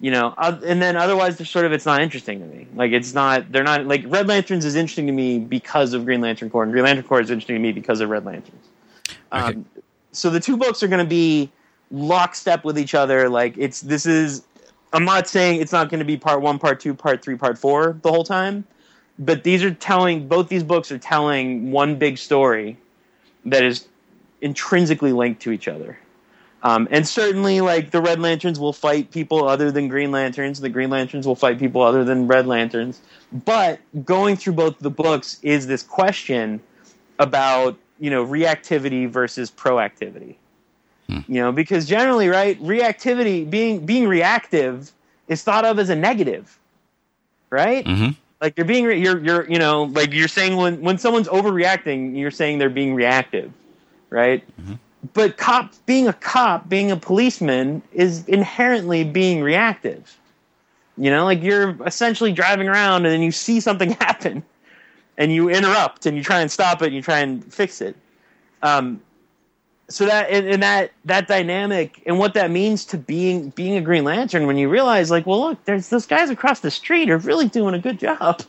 you 0.00 0.10
know, 0.10 0.34
uh, 0.36 0.58
and 0.64 0.82
then 0.82 0.96
otherwise 0.96 1.36
sort 1.48 1.64
of 1.64 1.72
it's 1.72 1.86
not 1.86 2.02
interesting 2.02 2.40
to 2.40 2.46
me. 2.46 2.66
Like 2.74 2.92
it's 2.92 3.14
not 3.14 3.50
they're 3.52 3.64
not 3.64 3.86
like 3.86 4.04
Red 4.06 4.26
Lanterns 4.26 4.64
is 4.64 4.74
interesting 4.74 5.06
to 5.06 5.12
me 5.12 5.38
because 5.38 5.92
of 5.92 6.04
Green 6.04 6.20
Lantern 6.20 6.50
Corps, 6.50 6.62
and 6.62 6.72
Green 6.72 6.84
Lantern 6.84 7.04
Corps 7.04 7.20
is 7.20 7.30
interesting 7.30 7.56
to 7.56 7.60
me 7.60 7.72
because 7.72 8.00
of 8.00 8.08
Red 8.08 8.24
Lanterns. 8.24 8.68
Okay. 9.32 9.44
Um, 9.44 9.66
so 10.12 10.30
the 10.30 10.40
two 10.40 10.56
books 10.56 10.82
are 10.82 10.88
going 10.88 11.04
to 11.04 11.08
be 11.08 11.50
lockstep 11.90 12.64
with 12.64 12.78
each 12.78 12.94
other. 12.94 13.28
Like 13.28 13.56
it's 13.58 13.80
this 13.80 14.06
is. 14.06 14.44
I'm 14.92 15.04
not 15.04 15.28
saying 15.28 15.60
it's 15.60 15.72
not 15.72 15.90
going 15.90 15.98
to 15.98 16.06
be 16.06 16.16
part 16.16 16.40
one, 16.40 16.58
part 16.58 16.80
two, 16.80 16.94
part 16.94 17.22
three, 17.22 17.36
part 17.36 17.58
four 17.58 17.98
the 18.02 18.10
whole 18.10 18.24
time, 18.24 18.64
but 19.18 19.42
these 19.42 19.62
are 19.64 19.72
telling. 19.72 20.28
Both 20.28 20.48
these 20.48 20.64
books 20.64 20.92
are 20.92 20.98
telling 20.98 21.70
one 21.70 21.96
big 21.96 22.18
story 22.18 22.76
that 23.46 23.64
is 23.64 23.86
intrinsically 24.40 25.12
linked 25.12 25.42
to 25.42 25.52
each 25.52 25.68
other. 25.68 25.98
Um, 26.62 26.88
and 26.90 27.06
certainly, 27.06 27.60
like 27.60 27.90
the 27.90 28.00
Red 28.00 28.20
Lanterns 28.20 28.58
will 28.58 28.72
fight 28.72 29.10
people 29.10 29.48
other 29.48 29.70
than 29.70 29.88
Green 29.88 30.10
Lanterns. 30.10 30.60
The 30.60 30.68
Green 30.68 30.90
Lanterns 30.90 31.26
will 31.26 31.36
fight 31.36 31.58
people 31.58 31.82
other 31.82 32.04
than 32.04 32.26
Red 32.26 32.46
Lanterns. 32.46 33.00
But 33.32 33.80
going 34.04 34.36
through 34.36 34.54
both 34.54 34.78
the 34.78 34.90
books 34.90 35.38
is 35.42 35.66
this 35.66 35.82
question 35.82 36.60
about 37.18 37.78
you 38.00 38.10
know 38.10 38.26
reactivity 38.26 39.08
versus 39.08 39.50
proactivity. 39.50 40.36
You 41.28 41.40
know, 41.40 41.52
because 41.52 41.86
generally, 41.86 42.28
right, 42.28 42.60
reactivity 42.60 43.48
being 43.48 43.86
being 43.86 44.08
reactive 44.08 44.90
is 45.28 45.42
thought 45.42 45.64
of 45.64 45.78
as 45.78 45.88
a 45.88 45.94
negative, 45.94 46.58
right? 47.50 47.86
hmm 47.86 48.08
Like 48.40 48.56
you're 48.56 48.66
being 48.66 48.84
re- 48.84 49.00
you're 49.00 49.18
you're 49.24 49.50
you 49.50 49.58
know 49.58 49.84
like 49.84 50.12
you're 50.12 50.28
saying 50.28 50.56
when 50.56 50.80
when 50.82 50.98
someone's 50.98 51.28
overreacting, 51.28 52.16
you're 52.18 52.30
saying 52.30 52.58
they're 52.58 52.68
being 52.68 52.94
reactive, 52.94 53.52
right? 54.10 54.44
But 55.14 55.36
cop 55.36 55.72
being 55.86 56.08
a 56.08 56.12
cop, 56.12 56.68
being 56.68 56.90
a 56.90 56.96
policeman 56.96 57.82
is 57.92 58.26
inherently 58.28 59.04
being 59.04 59.42
reactive. 59.42 60.16
You 60.98 61.10
know, 61.10 61.24
like 61.24 61.42
you're 61.42 61.76
essentially 61.86 62.32
driving 62.32 62.68
around 62.68 63.04
and 63.04 63.12
then 63.12 63.22
you 63.22 63.32
see 63.32 63.60
something 63.60 63.90
happen 64.00 64.42
and 65.18 65.32
you 65.32 65.48
interrupt 65.48 66.06
and 66.06 66.16
you 66.16 66.22
try 66.22 66.40
and 66.40 66.50
stop 66.50 66.82
it 66.82 66.86
and 66.86 66.94
you 66.94 67.02
try 67.02 67.20
and 67.20 67.44
fix 67.52 67.80
it. 67.80 67.96
Um, 68.62 69.00
so 69.88 70.06
that 70.06 70.30
and, 70.30 70.46
and 70.48 70.62
that 70.62 70.92
that 71.04 71.28
dynamic 71.28 72.02
and 72.06 72.18
what 72.18 72.34
that 72.34 72.50
means 72.50 72.84
to 72.86 72.98
being 72.98 73.50
being 73.50 73.76
a 73.76 73.80
Green 73.80 74.04
Lantern 74.04 74.46
when 74.46 74.58
you 74.58 74.68
realize 74.68 75.10
like, 75.10 75.26
well, 75.26 75.40
look, 75.40 75.64
there's 75.64 75.88
those 75.88 76.06
guys 76.06 76.30
across 76.30 76.60
the 76.60 76.70
street 76.70 77.08
are 77.10 77.18
really 77.18 77.48
doing 77.48 77.74
a 77.74 77.78
good 77.78 77.98
job. 77.98 78.42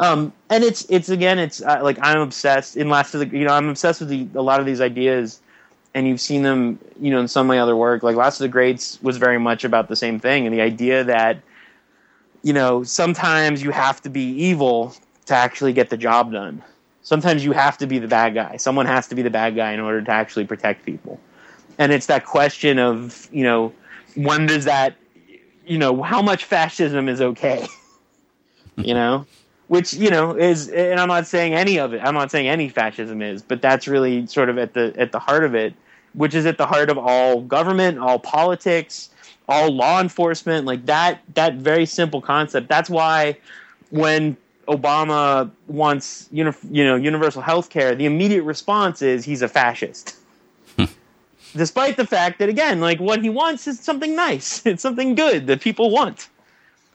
Um, 0.00 0.32
and 0.50 0.64
it's 0.64 0.84
it's 0.90 1.08
again, 1.08 1.38
it's 1.38 1.62
uh, 1.62 1.80
like 1.82 1.98
I'm 2.02 2.20
obsessed 2.20 2.76
in 2.76 2.88
last 2.88 3.14
of 3.14 3.20
the 3.20 3.36
you 3.36 3.44
know 3.44 3.54
I'm 3.54 3.68
obsessed 3.68 4.00
with 4.00 4.10
the, 4.10 4.28
a 4.34 4.42
lot 4.42 4.60
of 4.60 4.66
these 4.66 4.80
ideas, 4.80 5.40
and 5.94 6.06
you've 6.06 6.20
seen 6.20 6.42
them 6.42 6.78
you 7.00 7.10
know 7.10 7.20
in 7.20 7.28
some 7.28 7.46
of 7.46 7.48
my 7.48 7.58
other 7.58 7.76
work. 7.76 8.02
Like 8.02 8.16
Last 8.16 8.40
of 8.40 8.44
the 8.44 8.48
Greats 8.48 9.00
was 9.02 9.16
very 9.16 9.38
much 9.38 9.64
about 9.64 9.88
the 9.88 9.96
same 9.96 10.18
thing, 10.18 10.46
and 10.46 10.54
the 10.54 10.60
idea 10.60 11.04
that 11.04 11.38
you 12.42 12.52
know 12.52 12.82
sometimes 12.82 13.62
you 13.62 13.70
have 13.70 14.02
to 14.02 14.10
be 14.10 14.24
evil 14.32 14.94
to 15.26 15.34
actually 15.34 15.72
get 15.72 15.88
the 15.88 15.96
job 15.96 16.32
done 16.32 16.62
sometimes 17.04 17.44
you 17.44 17.52
have 17.52 17.78
to 17.78 17.86
be 17.86 18.00
the 18.00 18.08
bad 18.08 18.34
guy. 18.34 18.56
Someone 18.56 18.86
has 18.86 19.06
to 19.08 19.14
be 19.14 19.22
the 19.22 19.30
bad 19.30 19.54
guy 19.54 19.72
in 19.72 19.78
order 19.78 20.02
to 20.02 20.10
actually 20.10 20.46
protect 20.46 20.84
people. 20.84 21.20
And 21.78 21.92
it's 21.92 22.06
that 22.06 22.24
question 22.24 22.80
of, 22.80 23.28
you 23.30 23.44
know, 23.44 23.72
when 24.16 24.46
does 24.46 24.64
that, 24.64 24.96
you 25.64 25.78
know, 25.78 26.02
how 26.02 26.20
much 26.20 26.44
fascism 26.44 27.08
is 27.08 27.20
okay? 27.20 27.66
you 28.76 28.94
know? 28.94 29.26
Which, 29.68 29.94
you 29.94 30.10
know, 30.10 30.36
is 30.36 30.68
and 30.68 31.00
I'm 31.00 31.08
not 31.08 31.26
saying 31.26 31.54
any 31.54 31.78
of 31.78 31.94
it. 31.94 32.02
I'm 32.04 32.14
not 32.14 32.30
saying 32.30 32.48
any 32.48 32.68
fascism 32.68 33.22
is, 33.22 33.42
but 33.42 33.62
that's 33.62 33.88
really 33.88 34.26
sort 34.26 34.50
of 34.50 34.58
at 34.58 34.74
the 34.74 34.92
at 34.98 35.10
the 35.10 35.18
heart 35.18 35.42
of 35.42 35.54
it, 35.54 35.72
which 36.12 36.34
is 36.34 36.44
at 36.44 36.58
the 36.58 36.66
heart 36.66 36.90
of 36.90 36.98
all 36.98 37.40
government, 37.40 37.98
all 37.98 38.18
politics, 38.18 39.08
all 39.48 39.70
law 39.70 40.02
enforcement, 40.02 40.66
like 40.66 40.84
that 40.84 41.22
that 41.32 41.54
very 41.54 41.86
simple 41.86 42.20
concept. 42.20 42.68
That's 42.68 42.90
why 42.90 43.38
when 43.88 44.36
Obama 44.66 45.50
wants 45.66 46.28
uni- 46.32 46.52
you 46.70 46.84
know 46.84 46.96
universal 46.96 47.42
health 47.42 47.70
care, 47.70 47.94
the 47.94 48.06
immediate 48.06 48.42
response 48.42 49.02
is 49.02 49.24
he's 49.24 49.42
a 49.42 49.48
fascist. 49.48 50.16
Despite 51.56 51.96
the 51.96 52.06
fact 52.06 52.38
that 52.40 52.48
again, 52.48 52.80
like 52.80 52.98
what 53.00 53.22
he 53.22 53.30
wants 53.30 53.66
is 53.66 53.78
something 53.80 54.16
nice. 54.16 54.64
It's 54.66 54.82
something 54.82 55.14
good 55.14 55.46
that 55.46 55.60
people 55.60 55.90
want. 55.90 56.28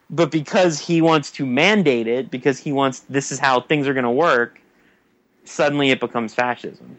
But 0.09 0.31
because 0.31 0.79
he 0.79 1.01
wants 1.01 1.31
to 1.33 1.45
mandate 1.45 2.07
it, 2.07 2.31
because 2.31 2.57
he 2.59 2.71
wants 2.71 3.01
this 3.09 3.31
is 3.31 3.39
how 3.39 3.61
things 3.61 3.87
are 3.87 3.93
going 3.93 4.05
to 4.05 4.11
work, 4.11 4.59
suddenly 5.45 5.91
it 5.91 5.99
becomes 5.99 6.33
fascism. 6.33 6.97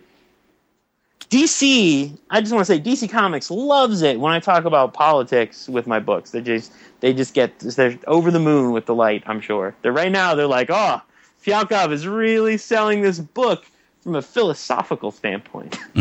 DC, 1.31 2.19
I 2.29 2.40
just 2.40 2.53
want 2.53 2.66
to 2.66 2.73
say 2.73 2.81
DC 2.81 3.09
Comics 3.09 3.51
loves 3.53 4.03
it 4.03 4.19
when 4.19 4.33
I 4.33 4.40
talk 4.40 4.64
about 4.64 4.93
politics 4.93 5.69
with 5.69 5.87
my 5.87 6.01
books. 6.01 6.33
They 6.33 6.40
just 6.40 6.73
they 6.99 7.14
just 7.14 7.35
get 7.35 7.57
they're 7.61 7.97
over 8.09 8.33
the 8.33 8.40
moon 8.40 8.73
with 8.73 8.87
the 8.87 8.95
light. 8.97 9.23
I'm 9.27 9.40
sure. 9.40 9.75
They're 9.83 9.93
right 9.93 10.11
now. 10.11 10.35
They're 10.35 10.49
like, 10.49 10.71
oh, 10.71 11.01
Fialkov 11.45 11.93
is 11.93 12.07
really 12.07 12.59
selling 12.59 13.03
this 13.03 13.21
book 13.21 13.64
from 14.01 14.16
a 14.16 14.23
philosophical 14.23 15.12
standpoint. 15.12 15.79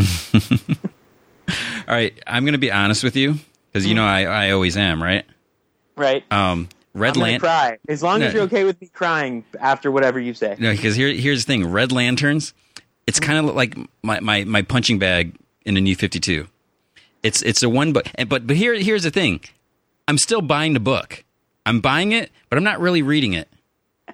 All 1.86 1.96
right, 1.96 2.20
I'm 2.26 2.44
going 2.44 2.52
to 2.52 2.58
be 2.58 2.72
honest 2.72 3.04
with 3.04 3.14
you 3.14 3.36
because 3.72 3.86
you 3.86 3.94
know 3.94 4.04
I, 4.04 4.24
I 4.24 4.50
always 4.50 4.76
am, 4.76 5.00
right? 5.00 5.24
right? 5.96 6.24
Um, 6.32 6.68
Red 6.92 7.16
I'm 7.16 7.38
cry 7.38 7.78
as 7.88 8.02
long 8.02 8.20
as 8.22 8.34
you're 8.34 8.42
okay 8.44 8.64
with 8.64 8.80
me 8.80 8.88
crying 8.92 9.44
after 9.60 9.92
whatever 9.92 10.18
you 10.18 10.34
say. 10.34 10.56
No, 10.58 10.72
because 10.72 10.96
here, 10.96 11.12
here's 11.12 11.44
the 11.44 11.52
thing: 11.52 11.70
Red 11.70 11.92
Lanterns. 11.92 12.52
It's 13.10 13.18
kind 13.18 13.44
of 13.44 13.56
like 13.56 13.76
my, 14.04 14.20
my, 14.20 14.44
my 14.44 14.62
punching 14.62 15.00
bag 15.00 15.34
in 15.64 15.76
a 15.76 15.80
New 15.80 15.96
Fifty 15.96 16.20
Two. 16.20 16.46
It's 17.24 17.42
it's 17.42 17.60
a 17.60 17.68
one 17.68 17.92
book, 17.92 18.06
but 18.28 18.46
but 18.46 18.54
here 18.54 18.72
here's 18.74 19.02
the 19.02 19.10
thing: 19.10 19.40
I'm 20.06 20.16
still 20.16 20.40
buying 20.40 20.74
the 20.74 20.80
book. 20.80 21.24
I'm 21.66 21.80
buying 21.80 22.12
it, 22.12 22.30
but 22.48 22.56
I'm 22.56 22.62
not 22.62 22.78
really 22.78 23.02
reading 23.02 23.32
it. 23.32 23.48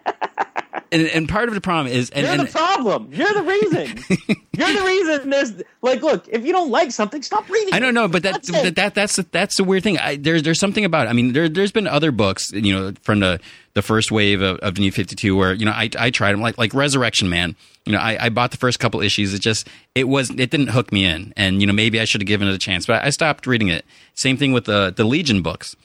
and, 0.93 1.07
and 1.09 1.29
part 1.29 1.49
of 1.49 1.55
the 1.55 1.61
problem 1.61 1.93
is, 1.93 2.11
and, 2.11 2.25
You're 2.25 2.35
and 2.35 2.49
the 2.49 2.53
problem. 2.53 3.11
You're 3.13 3.33
the 3.33 3.43
reason. 3.43 4.37
You're 4.53 4.73
the 4.73 4.85
reason. 4.87 5.31
There's 5.31 5.63
like, 5.83 6.03
look, 6.03 6.27
if 6.29 6.45
you 6.45 6.53
don't 6.53 6.71
like 6.71 6.93
something, 6.93 7.23
stop 7.23 7.49
reading. 7.49 7.75
I 7.75 7.79
don't 7.79 7.95
know, 7.95 8.09
but 8.09 8.23
that, 8.23 8.35
That's 8.35 8.51
that, 8.51 8.75
that 8.77 8.95
that's 8.95 9.17
the, 9.17 9.27
that's 9.31 9.57
the 9.57 9.65
weird 9.65 9.83
thing. 9.83 9.99
I, 9.99 10.17
there's 10.17 10.43
there's 10.43 10.61
something 10.61 10.85
about. 10.85 11.07
It. 11.07 11.11
I 11.11 11.13
mean, 11.13 11.33
there 11.33 11.49
there's 11.49 11.73
been 11.73 11.87
other 11.87 12.13
books, 12.13 12.53
you 12.53 12.75
know, 12.75 12.93
from 13.03 13.21
the 13.21 13.41
the 13.75 13.83
first 13.83 14.11
wave 14.11 14.41
of, 14.41 14.59
of 14.61 14.77
the 14.77 14.81
New 14.81 14.93
Fifty 14.93 15.17
Two, 15.17 15.37
where 15.37 15.53
you 15.53 15.65
know 15.65 15.73
I 15.73 15.91
I 15.99 16.11
tried 16.11 16.33
them, 16.33 16.41
like 16.41 16.59
like 16.59 16.73
Resurrection 16.75 17.29
Man. 17.29 17.57
You 17.85 17.93
know, 17.93 17.99
I, 17.99 18.27
I 18.27 18.29
bought 18.31 18.51
the 18.51 18.57
first 18.57 18.81
couple 18.81 19.01
issues. 19.01 19.35
It 19.35 19.41
just 19.41 19.69
it 19.95 20.09
was 20.09 20.31
it 20.31 20.51
didn't 20.51 20.69
hook 20.69 20.93
me 20.93 21.05
in, 21.05 21.33
and 21.37 21.61
you 21.61 21.67
know 21.67 21.73
maybe 21.73 22.01
I 22.01 22.05
should 22.05 22.21
have 22.21 22.27
given 22.27 22.49
it 22.49 22.55
a 22.55 22.59
chance, 22.59 22.87
but 22.87 23.05
I 23.05 23.11
stopped 23.11 23.47
reading 23.47 23.69
it. 23.69 23.85
Same 24.15 24.37
thing 24.37 24.53
with 24.53 24.65
the 24.65 24.93
the 24.97 25.05
Legion 25.05 25.43
books. 25.43 25.77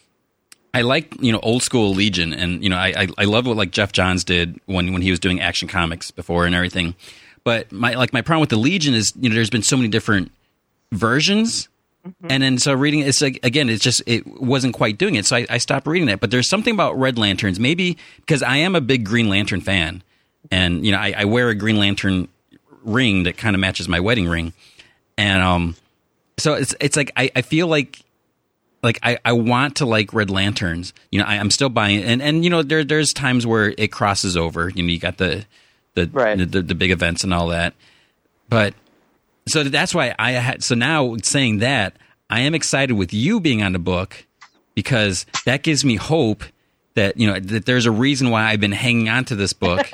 I 0.74 0.82
like 0.82 1.22
you 1.22 1.32
know 1.32 1.40
old 1.40 1.64
school 1.64 1.94
Legion, 1.94 2.34
and 2.34 2.64
you 2.64 2.70
know 2.70 2.78
I, 2.78 2.94
I 2.96 3.08
I 3.18 3.24
love 3.26 3.46
what 3.46 3.58
like 3.58 3.72
Geoff 3.72 3.92
Johns 3.92 4.24
did 4.24 4.60
when 4.66 4.94
when 4.94 5.02
he 5.02 5.12
was 5.12 5.20
doing 5.20 5.42
Action 5.42 5.68
Comics 5.68 6.12
before 6.12 6.46
and 6.46 6.56
everything. 6.56 6.96
But 7.44 7.72
my 7.72 7.94
like 7.96 8.14
my 8.14 8.22
problem 8.22 8.42
with 8.42 8.50
the 8.50 8.58
Legion 8.58 8.94
is 8.94 9.14
you 9.20 9.30
know 9.30 9.36
there's 9.36 9.50
been 9.50 9.64
so 9.64 9.76
many 9.76 9.90
different 9.90 10.32
versions. 10.92 11.68
And 12.30 12.42
then 12.42 12.58
so 12.58 12.74
reading 12.74 13.02
it's 13.02 13.22
like 13.22 13.40
again, 13.44 13.70
it's 13.70 13.84
just 13.84 14.02
it 14.08 14.26
wasn't 14.26 14.74
quite 14.74 14.98
doing 14.98 15.16
it, 15.16 15.26
so 15.26 15.36
I, 15.36 15.46
I 15.50 15.58
stopped 15.60 15.86
reading 15.86 16.10
it. 16.10 16.20
But 16.20 16.32
there's 16.32 16.50
something 16.50 16.74
about 16.74 16.98
Red 16.98 17.20
Lanterns, 17.20 17.60
maybe 17.60 17.96
because 18.18 18.42
I 18.42 18.58
am 18.58 18.76
a 18.76 18.82
big 18.82 19.06
Green 19.06 19.30
Lantern 19.30 19.62
fan, 19.62 20.02
and 20.50 20.84
you 20.84 20.92
know 20.92 20.98
I, 20.98 21.14
I 21.16 21.26
wear 21.26 21.50
a 21.50 21.56
Green 21.56 21.78
Lantern 21.78 22.28
ring 22.84 23.24
that 23.24 23.38
kind 23.38 23.56
of 23.56 23.60
matches 23.60 23.88
my 23.88 24.00
wedding 24.00 24.28
ring, 24.28 24.54
and 25.16 25.44
um, 25.44 25.76
so 26.40 26.56
it's 26.56 26.74
it's 26.80 26.98
like 26.98 27.12
I, 27.16 27.30
I 27.36 27.44
feel 27.44 27.68
like 27.68 28.02
like 28.84 29.00
I, 29.04 29.18
I 29.24 29.34
want 29.34 29.76
to 29.78 29.86
like 29.86 30.14
red 30.14 30.30
lanterns 30.30 30.94
you 31.12 31.20
know 31.20 31.26
I, 31.26 31.36
i'm 31.36 31.52
still 31.52 31.70
buying 31.70 32.04
and 32.04 32.22
and 32.22 32.44
you 32.44 32.50
know 32.50 32.64
there 32.64 32.84
there's 32.84 33.14
times 33.14 33.46
where 33.46 33.74
it 33.78 33.92
crosses 33.92 34.36
over 34.38 34.70
you 34.70 34.84
know 34.84 34.90
you 34.90 35.00
got 35.00 35.18
the 35.18 35.46
the, 35.94 36.10
Right. 36.12 36.38
the, 36.38 36.46
the 36.46 36.62
the 36.62 36.76
big 36.76 36.92
events 36.92 37.24
and 37.24 37.34
all 37.34 37.48
that 37.48 37.74
but 38.50 38.74
so 39.48 39.64
that's 39.64 39.94
why 39.94 40.16
i 40.20 40.32
had 40.32 40.64
so 40.64 40.76
now 40.76 41.16
saying 41.24 41.60
that 41.60 41.96
i 42.30 42.40
am 42.42 42.56
excited 42.56 42.94
with 42.94 43.14
you 43.14 43.40
being 43.40 43.62
on 43.62 43.74
the 43.74 43.80
book 43.80 44.26
because 44.76 45.26
that 45.46 45.64
gives 45.64 45.84
me 45.86 45.96
hope 45.98 46.44
that 46.96 47.18
you 47.18 47.28
know 47.28 47.40
that 47.40 47.66
there's 47.66 47.86
a 47.86 47.92
reason 47.92 48.30
why 48.30 48.46
i've 48.46 48.60
been 48.62 48.72
hanging 48.72 49.10
on 49.10 49.26
to 49.26 49.36
this 49.36 49.54
book 49.54 49.90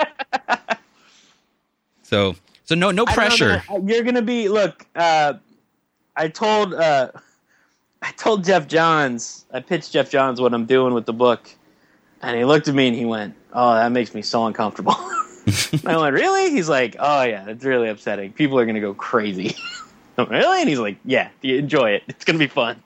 so 2.04 2.36
so 2.64 2.76
no 2.76 2.92
no 2.92 3.06
pressure 3.06 3.64
You're 3.84 4.04
gonna 4.04 4.22
be 4.22 4.50
look. 4.50 4.86
Uh, 4.96 5.34
I 6.16 6.28
told 6.30 6.74
uh, 6.74 7.12
I 8.02 8.12
told 8.12 8.44
Geoff 8.46 8.68
Johns. 8.68 9.46
I 9.52 9.60
pitched 9.60 9.92
Geoff 9.92 10.10
Johns 10.10 10.40
what 10.40 10.54
I'm 10.54 10.66
doing 10.66 10.94
with 10.94 11.06
the 11.06 11.14
book, 11.14 11.50
and 12.22 12.38
he 12.38 12.46
looked 12.46 12.68
at 12.68 12.76
me 12.76 12.88
and 12.88 12.96
he 12.96 13.06
went, 13.06 13.36
"Oh, 13.54 13.74
that 13.74 13.92
makes 13.92 14.14
me 14.14 14.22
so 14.22 14.46
uncomfortable." 14.46 14.96
I 15.86 15.98
went, 15.98 16.14
"Really?" 16.14 16.52
He's 16.52 16.70
like, 16.70 16.96
"Oh 17.00 17.24
yeah, 17.24 17.48
it's 17.48 17.64
really 17.64 17.90
upsetting. 17.90 18.34
People 18.34 18.60
are 18.60 18.66
gonna 18.66 18.82
go 18.82 18.94
crazy." 18.94 19.56
Really? 20.18 20.62
And 20.62 20.68
he's 20.68 20.80
like, 20.80 20.98
"Yeah, 21.06 21.30
enjoy 21.44 21.92
it. 21.92 22.04
It's 22.08 22.26
gonna 22.26 22.40
be 22.40 22.48
fun." 22.48 22.82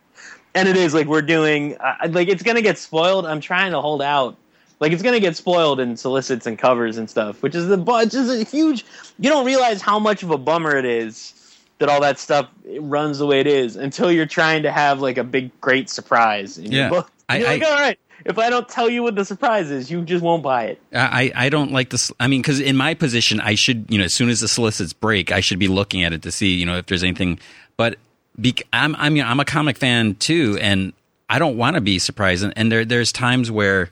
And 0.54 0.68
it 0.68 0.76
is 0.76 0.94
like 0.94 1.08
we're 1.08 1.22
doing. 1.22 1.78
Uh, 1.78 2.10
like 2.10 2.28
it's 2.28 2.44
gonna 2.44 2.62
get 2.62 2.78
spoiled. 2.78 3.26
I'm 3.26 3.40
trying 3.40 3.72
to 3.72 3.80
hold 3.80 4.02
out. 4.02 4.36
Like 4.82 4.92
it's 4.92 5.02
gonna 5.02 5.22
get 5.22 5.38
spoiled 5.38 5.80
in 5.80 5.96
solicits 5.96 6.46
and 6.46 6.60
covers 6.60 6.98
and 6.98 7.10
stuff, 7.10 7.42
which 7.42 7.56
is 7.56 7.68
the 7.70 7.78
which 7.78 8.14
is 8.14 8.30
a 8.30 8.44
huge. 8.44 8.86
You 9.18 9.30
don't 9.30 9.46
realize 9.46 9.82
how 9.82 9.98
much 9.98 10.24
of 10.24 10.32
a 10.32 10.38
bummer 10.38 10.76
it 10.76 10.84
is 10.84 11.41
that 11.82 11.90
all 11.90 12.00
that 12.02 12.18
stuff 12.18 12.48
runs 12.80 13.20
the 13.20 13.26
way 13.28 13.40
it 13.42 13.48
is 13.48 13.76
until 13.76 14.12
you're 14.12 14.26
trying 14.26 14.64
to 14.64 14.72
have 14.72 15.02
like 15.02 15.18
a 15.18 15.24
big 15.24 15.52
great 15.62 15.90
surprise 15.90 16.58
in 16.58 16.72
Yeah. 16.72 16.80
your 16.84 16.90
book. 16.90 17.12
I- 17.30 17.38
You're 17.40 17.48
like, 17.48 17.64
I- 17.64 17.66
all 17.70 17.80
right, 17.80 18.00
if 18.26 18.38
I 18.40 18.50
don't 18.50 18.68
tell 18.70 18.90
you 18.90 19.04
what 19.04 19.16
the 19.16 19.26
surprise 19.26 19.70
is, 19.72 19.92
you 19.92 20.04
just 20.04 20.24
won't 20.24 20.44
buy 20.44 20.66
it. 20.66 20.82
I, 20.94 21.32
I 21.36 21.50
don't 21.50 21.72
like 21.72 21.90
this. 21.90 22.12
I 22.20 22.28
mean, 22.28 22.42
because 22.42 22.60
in 22.60 22.78
my 22.78 22.94
position, 22.94 23.40
I 23.42 23.56
should, 23.56 23.86
you 23.90 23.98
know, 23.98 24.06
as 24.06 24.14
soon 24.16 24.30
as 24.30 24.40
the 24.40 24.48
solicits 24.48 24.94
break, 24.94 25.32
I 25.32 25.40
should 25.42 25.60
be 25.60 25.68
looking 25.68 26.04
at 26.04 26.14
it 26.14 26.22
to 26.24 26.32
see, 26.32 26.54
you 26.56 26.66
know, 26.66 26.78
if 26.78 26.86
there's 26.86 27.04
anything. 27.04 27.40
But 27.78 27.98
be, 28.40 28.56
I'm, 28.72 28.96
I'm, 28.98 29.20
I'm 29.20 29.40
a 29.40 29.46
comic 29.46 29.78
fan 29.78 30.16
too, 30.16 30.58
and 30.62 30.94
I 31.30 31.40
don't 31.40 31.58
want 31.58 31.76
to 31.76 31.82
be 31.82 31.98
surprised. 32.00 32.44
And, 32.44 32.54
and 32.56 32.72
there, 32.72 32.86
there's 32.86 33.12
times 33.12 33.50
where, 33.50 33.90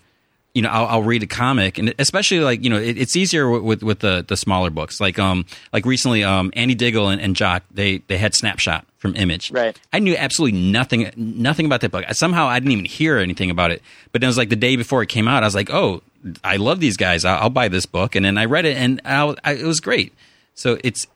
you 0.59 0.63
know, 0.63 0.71
I'll, 0.71 0.85
I'll 0.87 1.03
read 1.03 1.23
a 1.23 1.25
comic, 1.25 1.77
and 1.77 1.95
especially 1.99 2.41
like, 2.41 2.61
you 2.65 2.69
know, 2.69 2.75
it, 2.75 2.97
it's 2.97 3.15
easier 3.15 3.49
with, 3.49 3.61
with, 3.63 3.81
with 3.81 3.99
the, 3.99 4.25
the 4.27 4.35
smaller 4.35 4.69
books. 4.69 4.99
Like, 4.99 5.17
um, 5.17 5.45
like 5.71 5.85
recently, 5.85 6.21
um, 6.21 6.51
Andy 6.53 6.75
Diggle 6.75 7.07
and, 7.07 7.21
and 7.21 7.33
Jock, 7.33 7.63
they, 7.71 7.99
they 8.07 8.17
had 8.17 8.35
Snapshot 8.35 8.85
from 8.97 9.15
Image. 9.15 9.51
Right. 9.51 9.79
I 9.93 9.99
knew 9.99 10.17
absolutely 10.17 10.59
nothing, 10.59 11.09
nothing 11.15 11.65
about 11.65 11.79
that 11.79 11.91
book. 11.91 12.03
Somehow 12.11 12.47
I 12.47 12.59
didn't 12.59 12.73
even 12.73 12.83
hear 12.83 13.19
anything 13.19 13.49
about 13.49 13.71
it. 13.71 13.81
But 14.11 14.19
then 14.19 14.27
it 14.27 14.31
was 14.31 14.37
like 14.37 14.49
the 14.49 14.57
day 14.57 14.75
before 14.75 15.01
it 15.01 15.07
came 15.07 15.29
out, 15.29 15.43
I 15.43 15.47
was 15.47 15.55
like, 15.55 15.69
oh, 15.69 16.01
I 16.43 16.57
love 16.57 16.81
these 16.81 16.97
guys. 16.97 17.23
I'll, 17.23 17.43
I'll 17.43 17.49
buy 17.49 17.69
this 17.69 17.85
book. 17.85 18.15
And 18.15 18.25
then 18.25 18.37
I 18.37 18.43
read 18.43 18.65
it, 18.65 18.75
and 18.75 18.99
I, 19.05 19.33
I, 19.45 19.53
it 19.53 19.65
was 19.65 19.79
great. 19.79 20.13
So 20.55 20.77
it's, 20.83 21.07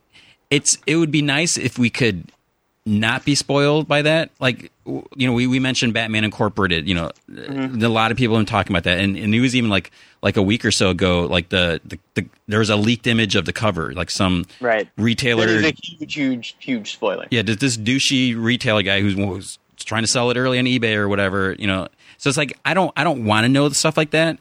it's, 0.49 0.77
it 0.87 0.95
would 0.95 1.11
be 1.11 1.21
nice 1.21 1.57
if 1.57 1.77
we 1.77 1.89
could 1.89 2.31
not 2.86 3.23
be 3.23 3.34
spoiled 3.36 3.88
by 3.88 4.01
that. 4.01 4.29
Like, 4.39 4.71
you 4.86 5.27
know, 5.27 5.31
we, 5.34 5.47
we 5.47 5.59
mentioned 5.59 5.93
Batman 5.93 6.23
Incorporated. 6.25 6.88
You 6.88 6.95
know, 6.95 7.11
Mm-hmm. 7.31 7.84
a 7.84 7.89
lot 7.89 8.11
of 8.11 8.17
people 8.17 8.36
have 8.36 8.41
been 8.45 8.51
talking 8.51 8.73
about 8.73 8.84
that, 8.84 8.99
and, 8.99 9.17
and 9.17 9.34
it 9.34 9.39
was 9.39 9.55
even 9.55 9.69
like 9.69 9.91
like 10.21 10.38
a 10.38 10.41
week 10.41 10.63
or 10.65 10.71
so 10.71 10.89
ago. 10.91 11.25
Like 11.25 11.49
the, 11.49 11.81
the, 11.86 11.97
the 12.13 12.25
there 12.47 12.59
was 12.59 12.69
a 12.69 12.75
leaked 12.75 13.07
image 13.07 13.36
of 13.36 13.45
the 13.45 13.53
cover, 13.53 13.93
like 13.93 14.09
some 14.11 14.45
Right. 14.61 14.88
retailer. 14.97 15.45
That 15.45 15.55
is 15.55 15.63
a 15.65 15.73
huge, 15.97 16.13
huge, 16.13 16.55
huge 16.59 16.93
spoiler. 16.93 17.27
Yeah, 17.31 17.41
this, 17.41 17.57
this 17.57 17.77
douchey 17.77 18.36
retailer 18.38 18.84
guy 18.84 19.01
who's 19.01 19.15
was 19.15 19.57
trying 19.77 20.03
to 20.03 20.07
sell 20.07 20.29
it 20.31 20.38
early 20.38 20.59
on 20.59 20.65
eBay 20.65 20.95
or 20.95 21.07
whatever, 21.09 21.53
you 21.59 21.67
know. 21.67 21.88
So 22.17 22.29
it's 22.29 22.38
like 22.38 22.57
I 22.65 22.73
don't 22.73 22.91
I 22.95 23.03
don't 23.03 23.25
want 23.25 23.45
to 23.45 23.49
know 23.49 23.67
the 23.69 23.75
stuff 23.75 23.97
like 23.97 24.11
that. 24.11 24.38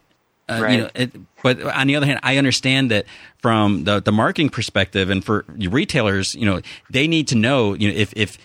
Uh, 0.59 0.62
Right. 0.62 0.72
You 0.72 0.78
know, 0.82 0.90
it, 0.94 1.11
but 1.42 1.61
on 1.62 1.86
the 1.86 1.96
other 1.96 2.07
hand, 2.07 2.20
I 2.22 2.36
understand 2.36 2.90
that 2.90 3.07
from 3.38 3.84
the 3.84 4.00
the 4.00 4.12
marketing 4.12 4.48
perspective 4.50 5.11
and 5.11 5.24
for 5.24 5.44
retailers, 5.48 6.34
you 6.34 6.46
know, 6.46 6.61
they 6.90 7.07
need 7.09 7.28
to 7.28 7.34
know, 7.34 7.74
you 7.74 7.88
know, 7.88 7.94
if 7.96 8.12
if 8.16 8.38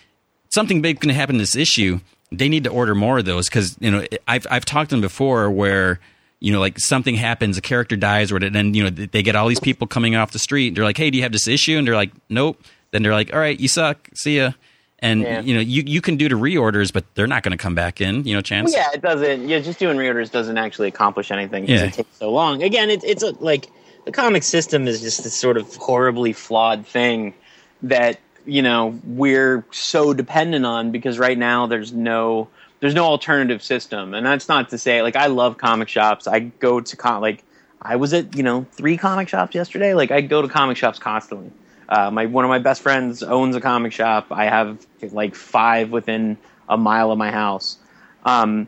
something 0.50 0.82
big 0.82 1.00
going 1.00 1.10
to 1.10 1.16
happen 1.16 1.36
in 1.36 1.40
this 1.40 1.56
issue, 1.56 2.00
they 2.32 2.50
need 2.50 2.64
to 2.64 2.70
order 2.70 2.96
more 2.96 3.20
of 3.20 3.26
those 3.26 3.48
because 3.48 3.78
you 3.80 3.92
know 3.92 4.06
I've 4.28 4.48
I've 4.50 4.66
talked 4.66 4.90
to 4.90 4.96
them 4.96 5.02
before 5.02 5.50
where 5.52 6.00
you 6.40 6.52
know 6.52 6.60
like 6.60 6.80
something 6.80 7.16
happens, 7.16 7.58
a 7.58 7.62
character 7.62 7.96
dies, 7.96 8.32
or 8.32 8.40
then 8.40 8.74
you 8.74 8.84
know 8.84 8.90
they 8.90 9.24
get 9.24 9.36
all 9.36 9.48
these 9.48 9.60
people 9.60 9.88
coming 9.88 10.16
off 10.16 10.32
the 10.32 10.40
street. 10.40 10.76
They're 10.76 10.84
like, 10.84 10.98
hey, 10.98 11.10
do 11.10 11.18
you 11.18 11.24
have 11.24 11.32
this 11.32 11.48
issue? 11.48 11.78
And 11.78 11.88
they're 11.88 11.96
like, 11.96 12.12
nope. 12.30 12.62
Then 12.92 13.04
they're 13.04 13.14
like, 13.14 13.34
all 13.34 13.40
right, 13.40 13.60
you 13.60 13.68
suck. 13.68 14.10
See 14.16 14.38
ya. 14.38 14.52
And 15.00 15.22
Yeah. 15.22 15.42
you 15.42 15.54
know 15.54 15.60
you 15.60 15.84
you 15.86 16.02
can 16.02 16.18
do 16.18 16.28
the 16.28 16.36
reorders, 16.36 16.92
but 16.92 17.04
they're 17.16 17.28
not 17.28 17.44
going 17.44 17.56
to 17.56 17.62
come 17.62 17.76
back 17.76 18.02
in. 18.02 18.24
You 18.26 18.34
know, 18.36 18.42
chance. 18.42 18.74
Well, 18.74 18.82
yeah, 18.82 18.94
it 18.96 19.02
doesn't. 19.02 19.48
Yeah, 19.48 19.60
just 19.60 19.78
doing 19.80 19.96
reorders 19.98 20.32
doesn't 20.32 20.58
actually 20.58 20.88
accomplish 20.88 21.30
anything 21.32 21.66
because 21.66 21.82
Yeah. 21.82 21.88
it 21.88 21.94
takes 21.94 22.18
so 22.18 22.32
long. 22.32 22.64
Again, 22.64 22.90
it, 22.90 23.04
it's 23.04 23.22
a, 23.22 23.32
like 23.40 23.68
the 24.06 24.12
comic 24.12 24.42
system 24.44 24.88
is 24.88 25.02
just 25.02 25.24
this 25.24 25.36
sort 25.36 25.58
of 25.58 25.76
horribly 25.76 26.34
flawed 26.34 26.86
thing 26.88 27.36
that 27.84 28.20
you 28.48 28.64
know 28.64 29.00
we're 29.06 29.64
so 29.72 30.14
dependent 30.14 30.66
on 30.66 30.92
because 30.92 31.20
right 31.20 31.38
now 31.38 31.68
there's 31.68 31.94
no 31.94 32.48
there's 32.80 32.96
no 32.96 33.06
alternative 33.06 33.62
system, 33.62 34.16
and 34.16 34.26
that's 34.26 34.48
not 34.50 34.70
to 34.70 34.80
say 34.80 35.04
like 35.04 35.16
I 35.16 35.28
love 35.28 35.60
comic 35.60 35.90
shops. 35.90 36.26
I 36.28 36.40
go 36.40 36.82
to 36.82 36.96
con 36.98 37.22
like 37.22 37.44
I 37.84 37.98
was 37.98 38.14
at 38.16 38.36
you 38.36 38.42
know 38.42 38.66
three 38.72 38.98
comic 38.98 39.30
shops 39.30 39.54
yesterday. 39.54 39.94
Like 39.94 40.10
I 40.10 40.22
go 40.22 40.42
to 40.42 40.48
comic 40.48 40.78
shops 40.78 40.98
constantly. 40.98 41.52
Uh, 41.90 42.12
my 42.12 42.26
one 42.26 42.44
of 42.44 42.50
my 42.50 42.60
best 42.60 42.82
friends 42.82 43.24
owns 43.24 43.56
a 43.56 43.62
comic 43.62 43.94
shop. 43.94 44.28
I 44.32 44.46
have 44.46 44.86
like 45.12 45.36
five 45.36 45.90
within 45.92 46.38
a 46.68 46.78
mile 46.78 47.12
of 47.12 47.18
my 47.18 47.32
house. 47.32 47.78
Um, 48.26 48.68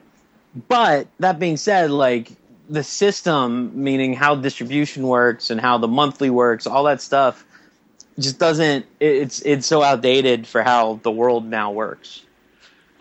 but 0.68 1.08
that 1.20 1.38
being 1.40 1.58
said, 1.58 1.92
like 1.92 2.32
the 2.70 2.84
system, 2.84 3.72
meaning 3.84 4.14
how 4.14 4.36
distribution 4.36 5.04
works 5.08 5.50
and 5.50 5.60
how 5.60 5.78
the 5.78 5.88
monthly 5.88 6.30
works, 6.30 6.66
all 6.68 6.84
that 6.86 7.02
stuff, 7.02 7.44
just 8.18 8.40
doesn't. 8.40 8.86
it- 9.00 9.16
It's 9.24 9.42
it's 9.42 9.68
so 9.68 9.84
outdated 9.84 10.48
for 10.48 10.64
how 10.64 11.00
the 11.04 11.12
world 11.12 11.46
now 11.46 11.72
works. 11.72 12.22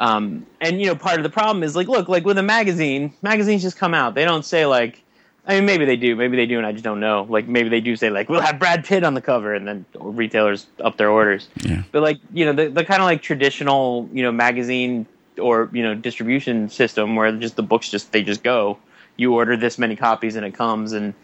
Um, 0.00 0.46
and 0.60 0.80
you 0.80 0.86
know, 0.86 0.94
part 0.94 1.16
of 1.18 1.22
the 1.24 1.30
problem 1.30 1.62
is 1.64 1.74
like, 1.74 1.88
look, 1.88 2.08
like 2.08 2.24
with 2.24 2.38
a 2.38 2.42
magazine, 2.42 3.12
magazines 3.22 3.62
just 3.62 3.76
come 3.76 3.94
out. 3.94 4.14
They 4.14 4.24
don't 4.24 4.44
say 4.44 4.64
like, 4.66 5.02
I 5.48 5.54
mean, 5.54 5.64
maybe 5.64 5.86
they 5.86 5.96
do, 5.96 6.14
maybe 6.14 6.36
they 6.36 6.44
do, 6.44 6.58
and 6.58 6.66
I 6.66 6.72
just 6.72 6.84
don't 6.84 7.00
know. 7.00 7.26
Like 7.28 7.48
maybe 7.48 7.70
they 7.70 7.80
do 7.80 7.96
say 7.96 8.10
like, 8.10 8.28
we'll 8.28 8.42
have 8.42 8.58
Brad 8.58 8.84
Pitt 8.84 9.02
on 9.02 9.14
the 9.14 9.22
cover, 9.22 9.54
and 9.54 9.66
then 9.66 9.86
retailers 9.94 10.66
up 10.80 10.98
their 10.98 11.08
orders. 11.08 11.48
Yeah. 11.62 11.82
But 11.90 12.02
like 12.02 12.18
you 12.34 12.44
know, 12.44 12.52
the 12.52 12.68
the 12.68 12.84
kind 12.84 13.00
of 13.00 13.06
like 13.06 13.22
traditional 13.22 14.08
you 14.12 14.22
know 14.22 14.30
magazine 14.30 15.06
or 15.40 15.70
you 15.72 15.82
know 15.82 15.94
distribution 15.94 16.68
system 16.68 17.16
where 17.16 17.32
just 17.32 17.56
the 17.56 17.62
books 17.62 17.88
just 17.88 18.12
they 18.12 18.22
just 18.22 18.42
go. 18.42 18.78
You 19.16 19.34
order 19.34 19.56
this 19.56 19.78
many 19.78 19.96
copies 19.96 20.36
and 20.36 20.44
it 20.44 20.52
comes, 20.52 20.92
and 20.92 21.14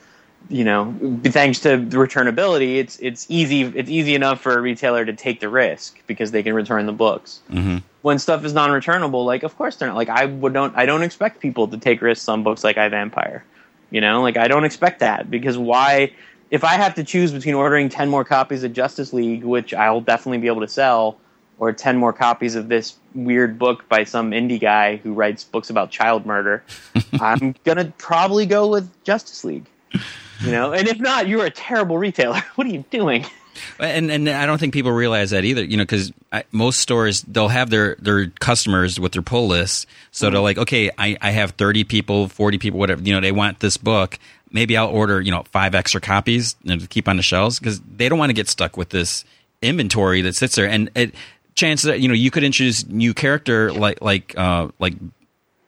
you 0.48 0.64
know, 0.64 0.94
thanks 1.24 1.60
to 1.60 1.76
the 1.76 1.98
returnability, 1.98 2.76
it's 2.76 2.98
it's 3.00 3.26
easy 3.28 3.62
it's 3.62 3.90
easy 3.90 4.14
enough 4.14 4.40
for 4.40 4.56
a 4.56 4.60
retailer 4.60 5.04
to 5.04 5.12
take 5.12 5.40
the 5.40 5.50
risk 5.50 6.00
because 6.06 6.30
they 6.30 6.42
can 6.42 6.54
return 6.54 6.86
the 6.86 6.92
books. 6.92 7.40
hmm 7.50 7.78
When 8.00 8.18
stuff 8.18 8.42
is 8.44 8.54
non-returnable, 8.54 9.24
like 9.26 9.42
of 9.42 9.54
course 9.56 9.76
they're 9.76 9.88
not. 9.88 9.96
Like 9.96 10.08
I 10.08 10.24
would 10.24 10.54
don't 10.54 10.74
I 10.76 10.86
don't 10.86 11.02
expect 11.02 11.40
people 11.40 11.68
to 11.68 11.76
take 11.76 12.00
risks 12.00 12.26
on 12.26 12.42
books 12.42 12.64
like 12.64 12.78
I 12.78 12.88
Vampire. 12.88 13.44
You 13.94 14.00
know, 14.00 14.22
like 14.22 14.36
I 14.36 14.48
don't 14.48 14.64
expect 14.64 14.98
that 14.98 15.30
because 15.30 15.56
why? 15.56 16.10
If 16.50 16.64
I 16.64 16.74
have 16.74 16.96
to 16.96 17.04
choose 17.04 17.30
between 17.30 17.54
ordering 17.54 17.88
ten 17.88 18.08
more 18.08 18.24
copies 18.24 18.64
of 18.64 18.72
Justice 18.72 19.12
League, 19.12 19.44
which 19.44 19.72
I'll 19.72 20.00
definitely 20.00 20.38
be 20.38 20.48
able 20.48 20.62
to 20.62 20.68
sell, 20.68 21.16
or 21.60 21.72
ten 21.72 21.96
more 21.96 22.12
copies 22.12 22.56
of 22.56 22.68
this 22.68 22.96
weird 23.14 23.56
book 23.56 23.88
by 23.88 24.02
some 24.02 24.32
indie 24.32 24.58
guy 24.60 24.96
who 24.96 25.12
writes 25.12 25.44
books 25.44 25.70
about 25.70 25.92
child 25.92 26.26
murder, 26.26 26.64
I'm 27.20 27.54
gonna 27.62 27.92
probably 27.96 28.46
go 28.46 28.66
with 28.66 28.90
Justice 29.04 29.44
League. 29.44 29.66
You 30.40 30.50
know, 30.50 30.72
and 30.72 30.88
if 30.88 30.98
not, 30.98 31.28
you're 31.28 31.44
a 31.44 31.50
terrible 31.50 31.96
retailer. 31.96 32.42
What 32.56 32.66
are 32.66 32.70
you 32.70 32.84
doing? 32.90 33.24
And 33.78 34.10
and 34.10 34.28
I 34.28 34.46
don't 34.46 34.58
think 34.58 34.72
people 34.72 34.92
realize 34.92 35.30
that 35.30 35.44
either. 35.44 35.64
You 35.64 35.76
know, 35.76 35.82
because 35.82 36.12
most 36.52 36.80
stores 36.80 37.22
they'll 37.22 37.48
have 37.48 37.70
their 37.70 37.96
their 37.98 38.28
customers 38.28 38.98
with 39.00 39.12
their 39.12 39.22
pull 39.22 39.46
lists. 39.48 39.86
So 40.10 40.30
they're 40.30 40.40
like, 40.40 40.58
okay, 40.58 40.90
I, 40.98 41.16
I 41.20 41.30
have 41.30 41.52
thirty 41.52 41.84
people, 41.84 42.28
forty 42.28 42.58
people, 42.58 42.78
whatever. 42.78 43.02
You 43.02 43.14
know, 43.14 43.20
they 43.20 43.32
want 43.32 43.60
this 43.60 43.76
book. 43.76 44.18
Maybe 44.50 44.76
I'll 44.76 44.88
order 44.88 45.20
you 45.20 45.30
know 45.30 45.42
five 45.44 45.74
extra 45.74 46.00
copies 46.00 46.54
to 46.66 46.86
keep 46.86 47.08
on 47.08 47.16
the 47.16 47.22
shelves 47.22 47.58
because 47.58 47.80
they 47.80 48.08
don't 48.08 48.18
want 48.18 48.30
to 48.30 48.34
get 48.34 48.48
stuck 48.48 48.76
with 48.76 48.90
this 48.90 49.24
inventory 49.62 50.20
that 50.22 50.34
sits 50.34 50.54
there. 50.56 50.68
And 50.68 50.90
it, 50.94 51.14
chances 51.54 51.86
that 51.86 52.00
you 52.00 52.08
know 52.08 52.14
you 52.14 52.30
could 52.30 52.44
introduce 52.44 52.86
new 52.86 53.14
character 53.14 53.72
like 53.72 54.00
like 54.00 54.36
uh, 54.36 54.68
like 54.78 54.94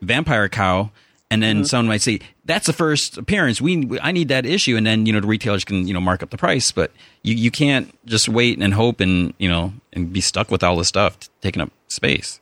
Vampire 0.03 0.49
Cow. 0.49 0.91
And 1.29 1.43
then 1.43 1.65
someone 1.65 1.89
might 1.89 2.03
say 2.03 2.21
that's 2.47 2.67
the 2.67 2.73
first 2.73 3.19
appearance. 3.19 3.61
We 3.61 3.99
I 4.01 4.13
need 4.13 4.29
that 4.29 4.47
issue, 4.47 4.77
and 4.77 4.87
then 4.87 5.05
you 5.07 5.13
know 5.13 5.21
the 5.21 5.27
retailers 5.27 5.65
can 5.65 5.87
you 5.87 5.93
know 5.93 6.01
mark 6.01 6.23
up 6.23 6.31
the 6.31 6.39
price, 6.39 6.73
but 6.73 6.93
you, 7.23 7.35
you 7.35 7.51
can't 7.51 7.93
just 8.07 8.29
wait 8.29 8.59
and 8.59 8.73
hope 8.73 9.01
and 9.01 9.35
you 9.39 9.49
know 9.49 9.73
and 9.93 10.13
be 10.13 10.21
stuck 10.21 10.51
with 10.51 10.63
all 10.63 10.77
this 10.77 10.89
stuff 10.89 11.19
taking 11.41 11.61
up 11.61 11.71
space. 11.89 12.41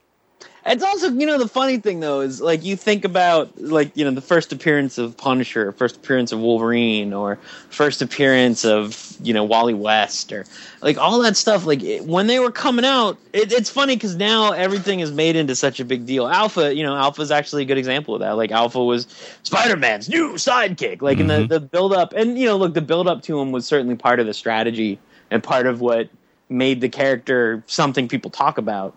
It's 0.67 0.83
also, 0.83 1.11
you 1.11 1.27
know, 1.27 1.39
the 1.39 1.49
funny 1.49 1.77
thing 1.77 2.01
though 2.01 2.21
is 2.21 2.41
like 2.41 2.65
you 2.65 2.75
think 2.75 3.05
about 3.05 3.61
like 3.61 3.95
you 3.95 4.05
know 4.05 4.13
the 4.13 4.23
first 4.23 4.51
appearance 4.51 4.97
of 4.97 5.15
Punisher, 5.15 5.73
first 5.73 5.97
appearance 5.97 6.33
of 6.33 6.41
Wolverine, 6.41 7.13
or 7.13 7.37
first 7.69 8.01
appearance 8.01 8.65
of 8.65 9.15
you 9.23 9.35
know 9.35 9.45
Wally 9.45 9.75
West, 9.75 10.33
or 10.33 10.47
like 10.81 10.97
all 10.97 11.21
that 11.21 11.37
stuff. 11.37 11.67
Like 11.67 11.83
it, 11.83 12.07
when 12.07 12.29
they 12.29 12.41
were 12.41 12.51
coming 12.51 12.87
out, 12.87 13.19
it, 13.35 13.53
it's 13.53 13.69
funny 13.69 13.95
because 13.95 14.17
now 14.17 14.53
everything 14.53 15.01
is 15.01 15.13
made 15.13 15.37
into 15.37 15.55
such 15.55 15.81
a 15.81 15.85
big 15.85 16.07
deal. 16.07 16.27
Alpha, 16.27 16.75
you 16.75 16.83
know, 16.83 16.97
Alpha 16.97 17.21
is 17.21 17.31
actually 17.31 17.63
a 17.65 17.67
good 17.67 17.79
example 17.79 18.15
of 18.15 18.21
that. 18.21 18.33
Like 18.33 18.51
Alpha 18.51 18.83
was 18.83 19.07
Spider 19.43 19.77
Man's 19.77 20.09
new 20.09 20.33
sidekick. 20.35 21.03
Like 21.03 21.19
in 21.19 21.27
the 21.27 21.35
mm-hmm. 21.35 21.47
the 21.49 21.61
build 21.61 21.93
up, 21.93 22.15
and 22.15 22.39
you 22.39 22.47
know, 22.47 22.57
look, 22.57 22.73
the 22.73 22.81
build 22.81 23.07
up 23.07 23.21
to 23.25 23.39
him 23.39 23.53
was 23.53 23.67
certainly 23.67 23.97
part 23.97 24.19
of 24.19 24.25
the 24.25 24.35
strategy 24.35 24.99
and 25.31 25.43
part 25.43 25.67
of 25.67 25.83
what 25.83 26.09
made 26.49 26.81
the 26.81 26.89
character 26.89 27.63
something 27.67 28.09
people 28.09 28.31
talk 28.31 28.57
about 28.57 28.95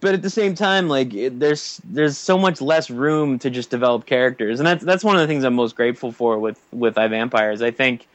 but 0.00 0.14
at 0.14 0.22
the 0.22 0.30
same 0.30 0.54
time, 0.54 0.88
like 0.88 1.14
it, 1.14 1.38
there's 1.38 1.80
there's 1.84 2.18
so 2.18 2.38
much 2.38 2.60
less 2.60 2.90
room 2.90 3.38
to 3.40 3.50
just 3.50 3.70
develop 3.70 4.06
characters, 4.06 4.60
and 4.60 4.66
that's 4.66 4.84
that's 4.84 5.04
one 5.04 5.16
of 5.16 5.20
the 5.20 5.26
things 5.26 5.44
I'm 5.44 5.54
most 5.54 5.76
grateful 5.76 6.12
for 6.12 6.38
with 6.38 6.60
with 6.72 6.98
I 6.98 7.08
Vampires. 7.08 7.62
I 7.62 7.70
think 7.70 8.06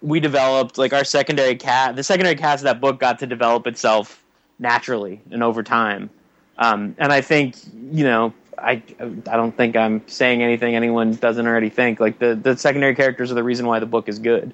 we 0.00 0.20
developed 0.20 0.78
like 0.78 0.92
our 0.92 1.04
secondary 1.04 1.56
cat, 1.56 1.96
the 1.96 2.02
secondary 2.02 2.36
cast 2.36 2.62
of 2.62 2.64
that 2.64 2.80
book 2.80 2.98
got 2.98 3.18
to 3.20 3.26
develop 3.26 3.66
itself 3.66 4.22
naturally 4.58 5.20
and 5.30 5.42
over 5.42 5.62
time, 5.62 6.10
um, 6.58 6.94
and 6.98 7.12
I 7.12 7.20
think 7.20 7.56
you 7.90 8.04
know 8.04 8.32
I 8.58 8.82
I 9.00 9.36
don't 9.36 9.56
think 9.56 9.76
I'm 9.76 10.06
saying 10.08 10.42
anything 10.42 10.74
anyone 10.74 11.14
doesn't 11.14 11.46
already 11.46 11.70
think. 11.70 12.00
Like 12.00 12.18
the 12.18 12.34
the 12.34 12.56
secondary 12.56 12.94
characters 12.94 13.30
are 13.30 13.34
the 13.34 13.44
reason 13.44 13.66
why 13.66 13.78
the 13.78 13.86
book 13.86 14.08
is 14.08 14.18
good, 14.18 14.52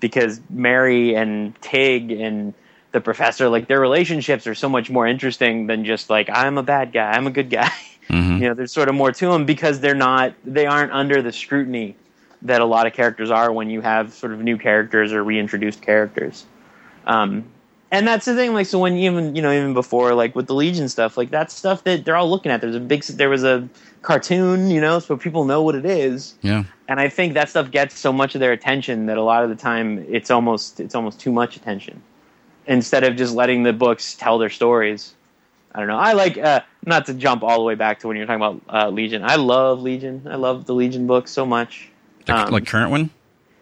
because 0.00 0.40
Mary 0.50 1.14
and 1.14 1.60
Tig 1.60 2.10
and 2.12 2.54
the 2.92 3.00
professor 3.00 3.48
like 3.48 3.68
their 3.68 3.80
relationships 3.80 4.46
are 4.46 4.54
so 4.54 4.68
much 4.68 4.90
more 4.90 5.06
interesting 5.06 5.66
than 5.66 5.84
just 5.84 6.08
like 6.10 6.28
i'm 6.32 6.58
a 6.58 6.62
bad 6.62 6.92
guy 6.92 7.10
i'm 7.12 7.26
a 7.26 7.30
good 7.32 7.50
guy. 7.50 7.70
Mm-hmm. 8.08 8.42
you 8.42 8.48
know 8.48 8.54
there's 8.54 8.72
sort 8.72 8.88
of 8.88 8.94
more 8.94 9.12
to 9.12 9.26
them 9.26 9.44
because 9.44 9.80
they're 9.80 9.94
not 9.94 10.32
they 10.42 10.64
aren't 10.64 10.92
under 10.92 11.20
the 11.20 11.30
scrutiny 11.30 11.94
that 12.42 12.60
a 12.60 12.64
lot 12.64 12.86
of 12.86 12.92
characters 12.92 13.30
are 13.30 13.52
when 13.52 13.70
you 13.70 13.80
have 13.80 14.12
sort 14.12 14.32
of 14.32 14.40
new 14.40 14.56
characters 14.56 15.12
or 15.12 15.22
reintroduced 15.24 15.82
characters. 15.82 16.46
Um, 17.06 17.44
and 17.90 18.06
that's 18.06 18.26
the 18.26 18.34
thing 18.34 18.52
like 18.52 18.66
so 18.66 18.78
when 18.78 18.96
even 18.98 19.34
you 19.34 19.40
know 19.40 19.50
even 19.50 19.72
before 19.72 20.14
like 20.14 20.36
with 20.36 20.46
the 20.46 20.54
legion 20.54 20.90
stuff 20.90 21.16
like 21.16 21.30
that's 21.30 21.54
stuff 21.54 21.84
that 21.84 22.04
they're 22.04 22.16
all 22.16 22.28
looking 22.28 22.52
at. 22.52 22.60
There's 22.60 22.74
a 22.74 22.80
big 22.80 23.02
there 23.04 23.30
was 23.30 23.44
a 23.44 23.66
cartoon 24.02 24.70
you 24.70 24.80
know 24.80 24.98
so 24.98 25.16
people 25.16 25.46
know 25.46 25.62
what 25.62 25.74
it 25.74 25.86
is. 25.86 26.34
Yeah. 26.42 26.64
And 26.86 27.00
i 27.00 27.08
think 27.08 27.34
that 27.34 27.48
stuff 27.48 27.70
gets 27.70 27.98
so 27.98 28.12
much 28.12 28.34
of 28.34 28.40
their 28.40 28.52
attention 28.52 29.06
that 29.06 29.16
a 29.16 29.22
lot 29.22 29.42
of 29.42 29.48
the 29.48 29.56
time 29.56 30.04
it's 30.10 30.30
almost 30.30 30.80
it's 30.80 30.94
almost 30.94 31.18
too 31.18 31.32
much 31.32 31.56
attention 31.56 32.02
instead 32.68 33.02
of 33.02 33.16
just 33.16 33.34
letting 33.34 33.64
the 33.64 33.72
books 33.72 34.14
tell 34.14 34.38
their 34.38 34.50
stories. 34.50 35.14
I 35.74 35.80
don't 35.80 35.88
know. 35.88 35.98
I 35.98 36.12
like 36.12 36.38
uh, 36.38 36.60
not 36.86 37.06
to 37.06 37.14
jump 37.14 37.42
all 37.42 37.58
the 37.58 37.64
way 37.64 37.74
back 37.74 38.00
to 38.00 38.08
when 38.08 38.16
you're 38.16 38.26
talking 38.26 38.42
about 38.42 38.60
uh, 38.68 38.90
Legion. 38.90 39.24
I 39.24 39.36
love 39.36 39.82
Legion. 39.82 40.26
I 40.30 40.36
love 40.36 40.66
the 40.66 40.74
Legion 40.74 41.06
books 41.06 41.30
so 41.30 41.44
much. 41.44 41.88
Um, 42.28 42.50
like 42.50 42.66
current 42.66 42.90
one? 42.90 43.10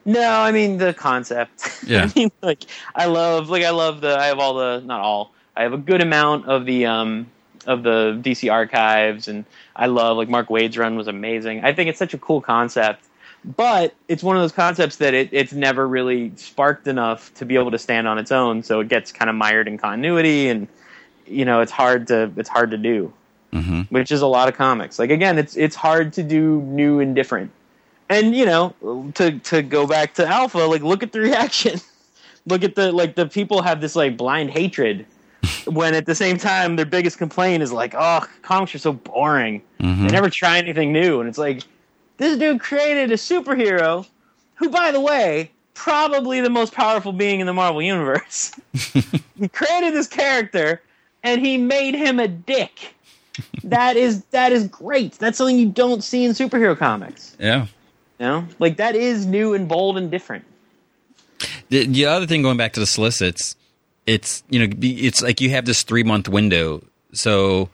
No, 0.04 0.40
I 0.40 0.52
mean 0.52 0.78
the 0.78 0.92
concept. 0.92 1.72
Yeah. 1.86 2.10
I 2.10 2.18
mean, 2.18 2.32
like 2.42 2.64
I 2.96 3.06
love 3.06 3.48
like 3.48 3.62
I 3.62 3.70
love 3.70 4.00
the 4.00 4.18
I 4.18 4.26
have 4.26 4.40
all 4.40 4.54
the 4.54 4.82
not 4.84 5.00
all 5.00 5.32
I 5.56 5.62
have 5.62 5.72
a 5.72 5.78
good 5.78 6.02
amount 6.02 6.46
of 6.46 6.64
the 6.66 6.86
um 6.86 7.26
of 7.64 7.84
the 7.84 8.20
DC 8.24 8.50
archives 8.50 9.28
and 9.28 9.44
I 9.76 9.86
love 9.86 10.16
like 10.16 10.28
Mark 10.28 10.50
Waid's 10.50 10.76
run 10.76 10.96
was 10.96 11.06
amazing. 11.06 11.64
I 11.64 11.72
think 11.72 11.88
it's 11.88 11.98
such 11.98 12.12
a 12.12 12.18
cool 12.18 12.40
concept 12.40 13.05
but 13.46 13.94
it's 14.08 14.22
one 14.24 14.36
of 14.36 14.42
those 14.42 14.52
concepts 14.52 14.96
that 14.96 15.14
it, 15.14 15.28
it's 15.30 15.52
never 15.52 15.86
really 15.86 16.32
sparked 16.36 16.88
enough 16.88 17.32
to 17.34 17.44
be 17.44 17.54
able 17.54 17.70
to 17.70 17.78
stand 17.78 18.08
on 18.08 18.18
its 18.18 18.32
own. 18.32 18.64
So 18.64 18.80
it 18.80 18.88
gets 18.88 19.12
kind 19.12 19.30
of 19.30 19.36
mired 19.36 19.68
in 19.68 19.78
continuity, 19.78 20.48
and 20.48 20.66
you 21.26 21.44
know 21.44 21.60
it's 21.60 21.70
hard 21.70 22.08
to 22.08 22.32
it's 22.36 22.48
hard 22.48 22.72
to 22.72 22.76
do, 22.76 23.12
mm-hmm. 23.52 23.82
which 23.82 24.10
is 24.10 24.20
a 24.20 24.26
lot 24.26 24.48
of 24.48 24.56
comics. 24.56 24.98
Like 24.98 25.10
again, 25.10 25.38
it's 25.38 25.56
it's 25.56 25.76
hard 25.76 26.12
to 26.14 26.24
do 26.24 26.60
new 26.62 26.98
and 26.98 27.14
different. 27.14 27.52
And 28.08 28.34
you 28.34 28.46
know, 28.46 28.74
to 29.14 29.38
to 29.38 29.62
go 29.62 29.86
back 29.86 30.14
to 30.14 30.26
Alpha, 30.26 30.58
like 30.58 30.82
look 30.82 31.04
at 31.04 31.12
the 31.12 31.20
reaction. 31.30 31.80
look 32.46 32.64
at 32.64 32.74
the 32.74 32.90
like 32.90 33.14
the 33.14 33.26
people 33.26 33.62
have 33.62 33.80
this 33.80 33.94
like 33.94 34.16
blind 34.16 34.50
hatred 34.50 35.06
when 35.66 35.94
at 35.94 36.06
the 36.06 36.14
same 36.16 36.36
time 36.36 36.74
their 36.74 36.86
biggest 36.86 37.18
complaint 37.18 37.62
is 37.62 37.72
like, 37.72 37.94
oh, 37.96 38.26
comics 38.42 38.74
are 38.74 38.78
so 38.78 38.92
boring. 38.92 39.62
Mm-hmm. 39.78 40.06
They 40.06 40.12
never 40.12 40.30
try 40.30 40.58
anything 40.58 40.92
new, 40.92 41.20
and 41.20 41.28
it's 41.28 41.38
like 41.38 41.62
this 42.16 42.38
dude 42.38 42.60
created 42.60 43.10
a 43.10 43.14
superhero 43.14 44.06
who, 44.54 44.68
by 44.70 44.90
the 44.90 45.00
way, 45.00 45.50
probably 45.74 46.40
the 46.40 46.50
most 46.50 46.72
powerful 46.72 47.12
being 47.12 47.40
in 47.40 47.46
the 47.46 47.52
Marvel 47.52 47.82
Universe. 47.82 48.52
he 49.38 49.48
created 49.48 49.94
this 49.94 50.08
character 50.08 50.82
and 51.22 51.44
he 51.44 51.56
made 51.58 51.94
him 51.94 52.18
a 52.18 52.26
dick. 52.26 52.94
that 53.64 53.96
is 53.96 54.24
that 54.26 54.52
is 54.52 54.66
great. 54.68 55.12
That's 55.14 55.38
something 55.38 55.58
you 55.58 55.68
don't 55.68 56.02
see 56.02 56.24
in 56.24 56.32
superhero 56.32 56.76
comics. 56.76 57.36
Yeah. 57.38 57.66
You 58.18 58.26
know? 58.26 58.48
Like 58.58 58.78
that 58.78 58.96
is 58.96 59.26
new 59.26 59.52
and 59.52 59.68
bold 59.68 59.98
and 59.98 60.10
different. 60.10 60.44
The, 61.68 61.86
the 61.86 62.06
other 62.06 62.26
thing 62.26 62.42
going 62.42 62.56
back 62.56 62.72
to 62.74 62.80
the 62.80 62.86
solicits, 62.86 63.56
it's 64.06 64.42
you 64.48 64.66
know 64.66 64.74
it's 64.80 65.20
like 65.20 65.40
you 65.40 65.50
have 65.50 65.66
this 65.66 65.82
three 65.82 66.02
month 66.02 66.28
window. 66.28 66.82
So 67.12 67.68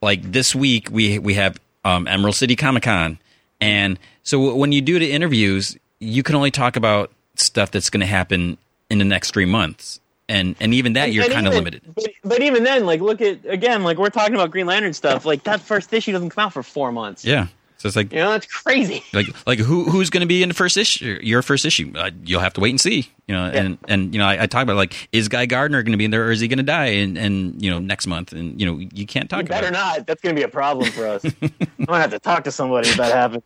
like 0.00 0.30
this 0.30 0.54
week 0.54 0.88
we 0.92 1.18
we 1.18 1.34
have 1.34 1.58
um, 1.84 2.06
Emerald 2.06 2.36
City 2.36 2.54
Comic 2.54 2.84
Con 2.84 3.18
and 3.60 3.98
so 4.22 4.54
when 4.54 4.72
you 4.72 4.80
do 4.80 4.98
the 4.98 5.12
interviews, 5.12 5.76
you 5.98 6.22
can 6.22 6.34
only 6.34 6.50
talk 6.50 6.76
about 6.76 7.10
stuff 7.34 7.70
that's 7.70 7.90
going 7.90 8.00
to 8.00 8.06
happen 8.06 8.58
in 8.88 8.98
the 8.98 9.04
next 9.04 9.32
three 9.32 9.44
months. 9.44 10.00
And, 10.28 10.54
and 10.60 10.72
even 10.74 10.92
that, 10.92 11.12
you're 11.12 11.28
kind 11.28 11.48
of 11.48 11.54
limited. 11.54 11.82
But, 11.92 12.04
but, 12.22 12.40
even 12.40 12.62
then, 12.62 12.86
like, 12.86 13.00
look 13.00 13.20
at, 13.20 13.44
again, 13.44 13.82
like, 13.82 13.98
we're 13.98 14.10
talking 14.10 14.36
about 14.36 14.52
Green 14.52 14.66
Lantern 14.66 14.92
stuff. 14.92 15.24
Like, 15.24 15.42
that 15.42 15.60
first 15.60 15.92
issue 15.92 16.12
doesn't 16.12 16.30
come 16.30 16.46
out 16.46 16.52
for 16.52 16.62
four 16.62 16.92
months. 16.92 17.24
Yeah. 17.24 17.48
So 17.80 17.86
it's 17.86 17.96
like 17.96 18.12
you 18.12 18.18
know 18.18 18.32
that's 18.32 18.46
crazy. 18.46 19.02
Like 19.14 19.28
like 19.46 19.58
who 19.58 19.84
who's 19.84 20.10
going 20.10 20.20
to 20.20 20.26
be 20.26 20.42
in 20.42 20.50
the 20.50 20.54
first 20.54 20.76
issue? 20.76 21.18
Your 21.22 21.40
first 21.40 21.64
issue. 21.64 21.92
Uh, 21.96 22.10
you'll 22.24 22.42
have 22.42 22.52
to 22.54 22.60
wait 22.60 22.70
and 22.70 22.80
see. 22.80 23.08
You 23.26 23.34
know, 23.34 23.46
yeah. 23.46 23.60
and 23.60 23.78
and 23.88 24.14
you 24.14 24.20
know 24.20 24.26
I, 24.26 24.42
I, 24.42 24.46
talk 24.46 24.64
about 24.64 24.76
like 24.76 25.08
is 25.12 25.28
Guy 25.28 25.46
Gardner 25.46 25.82
going 25.82 25.92
to 25.92 25.98
be 25.98 26.04
in 26.04 26.10
there 26.10 26.26
or 26.26 26.30
is 26.30 26.40
he 26.40 26.48
going 26.48 26.58
to 26.58 26.62
die? 26.62 26.86
And 26.86 27.16
and 27.16 27.60
you 27.62 27.70
know 27.70 27.78
next 27.78 28.06
month 28.06 28.32
and 28.32 28.60
you 28.60 28.66
know 28.66 28.86
you 28.92 29.06
can't 29.06 29.30
talk. 29.30 29.42
You 29.42 29.48
better 29.48 29.70
not. 29.70 30.06
That's 30.06 30.20
going 30.20 30.36
to 30.36 30.38
be 30.38 30.44
a 30.44 30.48
problem 30.48 30.90
for 30.92 31.06
us. 31.06 31.24
I'm 31.42 31.86
gonna 31.86 32.00
have 32.00 32.10
to 32.10 32.18
talk 32.18 32.44
to 32.44 32.52
somebody 32.52 32.90
if 32.90 32.98
that 32.98 33.12
happens. 33.12 33.42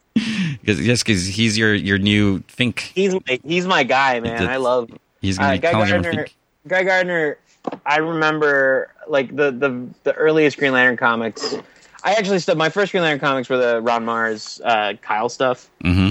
Because 0.60 0.84
yes, 0.84 1.04
because 1.04 1.26
he's 1.26 1.56
your 1.56 1.72
your 1.72 1.98
new 1.98 2.40
think. 2.40 2.80
He's 2.92 3.14
my, 3.14 3.40
he's 3.44 3.66
my 3.66 3.84
guy, 3.84 4.18
man. 4.18 4.42
The, 4.42 4.50
I 4.50 4.56
love. 4.56 4.90
He's 5.20 5.38
going 5.38 5.60
to 5.60 5.68
uh, 5.68 5.72
be 5.72 5.78
Guy 5.78 5.88
Gardner. 5.90 6.26
Guy 6.66 6.82
Gardner. 6.82 7.38
I 7.86 7.98
remember 7.98 8.90
like 9.06 9.34
the 9.34 9.52
the 9.52 9.88
the 10.02 10.12
earliest 10.14 10.58
Green 10.58 10.72
Lantern 10.72 10.96
comics 10.96 11.56
I 12.04 12.12
actually 12.14 12.38
stuff 12.38 12.56
my 12.56 12.68
first 12.68 12.92
Green 12.92 13.02
Lantern 13.02 13.20
comics 13.20 13.48
were 13.48 13.56
the 13.56 13.80
Ron 13.80 14.04
Marz 14.04 14.60
uh, 14.64 14.94
Kyle 15.00 15.28
stuff. 15.28 15.70
Mm-hmm. 15.82 16.10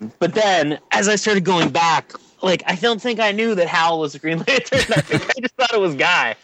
Um, 0.00 0.12
but 0.18 0.34
then 0.34 0.78
as 0.92 1.08
I 1.08 1.16
started 1.16 1.44
going 1.44 1.68
back, 1.68 2.12
like 2.42 2.62
I 2.66 2.74
don't 2.74 3.00
think 3.00 3.20
I 3.20 3.32
knew 3.32 3.54
that 3.54 3.68
Hal 3.68 4.00
was 4.00 4.14
a 4.14 4.18
Green 4.18 4.38
Lantern. 4.48 4.80
I 4.88 5.02
I 5.12 5.40
just 5.40 5.54
thought 5.56 5.74
it 5.74 5.80
was 5.80 5.94
Guy. 5.94 6.36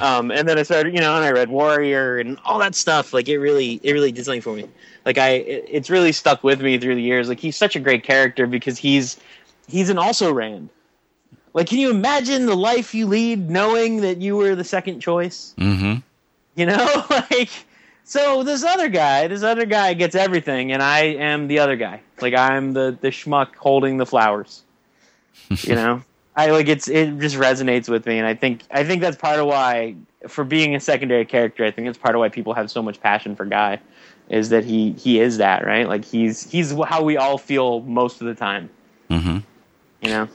Um, 0.00 0.30
and 0.32 0.48
then 0.48 0.58
I 0.58 0.62
started, 0.62 0.94
you 0.94 1.00
know, 1.00 1.14
and 1.14 1.24
I 1.24 1.30
read 1.30 1.50
Warrior 1.50 2.18
and 2.18 2.38
all 2.44 2.58
that 2.58 2.74
stuff. 2.74 3.12
Like 3.12 3.28
it 3.28 3.38
really, 3.38 3.80
it 3.82 3.92
really 3.92 4.10
did 4.10 4.24
something 4.24 4.40
for 4.40 4.56
me. 4.56 4.68
Like 5.04 5.18
I, 5.18 5.28
it, 5.30 5.64
it's 5.68 5.90
really 5.90 6.10
stuck 6.10 6.42
with 6.42 6.60
me 6.60 6.78
through 6.78 6.96
the 6.96 7.02
years. 7.02 7.28
Like 7.28 7.38
he's 7.38 7.56
such 7.56 7.76
a 7.76 7.80
great 7.80 8.02
character 8.02 8.46
because 8.46 8.78
he's 8.78 9.18
he's 9.68 9.90
an 9.90 9.98
also 9.98 10.32
ran. 10.32 10.70
Like, 11.54 11.66
can 11.66 11.78
you 11.78 11.90
imagine 11.90 12.46
the 12.46 12.56
life 12.56 12.94
you 12.94 13.06
lead 13.06 13.50
knowing 13.50 14.00
that 14.00 14.20
you 14.20 14.36
were 14.36 14.54
the 14.54 14.64
second 14.64 15.00
choice? 15.00 15.54
Mm-hmm. 15.58 16.00
You 16.56 16.66
know, 16.66 17.04
like 17.30 17.50
so 18.08 18.42
this 18.42 18.64
other 18.64 18.88
guy, 18.88 19.26
this 19.28 19.42
other 19.42 19.66
guy 19.66 19.92
gets 19.92 20.14
everything, 20.14 20.72
and 20.72 20.82
I 20.82 21.00
am 21.00 21.46
the 21.46 21.58
other 21.58 21.76
guy. 21.76 22.00
Like 22.22 22.32
I'm 22.32 22.72
the 22.72 22.96
the 22.98 23.08
schmuck 23.08 23.54
holding 23.56 23.98
the 23.98 24.06
flowers. 24.06 24.62
you 25.50 25.74
know, 25.74 26.02
I 26.34 26.50
like 26.50 26.68
it's 26.68 26.88
it 26.88 27.18
just 27.18 27.36
resonates 27.36 27.86
with 27.86 28.06
me, 28.06 28.16
and 28.16 28.26
I 28.26 28.32
think 28.34 28.62
I 28.70 28.82
think 28.82 29.02
that's 29.02 29.18
part 29.18 29.38
of 29.38 29.46
why, 29.46 29.94
for 30.26 30.42
being 30.42 30.74
a 30.74 30.80
secondary 30.80 31.26
character, 31.26 31.66
I 31.66 31.70
think 31.70 31.86
that's 31.86 31.98
part 31.98 32.14
of 32.14 32.20
why 32.20 32.30
people 32.30 32.54
have 32.54 32.70
so 32.70 32.82
much 32.82 32.98
passion 32.98 33.36
for 33.36 33.44
Guy, 33.44 33.78
is 34.30 34.48
that 34.48 34.64
he 34.64 34.92
he 34.92 35.20
is 35.20 35.36
that 35.36 35.66
right? 35.66 35.86
Like 35.86 36.06
he's 36.06 36.50
he's 36.50 36.72
how 36.86 37.02
we 37.02 37.18
all 37.18 37.36
feel 37.36 37.82
most 37.82 38.22
of 38.22 38.26
the 38.26 38.34
time. 38.34 38.70
Mm-hmm. 39.10 39.38
You 40.00 40.10
know. 40.10 40.28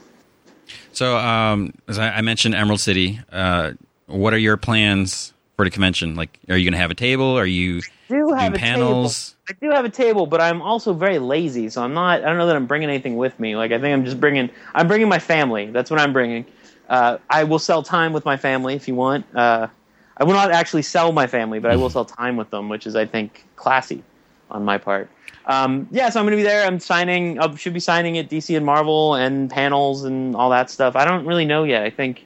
So, 0.92 1.16
um, 1.18 1.74
as 1.88 1.98
I, 1.98 2.10
I 2.10 2.20
mentioned, 2.20 2.54
Emerald 2.54 2.80
City. 2.80 3.18
Uh, 3.32 3.72
what 4.06 4.32
are 4.32 4.38
your 4.38 4.56
plans 4.56 5.34
for 5.56 5.64
the 5.64 5.70
convention? 5.70 6.14
Like, 6.14 6.38
are 6.48 6.56
you 6.56 6.64
going 6.64 6.72
to 6.72 6.78
have 6.78 6.90
a 6.90 6.94
table? 6.94 7.38
Are 7.38 7.46
you 7.46 7.82
do 8.08 8.32
have 8.32 8.52
doing 8.52 8.60
panels? 8.60 9.36
Table. 9.46 9.58
I 9.60 9.66
do 9.66 9.70
have 9.72 9.84
a 9.84 9.90
table, 9.90 10.26
but 10.26 10.40
I'm 10.40 10.62
also 10.62 10.92
very 10.92 11.18
lazy, 11.18 11.68
so 11.68 11.82
I'm 11.82 11.94
not. 11.94 12.22
I 12.22 12.26
don't 12.26 12.38
know 12.38 12.46
that 12.46 12.56
I'm 12.56 12.66
bringing 12.66 12.88
anything 12.88 13.16
with 13.16 13.38
me. 13.38 13.56
Like, 13.56 13.72
I 13.72 13.78
think 13.78 13.92
I'm 13.92 14.04
just 14.04 14.20
bringing. 14.20 14.50
I'm 14.74 14.88
bringing 14.88 15.08
my 15.08 15.18
family. 15.18 15.70
That's 15.70 15.90
what 15.90 16.00
I'm 16.00 16.12
bringing. 16.12 16.46
Uh, 16.88 17.18
I 17.30 17.44
will 17.44 17.58
sell 17.58 17.82
time 17.82 18.12
with 18.12 18.24
my 18.24 18.36
family 18.36 18.74
if 18.74 18.88
you 18.88 18.94
want. 18.94 19.26
Uh, 19.34 19.68
I 20.16 20.24
will 20.24 20.34
not 20.34 20.50
actually 20.52 20.82
sell 20.82 21.12
my 21.12 21.26
family, 21.26 21.58
but 21.58 21.70
I 21.70 21.76
will 21.76 21.90
sell 21.96 22.04
time 22.04 22.36
with 22.36 22.50
them, 22.50 22.68
which 22.68 22.86
is, 22.86 22.96
I 22.96 23.06
think, 23.06 23.44
classy 23.56 24.02
on 24.50 24.64
my 24.64 24.78
part. 24.78 25.10
Um, 25.46 25.88
yeah, 25.90 26.08
so 26.08 26.20
I'm 26.20 26.26
going 26.26 26.32
to 26.32 26.42
be 26.42 26.42
there. 26.42 26.66
I'm 26.66 26.80
signing. 26.80 27.38
I 27.38 27.54
should 27.56 27.74
be 27.74 27.80
signing 27.80 28.16
at 28.18 28.30
DC 28.30 28.56
and 28.56 28.64
Marvel 28.64 29.14
and 29.14 29.50
panels 29.50 30.04
and 30.04 30.34
all 30.34 30.50
that 30.50 30.70
stuff. 30.70 30.96
I 30.96 31.04
don't 31.04 31.26
really 31.26 31.44
know 31.44 31.64
yet. 31.64 31.82
I 31.82 31.90
think 31.90 32.24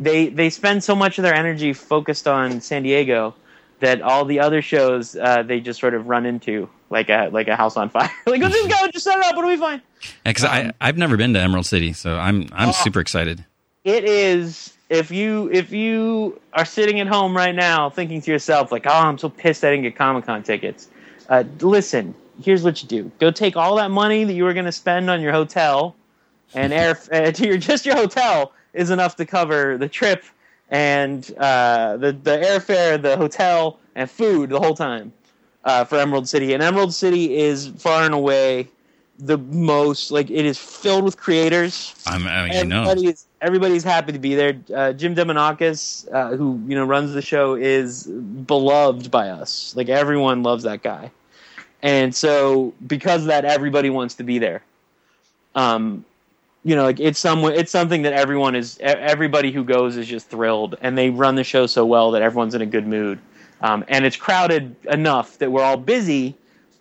they 0.00 0.28
they 0.28 0.50
spend 0.50 0.82
so 0.82 0.96
much 0.96 1.18
of 1.18 1.22
their 1.22 1.34
energy 1.34 1.72
focused 1.72 2.26
on 2.26 2.60
San 2.60 2.82
Diego 2.82 3.34
that 3.80 4.02
all 4.02 4.24
the 4.24 4.40
other 4.40 4.60
shows 4.62 5.14
uh, 5.16 5.42
they 5.42 5.60
just 5.60 5.78
sort 5.80 5.94
of 5.94 6.06
run 6.08 6.26
into 6.26 6.68
like 6.90 7.08
a 7.10 7.28
like 7.32 7.46
a 7.48 7.54
house 7.56 7.76
on 7.76 7.90
fire. 7.90 8.10
like 8.26 8.40
let's 8.42 8.54
just 8.54 8.68
go, 8.68 8.88
just 8.88 9.04
set 9.04 9.18
it 9.18 9.24
up, 9.24 9.36
it'll 9.36 9.48
be 9.48 9.56
fine. 9.56 9.80
Because 10.24 10.44
Um, 10.44 10.50
I 10.50 10.72
I've 10.80 10.96
never 10.98 11.16
been 11.16 11.32
to 11.34 11.40
Emerald 11.40 11.66
City, 11.66 11.92
so 11.92 12.16
I'm 12.18 12.48
I'm 12.52 12.70
Oh. 12.70 12.72
super 12.72 13.00
excited. 13.00 13.44
It 13.84 14.04
is 14.04 14.74
if 14.88 15.10
you 15.10 15.48
if 15.52 15.72
you 15.72 16.40
are 16.52 16.64
sitting 16.64 17.00
at 17.00 17.06
home 17.06 17.36
right 17.36 17.54
now 17.54 17.88
thinking 17.90 18.20
to 18.22 18.30
yourself 18.30 18.72
like, 18.72 18.86
oh, 18.86 18.90
I'm 18.90 19.18
so 19.18 19.28
pissed 19.28 19.64
I 19.64 19.70
didn't 19.70 19.84
get 19.84 19.96
Comic 19.96 20.26
Con 20.26 20.42
tickets. 20.42 20.88
Uh, 21.28 21.44
listen, 21.60 22.14
here's 22.42 22.62
what 22.62 22.82
you 22.82 22.88
do: 22.88 23.10
go 23.20 23.30
take 23.30 23.56
all 23.56 23.76
that 23.76 23.90
money 23.90 24.24
that 24.24 24.32
you 24.34 24.44
were 24.44 24.52
going 24.54 24.66
to 24.66 24.72
spend 24.72 25.08
on 25.08 25.20
your 25.22 25.32
hotel 25.32 25.94
and 26.54 26.72
air 26.72 26.98
uh, 27.12 27.30
to 27.30 27.46
your 27.46 27.56
just 27.56 27.86
your 27.86 27.94
hotel 27.96 28.52
is 28.72 28.90
enough 28.90 29.16
to 29.16 29.26
cover 29.26 29.76
the 29.76 29.88
trip 29.88 30.24
and 30.70 31.32
uh, 31.38 31.96
the 31.96 32.12
the 32.12 32.38
airfare, 32.38 33.00
the 33.00 33.16
hotel, 33.16 33.78
and 33.94 34.10
food 34.10 34.50
the 34.50 34.60
whole 34.60 34.74
time 34.74 35.12
uh, 35.64 35.84
for 35.84 35.96
Emerald 35.96 36.28
City. 36.28 36.52
And 36.54 36.62
Emerald 36.62 36.94
City 36.94 37.36
is 37.36 37.68
far 37.68 38.04
and 38.04 38.14
away 38.14 38.68
the 39.18 39.38
most 39.38 40.10
like 40.10 40.30
it 40.30 40.44
is 40.44 40.58
filled 40.58 41.04
with 41.04 41.16
creators. 41.16 41.94
I'm 42.06 42.26
I 42.26 42.44
mean, 42.44 42.52
you 42.52 42.64
know 42.64 42.82
Everybody 42.82 43.06
is 43.08 43.26
everybody's 43.40 43.84
happy 43.84 44.12
to 44.12 44.18
be 44.18 44.34
there. 44.34 44.60
Uh, 44.74 44.92
Jim 44.92 45.14
Demonakis, 45.14 46.10
uh, 46.12 46.36
who 46.36 46.60
you 46.66 46.74
know 46.74 46.84
runs 46.84 47.12
the 47.12 47.22
show, 47.22 47.54
is 47.54 48.06
beloved 48.06 49.10
by 49.10 49.28
us. 49.30 49.74
Like 49.76 49.88
everyone 49.88 50.42
loves 50.42 50.64
that 50.64 50.82
guy, 50.82 51.10
and 51.82 52.14
so 52.14 52.72
because 52.86 53.22
of 53.22 53.26
that, 53.28 53.44
everybody 53.44 53.90
wants 53.90 54.14
to 54.16 54.24
be 54.24 54.38
there. 54.38 54.62
Um, 55.54 56.04
you 56.64 56.76
know, 56.76 56.84
like 56.84 57.00
it's 57.00 57.18
some 57.18 57.44
it's 57.44 57.72
something 57.72 58.02
that 58.02 58.12
everyone 58.12 58.54
is. 58.54 58.78
Everybody 58.80 59.50
who 59.50 59.64
goes 59.64 59.96
is 59.96 60.06
just 60.06 60.28
thrilled, 60.28 60.76
and 60.82 60.96
they 60.96 61.10
run 61.10 61.34
the 61.34 61.44
show 61.44 61.66
so 61.66 61.86
well 61.86 62.10
that 62.10 62.22
everyone's 62.22 62.54
in 62.54 62.60
a 62.62 62.66
good 62.66 62.86
mood. 62.86 63.18
Um, 63.62 63.84
and 63.88 64.04
it's 64.04 64.16
crowded 64.16 64.74
enough 64.90 65.38
that 65.38 65.52
we're 65.52 65.62
all 65.62 65.76
busy, 65.76 66.34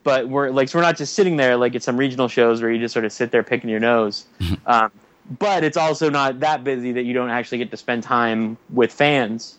but 0.03 0.29
we're 0.29 0.49
like 0.49 0.69
so 0.69 0.79
we're 0.79 0.83
not 0.83 0.97
just 0.97 1.13
sitting 1.13 1.37
there 1.37 1.55
like 1.57 1.75
at 1.75 1.83
some 1.83 1.97
regional 1.97 2.27
shows 2.27 2.61
where 2.61 2.71
you 2.71 2.79
just 2.79 2.93
sort 2.93 3.05
of 3.05 3.11
sit 3.11 3.31
there 3.31 3.43
picking 3.43 3.69
your 3.69 3.79
nose. 3.79 4.25
Um, 4.65 4.91
but 5.37 5.63
it's 5.63 5.77
also 5.77 6.09
not 6.09 6.39
that 6.39 6.63
busy 6.63 6.91
that 6.93 7.03
you 7.03 7.13
don't 7.13 7.29
actually 7.29 7.59
get 7.59 7.69
to 7.71 7.77
spend 7.77 8.01
time 8.03 8.57
with 8.71 8.91
fans. 8.91 9.57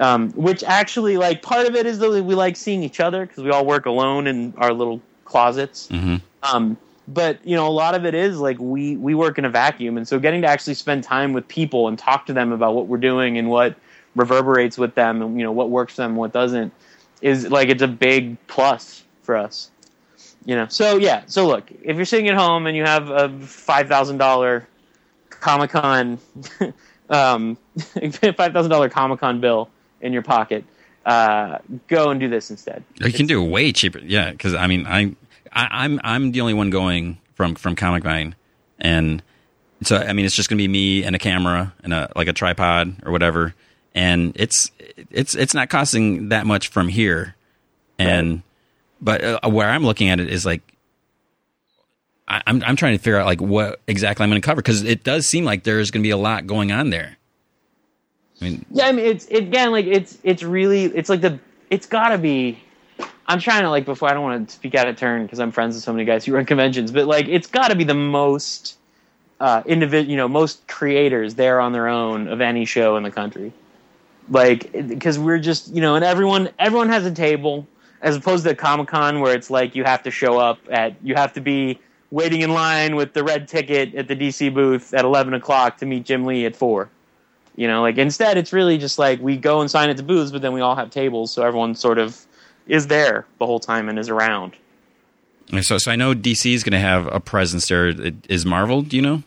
Um, 0.00 0.32
which 0.32 0.64
actually, 0.64 1.16
like, 1.18 1.40
part 1.40 1.68
of 1.68 1.76
it 1.76 1.86
is 1.86 2.00
that 2.00 2.10
we 2.10 2.34
like 2.34 2.56
seeing 2.56 2.82
each 2.82 2.98
other 2.98 3.26
because 3.26 3.44
we 3.44 3.50
all 3.50 3.64
work 3.64 3.86
alone 3.86 4.26
in 4.26 4.52
our 4.56 4.72
little 4.72 5.00
closets. 5.24 5.86
Mhm. 6.42 6.72
But 7.06 7.44
you 7.46 7.54
know, 7.54 7.66
a 7.66 7.70
lot 7.70 7.94
of 7.94 8.06
it 8.06 8.14
is 8.14 8.38
like 8.38 8.58
we 8.58 8.96
we 8.96 9.14
work 9.14 9.38
in 9.38 9.44
a 9.44 9.50
vacuum, 9.50 9.96
and 9.96 10.08
so 10.08 10.18
getting 10.18 10.42
to 10.42 10.48
actually 10.48 10.74
spend 10.74 11.04
time 11.04 11.32
with 11.32 11.46
people 11.48 11.88
and 11.88 11.98
talk 11.98 12.26
to 12.26 12.32
them 12.32 12.52
about 12.52 12.74
what 12.74 12.86
we're 12.86 12.96
doing 12.96 13.36
and 13.36 13.50
what 13.50 13.76
reverberates 14.14 14.78
with 14.78 14.94
them, 14.94 15.20
and 15.20 15.38
you 15.38 15.44
know 15.44 15.52
what 15.52 15.70
works 15.70 15.94
for 15.94 16.02
them, 16.02 16.12
and 16.12 16.18
what 16.18 16.32
doesn't, 16.32 16.72
is 17.20 17.50
like 17.50 17.68
it's 17.68 17.82
a 17.82 17.88
big 17.88 18.38
plus 18.46 19.04
for 19.22 19.36
us. 19.36 19.70
You 20.46 20.54
know, 20.56 20.66
so 20.68 20.96
yeah. 20.96 21.22
So 21.26 21.46
look, 21.46 21.70
if 21.82 21.96
you're 21.96 22.04
sitting 22.04 22.28
at 22.28 22.36
home 22.36 22.66
and 22.66 22.76
you 22.76 22.84
have 22.84 23.10
a 23.10 23.28
five 23.40 23.88
thousand 23.88 24.18
dollar 24.18 24.66
Comic 25.28 25.70
Con, 25.70 26.18
um, 27.10 27.56
five 27.78 28.52
thousand 28.52 28.70
dollar 28.70 28.88
Comic 28.88 29.20
Con 29.20 29.40
bill 29.40 29.68
in 30.00 30.12
your 30.14 30.22
pocket, 30.22 30.64
uh, 31.04 31.58
go 31.88 32.10
and 32.10 32.18
do 32.18 32.28
this 32.28 32.50
instead. 32.50 32.82
you 32.96 33.12
can 33.12 33.26
do 33.26 33.44
it 33.44 33.48
way 33.48 33.72
cheaper. 33.72 33.98
Yeah, 33.98 34.30
because 34.30 34.54
I 34.54 34.66
mean 34.66 34.86
I, 34.86 35.14
I 35.52 35.68
I'm 35.84 36.00
I'm 36.04 36.32
the 36.32 36.40
only 36.40 36.54
one 36.54 36.70
going 36.70 37.18
from 37.34 37.54
from 37.54 37.76
Comic 37.76 38.02
Vine, 38.02 38.34
and 38.78 39.22
so 39.82 39.96
I 39.96 40.12
mean 40.12 40.24
it's 40.24 40.34
just 40.36 40.48
gonna 40.48 40.58
be 40.58 40.68
me 40.68 41.04
and 41.04 41.14
a 41.14 41.18
camera 41.18 41.72
and 41.82 41.92
a 41.92 42.10
like 42.16 42.28
a 42.28 42.32
tripod 42.32 42.96
or 43.04 43.12
whatever, 43.12 43.54
and 43.94 44.32
it's 44.36 44.70
it's 45.10 45.34
it's 45.34 45.54
not 45.54 45.68
costing 45.68 46.28
that 46.30 46.46
much 46.46 46.68
from 46.68 46.88
here, 46.88 47.34
and 47.98 48.42
but 49.00 49.22
uh, 49.22 49.40
where 49.48 49.68
I'm 49.68 49.84
looking 49.84 50.08
at 50.08 50.20
it 50.20 50.28
is 50.28 50.44
like. 50.46 50.62
I- 52.26 52.40
I'm 52.46 52.62
I'm 52.64 52.74
trying 52.76 52.96
to 52.96 53.02
figure 53.02 53.18
out 53.18 53.26
like 53.26 53.42
what 53.42 53.80
exactly 53.86 54.24
I'm 54.24 54.30
going 54.30 54.40
to 54.40 54.46
cover 54.46 54.62
because 54.62 54.82
it 54.82 55.04
does 55.04 55.26
seem 55.26 55.44
like 55.44 55.62
there's 55.64 55.90
going 55.90 56.02
to 56.02 56.06
be 56.06 56.10
a 56.10 56.16
lot 56.16 56.46
going 56.46 56.72
on 56.72 56.88
there. 56.88 57.18
I 58.40 58.44
mean, 58.44 58.64
Yeah, 58.70 58.86
I 58.86 58.92
mean 58.92 59.04
it's 59.04 59.26
it, 59.26 59.40
again 59.42 59.72
like 59.72 59.84
it's 59.84 60.16
it's 60.22 60.42
really 60.42 60.84
it's 60.84 61.10
like 61.10 61.20
the 61.20 61.38
it's 61.68 61.84
got 61.86 62.08
to 62.08 62.18
be. 62.18 62.58
I'm 63.26 63.40
trying 63.40 63.62
to 63.62 63.70
like 63.70 63.84
before 63.84 64.10
I 64.10 64.14
don't 64.14 64.22
want 64.22 64.48
to 64.48 64.54
speak 64.54 64.74
out 64.74 64.86
of 64.86 64.96
turn 64.96 65.22
because 65.24 65.38
I'm 65.38 65.50
friends 65.50 65.74
with 65.74 65.84
so 65.84 65.92
many 65.92 66.04
guys 66.04 66.24
who 66.24 66.34
run 66.34 66.44
conventions, 66.44 66.92
but 66.92 67.06
like 67.06 67.26
it's 67.28 67.46
got 67.46 67.68
to 67.68 67.74
be 67.74 67.84
the 67.84 67.94
most 67.94 68.76
uh, 69.40 69.62
individual, 69.66 70.10
you 70.10 70.16
know, 70.16 70.28
most 70.28 70.66
creators 70.68 71.34
there 71.34 71.60
on 71.60 71.72
their 71.72 71.88
own 71.88 72.28
of 72.28 72.40
any 72.40 72.64
show 72.64 72.96
in 72.96 73.02
the 73.02 73.10
country. 73.10 73.52
Like 74.28 74.72
because 74.88 75.18
we're 75.18 75.38
just 75.38 75.74
you 75.74 75.80
know, 75.80 75.94
and 75.96 76.04
everyone 76.04 76.50
everyone 76.58 76.88
has 76.88 77.06
a 77.06 77.10
table 77.10 77.66
as 78.02 78.16
opposed 78.16 78.44
to 78.44 78.54
Comic 78.54 78.88
Con 78.88 79.20
where 79.20 79.34
it's 79.34 79.50
like 79.50 79.74
you 79.74 79.84
have 79.84 80.02
to 80.02 80.10
show 80.10 80.38
up 80.38 80.58
at 80.70 80.94
you 81.02 81.14
have 81.14 81.32
to 81.32 81.40
be 81.40 81.78
waiting 82.10 82.42
in 82.42 82.50
line 82.50 82.94
with 82.94 83.12
the 83.12 83.24
red 83.24 83.48
ticket 83.48 83.94
at 83.94 84.06
the 84.06 84.14
DC 84.14 84.52
booth 84.54 84.94
at 84.94 85.04
11 85.04 85.34
o'clock 85.34 85.78
to 85.78 85.86
meet 85.86 86.04
Jim 86.04 86.24
Lee 86.24 86.46
at 86.46 86.54
four. 86.54 86.88
You 87.56 87.66
know, 87.68 87.82
like 87.82 87.98
instead 87.98 88.36
it's 88.36 88.52
really 88.52 88.78
just 88.78 88.98
like 88.98 89.20
we 89.20 89.36
go 89.36 89.60
and 89.60 89.70
sign 89.70 89.88
at 89.88 89.96
the 89.96 90.02
booths, 90.02 90.30
but 90.30 90.42
then 90.42 90.52
we 90.52 90.60
all 90.60 90.76
have 90.76 90.90
tables, 90.90 91.32
so 91.32 91.42
everyone 91.42 91.74
sort 91.74 91.98
of 91.98 92.26
is 92.66 92.86
there 92.86 93.26
the 93.38 93.46
whole 93.46 93.60
time 93.60 93.88
and 93.88 93.98
is 93.98 94.08
around. 94.08 94.52
so 95.62 95.78
so 95.78 95.90
I 95.90 95.96
know 95.96 96.14
DC 96.14 96.52
is 96.54 96.64
going 96.64 96.72
to 96.72 96.78
have 96.78 97.06
a 97.06 97.20
presence 97.20 97.68
there. 97.68 97.92
Is 98.28 98.44
Marvel? 98.46 98.82
Do 98.82 98.96
you 98.96 99.02
know? 99.02 99.22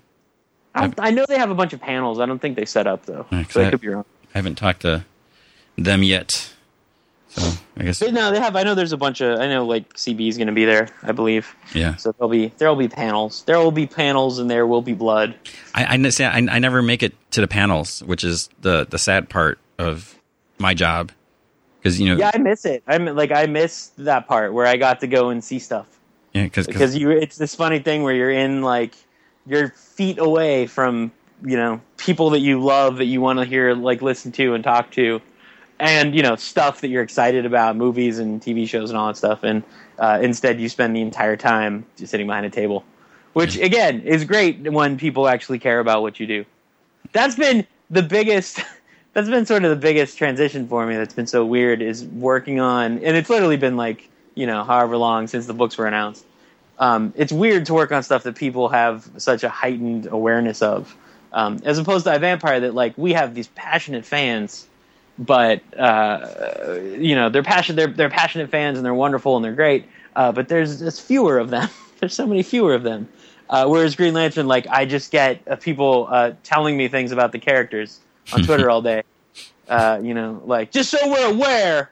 I, 0.76 0.82
don't- 0.82 1.00
I 1.00 1.12
know 1.12 1.26
they 1.28 1.38
have 1.38 1.50
a 1.52 1.56
bunch 1.56 1.74
of 1.74 1.82
panels. 1.82 2.20
I 2.20 2.26
don't 2.26 2.40
think 2.40 2.56
they 2.56 2.66
set 2.66 2.88
up 2.88 3.06
though. 3.06 3.26
Okay. 3.32 3.46
So 3.50 3.64
I 3.64 3.70
could 3.72 3.82
be 3.82 3.88
wrong. 3.90 4.06
I 4.34 4.38
haven't 4.38 4.56
talked 4.56 4.82
to 4.82 5.06
them 5.78 6.04
yet. 6.04 6.54
So 7.30 7.52
I 7.78 7.84
guess 7.84 8.00
But 8.00 8.14
no, 8.14 8.32
they 8.32 8.40
have. 8.40 8.56
I 8.56 8.64
know 8.64 8.74
there's 8.74 8.94
a 8.94 8.98
bunch 8.98 9.22
of. 9.22 9.40
I 9.40 9.48
know 9.48 9.66
like 9.66 9.94
CB 9.94 10.28
is 10.30 10.38
going 10.38 10.48
to 10.48 10.54
be 10.54 10.66
there. 10.66 10.90
I 11.04 11.12
believe. 11.12 11.54
yeah. 11.74 11.96
So 11.98 12.12
there'll 12.14 12.30
be 12.30 12.48
there 12.58 12.70
will 12.70 12.76
be 12.76 12.88
panels. 12.88 13.44
There 13.44 13.58
will 13.60 13.72
be 13.72 13.86
panels, 13.86 14.40
and 14.40 14.50
there 14.50 14.66
will 14.66 14.82
be 14.82 14.94
blood. 14.94 15.36
I 15.76 15.84
I, 15.98 16.24
I 16.26 16.48
I 16.56 16.60
never 16.60 16.82
make 16.82 17.04
it 17.04 17.14
to 17.32 17.42
the 17.42 17.48
panels, 17.48 18.02
which 18.04 18.24
is 18.24 18.50
the 18.62 18.86
the 18.90 18.98
sad 18.98 19.30
part 19.30 19.60
of 19.78 20.16
my 20.58 20.74
job 20.74 21.12
because 21.88 22.00
you 22.02 22.10
know 22.10 22.20
Yeah, 22.20 22.32
I 22.34 22.38
miss 22.38 22.66
it. 22.66 22.84
I'm 22.88 23.06
like 23.06 23.32
I 23.32 23.46
miss 23.46 23.92
that 23.98 24.28
part 24.28 24.54
where 24.54 24.66
I 24.66 24.78
got 24.78 25.00
to 25.02 25.08
go 25.08 25.30
and 25.30 25.44
see 25.44 25.60
stuff. 25.60 25.88
yeah 26.34 26.44
because 26.44 26.68
because 26.68 26.98
you 26.98 27.12
it's 27.12 27.38
this 27.38 27.56
funny 27.56 27.80
thing 27.80 28.04
where 28.04 28.14
you're 28.14 28.32
in 28.32 28.62
like 28.62 28.94
you're 29.46 29.70
feet 29.70 30.18
away 30.18 30.68
from 30.68 31.12
you 31.44 31.56
know 31.56 31.80
people 31.98 32.32
that 32.32 32.40
you 32.40 32.62
love 32.62 32.98
that 32.98 33.06
you 33.06 33.22
want 33.22 33.40
to 33.40 33.46
hear 33.46 33.74
like 33.74 34.02
listen 34.02 34.32
to 34.34 34.54
and 34.54 34.64
talk 34.64 34.92
to 34.92 35.22
and 35.80 36.16
you 36.16 36.22
know 36.22 36.36
stuff 36.36 36.82
that 36.82 36.90
you're 36.90 37.04
excited 37.04 37.46
about 37.46 37.76
movies 37.76 38.18
and 38.20 38.42
tv 38.42 38.68
shows 38.68 38.90
and 38.90 38.98
all 38.98 39.08
that 39.08 39.16
stuff 39.16 39.44
and 39.44 39.64
uh, 40.00 40.20
instead 40.22 40.60
you 40.60 40.68
spend 40.68 40.96
the 40.96 41.02
entire 41.02 41.38
time 41.38 41.86
just 41.96 42.12
sitting 42.12 42.28
behind 42.28 42.46
a 42.46 42.50
table 42.50 42.84
which 43.34 43.58
again 43.58 44.02
is 44.02 44.26
great 44.26 44.72
when 44.72 44.98
people 44.98 45.28
actually 45.28 45.60
care 45.60 45.80
about 45.80 46.02
what 46.02 46.20
you 46.20 46.26
do 46.26 46.44
that's 47.14 47.36
been 47.36 47.66
the 47.92 48.04
biggest 48.04 48.60
that's 49.18 49.30
been 49.30 49.48
sort 49.48 49.64
of 49.64 49.72
the 49.72 49.76
biggest 49.76 50.16
transition 50.16 50.68
for 50.68 50.86
me 50.86 50.96
that's 50.96 51.16
been 51.16 51.26
so 51.26 51.44
weird 51.44 51.82
is 51.82 52.06
working 52.06 52.60
on 52.60 53.00
and 53.00 53.18
it's 53.18 53.32
literally 53.32 53.58
been 53.58 53.76
like 53.76 54.08
you 54.36 54.46
know 54.46 54.64
however 54.64 54.96
long 54.96 55.26
since 55.26 55.48
the 55.48 55.56
books 55.56 55.76
were 55.76 55.88
announced. 55.88 56.24
Um, 56.78 57.12
it's 57.18 57.32
weird 57.32 57.66
to 57.66 57.74
work 57.74 57.92
on 57.92 58.04
stuff 58.04 58.22
that 58.22 58.36
people 58.36 58.70
have 58.70 59.10
such 59.18 59.44
a 59.44 59.50
heightened 59.50 60.06
awareness 60.06 60.62
of 60.62 60.96
um, 61.34 61.60
as 61.66 61.80
opposed 61.80 62.06
to 62.06 62.16
a 62.16 62.20
vampire 62.20 62.60
that 62.60 62.76
like 62.76 62.96
we 62.96 63.14
have 63.14 63.34
these 63.34 63.48
passionate 63.48 64.06
fans 64.06 64.68
but 65.18 65.64
uh, 65.76 66.76
you 66.96 67.16
know 67.16 67.30
they're 67.30 67.42
passionate 67.42 67.76
they're, 67.78 67.96
they're 67.96 68.12
passionate 68.12 68.52
fans 68.52 68.78
and 68.78 68.86
they're 68.86 68.94
wonderful 68.94 69.36
and 69.36 69.44
they're 69.44 69.56
great 69.56 69.86
uh, 70.16 70.32
but 70.32 70.48
there's 70.48 70.78
just 70.78 71.02
fewer 71.02 71.40
of 71.40 71.50
them. 71.50 71.68
There's 72.00 72.14
so 72.14 72.28
many 72.28 72.44
fewer 72.44 72.76
of 72.76 72.84
them. 72.84 73.10
Uh, 73.50 73.66
whereas 73.66 73.96
green 73.96 74.14
lantern 74.14 74.46
like 74.46 74.68
i 74.68 74.86
just 74.86 75.10
get 75.10 75.42
uh, 75.48 75.56
people 75.56 76.08
uh, 76.12 76.34
telling 76.44 76.76
me 76.78 76.90
things 76.90 77.14
about 77.14 77.32
the 77.32 77.40
characters 77.40 78.02
on 78.34 78.44
twitter 78.44 78.70
all 78.70 78.82
day 78.82 79.02
uh, 79.70 80.00
you 80.02 80.14
know 80.14 80.42
like 80.46 80.72
just 80.72 80.90
so 80.90 80.98
we're 81.10 81.30
aware 81.30 81.92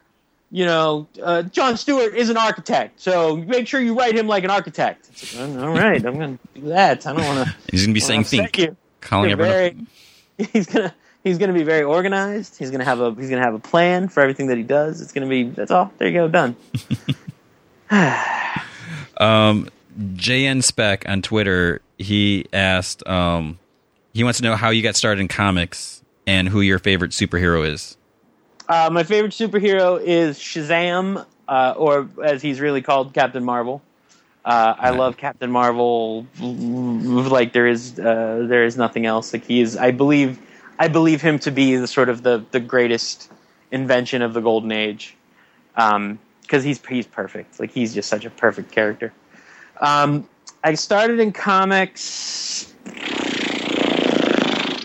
you 0.51 0.65
know 0.65 1.07
uh, 1.23 1.41
john 1.43 1.75
stewart 1.75 2.15
is 2.15 2.29
an 2.29 2.37
architect 2.37 2.99
so 2.99 3.35
make 3.37 3.67
sure 3.67 3.81
you 3.81 3.97
write 3.97 4.15
him 4.15 4.27
like 4.27 4.43
an 4.43 4.51
architect 4.51 5.09
like, 5.35 5.57
all 5.57 5.69
right 5.69 6.05
i'm 6.05 6.17
gonna 6.17 6.39
do 6.53 6.61
that 6.61 7.05
i 7.07 7.13
don't 7.13 7.25
want 7.25 7.47
to 7.47 7.55
he's 7.71 7.81
going 7.81 7.89
to 7.89 7.93
be 7.93 7.99
saying 7.99 8.23
think, 8.23 8.57
you 8.57 8.75
calling 9.05 9.31
everyone. 9.31 9.53
very, 9.53 9.77
he's 10.53 10.67
gonna 10.67 10.93
he's 11.23 11.37
gonna 11.37 11.53
be 11.53 11.63
very 11.63 11.83
organized. 11.83 12.57
He's 12.57 12.71
gonna 12.71 12.83
have 12.83 12.99
a 12.99 13.13
he's 13.13 13.29
gonna 13.29 13.43
have 13.43 13.53
a 13.53 13.59
plan 13.59 14.09
for 14.09 14.21
everything 14.21 14.47
that 14.47 14.57
he 14.57 14.63
does. 14.63 15.01
It's 15.01 15.13
gonna 15.13 15.27
be 15.27 15.43
that's 15.43 15.71
all. 15.71 15.91
There 15.97 16.07
you 16.07 16.13
go, 16.13 16.27
done. 16.27 16.55
Um, 19.17 19.69
JN 19.97 20.61
Spec 20.61 21.07
on 21.07 21.21
Twitter, 21.21 21.79
he 21.97 22.47
asked, 22.51 23.07
um, 23.07 23.57
he 24.13 24.25
wants 24.25 24.39
to 24.39 24.43
know 24.43 24.57
how 24.57 24.71
you 24.71 24.83
got 24.83 24.97
started 24.97 25.21
in 25.21 25.29
comics 25.29 25.94
and 26.27 26.49
who 26.49 26.61
your 26.61 26.79
favorite 26.79 27.11
superhero 27.11 27.67
is. 27.67 27.97
Uh, 28.67 28.89
my 28.91 29.03
favorite 29.03 29.31
superhero 29.31 30.01
is 30.01 30.39
Shazam, 30.39 31.25
uh, 31.47 31.73
or 31.77 32.09
as 32.23 32.41
he's 32.41 32.59
really 32.59 32.81
called, 32.81 33.13
Captain 33.13 33.43
Marvel. 33.43 33.81
Uh, 34.43 34.75
I 34.77 34.91
love 34.91 35.17
Captain 35.17 35.51
Marvel. 35.51 36.27
Like 36.39 37.53
there 37.53 37.67
is 37.67 37.99
uh, 37.99 38.45
there 38.47 38.63
is 38.63 38.77
nothing 38.77 39.05
else. 39.05 39.33
Like 39.33 39.45
he 39.45 39.61
is. 39.61 39.75
I 39.75 39.91
believe 39.91 40.39
I 40.77 40.87
believe 40.87 41.21
him 41.21 41.39
to 41.39 41.51
be 41.51 41.75
the 41.75 41.87
sort 41.87 42.09
of 42.09 42.21
the 42.21 42.43
the 42.51 42.59
greatest 42.59 43.31
invention 43.71 44.21
of 44.21 44.33
the 44.33 44.41
golden 44.41 44.71
age. 44.71 45.15
Um, 45.75 46.19
because 46.41 46.63
he's 46.63 46.79
he's 46.85 47.07
perfect. 47.07 47.59
Like 47.59 47.71
he's 47.71 47.93
just 47.93 48.07
such 48.07 48.25
a 48.25 48.29
perfect 48.29 48.71
character. 48.71 49.11
Um, 49.81 50.27
I 50.63 50.75
started 50.75 51.19
in 51.19 51.31
comics. 51.31 52.73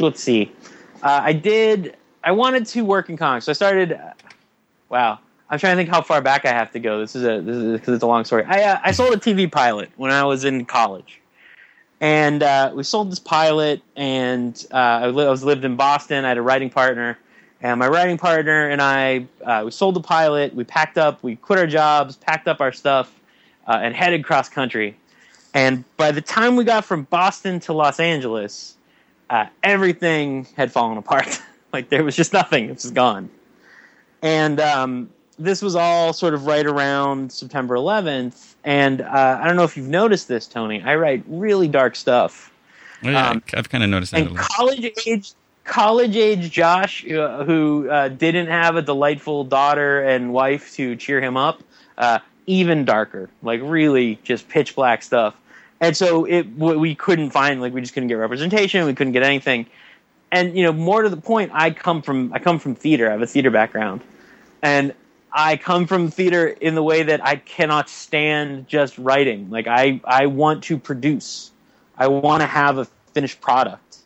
Let's 0.00 0.22
see. 0.22 0.52
Uh, 1.02 1.20
I 1.22 1.32
did. 1.32 1.96
I 2.22 2.32
wanted 2.32 2.66
to 2.66 2.82
work 2.82 3.08
in 3.08 3.16
comics. 3.16 3.46
So 3.46 3.50
I 3.50 3.54
started. 3.54 3.92
Uh, 3.92 4.12
wow. 4.88 5.18
I'm 5.50 5.58
trying 5.58 5.76
to 5.76 5.82
think 5.82 5.90
how 5.90 6.00
far 6.00 6.20
back 6.20 6.44
I 6.44 6.52
have 6.52 6.70
to 6.72 6.78
go. 6.78 7.00
This 7.00 7.16
is 7.16 7.24
a 7.24 7.40
this 7.40 7.56
is 7.56 7.72
because 7.72 7.94
it's 7.94 8.04
a 8.04 8.06
long 8.06 8.24
story. 8.24 8.44
I 8.44 8.62
uh, 8.62 8.80
I 8.84 8.92
sold 8.92 9.12
a 9.12 9.16
TV 9.16 9.50
pilot 9.50 9.90
when 9.96 10.12
I 10.12 10.22
was 10.24 10.44
in 10.44 10.64
college, 10.64 11.20
and 12.00 12.42
uh, 12.42 12.70
we 12.72 12.84
sold 12.84 13.10
this 13.10 13.18
pilot. 13.18 13.82
And 13.96 14.64
uh, 14.70 14.76
I, 14.76 15.06
li- 15.08 15.26
I 15.26 15.30
was 15.30 15.42
lived 15.42 15.64
in 15.64 15.74
Boston. 15.74 16.24
I 16.24 16.28
had 16.28 16.38
a 16.38 16.42
writing 16.42 16.70
partner, 16.70 17.18
and 17.62 17.80
my 17.80 17.88
writing 17.88 18.16
partner 18.16 18.68
and 18.68 18.80
I 18.80 19.26
uh, 19.44 19.62
we 19.64 19.72
sold 19.72 19.96
the 19.96 20.00
pilot. 20.00 20.54
We 20.54 20.62
packed 20.62 20.98
up. 20.98 21.20
We 21.24 21.34
quit 21.34 21.58
our 21.58 21.66
jobs, 21.66 22.16
packed 22.16 22.46
up 22.46 22.60
our 22.60 22.72
stuff, 22.72 23.12
and 23.66 23.92
headed 23.94 24.24
cross 24.24 24.48
country. 24.48 24.96
And 25.52 25.84
by 25.96 26.12
the 26.12 26.20
time 26.20 26.54
we 26.54 26.62
got 26.62 26.84
from 26.84 27.04
Boston 27.04 27.58
to 27.60 27.72
Los 27.72 27.98
Angeles, 27.98 28.76
uh, 29.30 29.46
everything 29.62 30.46
had 30.56 30.72
fallen 30.72 30.98
apart. 30.98 31.40
like 31.72 31.88
there 31.88 32.04
was 32.04 32.16
just 32.16 32.32
nothing. 32.32 32.68
It 32.68 32.74
was 32.74 32.90
gone. 32.90 33.30
And 34.22 34.60
um, 34.60 35.10
this 35.38 35.62
was 35.62 35.74
all 35.74 36.12
sort 36.12 36.34
of 36.34 36.46
right 36.46 36.66
around 36.66 37.32
September 37.32 37.76
11th. 37.76 38.54
And 38.64 39.00
uh, 39.00 39.38
I 39.40 39.46
don't 39.46 39.56
know 39.56 39.64
if 39.64 39.76
you've 39.76 39.88
noticed 39.88 40.28
this, 40.28 40.46
Tony. 40.46 40.82
I 40.82 40.96
write 40.96 41.22
really 41.26 41.68
dark 41.68 41.96
stuff. 41.96 42.52
Oh, 43.02 43.08
yeah, 43.08 43.30
um, 43.30 43.42
I've 43.54 43.70
kind 43.70 43.82
of 43.82 43.88
noticed 43.88 44.12
that. 44.12 44.26
And 44.26 44.36
college 44.36 44.92
age, 45.06 45.32
college 45.64 46.16
age 46.16 46.50
Josh, 46.50 47.10
uh, 47.10 47.44
who 47.44 47.88
uh, 47.88 48.08
didn't 48.08 48.48
have 48.48 48.76
a 48.76 48.82
delightful 48.82 49.44
daughter 49.44 50.02
and 50.02 50.34
wife 50.34 50.74
to 50.74 50.96
cheer 50.96 51.22
him 51.22 51.38
up, 51.38 51.62
uh, 51.96 52.18
even 52.46 52.84
darker, 52.84 53.30
like 53.42 53.60
really 53.62 54.18
just 54.22 54.48
pitch 54.48 54.74
black 54.74 55.02
stuff. 55.02 55.40
And 55.80 55.96
so 55.96 56.24
it 56.24 56.48
we 56.56 56.94
couldn't 56.94 57.30
find 57.30 57.60
like 57.60 57.72
we 57.72 57.80
just 57.80 57.94
couldn't 57.94 58.08
get 58.08 58.14
representation. 58.14 58.84
We 58.86 58.94
couldn't 58.94 59.14
get 59.14 59.22
anything. 59.22 59.66
And 60.30 60.56
you 60.56 60.62
know, 60.62 60.72
more 60.72 61.02
to 61.02 61.08
the 61.08 61.16
point, 61.16 61.50
I 61.54 61.70
come 61.70 62.02
from 62.02 62.32
I 62.32 62.38
come 62.38 62.58
from 62.58 62.74
theater. 62.74 63.08
I 63.08 63.12
have 63.12 63.22
a 63.22 63.26
theater 63.26 63.50
background, 63.50 64.02
and 64.62 64.94
I 65.32 65.56
come 65.56 65.86
from 65.86 66.10
theater 66.10 66.48
in 66.48 66.74
the 66.74 66.82
way 66.82 67.02
that 67.04 67.24
I 67.24 67.36
cannot 67.36 67.88
stand 67.88 68.68
just 68.68 68.98
writing. 68.98 69.50
Like 69.50 69.66
I, 69.66 70.00
I 70.04 70.26
want 70.26 70.64
to 70.64 70.78
produce. 70.78 71.50
I 71.96 72.08
want 72.08 72.40
to 72.40 72.46
have 72.46 72.78
a 72.78 72.84
finished 73.14 73.40
product. 73.40 73.98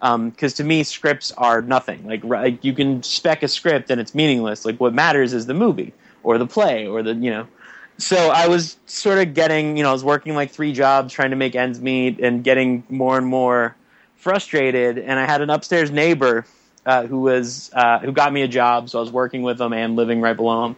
Because 0.00 0.14
um, 0.14 0.32
to 0.56 0.64
me, 0.64 0.82
scripts 0.82 1.30
are 1.32 1.60
nothing. 1.60 2.06
Like, 2.06 2.24
like 2.24 2.64
you 2.64 2.72
can 2.72 3.02
spec 3.02 3.42
a 3.42 3.48
script 3.48 3.90
and 3.90 4.00
it's 4.00 4.14
meaningless. 4.14 4.64
Like 4.64 4.80
what 4.80 4.94
matters 4.94 5.34
is 5.34 5.44
the 5.44 5.52
movie 5.52 5.92
or 6.22 6.38
the 6.38 6.46
play 6.46 6.86
or 6.86 7.02
the 7.02 7.14
you 7.14 7.30
know. 7.30 7.46
So 8.00 8.30
I 8.30 8.48
was 8.48 8.78
sort 8.86 9.18
of 9.18 9.34
getting, 9.34 9.76
you 9.76 9.82
know, 9.82 9.90
I 9.90 9.92
was 9.92 10.02
working 10.02 10.34
like 10.34 10.50
three 10.50 10.72
jobs 10.72 11.12
trying 11.12 11.30
to 11.30 11.36
make 11.36 11.54
ends 11.54 11.80
meet 11.80 12.18
and 12.18 12.42
getting 12.42 12.82
more 12.88 13.18
and 13.18 13.26
more 13.26 13.76
frustrated. 14.16 14.98
And 14.98 15.18
I 15.18 15.26
had 15.26 15.42
an 15.42 15.50
upstairs 15.50 15.90
neighbor 15.90 16.46
uh, 16.86 17.06
who 17.06 17.20
was 17.20 17.70
uh, 17.74 17.98
who 17.98 18.12
got 18.12 18.32
me 18.32 18.40
a 18.40 18.48
job. 18.48 18.88
So 18.88 18.98
I 18.98 19.02
was 19.02 19.12
working 19.12 19.42
with 19.42 19.60
him 19.60 19.74
and 19.74 19.96
living 19.96 20.22
right 20.22 20.36
below 20.36 20.66
him. 20.66 20.76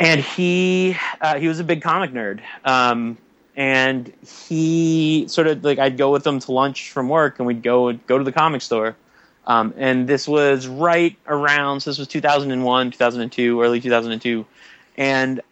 And 0.00 0.20
he 0.20 0.96
uh, 1.20 1.38
he 1.38 1.46
was 1.46 1.60
a 1.60 1.64
big 1.64 1.82
comic 1.82 2.12
nerd. 2.12 2.40
Um, 2.64 3.18
and 3.54 4.10
he 4.48 5.26
sort 5.28 5.46
of 5.46 5.62
like 5.62 5.78
I'd 5.78 5.98
go 5.98 6.10
with 6.10 6.26
him 6.26 6.40
to 6.40 6.52
lunch 6.52 6.90
from 6.90 7.10
work, 7.10 7.38
and 7.38 7.46
we'd 7.46 7.62
go 7.62 7.92
go 7.92 8.16
to 8.16 8.24
the 8.24 8.32
comic 8.32 8.62
store. 8.62 8.96
Um, 9.46 9.74
and 9.76 10.08
this 10.08 10.26
was 10.26 10.66
right 10.66 11.16
around. 11.26 11.80
So 11.80 11.90
this 11.90 11.98
was 11.98 12.08
2001, 12.08 12.92
2002, 12.92 13.60
early 13.60 13.78
2002, 13.78 14.46
and 14.96 15.42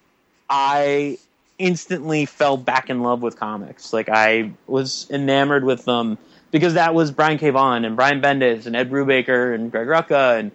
I 0.55 1.17
instantly 1.59 2.27
fell 2.27 2.59
back 2.59 2.91
in 2.91 3.03
love 3.03 3.23
with 3.23 3.39
comics. 3.39 3.91
Like 3.95 4.11
I 4.11 4.53
was 4.67 5.07
enamored 5.11 5.65
with 5.65 5.87
them 5.87 6.19
because 6.51 6.75
that 6.75 6.95
was 6.95 7.11
Brian 7.11 7.39
K. 7.39 7.49
Vaughan 7.49 7.87
and 7.87 7.97
Brian 7.97 8.21
Bendis 8.21 8.67
and 8.67 8.77
Ed 8.77 8.91
Brubaker 8.91 9.55
and 9.55 9.73
Greg 9.73 9.87
Rucka, 9.87 10.39
and 10.39 10.53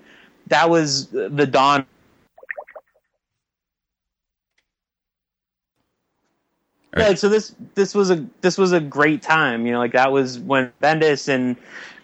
that 0.48 0.70
was 0.70 1.08
the 1.08 1.48
dawn. 1.48 1.88
Right. 6.96 7.02
Yeah, 7.02 7.08
like, 7.10 7.18
so 7.18 7.28
this 7.30 7.56
this 7.74 7.96
was 7.96 8.12
a 8.12 8.24
this 8.42 8.56
was 8.56 8.74
a 8.74 8.80
great 8.80 9.24
time, 9.24 9.66
you 9.66 9.72
know, 9.72 9.80
like 9.80 9.94
that 9.94 10.12
was 10.12 10.38
when 10.38 10.72
Bendis 10.80 11.28
and 11.28 11.58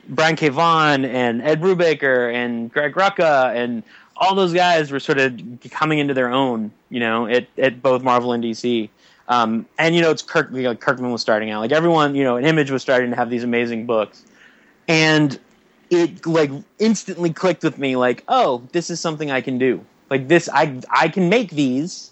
Brian 0.10 0.36
K. 0.36 0.50
Vaughan 0.50 1.06
and 1.06 1.44
Ed 1.44 1.62
Brubaker 1.62 2.34
and 2.34 2.72
Greg 2.74 2.96
Rucka 2.96 3.56
and 3.56 3.84
all 4.16 4.36
those 4.36 4.54
guys 4.54 4.92
were 4.92 5.00
sort 5.00 5.18
of 5.18 5.40
coming 5.72 6.00
into 6.00 6.14
their 6.14 6.32
own, 6.32 6.72
you 6.90 7.00
know, 7.00 7.28
at, 7.28 7.48
at 7.58 7.82
both 7.82 8.04
Marvel 8.04 8.34
and 8.34 8.44
DC. 8.44 8.90
Um, 9.28 9.66
and 9.78 9.96
you 9.96 10.02
know, 10.02 10.12
it's 10.12 10.22
Kirk. 10.22 10.52
You 10.52 10.64
know, 10.64 10.76
Kirkman 10.76 11.12
was 11.12 11.22
starting 11.22 11.50
out. 11.50 11.62
Like 11.62 11.72
everyone, 11.72 12.16
you 12.16 12.24
know, 12.24 12.36
an 12.36 12.46
Image 12.46 12.72
was 12.72 12.82
starting 12.82 13.10
to 13.12 13.16
have 13.16 13.30
these 13.30 13.44
amazing 13.44 13.86
books, 13.86 14.24
and 14.88 15.40
it 15.90 16.26
like 16.26 16.52
instantly 16.80 17.32
clicked 17.32 17.64
with 17.64 17.78
me. 17.78 17.96
Like, 17.96 18.24
oh, 18.28 18.64
this 18.74 18.90
is 18.90 19.00
something 19.00 19.32
I 19.32 19.42
can 19.42 19.58
do. 19.58 19.84
Like 20.10 20.28
this, 20.28 20.50
I 20.54 20.82
I 20.92 21.08
can 21.08 21.30
make 21.30 21.52
these, 21.52 22.12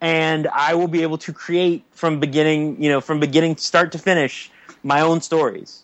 and 0.00 0.48
I 0.48 0.74
will 0.74 0.88
be 0.88 1.02
able 1.02 1.18
to 1.18 1.32
create 1.32 1.84
from 1.90 2.18
beginning, 2.18 2.82
you 2.82 2.88
know, 2.88 3.00
from 3.00 3.20
beginning 3.20 3.56
start 3.58 3.92
to 3.92 3.98
finish, 3.98 4.50
my 4.82 5.02
own 5.02 5.20
stories. 5.20 5.81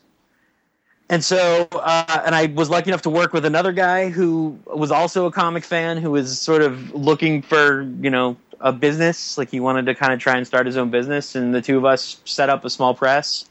And 1.11 1.25
so, 1.25 1.67
uh, 1.73 2.23
and 2.27 2.35
I 2.35 2.47
was 2.47 2.69
lucky 2.69 2.91
enough 2.91 3.03
to 3.03 3.11
work 3.11 3.33
with 3.33 3.47
another 3.47 3.73
guy 3.73 4.11
who 4.11 4.59
was 4.67 4.91
also 4.91 5.27
a 5.27 5.33
comic 5.33 5.65
fan, 5.65 5.97
who 5.97 6.11
was 6.11 6.39
sort 6.39 6.61
of 6.61 6.93
looking 6.95 7.41
for, 7.41 7.83
you 7.83 8.11
know, 8.11 8.37
a 8.61 8.73
business. 8.73 9.39
Like 9.39 9.51
he 9.51 9.61
wanted 9.61 9.87
to 9.87 9.95
kind 9.95 10.13
of 10.13 10.21
try 10.21 10.37
and 10.37 10.47
start 10.47 10.67
his 10.67 10.77
own 10.77 10.91
business, 10.91 11.35
and 11.35 11.55
the 11.55 11.63
two 11.63 11.79
of 11.79 11.85
us 11.85 12.21
set 12.25 12.51
up 12.51 12.65
a 12.65 12.71
small 12.71 12.95
press. 12.95 13.47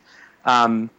Um, 0.45 0.91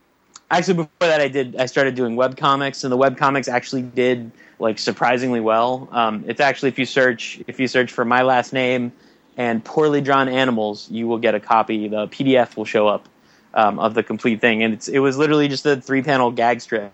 actually, 0.51 0.75
before 0.75 1.09
that, 1.09 1.21
I 1.21 1.29
did 1.29 1.57
I 1.57 1.67
started 1.67 1.95
doing 1.95 2.17
web 2.17 2.37
comics, 2.37 2.83
and 2.83 2.93
the 2.93 2.97
web 2.97 3.17
comics 3.17 3.47
actually 3.47 3.83
did 3.83 4.33
like 4.59 4.81
surprisingly 4.81 5.41
well. 5.41 5.89
Um, 5.93 6.25
it's 6.27 6.41
actually 6.41 6.71
if 6.71 6.79
you 6.79 6.87
search 6.87 7.41
if 7.47 7.61
you 7.61 7.69
search 7.69 7.93
for 7.93 8.05
my 8.05 8.23
last 8.23 8.53
name 8.53 8.93
and 9.37 9.65
poorly 9.65 10.01
drawn 10.01 10.29
animals, 10.29 10.91
you 10.91 11.07
will 11.07 11.19
get 11.19 11.37
a 11.37 11.41
copy. 11.41 11.87
The 11.87 12.09
PDF 12.09 12.57
will 12.57 12.65
show 12.65 12.89
up 12.89 13.09
um, 13.55 13.79
of 13.79 13.95
the 13.95 14.03
complete 14.03 14.41
thing, 14.41 14.63
and 14.63 14.89
it 14.91 15.01
was 15.01 15.17
literally 15.17 15.49
just 15.49 15.67
a 15.67 15.81
three 15.81 16.03
panel 16.03 16.31
gag 16.31 16.61
strip 16.61 16.93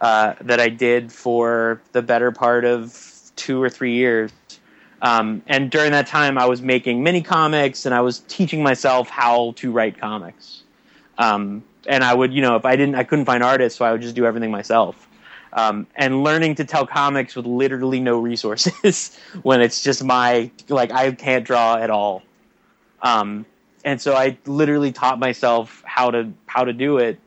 uh, 0.00 0.34
that 0.42 0.60
I 0.60 0.68
did 0.68 1.12
for 1.12 1.80
the 1.92 2.02
better 2.02 2.30
part 2.32 2.64
of 2.64 3.16
two 3.36 3.62
or 3.62 3.70
three 3.70 3.94
years. 3.94 4.32
Um, 5.02 5.42
and 5.46 5.70
during 5.70 5.92
that 5.92 6.06
time, 6.06 6.38
I 6.38 6.46
was 6.46 6.62
making 6.62 7.02
mini 7.02 7.22
comics 7.22 7.86
and 7.86 7.94
I 7.94 8.00
was 8.00 8.20
teaching 8.20 8.62
myself 8.62 9.08
how 9.08 9.52
to 9.56 9.70
write 9.70 9.98
comics. 9.98 10.62
Um, 11.18 11.64
and 11.86 12.02
I 12.02 12.12
would, 12.14 12.32
you 12.32 12.42
know, 12.42 12.56
if 12.56 12.64
I 12.64 12.76
didn't, 12.76 12.94
I 12.94 13.04
couldn't 13.04 13.26
find 13.26 13.42
artists, 13.42 13.78
so 13.78 13.84
I 13.84 13.92
would 13.92 14.02
just 14.02 14.14
do 14.14 14.26
everything 14.26 14.50
myself. 14.50 15.08
Um, 15.52 15.86
and 15.94 16.24
learning 16.24 16.56
to 16.56 16.64
tell 16.64 16.86
comics 16.86 17.36
with 17.36 17.46
literally 17.46 18.00
no 18.00 18.18
resources 18.18 19.18
when 19.42 19.60
it's 19.60 19.82
just 19.82 20.02
my, 20.02 20.50
like, 20.68 20.92
I 20.92 21.12
can't 21.12 21.44
draw 21.44 21.76
at 21.76 21.88
all. 21.88 22.22
Um, 23.00 23.46
and 23.86 23.98
so 24.00 24.14
I 24.14 24.36
literally 24.44 24.92
taught 24.92 25.18
myself 25.18 25.82
how 25.86 26.10
to, 26.10 26.32
how 26.44 26.64
to 26.64 26.74
do 26.74 26.98
it. 26.98 27.18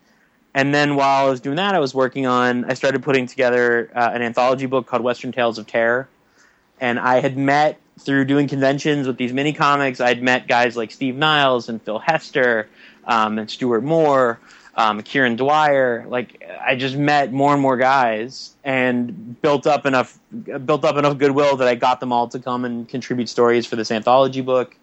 And 0.53 0.73
then 0.73 0.95
while 0.95 1.25
I 1.25 1.29
was 1.29 1.41
doing 1.41 1.55
that, 1.55 1.73
I 1.73 1.79
was 1.79 1.95
working 1.95 2.27
on, 2.27 2.65
I 2.65 2.75
started 2.75 3.01
putting 3.01 3.25
together 3.25 3.89
uh, 3.95 4.11
an 4.13 4.21
anthology 4.21 4.67
book 4.67 4.85
called 4.85 5.01
Western 5.01 5.31
Tales 5.31 5.57
of 5.57 5.65
Terror 5.65 6.07
and 6.79 6.99
I 6.99 7.19
had 7.19 7.37
met 7.37 7.79
through 7.99 8.25
doing 8.25 8.47
conventions 8.47 9.07
with 9.07 9.17
these 9.17 9.33
mini 9.33 9.53
comics. 9.53 9.99
I'd 9.99 10.23
met 10.23 10.47
guys 10.47 10.77
like 10.77 10.91
Steve 10.91 11.15
Niles 11.15 11.69
and 11.69 11.81
Phil 11.81 11.99
Hester 11.99 12.69
um, 13.05 13.37
and 13.37 13.49
Stuart 13.49 13.83
Moore, 13.83 14.39
um, 14.75 15.01
Kieron 15.01 15.35
Dwyer. 15.35 16.05
Like 16.07 16.41
I 16.65 16.75
just 16.75 16.95
met 16.95 17.33
more 17.33 17.53
and 17.53 17.61
more 17.61 17.77
guys 17.77 18.55
and 18.63 19.41
built 19.41 19.67
up 19.67 19.85
enough 19.85 20.17
built 20.65 20.85
up 20.85 20.95
enough 20.95 21.17
goodwill 21.17 21.57
that 21.57 21.67
I 21.67 21.75
got 21.75 21.99
them 21.99 22.13
all 22.13 22.27
to 22.29 22.39
come 22.39 22.65
and 22.65 22.87
contribute 22.87 23.27
stories 23.27 23.65
for 23.65 23.75
this 23.75 23.91
anthology 23.91 24.41
book. 24.41 24.75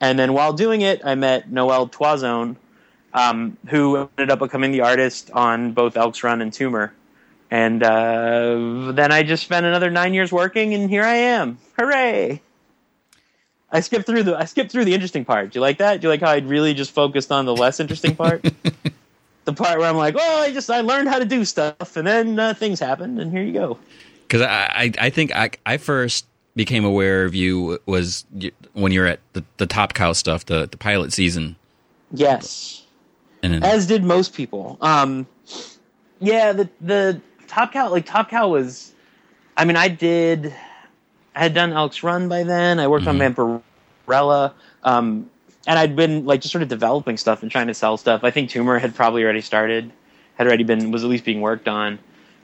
And 0.00 0.18
then 0.18 0.32
while 0.32 0.52
doing 0.52 0.82
it, 0.82 1.00
I 1.04 1.14
met 1.14 1.50
Noel 1.50 1.88
Tuazon, 1.88 2.56
um, 3.14 3.56
who 3.68 4.08
ended 4.18 4.30
up 4.30 4.38
becoming 4.38 4.72
the 4.72 4.82
artist 4.82 5.30
on 5.32 5.72
both 5.72 5.96
Elks 5.96 6.22
Run 6.22 6.42
and 6.42 6.52
Tumor. 6.52 6.92
and 7.50 7.82
uh, 7.82 8.92
then 8.92 9.12
I 9.12 9.22
just 9.22 9.44
spent 9.44 9.64
another 9.64 9.90
nine 9.90 10.14
years 10.14 10.32
working, 10.32 10.74
and 10.74 10.90
here 10.90 11.04
I 11.04 11.14
am. 11.14 11.58
Hooray! 11.78 12.42
I 13.70 13.80
skipped 13.80 14.06
through 14.06 14.22
the 14.24 14.36
I 14.36 14.44
skipped 14.44 14.70
through 14.70 14.84
the 14.84 14.94
interesting 14.94 15.24
part. 15.24 15.52
Do 15.52 15.58
you 15.58 15.60
like 15.60 15.78
that? 15.78 16.00
Do 16.00 16.06
you 16.06 16.10
like 16.10 16.20
how 16.20 16.30
I 16.30 16.38
really 16.38 16.74
just 16.74 16.92
focused 16.92 17.32
on 17.32 17.46
the 17.46 17.54
less 17.54 17.80
interesting 17.80 18.14
part? 18.16 18.42
the 19.44 19.52
part 19.52 19.78
where 19.78 19.88
I'm 19.88 19.96
like, 19.96 20.14
oh, 20.18 20.40
I 20.40 20.52
just 20.52 20.70
I 20.70 20.80
learned 20.82 21.08
how 21.08 21.18
to 21.18 21.24
do 21.24 21.44
stuff, 21.44 21.96
and 21.96 22.06
then 22.06 22.38
uh, 22.38 22.54
things 22.54 22.80
happened, 22.80 23.20
and 23.20 23.30
here 23.30 23.42
you 23.42 23.52
go. 23.52 23.78
Because 24.22 24.42
I, 24.42 24.72
I, 24.74 24.92
I 25.06 25.10
think 25.10 25.34
I 25.34 25.50
I 25.64 25.76
first 25.78 26.26
became 26.56 26.84
aware 26.84 27.24
of 27.24 27.34
you 27.34 27.78
was 27.86 28.24
when 28.72 28.90
you're 28.90 29.06
at 29.06 29.20
the, 29.34 29.44
the 29.58 29.66
Top 29.66 29.94
Cow 29.94 30.12
stuff, 30.12 30.46
the 30.46 30.66
the 30.66 30.76
pilot 30.76 31.12
season. 31.12 31.54
Yes, 32.10 32.84
and 33.42 33.52
then, 33.54 33.62
as 33.62 33.86
did 33.86 34.02
most 34.02 34.34
people. 34.34 34.78
Um, 34.80 35.26
yeah, 36.18 36.52
the 36.52 36.68
the 36.80 37.20
Top 37.46 37.72
Cow, 37.72 37.90
like 37.90 38.06
Top 38.06 38.30
Cow 38.30 38.48
was, 38.48 38.92
I 39.56 39.64
mean, 39.64 39.76
I 39.76 39.88
did, 39.88 40.54
I 41.34 41.40
had 41.40 41.54
done 41.54 41.72
Elks 41.72 42.02
Run 42.02 42.28
by 42.28 42.42
then. 42.42 42.80
I 42.80 42.88
worked 42.88 43.06
Mm-hmm. 43.06 43.38
on 43.38 43.62
Vampirella. 44.08 44.52
Um, 44.82 45.30
and 45.66 45.78
I'd 45.78 45.96
been 45.96 46.24
like 46.26 46.40
just 46.40 46.52
sort 46.52 46.62
of 46.62 46.68
developing 46.68 47.16
stuff 47.16 47.42
and 47.42 47.50
trying 47.50 47.66
to 47.66 47.74
sell 47.74 47.96
stuff. 47.96 48.22
I 48.24 48.30
think 48.30 48.50
Tumor 48.50 48.78
had 48.78 48.94
probably 48.94 49.24
already 49.24 49.40
started, 49.40 49.90
had 50.36 50.46
already 50.46 50.62
been 50.64 50.90
was 50.92 51.02
at 51.02 51.10
least 51.10 51.24
being 51.24 51.40
worked 51.40 51.66
on. 51.68 51.98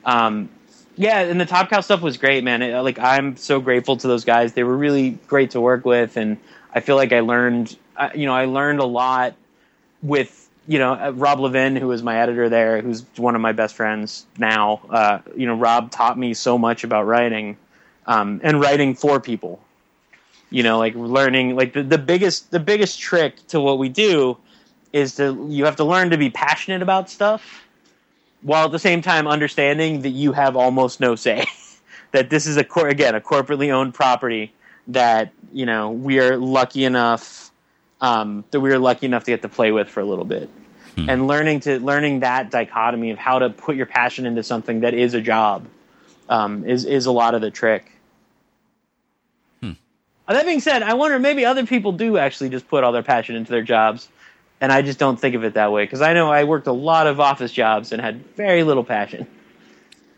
Um, 0.04 0.48
yeah, 0.96 1.20
and 1.20 1.40
the 1.40 1.46
Top 1.46 1.70
Cow 1.70 1.80
stuff 1.80 2.02
was 2.02 2.16
great, 2.16 2.44
man. 2.44 2.62
It, 2.62 2.80
like 2.82 2.98
I'm 2.98 3.36
so 3.36 3.60
grateful 3.60 3.96
to 3.96 4.08
those 4.08 4.24
guys. 4.24 4.52
They 4.52 4.64
were 4.64 4.76
really 4.76 5.10
great 5.26 5.52
to 5.52 5.60
work 5.60 5.84
with, 5.84 6.16
and 6.16 6.38
I 6.74 6.80
feel 6.80 6.96
like 6.96 7.12
I 7.12 7.20
learned, 7.20 7.76
uh, 7.96 8.10
you 8.14 8.26
know, 8.26 8.34
I 8.34 8.44
learned 8.44 8.80
a 8.80 8.84
lot 8.84 9.34
with 10.02 10.50
you 10.68 10.78
know 10.78 10.92
uh, 10.92 11.12
Rob 11.14 11.40
Levin, 11.40 11.76
who 11.76 11.88
was 11.88 12.02
my 12.02 12.18
editor 12.18 12.48
there, 12.48 12.82
who's 12.82 13.04
one 13.16 13.34
of 13.34 13.40
my 13.40 13.52
best 13.52 13.74
friends 13.74 14.26
now. 14.38 14.82
Uh, 14.90 15.18
you 15.36 15.46
know, 15.46 15.54
Rob 15.54 15.90
taught 15.90 16.18
me 16.18 16.34
so 16.34 16.58
much 16.58 16.84
about 16.84 17.06
writing 17.06 17.56
um, 18.06 18.40
and 18.42 18.60
writing 18.60 18.94
for 18.94 19.20
people. 19.20 19.60
You 20.50 20.62
know, 20.62 20.78
like 20.78 20.94
learning, 20.94 21.56
like 21.56 21.72
the, 21.72 21.82
the 21.82 21.98
biggest 21.98 22.50
the 22.50 22.60
biggest 22.60 23.00
trick 23.00 23.46
to 23.48 23.60
what 23.60 23.78
we 23.78 23.88
do 23.88 24.36
is 24.92 25.14
to 25.16 25.46
you 25.48 25.64
have 25.64 25.76
to 25.76 25.84
learn 25.84 26.10
to 26.10 26.18
be 26.18 26.28
passionate 26.28 26.82
about 26.82 27.08
stuff 27.08 27.61
while 28.42 28.66
at 28.66 28.72
the 28.72 28.78
same 28.78 29.02
time 29.02 29.26
understanding 29.26 30.02
that 30.02 30.10
you 30.10 30.32
have 30.32 30.56
almost 30.56 31.00
no 31.00 31.14
say. 31.14 31.46
that 32.12 32.28
this 32.28 32.46
is 32.46 32.56
a 32.58 32.64
cor- 32.64 32.88
again 32.88 33.14
a 33.14 33.20
corporately 33.20 33.70
owned 33.72 33.94
property 33.94 34.52
that 34.88 35.32
you 35.52 35.64
know 35.66 35.90
we 35.90 36.18
are 36.20 36.36
lucky 36.36 36.84
enough 36.84 37.50
um, 38.00 38.44
that 38.50 38.60
we 38.60 38.70
are 38.70 38.78
lucky 38.78 39.06
enough 39.06 39.24
to 39.24 39.30
get 39.30 39.42
to 39.42 39.48
play 39.48 39.72
with 39.72 39.88
for 39.88 40.00
a 40.00 40.04
little 40.04 40.24
bit, 40.26 40.50
and 41.08 41.26
learning 41.26 41.60
to 41.60 41.80
learning 41.80 42.20
that 42.20 42.50
dichotomy 42.50 43.10
of 43.10 43.18
how 43.18 43.38
to 43.38 43.48
put 43.48 43.76
your 43.76 43.86
passion 43.86 44.26
into 44.26 44.42
something 44.42 44.80
that 44.80 44.92
is 44.92 45.14
a 45.14 45.20
job 45.22 45.66
um, 46.28 46.64
is 46.66 46.84
is 46.84 47.06
a 47.06 47.12
lot 47.12 47.34
of 47.34 47.40
the 47.40 47.50
trick. 47.50 47.90
Uh, 50.28 50.34
That 50.34 50.44
being 50.44 50.60
said, 50.60 50.82
I 50.82 50.94
wonder 50.94 51.18
maybe 51.18 51.44
other 51.46 51.64
people 51.66 51.92
do 51.92 52.18
actually 52.18 52.50
just 52.50 52.68
put 52.68 52.84
all 52.84 52.92
their 52.92 53.02
passion 53.02 53.36
into 53.36 53.50
their 53.50 53.62
jobs, 53.62 54.08
and 54.62 54.72
I 54.72 54.80
just 54.80 55.00
don't 55.00 55.18
think 55.18 55.34
of 55.34 55.42
it 55.42 55.54
that 55.54 55.72
way 55.72 55.84
because 55.84 56.00
I 56.00 56.14
know 56.14 56.30
I 56.30 56.44
worked 56.44 56.68
a 56.68 56.72
lot 56.72 57.08
of 57.08 57.18
office 57.18 57.52
jobs 57.52 57.92
and 57.92 58.00
had 58.00 58.24
very 58.36 58.62
little 58.62 58.84
passion. 58.84 59.26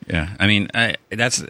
Yeah, 0.07 0.37
I 0.39 0.47
mean, 0.47 0.69
I 0.75 0.97
that's 1.11 1.43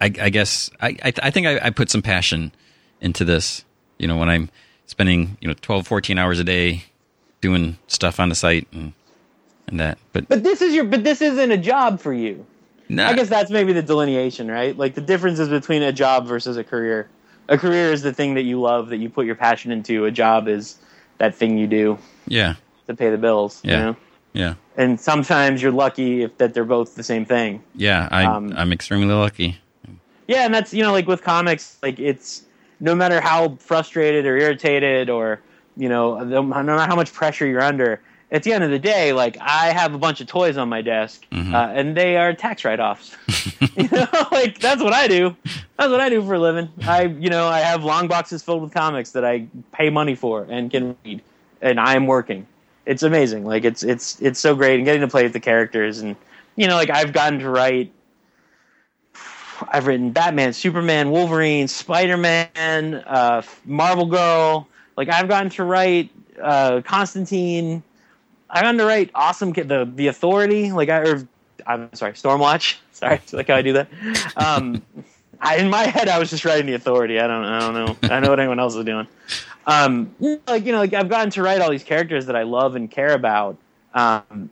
I, 0.00 0.06
I 0.20 0.28
guess 0.28 0.68
I 0.80 0.96
I, 1.04 1.12
I 1.22 1.30
think 1.30 1.46
I, 1.46 1.60
I 1.62 1.70
put 1.70 1.88
some 1.88 2.02
passion 2.02 2.52
into 3.00 3.24
this. 3.24 3.64
You 3.98 4.08
know, 4.08 4.16
when 4.16 4.28
I'm 4.28 4.50
spending 4.86 5.38
you 5.40 5.46
know 5.46 5.54
12, 5.54 5.86
14 5.86 6.18
hours 6.18 6.40
a 6.40 6.44
day 6.44 6.84
doing 7.40 7.78
stuff 7.86 8.18
on 8.18 8.28
the 8.28 8.34
site 8.34 8.66
and 8.72 8.92
and 9.68 9.78
that, 9.78 9.98
but 10.12 10.28
But 10.28 10.42
this 10.42 10.60
is 10.60 10.74
your 10.74 10.84
but 10.84 11.04
this 11.04 11.22
isn't 11.22 11.52
a 11.52 11.56
job 11.56 12.00
for 12.00 12.12
you. 12.12 12.44
nah, 12.88 13.06
I 13.06 13.14
guess 13.14 13.28
that's 13.28 13.52
maybe 13.52 13.72
the 13.72 13.82
delineation, 13.82 14.50
right? 14.50 14.76
Like 14.76 14.96
the 14.96 15.00
difference 15.00 15.38
is 15.38 15.48
between 15.48 15.82
a 15.82 15.92
job 15.92 16.26
versus 16.26 16.56
a 16.56 16.64
career. 16.64 17.08
A 17.48 17.56
career 17.56 17.92
is 17.92 18.02
the 18.02 18.12
thing 18.12 18.34
that 18.34 18.42
you 18.42 18.60
love, 18.60 18.88
that 18.88 18.96
you 18.96 19.08
put 19.08 19.26
your 19.26 19.34
passion 19.36 19.70
into. 19.70 20.06
A 20.06 20.10
job 20.10 20.48
is 20.48 20.78
that 21.22 21.36
thing 21.36 21.56
you 21.56 21.68
do 21.68 21.96
yeah, 22.26 22.56
to 22.88 22.96
pay 22.96 23.08
the 23.08 23.16
bills. 23.16 23.60
Yeah. 23.62 23.70
You 23.72 23.84
know? 23.84 23.96
yeah, 24.32 24.54
And 24.76 24.98
sometimes 25.00 25.62
you're 25.62 25.70
lucky 25.70 26.22
if 26.24 26.36
that 26.38 26.52
they're 26.52 26.64
both 26.64 26.96
the 26.96 27.04
same 27.04 27.24
thing. 27.24 27.62
yeah. 27.76 28.08
I 28.10 28.24
Um, 28.24 28.52
I'm 28.56 28.72
extremely 28.72 29.14
lucky. 29.14 29.58
Yeah, 30.26 30.44
and 30.46 30.52
that's 30.52 30.74
you 30.74 30.82
know 30.82 30.90
like 30.90 31.06
with 31.06 31.22
comics, 31.22 31.78
like 31.80 32.00
it's 32.00 32.42
no 32.80 32.94
matter 32.96 33.20
how 33.20 33.56
frustrated 33.60 34.26
or 34.26 34.36
irritated 34.36 35.10
or 35.10 35.40
you 35.76 35.88
know 35.88 36.18
no 36.24 36.42
matter 36.42 36.76
how 36.90 36.96
much 36.96 37.12
pressure 37.12 37.46
you're 37.46 37.62
under. 37.62 38.00
At 38.32 38.42
the 38.44 38.52
end 38.52 38.64
of 38.64 38.70
the 38.70 38.78
day, 38.78 39.12
like 39.12 39.36
I 39.40 39.66
have 39.72 39.94
a 39.94 39.98
bunch 39.98 40.20
of 40.20 40.26
toys 40.26 40.56
on 40.56 40.68
my 40.68 40.80
desk, 40.82 41.24
Mm-hmm. 41.30 41.54
uh, 41.54 41.66
and 41.68 41.96
they 41.96 42.16
are 42.16 42.32
tax 42.32 42.64
write-offs. 42.64 43.14
you 43.76 43.88
know, 43.92 44.06
like 44.32 44.58
that's 44.58 44.82
what 44.82 44.92
I 44.94 45.06
do. 45.06 45.36
That's 45.78 45.90
what 45.90 46.00
I 46.00 46.08
do 46.08 46.22
for 46.22 46.34
a 46.34 46.38
living. 46.38 46.70
I, 46.82 47.02
you 47.04 47.28
know, 47.28 47.46
I 47.46 47.60
have 47.60 47.84
long 47.84 48.08
boxes 48.08 48.42
filled 48.42 48.62
with 48.62 48.72
comics 48.72 49.12
that 49.12 49.24
I 49.24 49.46
pay 49.72 49.90
money 49.90 50.14
for 50.14 50.46
and 50.48 50.70
can 50.70 50.96
read, 51.04 51.22
and 51.60 51.78
I 51.78 51.94
am 51.94 52.06
working. 52.06 52.46
It's 52.86 53.02
amazing. 53.02 53.44
Like 53.44 53.64
it's 53.64 53.82
it's 53.82 54.20
it's 54.22 54.40
so 54.40 54.54
great, 54.56 54.76
and 54.76 54.84
getting 54.86 55.02
to 55.02 55.08
play 55.08 55.24
with 55.24 55.34
the 55.34 55.40
characters, 55.40 56.00
and 56.00 56.16
you 56.56 56.66
know, 56.66 56.74
like 56.76 56.90
I've 56.90 57.12
gotten 57.12 57.38
to 57.40 57.50
write 57.50 57.92
I've 59.68 59.86
written 59.86 60.10
Batman, 60.10 60.52
Superman, 60.52 61.10
Wolverine, 61.10 61.68
Spider 61.68 62.16
Man, 62.16 62.94
uh, 63.06 63.42
Marvel 63.64 64.06
Girl. 64.06 64.66
Like 64.96 65.08
I've 65.08 65.28
gotten 65.28 65.50
to 65.50 65.64
write 65.64 66.10
uh, 66.42 66.80
Constantine. 66.82 67.82
I've 68.52 68.62
gotten 68.62 68.78
to 68.78 68.84
write 68.84 69.10
awesome 69.14 69.52
the 69.52 69.90
the 69.92 70.06
Authority. 70.08 70.70
Like 70.70 70.88
I 70.88 70.98
or 70.98 71.28
I'm 71.66 71.92
sorry, 71.94 72.12
Stormwatch. 72.12 72.76
Sorry, 72.92 73.20
like 73.32 73.48
how 73.48 73.56
I 73.56 73.62
do 73.62 73.72
that. 73.72 73.88
Um, 74.36 74.80
I, 75.40 75.56
in 75.56 75.68
my 75.70 75.82
head, 75.82 76.08
I 76.08 76.20
was 76.20 76.30
just 76.30 76.44
writing 76.44 76.66
the 76.66 76.74
Authority. 76.74 77.18
I 77.18 77.26
don't 77.26 77.44
I 77.44 77.58
don't 77.58 77.74
know. 77.74 78.14
I 78.14 78.20
know 78.20 78.30
what 78.30 78.38
anyone 78.38 78.60
else 78.60 78.76
is 78.76 78.84
doing. 78.84 79.08
Um, 79.66 80.14
like 80.46 80.64
you 80.64 80.70
know, 80.70 80.78
like 80.78 80.92
I've 80.92 81.08
gotten 81.08 81.30
to 81.30 81.42
write 81.42 81.60
all 81.60 81.70
these 81.70 81.82
characters 81.82 82.26
that 82.26 82.36
I 82.36 82.44
love 82.44 82.76
and 82.76 82.88
care 82.88 83.14
about. 83.14 83.56
Um, 83.94 84.50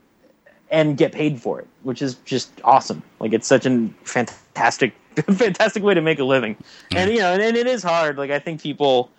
and 0.70 0.96
get 0.96 1.12
paid 1.12 1.40
for 1.40 1.60
it, 1.60 1.66
which 1.82 2.00
is 2.00 2.14
just 2.24 2.50
awesome. 2.64 3.02
Like 3.18 3.32
it's 3.32 3.46
such 3.46 3.66
a 3.66 3.88
fantastic, 4.04 4.94
fantastic 5.32 5.82
way 5.82 5.94
to 5.94 6.00
make 6.00 6.18
a 6.18 6.24
living. 6.24 6.56
And 6.92 7.10
you 7.10 7.18
know, 7.18 7.32
and, 7.32 7.42
and 7.42 7.56
it 7.56 7.66
is 7.66 7.82
hard. 7.82 8.16
Like 8.16 8.30
I 8.30 8.38
think 8.38 8.62
people, 8.62 9.10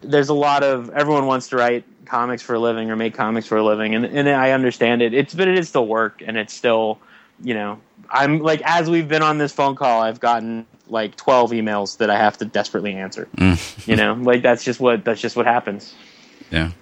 there's 0.00 0.28
a 0.28 0.34
lot 0.34 0.62
of 0.62 0.90
everyone 0.90 1.26
wants 1.26 1.48
to 1.48 1.56
write 1.56 1.84
comics 2.08 2.42
for 2.42 2.54
a 2.54 2.58
living 2.58 2.90
or 2.90 2.96
make 2.96 3.14
comics 3.14 3.46
for 3.46 3.56
a 3.56 3.64
living, 3.64 3.94
and 3.94 4.04
and 4.04 4.28
I 4.28 4.52
understand 4.52 5.02
it. 5.02 5.14
It's 5.14 5.34
but 5.34 5.48
it 5.48 5.58
is 5.58 5.68
still 5.68 5.86
work, 5.86 6.22
and 6.24 6.36
it's 6.36 6.54
still, 6.54 6.98
you 7.42 7.54
know, 7.54 7.80
I'm 8.10 8.40
like 8.40 8.62
as 8.64 8.90
we've 8.90 9.08
been 9.08 9.22
on 9.22 9.38
this 9.38 9.52
phone 9.52 9.76
call, 9.76 10.02
I've 10.02 10.20
gotten 10.20 10.66
like 10.88 11.16
12 11.16 11.50
emails 11.52 11.98
that 11.98 12.10
I 12.10 12.16
have 12.16 12.38
to 12.38 12.44
desperately 12.44 12.94
answer. 12.94 13.28
you 13.86 13.96
know, 13.96 14.14
like 14.14 14.42
that's 14.42 14.64
just 14.64 14.80
what 14.80 15.04
that's 15.04 15.20
just 15.20 15.36
what 15.36 15.46
happens. 15.46 15.94
Yeah. 16.50 16.72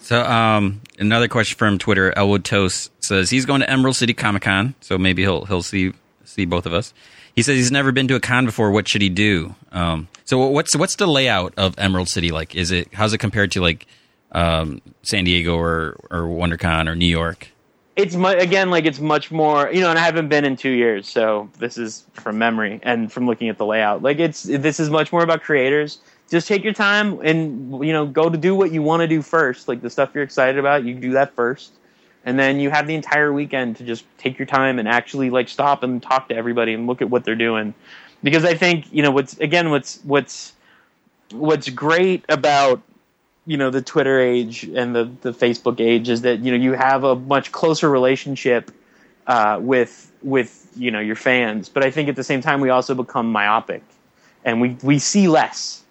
So, 0.00 0.22
um, 0.22 0.82
another 0.98 1.28
question 1.28 1.56
from 1.56 1.78
Twitter. 1.78 2.12
Elwood 2.16 2.44
Toast 2.44 2.90
says 3.02 3.30
he's 3.30 3.46
going 3.46 3.60
to 3.60 3.70
Emerald 3.70 3.96
City 3.96 4.12
Comic 4.12 4.42
Con, 4.42 4.74
so 4.80 4.98
maybe 4.98 5.22
he'll 5.22 5.44
he'll 5.46 5.62
see 5.62 5.92
see 6.24 6.44
both 6.44 6.66
of 6.66 6.72
us. 6.74 6.92
He 7.34 7.42
says 7.42 7.56
he's 7.56 7.72
never 7.72 7.90
been 7.90 8.06
to 8.08 8.14
a 8.14 8.20
con 8.20 8.46
before. 8.46 8.70
What 8.70 8.86
should 8.86 9.02
he 9.02 9.08
do? 9.08 9.54
Um, 9.72 10.08
so, 10.24 10.38
what's 10.46 10.76
what's 10.76 10.96
the 10.96 11.06
layout 11.06 11.54
of 11.56 11.78
Emerald 11.78 12.08
City 12.08 12.30
like? 12.30 12.54
Is 12.54 12.70
it 12.70 12.88
how's 12.92 13.12
it 13.12 13.18
compared 13.18 13.50
to 13.52 13.60
like 13.60 13.86
um, 14.34 14.82
San 15.02 15.24
Diego 15.24 15.56
or 15.56 15.96
or 16.10 16.22
WonderCon 16.22 16.88
or 16.88 16.94
New 16.94 17.06
York? 17.06 17.48
it's 17.96 18.16
mu- 18.16 18.26
again 18.26 18.70
like 18.70 18.86
it's 18.86 18.98
much 18.98 19.30
more 19.30 19.70
you 19.72 19.80
know 19.80 19.88
and 19.88 20.00
i 20.00 20.02
haven't 20.02 20.28
been 20.28 20.44
in 20.44 20.56
two 20.56 20.72
years 20.72 21.08
so 21.08 21.48
this 21.60 21.78
is 21.78 22.04
from 22.24 22.38
memory 22.38 22.80
and 22.82 23.12
from 23.12 23.26
looking 23.26 23.48
at 23.48 23.58
the 23.58 23.66
layout. 23.66 24.02
Like 24.02 24.18
it's 24.18 24.44
this 24.44 24.80
is 24.80 24.90
much 24.90 25.12
more 25.12 25.22
about 25.22 25.42
creators. 25.42 26.00
Just 26.30 26.48
take 26.48 26.64
your 26.64 26.72
time 26.72 27.20
and 27.22 27.84
you 27.84 27.92
know 27.92 28.06
go 28.06 28.28
to 28.30 28.38
do 28.38 28.54
what 28.54 28.72
you 28.72 28.82
want 28.82 29.02
to 29.02 29.06
do 29.06 29.22
first. 29.22 29.68
Like 29.68 29.82
the 29.82 29.90
stuff 29.90 30.10
you're 30.14 30.24
excited 30.24 30.58
about 30.58 30.84
you 30.84 30.94
do 30.94 31.12
that 31.12 31.34
first. 31.34 31.72
And 32.26 32.38
then 32.38 32.58
you 32.58 32.70
have 32.70 32.86
the 32.86 32.94
entire 32.94 33.34
weekend 33.34 33.76
to 33.76 33.84
just 33.84 34.06
take 34.16 34.38
your 34.38 34.46
time 34.46 34.78
and 34.78 34.88
actually 34.88 35.28
like 35.28 35.48
stop 35.50 35.82
and 35.82 36.02
talk 36.02 36.30
to 36.30 36.34
everybody 36.34 36.72
and 36.72 36.86
look 36.86 37.02
at 37.02 37.10
what 37.10 37.24
they're 37.24 37.36
doing. 37.36 37.74
Because 38.22 38.44
i 38.44 38.54
think 38.54 38.86
you 38.90 39.02
know 39.02 39.10
what's 39.10 39.38
again 39.38 39.70
what's 39.70 40.00
what's 40.04 40.54
what's 41.30 41.68
great 41.68 42.24
about 42.28 42.80
you 43.46 43.56
know 43.56 43.70
the 43.70 43.82
Twitter 43.82 44.18
age 44.18 44.64
and 44.64 44.94
the 44.94 45.10
the 45.22 45.32
Facebook 45.32 45.80
age 45.80 46.08
is 46.08 46.22
that 46.22 46.40
you 46.40 46.50
know 46.50 46.56
you 46.56 46.72
have 46.72 47.04
a 47.04 47.14
much 47.14 47.52
closer 47.52 47.90
relationship 47.90 48.70
uh, 49.26 49.58
with 49.60 50.10
with 50.22 50.68
you 50.76 50.90
know 50.90 51.00
your 51.00 51.16
fans, 51.16 51.68
but 51.68 51.84
I 51.84 51.90
think 51.90 52.08
at 52.08 52.16
the 52.16 52.24
same 52.24 52.40
time 52.40 52.60
we 52.60 52.70
also 52.70 52.94
become 52.94 53.30
myopic 53.30 53.82
and 54.44 54.60
we 54.60 54.76
we 54.82 54.98
see 54.98 55.28
less. 55.28 55.82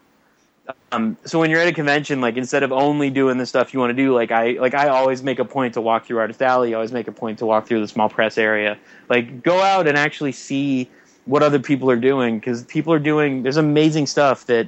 Um, 0.93 1.17
so 1.25 1.39
when 1.39 1.49
you're 1.49 1.59
at 1.59 1.67
a 1.67 1.73
convention, 1.73 2.21
like 2.21 2.37
instead 2.37 2.63
of 2.63 2.71
only 2.71 3.09
doing 3.09 3.37
the 3.37 3.45
stuff 3.45 3.73
you 3.73 3.79
want 3.79 3.89
to 3.89 3.95
do, 3.95 4.13
like 4.13 4.31
I 4.31 4.51
like 4.51 4.73
I 4.73 4.87
always 4.87 5.21
make 5.21 5.39
a 5.39 5.45
point 5.45 5.73
to 5.73 5.81
walk 5.81 6.05
through 6.05 6.19
Artist 6.19 6.41
Alley. 6.41 6.73
I 6.73 6.75
always 6.75 6.91
make 6.91 7.07
a 7.07 7.11
point 7.11 7.39
to 7.39 7.45
walk 7.45 7.67
through 7.67 7.81
the 7.81 7.87
small 7.87 8.09
press 8.09 8.37
area. 8.37 8.77
Like 9.09 9.43
go 9.43 9.61
out 9.61 9.87
and 9.87 9.97
actually 9.97 10.31
see 10.31 10.89
what 11.25 11.43
other 11.43 11.59
people 11.59 11.89
are 11.89 11.97
doing 11.97 12.39
because 12.39 12.63
people 12.63 12.93
are 12.93 12.99
doing. 12.99 13.43
There's 13.43 13.57
amazing 13.57 14.07
stuff 14.07 14.45
that 14.45 14.67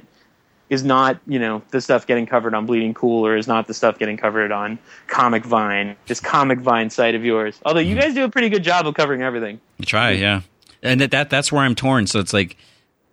is 0.68 0.82
not 0.82 1.18
you 1.26 1.38
know 1.38 1.62
the 1.70 1.80
stuff 1.80 2.06
getting 2.06 2.26
covered 2.26 2.54
on 2.54 2.66
Bleeding 2.66 2.94
Cool 2.94 3.26
or 3.26 3.36
is 3.36 3.46
not 3.46 3.66
the 3.66 3.74
stuff 3.74 3.98
getting 3.98 4.16
covered 4.16 4.52
on 4.52 4.78
Comic 5.06 5.44
Vine, 5.44 5.96
this 6.06 6.20
Comic 6.20 6.58
Vine 6.58 6.90
site 6.90 7.14
of 7.14 7.24
yours. 7.24 7.58
Although 7.64 7.80
you 7.80 7.94
guys 7.94 8.14
do 8.14 8.24
a 8.24 8.28
pretty 8.28 8.48
good 8.48 8.64
job 8.64 8.86
of 8.86 8.94
covering 8.94 9.22
everything. 9.22 9.60
You 9.78 9.86
try, 9.86 10.12
yeah. 10.12 10.42
And 10.82 11.00
that, 11.00 11.10
that 11.12 11.30
that's 11.30 11.50
where 11.52 11.62
I'm 11.62 11.74
torn. 11.74 12.06
So 12.06 12.20
it's 12.20 12.32
like, 12.32 12.56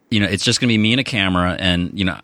you 0.10 0.20
know, 0.20 0.28
it's 0.28 0.44
just 0.44 0.60
gonna 0.60 0.70
be 0.70 0.78
me 0.78 0.94
and 0.94 1.00
a 1.00 1.04
camera, 1.04 1.56
and 1.60 1.98
you 1.98 2.06
know, 2.06 2.20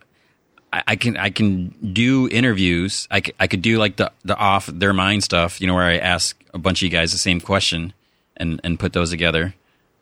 I, 0.74 0.84
I 0.88 0.96
can 0.96 1.18
I 1.18 1.30
can 1.30 1.70
do 1.94 2.28
interviews. 2.30 3.08
I, 3.12 3.22
c- 3.22 3.34
I 3.40 3.48
could 3.48 3.62
do 3.62 3.78
like 3.78 3.96
the 3.98 4.12
the 4.24 4.36
off 4.36 4.68
their 4.68 4.94
mind 4.94 5.24
stuff, 5.24 5.62
you 5.62 5.68
know, 5.68 5.76
where 5.76 5.86
I 5.86 5.98
ask 5.98 6.40
a 6.54 6.58
bunch 6.58 6.80
of 6.80 6.84
you 6.84 6.90
guys 6.90 7.12
the 7.12 7.18
same 7.18 7.40
question 7.40 7.94
and 8.38 8.60
and 8.64 8.80
put 8.80 8.94
those 8.94 9.10
together. 9.12 9.56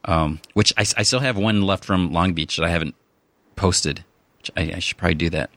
Um, 0.06 0.40
which 0.54 0.72
I, 0.78 0.82
I 0.96 1.04
still 1.04 1.20
have 1.20 1.38
one 1.38 1.64
left 1.64 1.84
from 1.84 2.14
Long 2.14 2.34
Beach 2.34 2.56
that 2.56 2.64
I 2.64 2.70
haven't 2.70 2.96
posted. 3.58 4.06
I, 4.56 4.74
I 4.76 4.80
should 4.80 4.98
probably 4.98 5.16
do 5.16 5.30
that. 5.32 5.50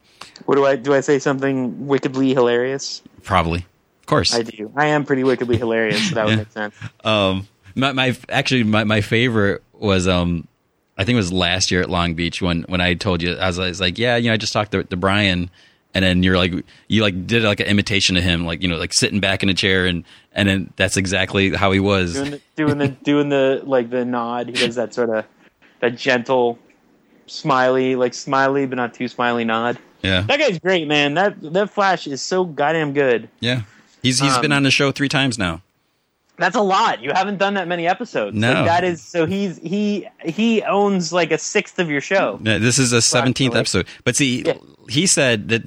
What 0.47 0.57
do 0.57 0.67
I 0.67 0.77
do? 0.77 0.95
I 0.95 1.01
say 1.01 1.19
something 1.19 1.87
wickedly 1.87 2.35
hilarious? 2.35 3.03
Probably, 3.23 3.61
of 4.01 4.07
course. 4.07 4.35
I 4.35 4.43
do. 4.43 4.73
I 4.77 4.87
am 4.87 5.05
pretty 5.05 5.25
wickedly 5.25 5.57
hilarious. 5.57 6.09
So 6.09 6.15
that 6.17 6.27
would 6.27 6.39
make 6.39 6.53
sense. 6.53 6.75
Um, 7.05 7.49
my, 7.75 7.93
my 7.93 8.17
actually 8.29 8.65
my, 8.65 8.85
my 8.85 9.01
favorite 9.01 9.63
was 9.73 10.09
um, 10.09 10.47
I 11.01 11.05
think 11.05 11.15
it 11.15 11.19
was 11.19 11.33
last 11.33 11.71
year 11.71 11.81
at 11.81 11.91
Long 11.91 12.15
Beach 12.15 12.43
when 12.43 12.63
when 12.65 12.81
I 12.81 12.95
told 12.95 13.23
you 13.23 13.35
I 13.35 13.47
was, 13.47 13.59
I 13.59 13.69
was 13.69 13.81
like, 13.81 13.99
yeah, 13.99 14.17
you 14.17 14.29
know, 14.29 14.35
I 14.35 14.37
just 14.37 14.53
talked 14.53 14.73
to, 14.73 14.85
to 14.85 14.97
Brian, 14.97 15.51
and 15.95 16.05
then 16.05 16.23
you're 16.23 16.37
like, 16.37 16.53
you 16.89 17.03
like 17.03 17.27
did 17.27 17.43
like 17.43 17.61
an 17.61 17.67
imitation 17.67 18.17
of 18.17 18.23
him, 18.23 18.45
like 18.45 18.63
you 18.63 18.69
know, 18.69 18.77
like 18.77 18.93
sitting 18.93 19.21
back 19.21 19.43
in 19.43 19.49
a 19.49 19.55
chair, 19.55 19.87
and 19.87 20.05
and 20.33 20.49
then 20.49 20.73
that's 20.77 20.97
exactly 20.97 21.55
how 21.55 21.73
he 21.73 21.81
was. 21.81 22.15
doing 22.15 22.31
the, 22.31 22.41
doing 22.57 22.79
the 22.79 22.89
doing 22.89 23.29
the 23.31 23.63
like 23.65 23.91
the 23.91 24.05
nod. 24.05 24.49
He 24.49 24.53
does 24.53 24.75
that 24.75 24.93
sort 24.93 25.11
of 25.11 25.25
that 25.81 25.97
gentle, 25.97 26.59
smiley, 27.31 27.97
like 27.97 28.15
smiley 28.15 28.67
but 28.67 28.77
not 28.77 28.95
too 28.95 29.09
smiley 29.09 29.45
nod. 29.45 29.79
Yeah, 30.03 30.23
That 30.23 30.39
guy's 30.39 30.59
great, 30.59 30.89
man. 30.89 31.15
That 31.15 31.41
that 31.53 31.71
Flash 31.71 32.07
is 32.07 32.23
so 32.23 32.45
goddamn 32.45 32.93
good. 32.95 33.29
yeah. 33.41 33.63
He's 34.03 34.19
he's 34.19 34.39
been 34.39 34.51
Um, 34.53 34.57
on 34.59 34.63
the 34.63 34.71
show 34.71 34.93
three 34.93 35.11
times 35.11 35.39
now. 35.39 35.61
That's 36.39 36.57
a 36.57 36.63
lot. 36.63 37.03
You 37.03 37.11
haven't 37.13 37.37
done 37.37 37.53
that 37.55 37.69
many 37.69 37.87
episodes. 37.87 38.35
No. 38.35 38.55
Like, 38.55 38.65
that 38.65 38.83
is 38.85 39.03
so 39.03 39.27
he's 39.27 39.59
he 39.59 40.09
he 40.25 40.63
owns 40.63 41.13
like 41.13 41.31
a 41.33 41.37
sixth 41.37 41.79
of 41.79 41.91
your 41.91 42.01
show. 42.01 42.41
Yeah, 42.43 42.57
This 42.57 42.79
is 42.79 42.93
a 42.93 43.03
seventeenth 43.03 43.55
episode, 43.55 43.87
but 44.05 44.17
see, 44.17 44.43
Yeah. 44.43 44.55
he 44.89 45.07
said 45.07 45.51
that 45.51 45.63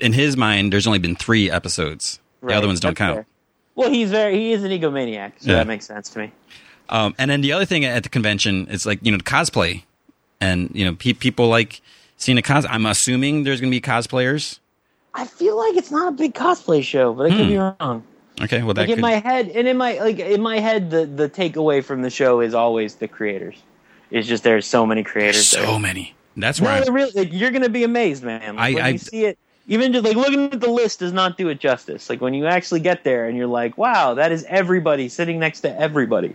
in 0.00 0.12
his 0.12 0.36
mind, 0.36 0.70
there's 0.70 0.86
only 0.86 0.98
been 0.98 1.16
three 1.16 1.50
episodes. 1.50 2.18
The 2.42 2.52
other 2.54 2.66
ones 2.66 2.78
don't 2.80 2.90
that's 2.90 2.98
count. 2.98 3.16
fair. 3.16 3.26
Well, 3.74 3.88
he's 3.90 4.10
very 4.10 4.36
he 4.36 4.52
is 4.52 4.62
an 4.64 4.70
egomaniac, 4.70 5.32
so 5.40 5.50
Yeah. 5.50 5.56
that 5.58 5.66
makes 5.66 5.86
sense 5.86 6.10
to 6.10 6.18
me. 6.18 6.32
Um, 6.90 7.14
and 7.18 7.30
then 7.30 7.40
the 7.40 7.52
other 7.54 7.64
thing 7.64 7.86
at 7.86 8.02
the 8.02 8.10
convention 8.10 8.66
is 8.68 8.84
like 8.84 8.98
you 9.00 9.12
know 9.12 9.16
cosplay, 9.18 9.84
and 10.42 10.70
you 10.74 10.84
know 10.84 10.94
pe- 10.94 11.12
people 11.14 11.48
like 11.48 11.80
seeing 12.16 12.36
a 12.38 12.42
cos. 12.42 12.66
I'm 12.68 12.84
assuming 12.86 13.44
there's 13.44 13.60
going 13.60 13.70
to 13.72 13.76
be 13.76 13.80
cosplayers. 13.80 14.58
I 15.14 15.26
feel 15.26 15.56
like 15.56 15.76
it's 15.76 15.90
not 15.90 16.08
a 16.08 16.12
big 16.12 16.34
cosplay 16.34 16.82
show, 16.82 17.12
but 17.12 17.26
I 17.26 17.36
could 17.36 17.48
be 17.48 17.54
Hmm. 17.56 17.72
wrong. 17.80 18.02
Okay, 18.40 18.62
well 18.62 18.74
that 18.74 18.82
Like 18.82 18.88
in 18.90 18.94
could. 18.96 19.02
my 19.02 19.12
head, 19.12 19.48
and 19.54 19.68
in 19.68 19.76
my 19.76 19.98
like 20.00 20.18
in 20.18 20.42
my 20.42 20.58
head, 20.58 20.90
the 20.90 21.06
the 21.06 21.28
takeaway 21.28 21.84
from 21.84 22.02
the 22.02 22.10
show 22.10 22.40
is 22.40 22.54
always 22.54 22.94
the 22.96 23.06
creators. 23.08 23.56
It's 24.10 24.26
just 24.26 24.42
there's 24.42 24.66
so 24.66 24.84
many 24.86 25.02
creators. 25.02 25.46
so 25.48 25.60
there. 25.62 25.78
many. 25.78 26.14
That's 26.36 26.60
No, 26.62 26.68
I'm, 26.70 26.94
really, 26.94 27.12
like, 27.14 27.32
you're 27.32 27.50
gonna 27.50 27.68
be 27.68 27.84
amazed, 27.84 28.22
man. 28.24 28.56
Like, 28.56 28.72
I- 28.72 28.74
when 28.74 28.84
I- 28.84 28.88
you 28.88 28.98
see 28.98 29.24
it, 29.26 29.38
even 29.68 29.92
just 29.92 30.04
like 30.04 30.16
looking 30.16 30.50
at 30.52 30.60
the 30.60 30.70
list 30.70 30.98
does 31.00 31.12
not 31.12 31.36
do 31.36 31.48
it 31.50 31.60
justice. 31.60 32.08
Like 32.10 32.20
when 32.22 32.32
you 32.34 32.46
actually 32.46 32.80
get 32.80 33.04
there 33.04 33.26
and 33.28 33.36
you're 33.36 33.46
like, 33.46 33.76
wow, 33.78 34.14
that 34.14 34.32
is 34.32 34.44
everybody 34.48 35.08
sitting 35.10 35.38
next 35.38 35.60
to 35.60 35.78
everybody. 35.78 36.34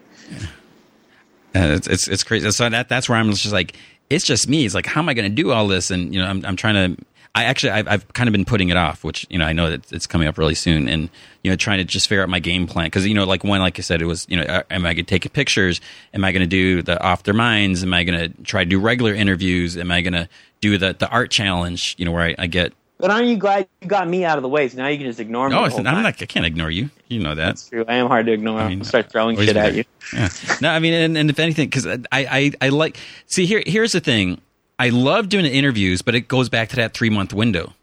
uh, 1.55 1.59
it's, 1.75 1.87
it's 1.87 2.07
it's 2.07 2.23
crazy. 2.23 2.49
So 2.51 2.69
that 2.69 2.89
that's 2.89 3.09
where 3.09 3.17
I'm 3.17 3.31
just 3.31 3.51
like, 3.51 3.75
it's 4.09 4.25
just 4.25 4.47
me. 4.47 4.65
It's 4.65 4.75
like, 4.75 4.85
how 4.85 5.01
am 5.01 5.09
I 5.09 5.13
going 5.13 5.29
to 5.29 5.35
do 5.35 5.51
all 5.51 5.67
this? 5.67 5.91
And 5.91 6.13
you 6.13 6.21
know, 6.21 6.27
I'm 6.27 6.45
I'm 6.45 6.55
trying 6.55 6.95
to. 6.95 7.05
I 7.35 7.43
actually 7.43 7.71
I've, 7.71 7.87
I've 7.87 8.13
kind 8.13 8.27
of 8.27 8.31
been 8.31 8.45
putting 8.45 8.69
it 8.69 8.77
off, 8.77 9.03
which 9.03 9.25
you 9.29 9.37
know 9.37 9.45
I 9.45 9.53
know 9.53 9.69
that 9.69 9.91
it's 9.91 10.07
coming 10.07 10.27
up 10.27 10.39
really 10.39 10.55
soon, 10.55 10.89
and 10.89 11.09
you 11.43 11.51
know 11.51 11.55
trying 11.55 11.77
to 11.77 11.83
just 11.83 12.07
figure 12.07 12.23
out 12.23 12.29
my 12.29 12.39
game 12.39 12.65
plan 12.65 12.87
because 12.87 13.05
you 13.05 13.13
know 13.13 13.25
like 13.25 13.43
one 13.43 13.59
like 13.59 13.77
I 13.77 13.83
said 13.83 14.01
it 14.01 14.05
was 14.05 14.25
you 14.27 14.37
know 14.37 14.43
uh, 14.43 14.63
am 14.71 14.85
I 14.85 14.93
going 14.93 15.05
to 15.05 15.19
take 15.19 15.31
pictures? 15.33 15.79
Am 16.13 16.23
I 16.23 16.31
going 16.31 16.41
to 16.41 16.47
do 16.47 16.81
the 16.81 17.01
off 17.01 17.23
their 17.23 17.35
minds? 17.35 17.83
Am 17.83 17.93
I 17.93 18.03
going 18.03 18.19
to 18.19 18.43
try 18.43 18.63
to 18.63 18.69
do 18.69 18.79
regular 18.79 19.13
interviews? 19.13 19.77
Am 19.77 19.91
I 19.91 20.01
going 20.01 20.13
to 20.13 20.27
do 20.61 20.77
the 20.79 20.95
the 20.97 21.07
art 21.09 21.29
challenge? 21.29 21.95
You 21.99 22.05
know 22.05 22.11
where 22.11 22.23
I, 22.23 22.35
I 22.39 22.47
get 22.47 22.73
But 22.99 23.11
aren't 23.11 23.27
you 23.27 23.37
glad 23.37 23.67
you 23.81 23.87
got 23.87 24.07
me 24.07 24.25
out 24.25 24.37
of 24.37 24.41
the 24.41 24.49
way? 24.49 24.67
So 24.67 24.77
now 24.77 24.87
you 24.87 24.97
can 24.97 25.05
just 25.05 25.19
ignore 25.19 25.49
me. 25.49 25.55
no, 25.55 25.63
I'm 25.63 25.71
time. 25.71 25.83
not 25.83 26.05
I 26.05 26.11
can't 26.11 26.45
ignore 26.45 26.71
you. 26.71 26.89
You 27.07 27.19
know 27.19 27.35
that. 27.35 27.45
That's 27.45 27.69
true. 27.69 27.85
I 27.87 27.95
am 27.95 28.07
hard 28.07 28.25
to 28.25 28.31
ignore. 28.31 28.59
I 28.59 28.69
mean, 28.69 28.79
will 28.79 28.85
start 28.85 29.05
uh, 29.05 29.09
throwing 29.09 29.37
shit 29.37 29.55
at 29.55 29.75
you. 29.75 29.83
Yeah. 30.13 30.29
No, 30.61 30.69
I 30.69 30.79
mean, 30.79 30.93
and, 30.93 31.17
and 31.17 31.29
if 31.29 31.37
anything, 31.37 31.67
because 31.69 31.85
I, 31.85 31.99
I, 32.11 32.51
I 32.59 32.69
like, 32.69 32.97
see, 33.27 33.45
here, 33.45 33.61
here's 33.65 33.91
the 33.91 33.99
thing. 33.99 34.41
I 34.79 34.89
love 34.89 35.29
doing 35.29 35.45
interviews, 35.45 36.01
but 36.01 36.15
it 36.15 36.27
goes 36.27 36.49
back 36.49 36.69
to 36.69 36.75
that 36.77 36.93
three 36.93 37.09
month 37.09 37.33
window. 37.33 37.73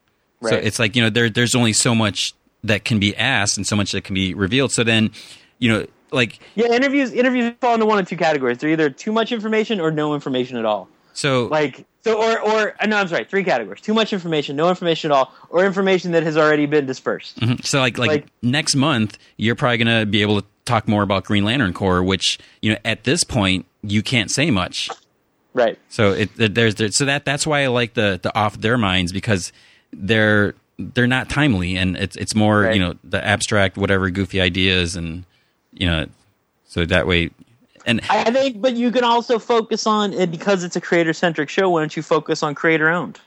Right. 0.40 0.50
So 0.50 0.56
it's 0.56 0.78
like, 0.78 0.96
you 0.96 1.02
know, 1.02 1.10
there, 1.10 1.30
there's 1.30 1.54
only 1.54 1.72
so 1.72 1.94
much 1.94 2.34
that 2.64 2.84
can 2.84 2.98
be 2.98 3.16
asked 3.16 3.56
and 3.56 3.66
so 3.66 3.76
much 3.76 3.92
that 3.92 4.04
can 4.04 4.14
be 4.14 4.34
revealed. 4.34 4.72
So 4.72 4.84
then, 4.84 5.10
you 5.58 5.70
know, 5.72 5.86
like, 6.10 6.38
Yeah, 6.54 6.72
interviews 6.72 7.12
interviews 7.12 7.52
fall 7.60 7.74
into 7.74 7.86
one 7.86 7.98
of 7.98 8.08
two 8.08 8.16
categories. 8.16 8.58
They're 8.58 8.70
either 8.70 8.90
too 8.90 9.12
much 9.12 9.32
information 9.32 9.80
or 9.80 9.90
no 9.90 10.14
information 10.14 10.56
at 10.56 10.64
all. 10.64 10.88
so, 11.12 11.46
Like 11.46 11.86
so, 12.04 12.16
or 12.22 12.38
or 12.40 12.74
uh, 12.80 12.86
no, 12.86 12.98
I'm 12.98 13.08
sorry, 13.08 13.24
three 13.24 13.42
categories: 13.44 13.80
too 13.80 13.94
much 13.94 14.12
information, 14.12 14.54
no 14.56 14.68
information 14.68 15.10
at 15.10 15.14
all, 15.16 15.34
or 15.50 15.64
information 15.64 16.12
that 16.12 16.22
has 16.22 16.36
already 16.36 16.66
been 16.66 16.86
dispersed. 16.86 17.40
mhm. 17.40 17.64
so 17.64 17.80
like, 17.80 17.98
like, 17.98 18.08
like- 18.08 18.26
next 18.42 18.76
month, 18.76 19.18
you're 19.36 19.54
probably 19.56 19.78
going 19.78 20.00
to 20.00 20.06
be 20.06 20.22
able 20.22 20.40
to 20.40 20.46
talk 20.64 20.86
more 20.86 21.02
about 21.02 21.24
Green 21.24 21.44
Lantern 21.44 21.72
Corps, 21.74 22.02
which, 22.02 22.38
you 22.62 22.72
know, 22.72 22.78
at 22.84 23.04
this 23.04 23.24
point, 23.24 23.66
you 23.82 24.02
can't 24.02 24.30
say 24.30 24.50
much. 24.50 24.88
Right. 25.52 25.78
So 25.88 26.12
it 26.12 26.30
there's 26.36 26.74
there, 26.76 26.90
so 26.90 27.04
that 27.04 27.24
that's 27.24 27.46
why 27.46 27.62
I 27.64 27.66
like 27.68 27.94
the 27.94 28.18
the 28.22 28.34
off 28.36 28.58
their 28.60 28.76
minds 28.78 29.12
because 29.12 29.52
they're 29.92 30.54
they're 30.78 31.06
not 31.06 31.28
timely 31.28 31.76
and 31.76 31.96
it's 31.96 32.16
it's 32.16 32.34
more 32.34 32.62
Right. 32.62 32.74
you 32.74 32.80
know 32.80 32.94
the 33.04 33.24
abstract 33.24 33.76
whatever 33.76 34.10
goofy 34.10 34.40
ideas 34.40 34.96
and 34.96 35.24
you 35.72 35.86
know 35.86 36.06
so 36.66 36.84
that 36.84 37.06
way 37.06 37.30
and 37.86 38.00
I 38.08 38.30
think, 38.30 38.60
but 38.60 38.74
you 38.74 38.90
can 38.90 39.04
also 39.04 39.38
focus 39.38 39.86
on 39.86 40.12
it 40.12 40.30
because 40.30 40.64
it's 40.64 40.76
a 40.76 40.80
creator 40.80 41.12
centric 41.12 41.48
show. 41.48 41.68
Why 41.70 41.80
don't 41.80 41.96
you 41.96 42.02
focus 42.02 42.42
on 42.42 42.54
creator 42.54 42.88
owned? 42.88 43.20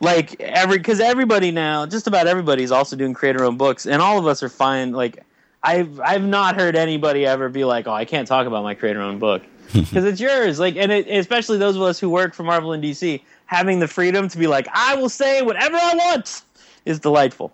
Like 0.00 0.40
every 0.40 0.78
because 0.78 1.00
everybody 1.00 1.50
now, 1.50 1.86
just 1.86 2.06
about 2.06 2.26
everybody 2.26 2.62
is 2.62 2.72
also 2.72 2.96
doing 2.96 3.14
creator 3.14 3.44
owned 3.44 3.58
books, 3.58 3.86
and 3.86 4.02
all 4.02 4.18
of 4.18 4.26
us 4.26 4.42
are 4.42 4.48
fine. 4.48 4.92
Like 4.92 5.24
I've 5.62 6.00
I've 6.00 6.24
not 6.24 6.56
heard 6.56 6.76
anybody 6.76 7.26
ever 7.26 7.48
be 7.48 7.64
like, 7.64 7.86
oh, 7.86 7.92
I 7.92 8.04
can't 8.04 8.26
talk 8.26 8.46
about 8.46 8.62
my 8.62 8.74
creator 8.74 9.00
owned 9.00 9.20
book 9.20 9.42
because 9.72 10.04
it's 10.04 10.20
yours. 10.20 10.58
Like, 10.58 10.76
and 10.76 10.90
it, 10.90 11.08
especially 11.08 11.58
those 11.58 11.76
of 11.76 11.82
us 11.82 11.98
who 11.98 12.10
work 12.10 12.34
for 12.34 12.42
Marvel 12.42 12.72
and 12.72 12.82
DC, 12.82 13.20
having 13.46 13.78
the 13.78 13.88
freedom 13.88 14.28
to 14.28 14.38
be 14.38 14.46
like, 14.46 14.68
I 14.72 14.96
will 14.96 15.08
say 15.08 15.42
whatever 15.42 15.76
I 15.76 15.94
want 15.94 16.42
is 16.84 16.98
delightful. 16.98 17.52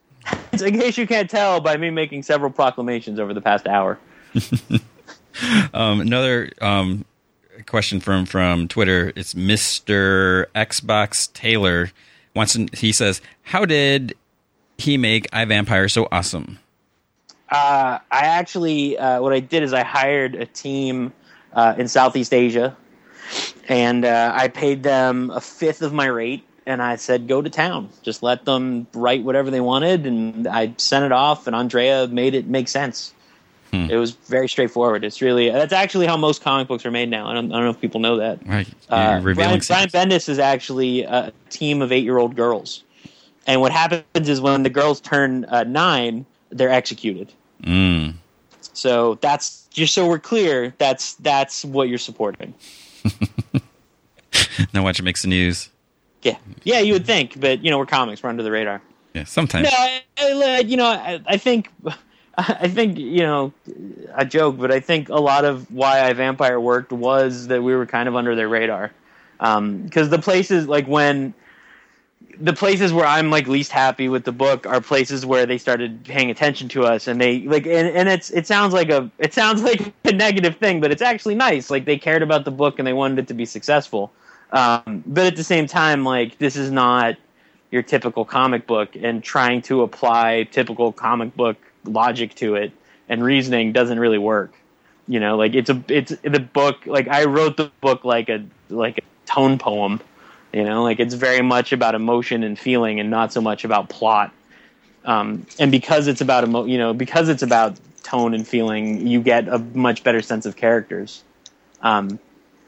In 0.52 0.78
case 0.78 0.98
you 0.98 1.06
can't 1.06 1.30
tell 1.30 1.60
by 1.60 1.76
me 1.76 1.90
making 1.90 2.22
several 2.22 2.50
proclamations 2.50 3.18
over 3.18 3.32
the 3.32 3.40
past 3.40 3.66
hour. 3.66 3.98
um, 5.74 6.00
another 6.00 6.50
um, 6.60 7.04
question 7.66 8.00
from 8.00 8.26
from 8.26 8.68
Twitter 8.68 9.12
it's 9.16 9.34
Mr. 9.34 10.46
Xbox 10.54 11.32
Taylor 11.32 11.90
wants 12.34 12.54
to, 12.54 12.68
he 12.72 12.92
says 12.92 13.20
how 13.42 13.64
did 13.64 14.14
he 14.78 14.96
make 14.96 15.30
iVampire 15.30 15.90
so 15.90 16.08
awesome 16.12 16.58
Uh, 17.50 17.98
I 18.10 18.26
actually, 18.26 18.98
uh, 18.98 19.22
what 19.22 19.32
I 19.32 19.40
did 19.40 19.62
is 19.62 19.72
I 19.72 19.82
hired 19.82 20.34
a 20.34 20.44
team 20.44 21.12
uh, 21.54 21.74
in 21.78 21.88
Southeast 21.88 22.34
Asia, 22.34 22.76
and 23.68 24.04
uh, 24.04 24.32
I 24.34 24.48
paid 24.48 24.82
them 24.82 25.30
a 25.30 25.40
fifth 25.40 25.82
of 25.82 25.92
my 25.92 26.06
rate. 26.06 26.44
And 26.66 26.82
I 26.82 26.96
said, 26.96 27.28
"Go 27.28 27.40
to 27.40 27.48
town. 27.48 27.88
Just 28.02 28.22
let 28.22 28.44
them 28.44 28.86
write 28.92 29.24
whatever 29.24 29.50
they 29.50 29.60
wanted." 29.62 30.04
And 30.04 30.46
I 30.46 30.74
sent 30.76 31.06
it 31.06 31.12
off, 31.12 31.46
and 31.46 31.56
Andrea 31.56 32.06
made 32.08 32.34
it 32.34 32.46
make 32.46 32.68
sense. 32.68 33.14
It 33.72 33.96
was 33.96 34.12
very 34.12 34.48
straightforward. 34.48 35.04
It's 35.04 35.20
really 35.20 35.50
that's 35.50 35.72
actually 35.72 36.06
how 36.06 36.16
most 36.16 36.42
comic 36.42 36.68
books 36.68 36.86
are 36.86 36.90
made 36.90 37.10
now. 37.10 37.28
I 37.28 37.34
don't, 37.34 37.52
I 37.52 37.56
don't 37.56 37.64
know 37.64 37.70
if 37.70 37.80
people 37.80 38.00
know 38.00 38.16
that. 38.16 38.46
right 38.46 38.66
Uh, 38.88 39.20
Brian, 39.20 39.34
Brian. 39.34 39.88
Bendis 39.88 40.28
is 40.28 40.38
actually 40.38 41.02
a 41.02 41.32
team 41.50 41.82
of 41.82 41.92
eight-year-old 41.92 42.34
girls, 42.34 42.84
and 43.46 43.60
what 43.60 43.72
happens 43.72 44.28
is 44.28 44.40
when 44.40 44.62
the 44.62 44.70
girls 44.70 45.00
turn 45.00 45.44
uh, 45.46 45.64
nine, 45.64 46.24
they're 46.50 46.70
executed. 46.70 47.32
Mm. 47.62 48.14
So 48.72 49.16
that's 49.16 49.66
just 49.70 49.92
so 49.94 50.08
we're 50.08 50.18
clear. 50.18 50.74
That's 50.78 51.14
that's 51.14 51.64
what 51.64 51.88
you're 51.88 51.98
supporting. 51.98 52.54
now 54.72 54.82
watch 54.82 54.98
it 54.98 55.02
makes 55.02 55.22
the 55.22 55.28
news 55.28 55.70
Yeah, 56.22 56.36
yeah, 56.64 56.80
you 56.80 56.92
would 56.92 57.06
think, 57.06 57.40
but 57.40 57.64
you 57.64 57.70
know 57.70 57.78
we're 57.78 57.86
comics. 57.86 58.22
We're 58.22 58.30
under 58.30 58.42
the 58.42 58.50
radar. 58.50 58.80
yeah 59.14 59.24
sometimes 59.24 59.64
No, 59.64 59.70
I, 59.76 60.02
I, 60.18 60.58
you 60.60 60.76
know, 60.76 60.86
I, 60.86 61.20
I 61.26 61.36
think, 61.36 61.70
I 62.38 62.68
think 62.68 62.98
you 62.98 63.22
know, 63.22 63.52
a 64.14 64.24
joke, 64.24 64.58
but 64.58 64.70
I 64.70 64.78
think 64.78 65.08
a 65.08 65.16
lot 65.16 65.44
of 65.44 65.70
why 65.72 66.02
I 66.02 66.12
Vampire 66.12 66.60
worked 66.60 66.92
was 66.92 67.48
that 67.48 67.62
we 67.62 67.74
were 67.74 67.84
kind 67.84 68.08
of 68.08 68.14
under 68.14 68.36
their 68.36 68.48
radar, 68.48 68.92
because 69.38 70.08
the 70.08 70.20
places 70.20 70.66
like 70.68 70.86
when. 70.86 71.34
The 72.40 72.52
places 72.52 72.92
where 72.92 73.04
I'm 73.04 73.30
like 73.30 73.48
least 73.48 73.72
happy 73.72 74.08
with 74.08 74.22
the 74.22 74.30
book 74.30 74.64
are 74.64 74.80
places 74.80 75.26
where 75.26 75.44
they 75.44 75.58
started 75.58 76.04
paying 76.04 76.30
attention 76.30 76.68
to 76.68 76.84
us, 76.84 77.08
and 77.08 77.20
they 77.20 77.40
like, 77.40 77.66
and, 77.66 77.88
and 77.88 78.08
it's 78.08 78.30
it 78.30 78.46
sounds 78.46 78.72
like 78.72 78.90
a 78.90 79.10
it 79.18 79.34
sounds 79.34 79.62
like 79.70 79.92
a 80.04 80.12
negative 80.12 80.56
thing, 80.56 80.80
but 80.80 80.92
it's 80.92 81.02
actually 81.02 81.34
nice. 81.34 81.68
Like 81.68 81.84
they 81.84 81.98
cared 81.98 82.22
about 82.22 82.44
the 82.44 82.52
book 82.52 82.78
and 82.78 82.86
they 82.86 82.92
wanted 82.92 83.18
it 83.18 83.28
to 83.28 83.34
be 83.34 83.44
successful, 83.44 84.12
um, 84.52 85.02
but 85.04 85.26
at 85.26 85.34
the 85.34 85.42
same 85.42 85.66
time, 85.66 86.04
like 86.04 86.38
this 86.38 86.54
is 86.54 86.70
not 86.70 87.16
your 87.72 87.82
typical 87.82 88.24
comic 88.24 88.68
book 88.68 88.94
and 88.94 89.24
trying 89.24 89.60
to 89.62 89.82
apply 89.82 90.44
typical 90.52 90.92
comic 90.92 91.34
book 91.34 91.56
logic 91.84 92.34
to 92.36 92.54
it 92.56 92.72
and 93.08 93.24
reasoning 93.24 93.72
doesn't 93.72 93.98
really 93.98 94.18
work. 94.18 94.52
You 95.06 95.20
know, 95.20 95.36
like 95.36 95.54
it's 95.54 95.70
a 95.70 95.82
it's 95.88 96.10
the 96.22 96.40
book 96.40 96.86
like 96.86 97.08
I 97.08 97.24
wrote 97.24 97.56
the 97.56 97.70
book 97.80 98.04
like 98.04 98.28
a 98.28 98.44
like 98.68 98.98
a 98.98 99.02
tone 99.26 99.58
poem. 99.58 100.00
You 100.52 100.64
know, 100.64 100.82
like 100.82 101.00
it's 101.00 101.14
very 101.14 101.42
much 101.42 101.72
about 101.72 101.94
emotion 101.94 102.42
and 102.42 102.58
feeling 102.58 103.00
and 103.00 103.10
not 103.10 103.32
so 103.32 103.40
much 103.40 103.64
about 103.64 103.88
plot. 103.88 104.32
Um, 105.04 105.46
and 105.58 105.70
because 105.70 106.08
it's 106.08 106.20
about 106.20 106.44
emo- 106.44 106.66
you 106.66 106.76
know, 106.76 106.92
because 106.92 107.28
it's 107.28 107.42
about 107.42 107.78
tone 108.02 108.34
and 108.34 108.46
feeling, 108.46 109.06
you 109.06 109.22
get 109.22 109.48
a 109.48 109.58
much 109.58 110.04
better 110.04 110.20
sense 110.20 110.44
of 110.44 110.56
characters. 110.56 111.22
Um, 111.80 112.18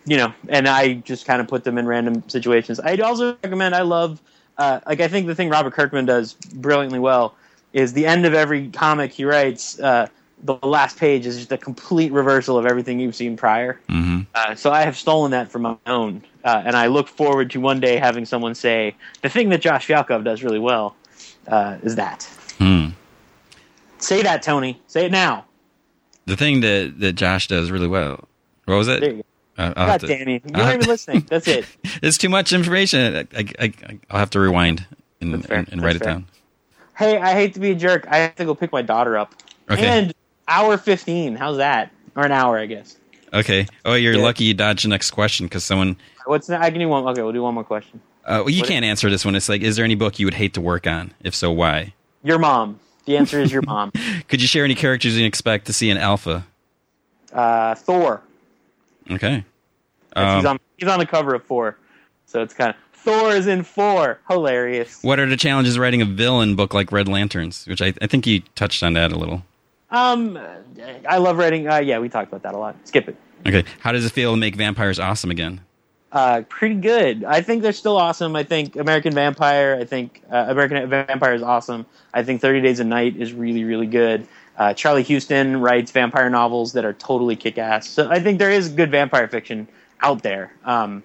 you 0.07 0.17
know, 0.17 0.33
and 0.49 0.67
I 0.67 0.95
just 0.95 1.27
kind 1.27 1.41
of 1.41 1.49
put 1.49 1.65
them 1.65 1.77
in 1.77 1.87
random 1.87 2.27
situations. 2.29 2.81
I'd 2.81 3.01
also 3.01 3.37
recommend. 3.43 3.75
I 3.75 3.83
love, 3.83 4.21
uh, 4.57 4.81
like, 4.87 5.01
I 5.01 5.09
think 5.09 5.27
the 5.27 5.35
thing 5.35 5.51
Robert 5.51 5.75
Kirkman 5.75 6.07
does 6.07 6.33
brilliantly 6.33 6.99
well 6.99 7.35
is 7.73 7.93
the 7.93 8.07
end 8.07 8.27
of 8.27 8.35
every 8.35 8.69
comic 8.69 9.13
he 9.13 9.25
writes. 9.25 9.79
Uh, 9.79 10.07
the 10.43 10.55
last 10.63 10.97
page 10.99 11.27
is 11.27 11.37
just 11.37 11.53
a 11.53 11.59
complete 11.59 12.13
reversal 12.13 12.57
of 12.57 12.65
everything 12.65 12.99
you've 12.99 13.15
seen 13.15 13.37
prior. 13.37 13.79
hmm 13.89 14.21
Uh, 14.35 14.55
so 14.55 14.71
I 14.73 14.83
have 14.83 14.97
stolen 14.97 15.31
that 15.33 15.51
from 15.51 15.63
my 15.63 15.77
own, 15.87 16.23
uh, 16.45 16.63
and 16.65 16.75
I 16.77 16.87
look 16.87 17.09
forward 17.09 17.51
to 17.51 17.61
one 17.61 17.79
day 17.81 17.97
having 17.99 18.25
someone 18.25 18.55
say 18.55 18.95
the 19.23 19.29
thing 19.29 19.51
that 19.51 19.61
Josh 19.61 19.87
Fialkov 19.87 20.25
does 20.25 20.43
really 20.43 20.59
well 20.59 20.97
uh, 21.47 21.77
is 21.83 21.97
that. 21.97 22.25
Hmm. 22.59 22.89
Say 23.99 24.23
that, 24.23 24.43
Tony. 24.43 24.81
Say 24.87 25.05
it 25.07 25.13
now. 25.13 25.45
The 26.27 26.37
thing 26.37 26.61
that 26.63 26.95
that 27.01 27.13
Josh 27.15 27.49
does 27.49 27.71
really 27.71 27.89
well. 27.89 28.27
What 28.65 28.77
was 28.77 28.89
it? 28.89 29.01
There 29.01 29.11
you 29.13 29.17
go. 29.59 29.75
God 29.75 30.01
to- 30.01 30.07
damn 30.07 30.27
you! 30.29 30.41
You're 30.45 30.57
not 30.57 30.75
even 30.75 30.87
listening. 30.87 31.27
That's 31.29 31.47
it. 31.49 31.67
It's 32.03 32.17
too 32.17 32.29
much 32.31 32.53
information. 32.55 33.15
I, 33.17 33.27
I, 33.39 33.45
I, 33.59 33.73
I'll 34.11 34.19
have 34.21 34.31
to 34.31 34.41
rewind 34.41 34.87
and, 35.21 35.35
and, 35.51 35.69
and 35.71 35.83
write 35.83 35.95
That's 35.95 35.97
it 35.97 36.05
fair. 36.05 36.13
down. 36.15 36.27
Hey, 37.01 37.17
I 37.17 37.33
hate 37.33 37.55
to 37.55 37.61
be 37.61 37.71
a 37.71 37.75
jerk. 37.75 38.07
I 38.11 38.19
have 38.19 38.35
to 38.37 38.45
go 38.45 38.55
pick 38.55 38.73
my 38.73 38.83
daughter 38.83 39.17
up. 39.17 39.35
Okay. 39.71 39.87
And 39.87 40.13
hour 40.47 40.77
fifteen. 40.77 41.35
How's 41.35 41.57
that? 41.57 41.91
Or 42.15 42.27
an 42.27 42.31
hour, 42.33 42.59
I 42.59 42.67
guess. 42.67 42.99
Okay. 43.33 43.67
Oh, 43.87 43.95
you're 43.95 44.13
Yeah. 44.17 44.23
lucky 44.23 44.45
you 44.45 44.53
dodged 44.53 44.85
the 44.85 44.89
next 44.91 45.11
question 45.13 45.47
because 45.47 45.65
someone. 45.65 45.97
What's 46.27 46.47
that? 46.49 46.61
I 46.61 46.71
can 46.71 46.79
do 46.79 46.89
one. 46.89 47.05
Okay, 47.09 47.23
we'll 47.23 47.33
do 47.33 47.43
one 47.43 47.55
more 47.55 47.65
question. 47.65 48.03
Uh, 48.27 48.41
well, 48.45 48.51
you 48.51 48.61
What- 48.61 48.69
can't 48.69 48.85
answer 48.85 49.09
this 49.09 49.25
one. 49.25 49.35
It's 49.35 49.49
like, 49.49 49.63
is 49.63 49.77
there 49.77 49.85
any 49.87 49.95
book 49.95 50.19
you 50.19 50.27
would 50.27 50.35
hate 50.35 50.53
to 50.55 50.61
work 50.61 50.87
on? 50.87 51.13
If 51.25 51.35
so, 51.35 51.51
why? 51.51 51.95
Your 52.23 52.39
mom. 52.39 52.79
The 53.07 53.17
answer 53.17 53.41
is 53.41 53.51
your 53.51 53.63
mom. 53.63 53.93
Could 54.29 54.43
you 54.43 54.47
share 54.47 54.67
any 54.67 54.75
characters 54.75 55.17
you 55.17 55.25
expect 55.25 55.65
to 55.69 55.73
see 55.73 55.89
in 55.89 55.97
Alpha? 55.97 56.45
Uh, 57.33 57.75
Thor. 57.77 58.21
Okay. 59.11 59.43
That's- 60.15 60.37
he's 60.37 60.45
Um, 60.45 60.51
on. 60.51 60.59
He's 60.77 60.89
on 60.91 60.99
the 60.99 61.07
cover 61.07 61.35
of 61.35 61.45
four. 61.45 61.79
So 62.27 62.43
it's 62.43 62.53
kind 62.53 62.71
of 62.71 62.77
Thor 63.03 63.31
is 63.33 63.47
in 63.47 63.63
four. 63.63 64.21
Hilarious. 64.29 65.03
what 65.03 65.19
are 65.19 65.27
the 65.27 65.37
challenges 65.37 65.79
writing 65.79 66.03
a 66.03 66.05
villain 66.05 66.57
book 66.57 66.75
like 66.75 66.93
Red 66.93 67.09
Lanterns? 67.09 67.67
Which 67.67 67.81
I, 67.83 67.95
I 68.03 68.07
think 68.07 68.27
you 68.27 68.41
touched 68.55 68.83
on 68.83 68.93
that 68.95 69.13
a 69.13 69.19
little. 69.19 69.43
Um, 69.91 70.39
I 71.09 71.19
love 71.19 71.39
writing. 71.39 71.69
Uh, 71.69 71.79
yeah, 71.79 71.99
we 71.99 72.09
talked 72.09 72.29
about 72.29 72.43
that 72.43 72.55
a 72.55 72.59
lot. 72.59 72.77
Skip 72.85 73.09
it. 73.09 73.17
Okay. 73.47 73.65
How 73.81 73.93
does 73.93 74.05
it 74.05 74.13
feel 74.13 74.33
to 74.33 74.37
make 74.37 74.55
vampires 74.55 74.99
awesome 74.99 75.31
again? 75.31 75.63
Uh, 76.13 76.43
pretty 76.49 76.75
good. 76.75 77.25
I 77.25 77.41
think 77.41 77.63
they're 77.63 77.73
still 77.73 77.97
awesome. 77.97 78.35
I 78.37 78.43
think 78.43 78.77
American 78.77 79.15
Vampire. 79.15 79.79
I 79.81 79.85
think 79.85 80.23
uh, 80.31 80.47
American 80.49 80.89
Vampire 80.91 81.35
is 81.35 81.43
awesome. 81.43 81.87
I 82.13 82.23
think 82.25 82.41
Thirty 82.41 82.61
Days 82.61 82.81
of 82.81 82.87
Night 82.89 83.17
is 83.17 83.33
really, 83.33 83.65
really 83.65 83.87
good. 83.87 84.27
Uh, 84.57 84.75
Charlie 84.75 85.05
Huston 85.05 85.61
writes 85.61 85.91
vampire 85.93 86.29
novels 86.29 86.73
that 86.75 86.85
are 86.85 86.93
totally 86.93 87.35
kick-ass. 87.37 87.89
So 87.89 88.11
I 88.11 88.21
think 88.21 88.39
there 88.39 88.51
is 88.51 88.69
good 88.69 88.91
vampire 88.91 89.27
fiction 89.29 89.67
out 90.01 90.23
there. 90.23 90.53
Um, 90.65 91.03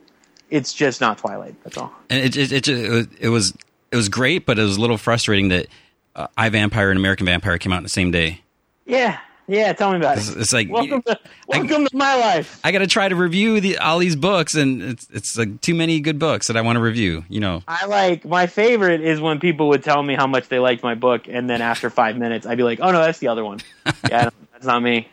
it's 0.56 0.74
just 0.74 1.02
not 1.02 1.18
Twilight. 1.18 1.56
That's 1.64 1.78
all. 1.78 1.92
And 2.10 2.24
it 2.24 2.38
it, 2.38 2.52
it, 2.52 2.68
it, 2.68 2.90
was, 2.90 3.08
it 3.20 3.30
was 3.30 3.54
it 3.92 3.96
was 3.96 4.10
great, 4.10 4.46
but 4.46 4.58
it 4.60 4.64
was 4.64 4.78
a 4.78 4.82
little 4.82 4.98
frustrating 4.98 5.50
that 5.50 5.68
uh, 6.16 6.28
I 6.38 6.50
Vampire 6.50 6.90
and 6.90 6.98
American 6.98 7.26
Vampire 7.26 7.58
came 7.58 7.72
out 7.74 7.78
in 7.78 7.84
the 7.84 7.90
same 7.90 8.12
day. 8.12 8.42
Yeah, 8.86 9.20
yeah. 9.48 9.74
Tell 9.74 9.92
me 9.92 9.98
about 9.98 10.18
It's, 10.18 10.30
it. 10.30 10.40
it's 10.40 10.54
like 10.54 10.70
Welcome 10.70 11.02
to 11.04 11.20
welcome 11.48 11.86
to 11.88 11.96
my 11.98 12.16
life. 12.16 12.60
I 12.64 12.72
got 12.72 12.80
to 12.80 12.88
try 12.88 13.10
to 13.10 13.16
review 13.16 13.60
the, 13.60 13.78
all 13.80 14.00
these 14.00 14.16
books, 14.16 14.56
and 14.56 14.82
it's 14.82 15.08
it's 15.12 15.38
like 15.38 15.62
too 15.62 15.76
many 15.76 16.00
good 16.00 16.20
books 16.20 16.48
that 16.48 16.56
I 16.58 16.62
want 16.62 16.78
to 16.78 16.82
review. 16.82 17.26
You 17.30 17.40
know, 17.40 17.64
I 17.68 17.86
like 17.86 18.26
my 18.26 18.48
favorite 18.48 19.02
is 19.02 19.20
when 19.20 19.40
people 19.40 19.68
would 19.70 19.84
tell 19.84 20.02
me 20.04 20.16
how 20.16 20.28
much 20.28 20.48
they 20.50 20.60
liked 20.60 20.84
my 20.84 20.96
book, 20.96 21.28
and 21.28 21.50
then 21.50 21.62
after 21.62 21.90
five 21.90 22.18
minutes, 22.18 22.46
I'd 22.46 22.58
be 22.58 22.64
like, 22.64 22.80
"Oh 22.82 22.92
no, 22.92 23.00
that's 23.00 23.20
the 23.20 23.28
other 23.28 23.44
one. 23.44 23.60
Yeah, 24.10 24.30
that's 24.54 24.66
not 24.66 24.82
me." 24.82 25.08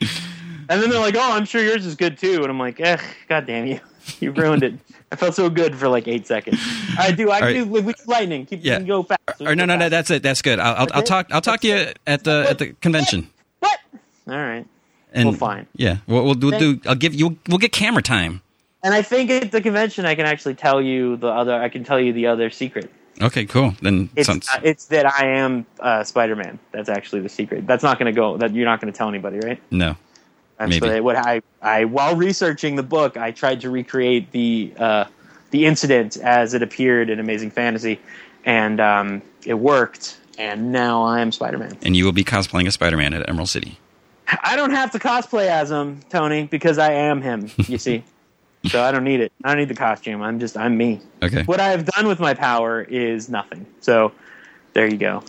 And 0.69 0.81
then 0.81 0.91
they're 0.91 1.01
like, 1.01 1.17
"Oh, 1.17 1.33
I'm 1.33 1.45
sure 1.45 1.63
yours 1.63 1.85
is 1.85 1.95
good 1.97 2.17
too," 2.19 2.37
and 2.43 2.47
I'm 2.47 2.59
like, 2.59 2.79
"Eh, 2.81 2.97
god 3.29 3.47
damn 3.47 3.67
you, 3.67 3.81
you 4.23 4.31
ruined 4.33 4.63
it." 4.63 4.75
I 5.11 5.17
felt 5.17 5.35
so 5.35 5.51
good 5.51 5.77
for 5.77 5.89
like 5.89 6.09
eight 6.09 6.27
seconds. 6.27 6.59
I 6.99 7.11
do. 7.13 7.31
I 7.31 7.41
All 7.41 7.53
do. 7.53 7.65
We 7.67 7.83
do 7.83 7.93
lightning. 8.07 8.47
Keep 8.47 8.65
Yeah. 8.65 8.81
go 8.81 9.03
fast. 9.03 9.21
We 9.39 9.47
or 9.47 9.49
can 9.51 9.59
no, 9.59 9.63
go 9.65 9.75
no, 9.75 9.77
no, 9.77 9.89
that's 9.89 10.11
it. 10.11 10.23
That's 10.23 10.41
good. 10.43 10.59
I'll 10.59 10.75
I'll, 10.77 10.89
I'll 10.95 11.03
talk. 11.03 11.27
I'll 11.31 11.41
talk 11.43 11.61
to 11.61 11.69
you 11.69 11.93
at 12.07 12.25
the 12.25 12.47
at 12.49 12.59
the 12.59 12.73
convention. 12.81 13.29
What? 13.59 13.79
All 14.29 14.37
right. 14.37 14.67
And 15.13 15.29
Well, 15.29 15.37
fine. 15.37 15.67
Yeah, 15.77 15.99
we'll, 16.07 16.25
we'll 16.25 16.35
do, 16.35 16.51
do. 16.59 16.81
I'll 16.87 16.95
give 16.95 17.13
you. 17.13 17.37
We'll 17.49 17.59
get 17.59 17.73
camera 17.73 18.01
time. 18.03 18.41
And 18.83 18.95
I 18.95 19.03
think 19.03 19.31
at 19.31 19.53
the 19.53 19.61
convention, 19.61 20.07
I 20.07 20.15
can 20.15 20.25
actually 20.25 20.55
tell 20.55 20.81
you 20.81 21.17
the 21.19 21.29
other. 21.29 21.55
I 21.55 21.69
can 21.69 21.85
tell 21.85 22.01
you 22.01 22.13
the 22.15 22.27
other 22.29 22.49
secret. 22.51 22.91
Okay, 23.21 23.45
cool. 23.45 23.75
Then 23.83 24.09
It's 24.17 24.27
sounds- 24.27 24.49
uh, 24.49 24.61
it's 24.65 24.87
that 24.87 25.05
I 25.07 25.27
am 25.27 25.67
uh, 25.81 26.03
Spider 26.03 26.35
Man. 26.35 26.59
That's 26.73 26.89
actually 26.89 27.21
the 27.21 27.29
secret. 27.29 27.67
That's 27.67 27.83
not 27.83 27.99
going 27.99 28.13
to 28.13 28.19
go. 28.19 28.39
That 28.39 28.55
you're 28.55 28.65
not 28.65 28.81
going 28.81 28.91
to 28.93 28.97
tell 28.97 29.09
anybody, 29.09 29.39
right? 29.39 29.61
no. 29.71 29.97
That's 30.63 30.81
Maybe. 30.81 31.01
what 31.01 31.17
I, 31.17 31.41
what 31.41 31.43
I, 31.61 31.81
I 31.81 31.85
while 31.87 32.15
researching 32.15 32.77
the 32.77 32.85
book, 32.85 33.17
I 33.17 33.33
tried 33.33 33.63
to 33.63 33.71
recreate 33.71 34.31
the 34.31 34.73
uh, 34.79 35.05
the 35.51 35.67
incident 35.67 36.17
as 36.19 36.55
it 36.55 36.63
appeared 36.63 37.11
in 37.11 37.19
Amazing 37.19 37.51
Fantasy, 37.51 37.99
and 38.45 38.81
um, 38.81 39.23
it 39.45 39.55
worked. 39.55 40.19
And 40.39 40.71
now 40.71 41.03
I 41.03 41.21
am 41.21 41.33
Spider 41.33 41.59
Man. 41.59 41.77
And 41.83 41.97
you 41.97 42.05
will 42.05 42.13
be 42.13 42.23
cosplaying 42.23 42.67
as 42.69 42.75
Spider-Man 42.75 43.13
at 43.13 43.29
Emerald 43.29 43.49
City. 43.49 43.79
I 44.43 44.55
don't 44.55 44.71
have 44.71 44.93
to 44.93 44.99
cosplay 45.01 45.49
as 45.49 45.71
him, 45.71 46.01
Tony, 46.09 46.45
because 46.45 46.79
I 46.79 46.93
am 46.93 47.21
him. 47.21 47.51
You 47.67 47.77
see, 47.77 48.05
so 48.67 48.81
I 48.81 48.93
don't 48.93 49.05
need 49.05 49.21
it. 49.21 49.33
I 49.43 49.49
don't 49.49 49.59
need 49.59 49.69
the 49.69 49.75
costume. 49.75 50.23
I'm 50.23 50.39
just 50.39 50.57
I'm 50.57 50.77
me. 50.77 51.01
Okay. 51.25 51.43
What 51.43 51.59
I 51.59 51.71
have 51.71 51.85
done 51.87 52.07
with 52.07 52.21
my 52.21 52.35
power 52.35 52.83
is 52.83 53.29
nothing. 53.29 53.67
So 53.81 54.13
there 54.75 54.87
you 54.87 54.97
go. 54.97 55.25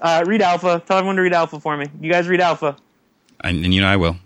Uh, 0.00 0.22
read 0.24 0.40
Alpha. 0.40 0.80
Tell 0.86 0.98
everyone 0.98 1.16
to 1.16 1.22
read 1.22 1.32
Alpha 1.32 1.58
for 1.58 1.76
me. 1.76 1.88
You 2.00 2.10
guys 2.12 2.28
read 2.28 2.40
Alpha. 2.40 2.76
And, 3.40 3.64
and 3.64 3.74
you 3.74 3.80
know 3.80 3.88
I 3.88 3.96
will. 3.96 4.16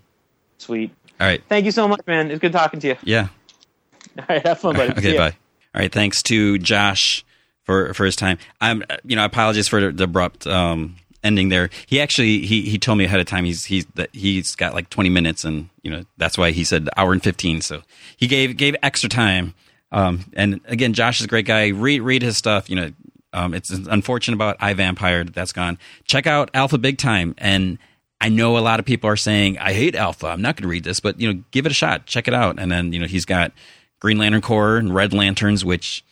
Sweet. 0.67 0.91
All 1.21 1.27
right. 1.27 1.43
Thank 1.49 1.65
you 1.65 1.71
so 1.71 1.87
much, 1.87 2.01
man. 2.09 2.31
It's 2.31 2.41
good 2.41 2.53
talking 2.53 2.81
to 2.81 2.89
you. 2.89 2.97
Yeah. 3.05 3.29
All 4.19 4.25
right, 4.29 4.45
have 4.45 4.59
fun, 4.59 4.75
buddy. 4.75 5.01
See 5.01 5.09
okay. 5.09 5.17
Bye. 5.17 5.37
All 5.75 5.81
right. 5.81 5.93
Thanks 5.93 6.23
to 6.25 6.59
Josh 6.59 7.25
for 7.63 7.95
for 7.95 8.05
his 8.05 8.17
time. 8.17 8.39
I'm. 8.61 8.83
You 9.05 9.15
know, 9.15 9.23
I 9.23 9.27
apologize 9.27 9.69
for 9.69 9.93
the 9.93 10.05
abrupt 10.05 10.45
um, 10.47 10.97
ending 11.23 11.49
there. 11.51 11.71
He 11.87 12.01
actually 12.01 12.47
he 12.47 12.63
he 12.63 12.79
told 12.79 12.99
me 12.99 13.05
ahead 13.05 13.21
of 13.21 13.27
time 13.27 13.45
he's 13.45 13.65
he's 13.67 13.87
that 13.95 14.11
he's 14.13 14.57
got 14.57 14.75
like 14.75 14.91
20 14.91 15.09
minutes, 15.09 15.45
and 15.45 15.69
you 15.83 15.91
know 15.91 16.03
that's 16.17 16.37
why 16.37 16.51
he 16.51 16.65
said 16.65 16.89
hour 16.97 17.13
and 17.13 17.23
15. 17.23 17.61
So 17.61 17.83
he 18.17 18.27
gave 18.27 18.57
gave 18.57 18.75
extra 18.83 19.09
time. 19.09 19.55
Um, 19.93 20.25
and 20.33 20.61
again, 20.67 20.95
Josh 20.95 21.21
is 21.21 21.27
a 21.27 21.29
great 21.29 21.47
guy. 21.47 21.69
Read 21.69 22.01
read 22.01 22.23
his 22.23 22.37
stuff. 22.37 22.69
You 22.69 22.77
know, 22.77 22.93
um, 23.33 23.55
it's 23.55 23.71
unfortunate 23.71 24.35
about 24.35 24.59
iVampire 24.59 25.25
that 25.27 25.35
that's 25.35 25.53
gone. 25.53 25.79
Check 26.05 26.27
out 26.27 26.51
Alpha 26.55 26.79
Big 26.79 26.99
Time 26.99 27.35
and. 27.39 27.79
I 28.21 28.29
know 28.29 28.57
a 28.57 28.61
lot 28.61 28.81
of 28.81 28.87
people 28.87 29.11
are 29.11 29.17
saying 29.17 29.59
I 29.59 29.73
hate 29.73 29.95
Alpha. 29.95 30.27
I'm 30.27 30.43
not 30.43 30.57
going 30.57 30.63
to 30.63 30.69
read 30.69 30.85
this, 30.85 31.01
but 31.01 31.21
you 31.21 31.33
know, 31.33 31.43
give 31.51 31.67
it 31.67 31.73
a 31.73 31.75
shot. 31.75 32.07
Check 32.07 32.29
it 32.29 32.35
out. 32.35 32.59
And 32.59 32.71
then 32.73 32.93
you 32.93 32.99
know, 32.99 33.07
he's 33.07 33.25
got 33.25 33.53
Green 34.01 34.19
Lantern 34.19 34.41
Corps 34.41 34.77
and 34.77 34.95
Red 34.95 35.13
Lanterns, 35.13 35.65
which, 35.65 36.05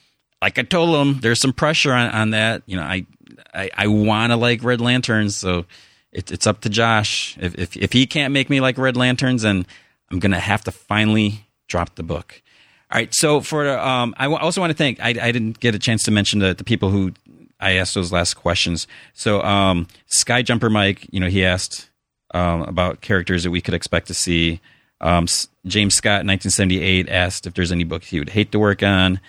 like 0.42 0.58
I 0.58 0.62
told 0.62 0.94
him, 0.94 1.20
there's 1.20 1.40
some 1.40 1.52
pressure 1.52 1.92
on, 1.92 2.10
on 2.10 2.30
that. 2.30 2.62
You 2.66 2.76
know, 2.76 2.82
I 2.82 3.06
I, 3.54 3.70
I 3.74 3.86
want 3.86 4.32
to 4.32 4.36
like 4.36 4.62
Red 4.62 4.80
Lanterns, 4.80 5.36
so 5.36 5.64
it, 6.12 6.30
it's 6.30 6.46
up 6.46 6.60
to 6.62 6.68
Josh. 6.68 7.36
If, 7.40 7.54
if 7.58 7.76
if 7.76 7.92
he 7.92 8.06
can't 8.06 8.32
make 8.32 8.50
me 8.50 8.60
like 8.60 8.78
Red 8.78 8.96
Lanterns, 8.96 9.42
then 9.42 9.66
I'm 10.10 10.18
gonna 10.18 10.40
have 10.40 10.64
to 10.64 10.72
finally 10.72 11.46
drop 11.68 11.94
the 11.94 12.02
book. 12.02 12.42
All 12.90 12.98
right. 12.98 13.14
So 13.14 13.40
for 13.40 13.68
um, 13.78 14.14
I 14.18 14.24
w- 14.24 14.40
also 14.40 14.60
want 14.60 14.70
to 14.70 14.76
thank. 14.76 15.00
I, 15.00 15.08
I 15.08 15.32
didn't 15.32 15.58
get 15.58 15.74
a 15.74 15.78
chance 15.78 16.02
to 16.04 16.10
mention 16.10 16.38
the, 16.38 16.54
the 16.54 16.64
people 16.64 16.90
who 16.90 17.12
I 17.58 17.72
asked 17.72 17.94
those 17.94 18.12
last 18.12 18.34
questions. 18.34 18.86
So 19.14 19.42
um, 19.42 19.88
Skyjumper 20.14 20.70
Mike, 20.70 21.06
you 21.10 21.18
know, 21.18 21.28
he 21.28 21.44
asked 21.44 21.90
um, 22.34 22.62
about 22.62 23.00
characters 23.00 23.44
that 23.44 23.50
we 23.50 23.62
could 23.62 23.72
expect 23.72 24.08
to 24.08 24.14
see. 24.14 24.60
Um, 25.00 25.26
James 25.66 25.94
Scott, 25.94 26.26
1978, 26.26 27.08
asked 27.08 27.46
if 27.46 27.54
there's 27.54 27.72
any 27.72 27.84
books 27.84 28.08
he 28.08 28.18
would 28.18 28.30
hate 28.30 28.52
to 28.52 28.58
work 28.58 28.82
on. 28.82 29.20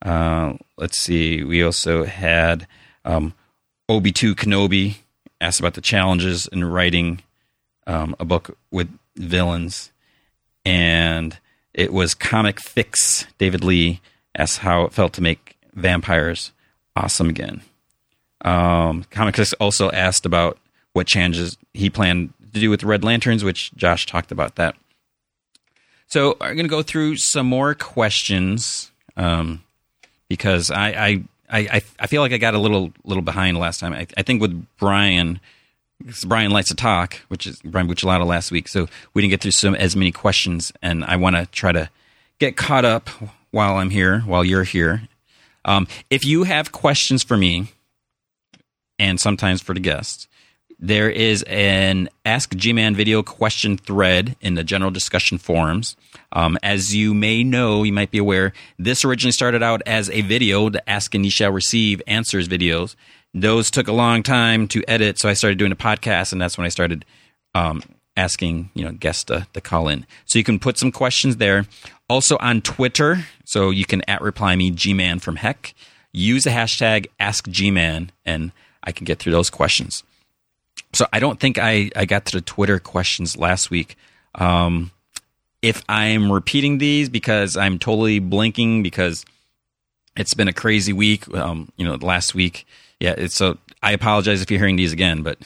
Uh, 0.00 0.54
let's 0.78 0.98
see. 0.98 1.42
We 1.42 1.62
also 1.62 2.04
had 2.04 2.66
um, 3.04 3.34
Obi2 3.90 4.34
Kenobi 4.34 4.96
asked 5.40 5.60
about 5.60 5.74
the 5.74 5.80
challenges 5.80 6.46
in 6.46 6.64
writing 6.64 7.20
um, 7.86 8.14
a 8.18 8.24
book 8.24 8.56
with 8.70 8.88
villains. 9.16 9.90
And 10.64 11.36
it 11.74 11.92
was 11.92 12.14
Comic 12.14 12.60
Fix. 12.60 13.26
David 13.38 13.64
Lee 13.64 14.00
asked 14.36 14.58
how 14.58 14.84
it 14.84 14.92
felt 14.92 15.12
to 15.14 15.22
make 15.22 15.56
vampires 15.74 16.52
awesome 16.94 17.28
again. 17.28 17.62
Um, 18.44 19.04
Comic 19.10 19.36
Fix 19.36 19.52
also 19.54 19.90
asked 19.90 20.26
about 20.26 20.58
what 20.92 21.06
changes 21.06 21.56
he 21.72 21.90
planned 21.90 22.32
to 22.52 22.60
do 22.60 22.70
with 22.70 22.84
Red 22.84 23.04
Lanterns, 23.04 23.44
which 23.44 23.74
Josh 23.74 24.06
talked 24.06 24.32
about 24.32 24.56
that. 24.56 24.76
So 26.06 26.36
I'm 26.40 26.54
going 26.54 26.64
to 26.64 26.68
go 26.68 26.82
through 26.82 27.16
some 27.16 27.46
more 27.46 27.74
questions 27.74 28.90
um, 29.16 29.62
because 30.28 30.70
I, 30.70 30.88
I 30.88 31.24
I 31.52 31.82
I 31.98 32.06
feel 32.06 32.22
like 32.22 32.32
I 32.32 32.38
got 32.38 32.54
a 32.54 32.58
little 32.58 32.92
little 33.04 33.22
behind 33.22 33.58
last 33.58 33.80
time. 33.80 33.92
I, 33.92 34.06
I 34.16 34.22
think 34.22 34.40
with 34.40 34.66
Brian, 34.78 35.40
because 35.98 36.24
Brian 36.24 36.50
likes 36.50 36.68
to 36.68 36.74
talk, 36.74 37.16
which 37.28 37.46
is 37.46 37.60
Brian 37.62 37.88
Buccellato 37.88 38.26
last 38.26 38.50
week, 38.50 38.68
so 38.68 38.88
we 39.14 39.22
didn't 39.22 39.30
get 39.30 39.40
through 39.40 39.52
some 39.52 39.74
as 39.74 39.96
many 39.96 40.12
questions, 40.12 40.72
and 40.82 41.04
I 41.04 41.16
want 41.16 41.36
to 41.36 41.46
try 41.46 41.72
to 41.72 41.90
get 42.38 42.56
caught 42.56 42.84
up 42.84 43.08
while 43.50 43.76
I'm 43.76 43.90
here, 43.90 44.20
while 44.20 44.44
you're 44.44 44.64
here. 44.64 45.02
Um, 45.64 45.86
if 46.10 46.24
you 46.24 46.42
have 46.42 46.72
questions 46.72 47.22
for 47.22 47.36
me, 47.36 47.68
and 48.98 49.20
sometimes 49.20 49.62
for 49.62 49.74
the 49.74 49.80
guests, 49.80 50.26
there 50.82 51.08
is 51.08 51.44
an 51.44 52.08
Ask 52.26 52.56
G 52.56 52.72
Man 52.72 52.96
video 52.96 53.22
question 53.22 53.78
thread 53.78 54.36
in 54.40 54.56
the 54.56 54.64
general 54.64 54.90
discussion 54.90 55.38
forums. 55.38 55.96
Um, 56.32 56.58
as 56.60 56.94
you 56.94 57.14
may 57.14 57.44
know, 57.44 57.84
you 57.84 57.92
might 57.92 58.10
be 58.10 58.18
aware, 58.18 58.52
this 58.80 59.04
originally 59.04 59.32
started 59.32 59.62
out 59.62 59.80
as 59.86 60.10
a 60.10 60.22
video, 60.22 60.68
the 60.68 60.88
Ask 60.90 61.14
and 61.14 61.24
You 61.24 61.30
Shall 61.30 61.52
Receive 61.52 62.02
answers 62.08 62.48
videos. 62.48 62.96
Those 63.32 63.70
took 63.70 63.86
a 63.86 63.92
long 63.92 64.24
time 64.24 64.66
to 64.68 64.82
edit, 64.88 65.20
so 65.20 65.28
I 65.28 65.34
started 65.34 65.56
doing 65.56 65.72
a 65.72 65.76
podcast, 65.76 66.32
and 66.32 66.42
that's 66.42 66.58
when 66.58 66.64
I 66.64 66.68
started 66.68 67.04
um, 67.54 67.82
asking 68.16 68.70
you 68.74 68.84
know 68.84 68.90
guests 68.90 69.24
to, 69.24 69.46
to 69.52 69.60
call 69.60 69.86
in. 69.86 70.04
So 70.24 70.38
you 70.38 70.44
can 70.44 70.58
put 70.58 70.78
some 70.78 70.90
questions 70.90 71.36
there. 71.36 71.64
Also 72.10 72.36
on 72.40 72.60
Twitter, 72.60 73.24
so 73.44 73.70
you 73.70 73.84
can 73.84 74.02
at 74.08 74.20
reply 74.20 74.56
me 74.56 74.72
Gman 74.72 75.20
from 75.20 75.36
Heck. 75.36 75.74
Use 76.12 76.42
the 76.42 76.50
hashtag 76.50 77.06
Ask 77.20 77.46
Gman, 77.46 78.08
and 78.26 78.50
I 78.82 78.90
can 78.90 79.04
get 79.04 79.20
through 79.20 79.32
those 79.32 79.48
questions. 79.48 80.02
So 80.92 81.06
I 81.12 81.20
don't 81.20 81.40
think 81.40 81.58
I, 81.58 81.90
I 81.96 82.04
got 82.04 82.26
to 82.26 82.36
the 82.36 82.40
Twitter 82.40 82.78
questions 82.78 83.36
last 83.36 83.70
week. 83.70 83.96
Um, 84.34 84.90
if 85.62 85.82
I'm 85.88 86.30
repeating 86.30 86.78
these 86.78 87.08
because 87.08 87.56
I'm 87.56 87.78
totally 87.78 88.18
blinking 88.18 88.82
because 88.82 89.24
it's 90.16 90.34
been 90.34 90.48
a 90.48 90.52
crazy 90.52 90.92
week. 90.92 91.32
Um, 91.34 91.70
you 91.76 91.84
know, 91.84 91.94
last 91.94 92.34
week, 92.34 92.66
yeah. 93.00 93.26
So 93.28 93.58
I 93.82 93.92
apologize 93.92 94.42
if 94.42 94.50
you're 94.50 94.60
hearing 94.60 94.76
these 94.76 94.92
again, 94.92 95.22
but 95.22 95.38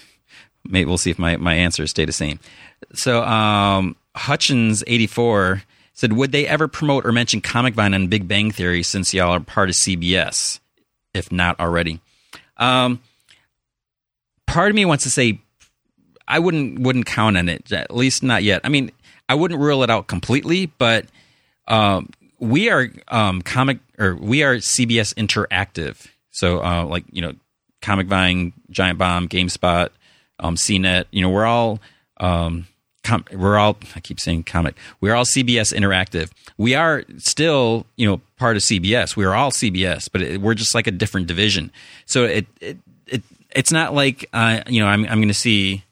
maybe 0.65 0.87
we'll 0.87 0.99
see 0.99 1.11
if 1.11 1.19
my 1.19 1.37
my 1.37 1.55
answers 1.55 1.91
stay 1.91 2.05
the 2.05 2.13
same. 2.13 2.41
So 2.95 3.23
um, 3.23 3.97
Hutchins 4.15 4.83
eighty 4.87 5.07
four 5.07 5.63
said, 5.93 6.13
would 6.13 6.31
they 6.31 6.47
ever 6.47 6.69
promote 6.69 7.07
or 7.07 7.13
mention 7.13 7.41
Comic 7.41 7.75
Vine 7.75 7.95
on 7.95 8.09
Big 8.09 8.29
Bang 8.29 8.51
Theory 8.51 8.83
since 8.83 9.15
y'all 9.15 9.31
are 9.31 9.41
part 9.41 9.71
of 9.71 9.75
CBS, 9.75 10.61
if 11.15 11.33
not 11.33 11.59
already? 11.59 12.01
Um, 12.59 13.01
part 14.47 14.71
of 14.71 14.75
me 14.75 14.85
wants 14.85 15.05
to 15.05 15.11
say 15.11 15.41
I 16.29 16.39
wouldn't 16.39 16.81
wouldn't 16.81 17.07
count 17.07 17.37
on 17.37 17.49
it, 17.49 17.73
at 17.73 17.95
least 17.95 18.23
not 18.23 18.43
yet. 18.43 18.61
I 18.65 18.69
mean, 18.69 18.91
I 19.29 19.35
wouldn't 19.35 19.61
rule 19.61 19.83
it 19.83 19.91
out 19.91 20.07
completely, 20.07 20.67
but 20.67 21.07
um, 21.69 22.11
we 22.39 22.71
are 22.71 22.89
um, 23.09 23.43
comic 23.43 23.79
or 23.99 24.15
we 24.17 24.43
are 24.43 24.57
CBS 24.57 25.15
Interactive. 25.15 26.07
So 26.31 26.63
uh, 26.63 26.85
like 26.85 27.05
you 27.11 27.23
know, 27.23 27.35
Comic 27.83 28.09
Vine, 28.09 28.53
Giant 28.71 28.99
Bomb, 28.99 29.29
GameSpot, 29.29 29.91
um, 30.41 30.57
CNET. 30.57 31.07
You 31.11 31.23
know, 31.23 31.31
we're 31.31 31.47
all 31.47 31.81
um, 32.19 32.67
com- 33.05 33.25
we're 33.33 33.57
all 33.57 33.77
I 33.95 34.01
keep 34.01 34.21
saying 34.21 34.45
comic. 34.45 34.77
We're 35.01 35.15
all 35.15 35.25
CBS 35.25 35.73
Interactive. 35.73 36.31
We 36.59 36.75
are 36.75 37.05
still 37.19 37.87
you 37.97 38.09
know 38.09 38.21
part 38.37 38.57
of 38.57 38.63
CBS. 38.63 39.17
We 39.17 39.25
are 39.25 39.35
all 39.35 39.51
CBS, 39.51 40.09
but 40.11 40.23
it, 40.23 40.41
we're 40.41 40.55
just 40.55 40.75
like 40.75 40.87
a 40.87 40.93
different 40.93 41.27
division. 41.27 41.71
So 42.05 42.25
it 42.25 42.47
it, 42.61 42.79
it 43.07 43.23
it's 43.57 43.73
not 43.73 43.95
like 43.95 44.29
uh, 44.33 44.63
you 44.69 44.81
know 44.81 44.87
I'm 44.87 45.05
I'm 45.07 45.19
going 45.19 45.29
to 45.29 45.35
see 45.35 45.83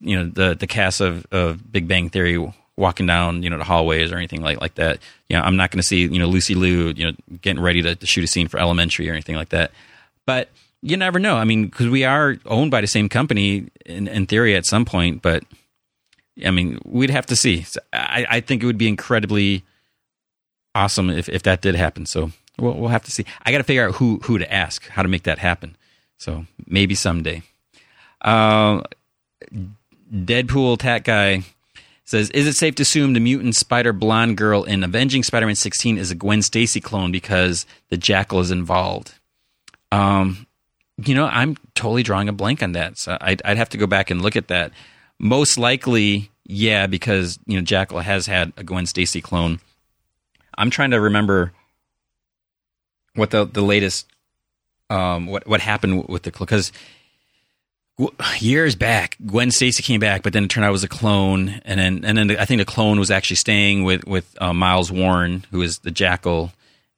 you 0.00 0.16
know 0.16 0.28
the 0.28 0.54
the 0.54 0.66
cast 0.66 1.00
of, 1.00 1.26
of 1.30 1.70
Big 1.70 1.86
Bang 1.86 2.08
Theory 2.08 2.52
walking 2.76 3.06
down 3.06 3.42
you 3.42 3.50
know 3.50 3.58
the 3.58 3.64
hallways 3.64 4.10
or 4.10 4.16
anything 4.16 4.42
like 4.42 4.60
like 4.60 4.74
that. 4.76 4.98
You 5.28 5.36
know, 5.36 5.42
I'm 5.42 5.56
not 5.56 5.70
going 5.70 5.80
to 5.80 5.86
see 5.86 6.00
you 6.00 6.18
know 6.18 6.26
Lucy 6.26 6.54
Liu 6.54 6.92
you 6.96 7.06
know 7.06 7.12
getting 7.42 7.62
ready 7.62 7.82
to, 7.82 7.94
to, 7.94 8.06
shoot 8.06 8.24
a 8.24 8.26
scene 8.26 8.48
for 8.48 8.58
Elementary 8.58 9.08
or 9.08 9.12
anything 9.12 9.36
like 9.36 9.50
that. 9.50 9.70
But 10.26 10.48
you 10.82 10.96
never 10.96 11.18
know. 11.18 11.36
I 11.36 11.44
mean, 11.44 11.66
because 11.66 11.88
we 11.88 12.04
are 12.04 12.38
owned 12.46 12.70
by 12.70 12.80
the 12.80 12.86
same 12.86 13.08
company 13.08 13.66
in, 13.84 14.08
in 14.08 14.26
theory 14.26 14.56
at 14.56 14.64
some 14.64 14.86
point, 14.86 15.20
but 15.20 15.44
I 16.44 16.50
mean, 16.50 16.78
we'd 16.86 17.10
have 17.10 17.26
to 17.26 17.36
see. 17.36 17.62
So 17.62 17.80
I, 17.92 18.26
I 18.30 18.40
think 18.40 18.62
it 18.62 18.66
would 18.66 18.78
be 18.78 18.88
incredibly 18.88 19.62
awesome 20.74 21.10
if, 21.10 21.28
if 21.28 21.42
that 21.42 21.60
did 21.60 21.74
happen. 21.74 22.06
So 22.06 22.32
we'll, 22.58 22.74
we'll 22.74 22.88
have 22.88 23.04
to 23.04 23.10
see. 23.10 23.26
I 23.42 23.52
got 23.52 23.58
to 23.58 23.64
figure 23.64 23.86
out 23.86 23.96
who 23.96 24.20
who 24.24 24.38
to 24.38 24.50
ask, 24.52 24.88
how 24.88 25.02
to 25.02 25.08
make 25.08 25.24
that 25.24 25.38
happen. 25.38 25.76
So 26.20 26.44
maybe 26.66 26.94
someday. 26.94 27.42
Uh, 28.20 28.82
Deadpool 30.12 30.78
Tat 30.78 31.02
Guy 31.02 31.44
says, 32.04 32.28
"Is 32.30 32.46
it 32.46 32.56
safe 32.56 32.74
to 32.74 32.82
assume 32.82 33.14
the 33.14 33.20
mutant 33.20 33.56
spider 33.56 33.94
blonde 33.94 34.36
girl 34.36 34.62
in 34.64 34.84
Avenging 34.84 35.22
Spider-Man 35.22 35.54
16 35.54 35.96
is 35.96 36.10
a 36.10 36.14
Gwen 36.14 36.42
Stacy 36.42 36.78
clone 36.78 37.10
because 37.10 37.64
the 37.88 37.96
Jackal 37.96 38.40
is 38.40 38.50
involved?" 38.50 39.14
Um, 39.90 40.46
you 41.02 41.14
know, 41.14 41.24
I'm 41.24 41.56
totally 41.74 42.02
drawing 42.02 42.28
a 42.28 42.34
blank 42.34 42.62
on 42.62 42.72
that, 42.72 42.98
so 42.98 43.16
I'd, 43.18 43.40
I'd 43.42 43.56
have 43.56 43.70
to 43.70 43.78
go 43.78 43.86
back 43.86 44.10
and 44.10 44.20
look 44.20 44.36
at 44.36 44.48
that. 44.48 44.72
Most 45.18 45.56
likely, 45.56 46.30
yeah, 46.44 46.86
because 46.86 47.38
you 47.46 47.56
know 47.56 47.64
Jackal 47.64 48.00
has 48.00 48.26
had 48.26 48.52
a 48.58 48.62
Gwen 48.62 48.84
Stacy 48.84 49.22
clone. 49.22 49.58
I'm 50.58 50.68
trying 50.68 50.90
to 50.90 51.00
remember 51.00 51.52
what 53.14 53.30
the 53.30 53.46
the 53.46 53.62
latest 53.62 54.06
um, 54.90 55.26
what 55.26 55.46
what 55.46 55.60
happened 55.60 56.08
with 56.08 56.24
the 56.24 56.32
because 56.32 56.72
years 58.38 58.74
back, 58.74 59.16
Gwen 59.26 59.50
Stacy 59.50 59.82
came 59.82 60.00
back, 60.00 60.22
but 60.22 60.32
then 60.32 60.44
it 60.44 60.50
turned 60.50 60.64
out 60.64 60.70
it 60.70 60.72
was 60.72 60.84
a 60.84 60.88
clone, 60.88 61.60
and 61.64 61.78
then 61.78 62.04
and 62.04 62.16
then 62.16 62.30
I 62.38 62.44
think 62.44 62.58
the 62.58 62.64
clone 62.64 62.98
was 62.98 63.10
actually 63.10 63.36
staying 63.36 63.84
with 63.84 64.06
with 64.06 64.36
uh, 64.40 64.52
Miles 64.52 64.90
Warren, 64.90 65.44
who 65.50 65.62
is 65.62 65.78
the 65.80 65.90
Jackal, 65.90 66.52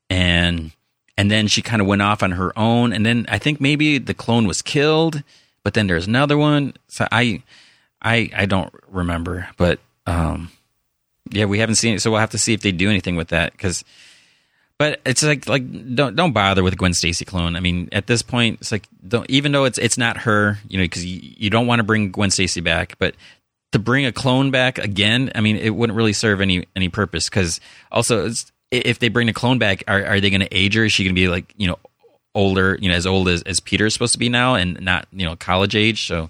and 0.09 0.73
and 1.17 1.31
then 1.31 1.47
she 1.47 1.63
kind 1.63 1.83
of 1.83 1.89
went 1.89 2.03
off 2.03 2.23
on 2.23 2.33
her 2.33 2.57
own, 2.59 2.93
and 2.93 3.05
then 3.05 3.27
I 3.29 3.39
think 3.39 3.61
maybe 3.61 3.99
the 3.99 4.15
clone 4.15 4.47
was 4.47 4.63
killed, 4.63 5.23
but 5.63 5.75
then 5.75 5.87
there's 5.87 6.07
another 6.07 6.39
one. 6.39 6.75
So 6.89 7.07
I 7.11 7.43
I 8.01 8.31
I 8.35 8.47
don't 8.47 8.73
remember, 8.89 9.49
but 9.57 9.81
um, 10.07 10.51
yeah, 11.31 11.47
we 11.47 11.59
haven't 11.59 11.77
seen 11.77 11.95
it, 11.95 12.01
so 12.01 12.11
we'll 12.11 12.21
have 12.21 12.31
to 12.31 12.39
see 12.39 12.53
if 12.53 12.63
they 12.63 12.73
do 12.73 12.91
anything 12.91 13.17
with 13.17 13.29
that 13.29 13.53
because 13.53 13.85
but 14.83 15.01
it's 15.07 15.23
like 15.23 15.49
like 15.49 15.95
don't 15.95 16.17
don't 16.17 16.33
bother 16.33 16.65
with 16.65 16.77
Gwen 16.77 16.93
Stacy 16.93 17.25
clone. 17.25 17.55
I 17.55 17.61
mean, 17.61 17.89
at 17.93 18.09
this 18.09 18.21
point, 18.21 18.59
it's 18.61 18.73
like 18.73 18.89
don't 19.07 19.31
even 19.31 19.53
though 19.53 19.63
it's 19.63 19.79
it's 19.79 19.97
not 19.97 20.17
her, 20.17 20.59
you 20.67 20.77
know, 20.77 20.83
because 20.83 21.05
you, 21.05 21.21
you 21.23 21.51
don't 21.51 21.69
want 21.69 21.79
to 21.79 21.85
bring 21.85 22.11
Gwen 22.11 22.33
Stacy 22.33 22.61
back, 22.61 22.99
but 22.99 23.15
to 23.71 23.79
bring 23.79 24.07
a 24.07 24.11
clone 24.11 24.51
back 24.51 24.79
again, 24.79 25.31
I 25.37 25.41
mean, 25.41 25.55
it 25.57 25.71
wouldn't 25.71 25.97
really 25.97 26.13
serve 26.13 26.41
any 26.41 26.67
any 26.75 26.89
purpose 26.89 27.29
because 27.29 27.61
also 27.93 28.29
if 28.73 28.99
they 28.99 29.09
bring 29.09 29.29
a 29.29 29.33
clone 29.33 29.61
back, 29.61 29.85
are 29.87 30.05
are 30.05 30.21
they 30.21 30.31
going 30.31 30.41
to 30.41 30.53
age 30.53 30.75
her? 30.75 30.85
Is 30.85 30.93
she 30.93 31.05
going 31.05 31.15
to 31.15 31.21
be 31.21 31.29
like 31.29 31.55
you 31.57 31.69
know 31.69 31.79
older, 32.35 32.77
you 32.81 32.89
know, 32.89 32.97
as 32.97 33.07
old 33.07 33.29
as 33.29 33.43
as 33.43 33.61
Peter 33.61 33.87
is 33.87 33.93
supposed 33.93 34.15
to 34.15 34.19
be 34.19 34.31
now, 34.31 34.57
and 34.57 34.81
not 34.81 35.07
you 35.13 35.25
know 35.25 35.37
college 35.37 35.77
age? 35.77 36.09
So 36.09 36.29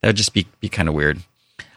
that 0.00 0.08
would 0.08 0.16
just 0.16 0.34
be 0.34 0.44
be 0.58 0.68
kind 0.68 0.88
of 0.88 0.96
weird. 0.96 1.20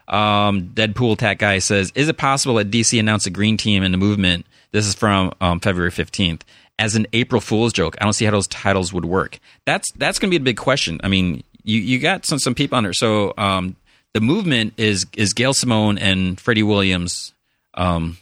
Um, 0.08 0.70
Deadpool 0.74 1.18
Tat 1.18 1.38
Guy 1.38 1.58
says, 1.58 1.92
"Is 1.94 2.08
it 2.08 2.16
possible 2.16 2.56
that 2.56 2.70
DC 2.70 2.98
announced 2.98 3.26
a 3.26 3.30
green 3.30 3.56
team 3.56 3.82
in 3.82 3.92
the 3.92 3.98
movement?" 3.98 4.46
This 4.72 4.86
is 4.86 4.94
from 4.94 5.32
um, 5.40 5.60
February 5.60 5.90
15th. 5.90 6.42
As 6.78 6.94
an 6.96 7.06
April 7.12 7.40
Fool's 7.40 7.72
joke, 7.72 7.96
I 8.00 8.04
don't 8.04 8.12
see 8.12 8.26
how 8.26 8.30
those 8.32 8.48
titles 8.48 8.92
would 8.92 9.06
work. 9.06 9.38
That's 9.64 9.90
that's 9.92 10.18
going 10.18 10.30
to 10.30 10.38
be 10.38 10.42
a 10.42 10.44
big 10.44 10.58
question. 10.58 11.00
I 11.02 11.08
mean, 11.08 11.42
you, 11.64 11.80
you 11.80 11.98
got 11.98 12.26
some 12.26 12.38
some 12.38 12.54
people 12.54 12.76
on 12.76 12.84
there. 12.84 12.92
So 12.92 13.32
um, 13.38 13.76
the 14.12 14.20
movement 14.20 14.74
is 14.76 15.06
is 15.16 15.32
Gail 15.32 15.54
Simone 15.54 15.98
and 15.98 16.40
Freddie 16.40 16.62
Williams. 16.62 17.32
Um, 17.74 18.18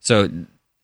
so 0.00 0.28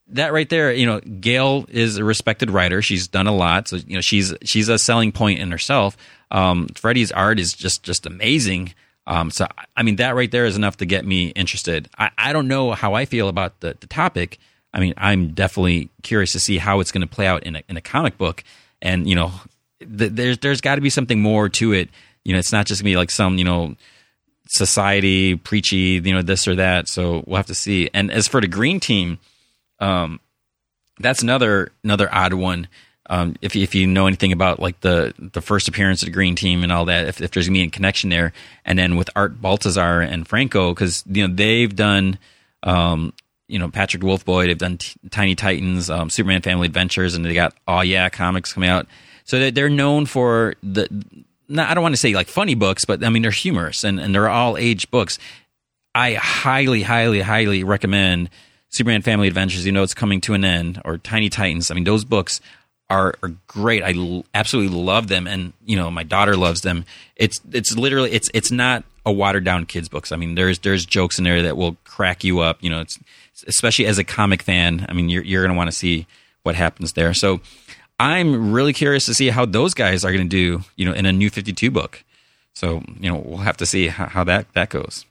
that 0.08 0.32
right 0.32 0.48
there, 0.48 0.72
you 0.72 0.86
know, 0.86 1.00
Gail 1.00 1.66
is 1.68 1.98
a 1.98 2.04
respected 2.04 2.50
writer. 2.50 2.80
She's 2.80 3.08
done 3.08 3.26
a 3.26 3.34
lot, 3.34 3.68
so 3.68 3.76
you 3.76 3.94
know 3.94 4.00
she's 4.00 4.34
she's 4.44 4.68
a 4.68 4.78
selling 4.78 5.12
point 5.12 5.40
in 5.40 5.50
herself. 5.50 5.96
Um, 6.30 6.68
Freddie's 6.74 7.12
art 7.12 7.38
is 7.38 7.52
just 7.52 7.82
just 7.82 8.06
amazing. 8.06 8.74
Um, 9.08 9.32
so 9.32 9.48
I 9.76 9.82
mean, 9.82 9.96
that 9.96 10.14
right 10.14 10.30
there 10.30 10.44
is 10.44 10.56
enough 10.56 10.76
to 10.76 10.86
get 10.86 11.04
me 11.04 11.28
interested. 11.30 11.88
I, 11.98 12.10
I 12.16 12.32
don't 12.32 12.46
know 12.46 12.72
how 12.72 12.94
I 12.94 13.06
feel 13.06 13.28
about 13.28 13.58
the 13.58 13.76
the 13.80 13.88
topic, 13.88 14.38
I 14.72 14.80
mean, 14.80 14.94
I'm 14.96 15.32
definitely 15.32 15.90
curious 16.02 16.32
to 16.32 16.40
see 16.40 16.58
how 16.58 16.80
it's 16.80 16.92
going 16.92 17.06
to 17.06 17.12
play 17.12 17.26
out 17.26 17.44
in 17.44 17.56
a, 17.56 17.62
in 17.68 17.76
a 17.76 17.80
comic 17.80 18.18
book. 18.18 18.44
And 18.82 19.08
you 19.08 19.14
know, 19.14 19.32
th- 19.80 20.12
there's 20.12 20.38
there's 20.38 20.60
got 20.60 20.76
to 20.76 20.80
be 20.80 20.90
something 20.90 21.20
more 21.20 21.48
to 21.48 21.72
it. 21.72 21.90
You 22.24 22.32
know, 22.32 22.38
it's 22.38 22.52
not 22.52 22.66
just 22.66 22.82
gonna 22.82 22.90
be 22.90 22.96
like 22.96 23.10
some 23.10 23.38
you 23.38 23.44
know 23.44 23.74
society 24.46 25.36
preachy, 25.36 26.00
you 26.04 26.14
know, 26.14 26.22
this 26.22 26.46
or 26.46 26.56
that. 26.56 26.88
So 26.88 27.24
we'll 27.26 27.36
have 27.38 27.46
to 27.46 27.54
see. 27.54 27.90
And 27.92 28.10
as 28.10 28.28
for 28.28 28.40
the 28.40 28.46
green 28.46 28.80
team, 28.80 29.18
um, 29.80 30.20
that's 31.00 31.22
another 31.22 31.72
another 31.82 32.12
odd 32.12 32.34
one. 32.34 32.68
Um, 33.08 33.36
if 33.40 33.56
if 33.56 33.74
you 33.74 33.86
know 33.86 34.06
anything 34.06 34.32
about 34.32 34.60
like 34.60 34.80
the 34.80 35.14
the 35.18 35.40
first 35.40 35.66
appearance 35.68 36.02
of 36.02 36.06
the 36.06 36.12
green 36.12 36.34
team 36.34 36.62
and 36.62 36.70
all 36.70 36.84
that, 36.86 37.06
if, 37.08 37.20
if 37.20 37.30
there's 37.30 37.46
gonna 37.46 37.58
be 37.58 37.62
a 37.62 37.70
connection 37.70 38.10
there, 38.10 38.32
and 38.64 38.78
then 38.78 38.96
with 38.96 39.08
Art 39.16 39.40
Baltazar 39.40 40.00
and 40.00 40.28
Franco, 40.28 40.74
because 40.74 41.04
you 41.06 41.26
know 41.26 41.34
they've 41.34 41.74
done 41.74 42.18
um, 42.62 43.12
you 43.48 43.58
know 43.58 43.70
Patrick 43.70 44.02
Wolfboy. 44.02 44.46
They've 44.46 44.58
done 44.58 44.78
T- 44.78 44.94
Tiny 45.10 45.34
Titans, 45.34 45.90
um, 45.90 46.10
Superman 46.10 46.42
Family 46.42 46.66
Adventures, 46.66 47.14
and 47.14 47.24
they 47.24 47.34
got 47.34 47.54
Oh 47.66 47.80
Yeah 47.80 48.08
comics 48.10 48.52
coming 48.52 48.68
out. 48.68 48.86
So 49.24 49.50
they're 49.50 49.68
known 49.68 50.06
for 50.06 50.54
the. 50.62 50.88
I 51.50 51.72
don't 51.72 51.82
want 51.82 51.94
to 51.94 52.00
say 52.00 52.14
like 52.14 52.28
funny 52.28 52.54
books, 52.54 52.84
but 52.84 53.02
I 53.02 53.08
mean 53.08 53.22
they're 53.22 53.30
humorous 53.30 53.84
and, 53.84 53.98
and 53.98 54.14
they're 54.14 54.28
all 54.28 54.58
age 54.58 54.90
books. 54.90 55.18
I 55.94 56.14
highly, 56.14 56.82
highly, 56.82 57.22
highly 57.22 57.64
recommend 57.64 58.28
Superman 58.68 59.00
Family 59.00 59.28
Adventures. 59.28 59.64
You 59.64 59.72
know 59.72 59.82
it's 59.82 59.94
coming 59.94 60.20
to 60.22 60.34
an 60.34 60.44
end, 60.44 60.80
or 60.84 60.98
Tiny 60.98 61.30
Titans. 61.30 61.70
I 61.70 61.74
mean 61.74 61.84
those 61.84 62.04
books 62.04 62.40
are, 62.90 63.14
are 63.22 63.32
great. 63.46 63.82
I 63.82 63.92
l- 63.92 64.24
absolutely 64.34 64.76
love 64.76 65.08
them, 65.08 65.26
and 65.26 65.52
you 65.64 65.76
know 65.76 65.90
my 65.90 66.02
daughter 66.02 66.36
loves 66.36 66.62
them. 66.62 66.84
It's 67.16 67.40
it's 67.52 67.76
literally 67.76 68.12
it's 68.12 68.30
it's 68.34 68.50
not 68.50 68.84
a 69.04 69.12
watered 69.12 69.44
down 69.44 69.66
kids 69.66 69.88
books. 69.88 70.12
I 70.12 70.16
mean 70.16 70.34
there's 70.34 70.58
there's 70.60 70.86
jokes 70.86 71.18
in 71.18 71.24
there 71.24 71.42
that 71.42 71.56
will 71.56 71.76
crack 71.84 72.24
you 72.24 72.40
up. 72.40 72.58
You 72.62 72.70
know 72.70 72.80
it's 72.80 72.98
especially 73.46 73.86
as 73.86 73.98
a 73.98 74.04
comic 74.04 74.42
fan. 74.42 74.86
I 74.88 74.92
mean, 74.92 75.08
you're 75.08 75.22
you're 75.22 75.42
going 75.42 75.52
to 75.52 75.56
want 75.56 75.70
to 75.70 75.76
see 75.76 76.06
what 76.42 76.54
happens 76.54 76.92
there. 76.94 77.14
So 77.14 77.40
I'm 78.00 78.52
really 78.52 78.72
curious 78.72 79.06
to 79.06 79.14
see 79.14 79.28
how 79.28 79.44
those 79.44 79.74
guys 79.74 80.04
are 80.04 80.12
going 80.12 80.28
to 80.28 80.28
do, 80.28 80.64
you 80.76 80.84
know, 80.84 80.92
in 80.92 81.06
a 81.06 81.12
new 81.12 81.30
52 81.30 81.70
book. 81.70 82.04
So 82.54 82.82
you 82.98 83.10
know, 83.10 83.18
we'll 83.18 83.38
have 83.38 83.56
to 83.58 83.66
see 83.66 83.88
how, 83.88 84.06
how 84.06 84.24
that 84.24 84.52
that 84.54 84.70
goes. 84.70 85.04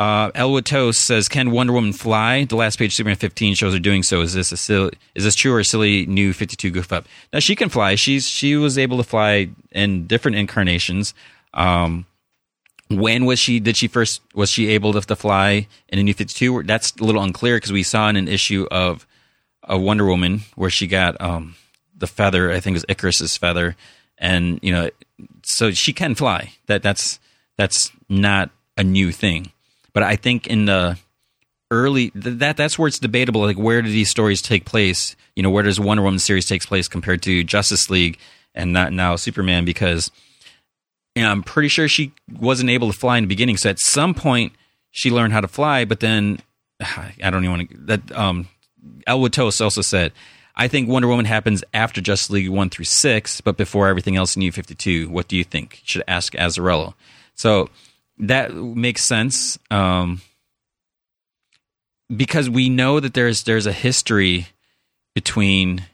Uh, 0.00 0.30
Elwood 0.34 0.64
Toast 0.64 1.02
says, 1.02 1.28
"Can 1.28 1.50
Wonder 1.50 1.74
Woman 1.74 1.92
fly?" 1.92 2.44
The 2.44 2.56
last 2.56 2.78
page, 2.78 2.92
of 2.92 2.94
Superman 2.94 3.16
15 3.16 3.54
shows 3.54 3.74
her 3.74 3.78
doing 3.78 4.02
so. 4.02 4.22
Is 4.22 4.32
this 4.32 4.50
a 4.50 4.56
silly, 4.56 4.92
is 5.14 5.24
this 5.24 5.34
true 5.34 5.52
or 5.52 5.60
a 5.60 5.64
silly 5.64 6.06
new 6.06 6.32
52 6.32 6.70
goof 6.70 6.90
up? 6.90 7.04
Now 7.34 7.38
she 7.40 7.54
can 7.54 7.68
fly. 7.68 7.96
She's 7.96 8.26
she 8.26 8.56
was 8.56 8.78
able 8.78 8.96
to 8.96 9.02
fly 9.02 9.50
in 9.72 10.06
different 10.06 10.38
incarnations. 10.38 11.12
Um, 11.52 12.06
when 12.88 13.26
was 13.26 13.38
she? 13.38 13.60
Did 13.60 13.76
she 13.76 13.88
first? 13.88 14.22
Was 14.34 14.48
she 14.48 14.68
able 14.68 14.94
to, 14.94 15.02
to 15.02 15.14
fly 15.14 15.68
in 15.90 15.98
a 15.98 16.02
New 16.02 16.14
Fifty 16.14 16.32
Two? 16.32 16.62
That's 16.62 16.96
a 16.96 17.04
little 17.04 17.22
unclear 17.22 17.58
because 17.58 17.72
we 17.72 17.82
saw 17.82 18.08
in 18.08 18.16
an 18.16 18.26
issue 18.26 18.66
of 18.70 19.06
a 19.64 19.78
Wonder 19.78 20.06
Woman 20.06 20.40
where 20.54 20.70
she 20.70 20.86
got 20.86 21.20
um, 21.20 21.56
the 21.94 22.06
feather. 22.06 22.50
I 22.50 22.60
think 22.60 22.72
it 22.72 22.78
was 22.78 22.86
Icarus's 22.88 23.36
feather, 23.36 23.76
and 24.16 24.60
you 24.62 24.72
know, 24.72 24.88
so 25.42 25.72
she 25.72 25.92
can 25.92 26.14
fly. 26.14 26.54
That 26.68 26.82
that's 26.82 27.20
that's 27.58 27.92
not 28.08 28.48
a 28.78 28.82
new 28.82 29.12
thing. 29.12 29.52
But 29.92 30.02
I 30.02 30.16
think 30.16 30.46
in 30.46 30.66
the 30.66 30.98
early 31.70 32.10
that 32.14 32.56
that's 32.56 32.78
where 32.78 32.88
it's 32.88 32.98
debatable. 32.98 33.42
Like 33.42 33.58
where 33.58 33.82
do 33.82 33.88
these 33.88 34.10
stories 34.10 34.42
take 34.42 34.64
place? 34.64 35.16
You 35.36 35.42
know, 35.42 35.50
where 35.50 35.62
does 35.62 35.80
Wonder 35.80 36.02
Woman 36.02 36.18
series 36.18 36.46
takes 36.46 36.66
place 36.66 36.88
compared 36.88 37.22
to 37.22 37.44
Justice 37.44 37.90
League 37.90 38.18
and 38.54 38.72
not 38.72 38.92
now 38.92 39.16
Superman? 39.16 39.64
Because 39.64 40.10
you 41.14 41.22
know, 41.22 41.30
I'm 41.30 41.42
pretty 41.42 41.68
sure 41.68 41.88
she 41.88 42.12
wasn't 42.38 42.70
able 42.70 42.90
to 42.92 42.98
fly 42.98 43.18
in 43.18 43.24
the 43.24 43.28
beginning. 43.28 43.56
So 43.56 43.70
at 43.70 43.78
some 43.78 44.14
point 44.14 44.52
she 44.90 45.10
learned 45.10 45.32
how 45.32 45.40
to 45.40 45.48
fly, 45.48 45.84
but 45.84 46.00
then 46.00 46.40
I 46.80 47.30
don't 47.30 47.44
even 47.44 47.50
want 47.50 47.70
to. 47.70 47.76
That 47.78 48.12
um, 48.12 48.48
Elwood 49.06 49.32
Toast 49.32 49.60
also 49.60 49.82
said, 49.82 50.12
I 50.56 50.68
think 50.68 50.88
Wonder 50.88 51.08
Woman 51.08 51.24
happens 51.24 51.64
after 51.72 52.00
Justice 52.00 52.30
League 52.30 52.48
one 52.48 52.70
through 52.70 52.84
six, 52.84 53.40
but 53.40 53.56
before 53.56 53.88
everything 53.88 54.16
else 54.16 54.36
in 54.36 54.40
New 54.40 54.52
Fifty 54.52 54.74
Two. 54.74 55.08
What 55.08 55.28
do 55.28 55.36
you 55.36 55.44
think? 55.44 55.80
should 55.84 56.02
ask 56.08 56.34
Azzarello. 56.34 56.94
So 57.34 57.70
that 58.20 58.54
makes 58.54 59.04
sense. 59.04 59.58
Um, 59.70 60.20
because 62.14 62.50
we 62.50 62.68
know 62.68 63.00
that 63.00 63.14
there's 63.14 63.44
there's 63.44 63.66
a 63.66 63.72
history 63.72 64.48
between 65.14 65.84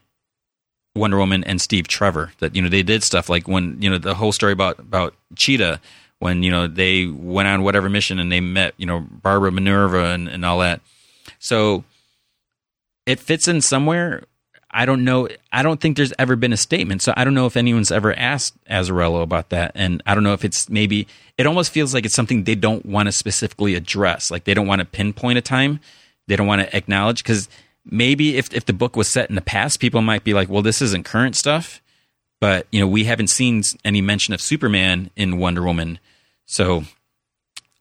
Wonder 0.95 1.17
Woman 1.17 1.43
and 1.43 1.61
Steve 1.61 1.87
Trevor. 1.87 2.31
That 2.39 2.55
you 2.55 2.61
know 2.61 2.69
they 2.69 2.83
did 2.83 3.03
stuff 3.03 3.29
like 3.29 3.47
when 3.47 3.81
you 3.81 3.89
know 3.89 3.97
the 3.97 4.15
whole 4.15 4.31
story 4.31 4.53
about 4.53 4.79
about 4.79 5.13
Cheetah 5.35 5.79
when 6.19 6.43
you 6.43 6.51
know 6.51 6.67
they 6.67 7.05
went 7.05 7.47
on 7.47 7.63
whatever 7.63 7.89
mission 7.89 8.19
and 8.19 8.31
they 8.31 8.41
met 8.41 8.73
you 8.77 8.85
know 8.85 8.99
Barbara 8.99 9.51
Minerva 9.51 10.05
and, 10.05 10.27
and 10.27 10.43
all 10.45 10.59
that. 10.59 10.81
So 11.39 11.83
it 13.05 13.19
fits 13.19 13.47
in 13.47 13.61
somewhere. 13.61 14.23
I 14.77 14.85
don't 14.85 15.03
know. 15.03 15.27
I 15.51 15.63
don't 15.63 15.81
think 15.81 15.97
there's 15.97 16.13
ever 16.19 16.35
been 16.35 16.53
a 16.53 16.57
statement. 16.57 17.01
So 17.01 17.13
I 17.17 17.23
don't 17.23 17.33
know 17.33 17.47
if 17.47 17.57
anyone's 17.57 17.91
ever 17.91 18.13
asked 18.13 18.55
Azzarello 18.65 19.23
about 19.23 19.49
that. 19.49 19.71
And 19.75 20.03
I 20.05 20.13
don't 20.13 20.23
know 20.23 20.33
if 20.33 20.45
it's 20.45 20.69
maybe, 20.69 21.07
it 21.37 21.47
almost 21.47 21.71
feels 21.71 21.93
like 21.93 22.05
it's 22.05 22.13
something 22.13 22.43
they 22.43 22.55
don't 22.55 22.85
want 22.85 23.07
to 23.07 23.11
specifically 23.11 23.73
address. 23.75 24.29
Like 24.29 24.43
they 24.43 24.53
don't 24.53 24.67
want 24.67 24.79
to 24.79 24.85
pinpoint 24.85 25.39
a 25.39 25.41
time 25.41 25.79
they 26.27 26.35
don't 26.35 26.47
want 26.47 26.61
to 26.61 26.75
acknowledge 26.75 27.23
because 27.23 27.49
maybe 27.85 28.37
if 28.37 28.53
if 28.53 28.65
the 28.65 28.73
book 28.73 28.95
was 28.95 29.07
set 29.07 29.29
in 29.29 29.35
the 29.35 29.41
past, 29.41 29.79
people 29.79 30.01
might 30.01 30.23
be 30.23 30.33
like, 30.33 30.49
well, 30.49 30.61
this 30.61 30.81
isn't 30.81 31.05
current 31.05 31.35
stuff. 31.35 31.81
But 32.39 32.67
you 32.71 32.79
know, 32.79 32.87
we 32.87 33.05
haven't 33.05 33.29
seen 33.29 33.63
any 33.83 34.01
mention 34.01 34.33
of 34.33 34.41
Superman 34.41 35.09
in 35.15 35.39
Wonder 35.39 35.63
Woman, 35.63 35.99
so 36.45 36.83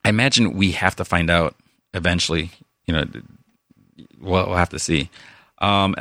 I 0.05 0.09
imagine 0.09 0.55
we 0.55 0.73
have 0.73 0.97
to 0.97 1.05
find 1.05 1.29
out 1.29 1.57
eventually. 1.93 2.51
You 2.87 2.95
know, 2.95 3.05
we'll, 4.21 4.47
we'll 4.47 4.57
have 4.57 4.71
to 4.71 4.79
see. 4.79 5.11
Um, 5.59 5.95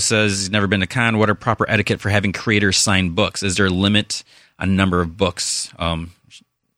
says 0.00 0.38
he's 0.40 0.50
never 0.50 0.66
been 0.66 0.80
to 0.80 0.86
con. 0.86 1.18
What 1.18 1.30
are 1.30 1.34
proper 1.34 1.68
etiquette 1.68 2.00
for 2.00 2.10
having 2.10 2.32
creators 2.32 2.76
sign 2.76 3.10
books? 3.10 3.42
Is 3.42 3.56
there 3.56 3.66
a 3.66 3.70
limit 3.70 4.22
on 4.58 4.76
number 4.76 5.00
of 5.00 5.16
books? 5.16 5.72
Um, 5.78 6.12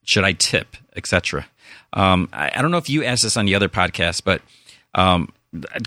should 0.05 0.25
I 0.25 0.33
tip, 0.33 0.77
etc. 0.97 1.47
Um, 1.93 2.29
I, 2.33 2.51
I, 2.55 2.63
don't 2.63 2.71
know 2.71 2.79
if 2.79 2.89
you 2.89 3.05
asked 3.05 3.23
this 3.23 3.37
on 3.37 3.47
the 3.47 3.55
other 3.55 3.69
podcast, 3.69 4.23
but 4.25 4.43
um, 4.95 5.33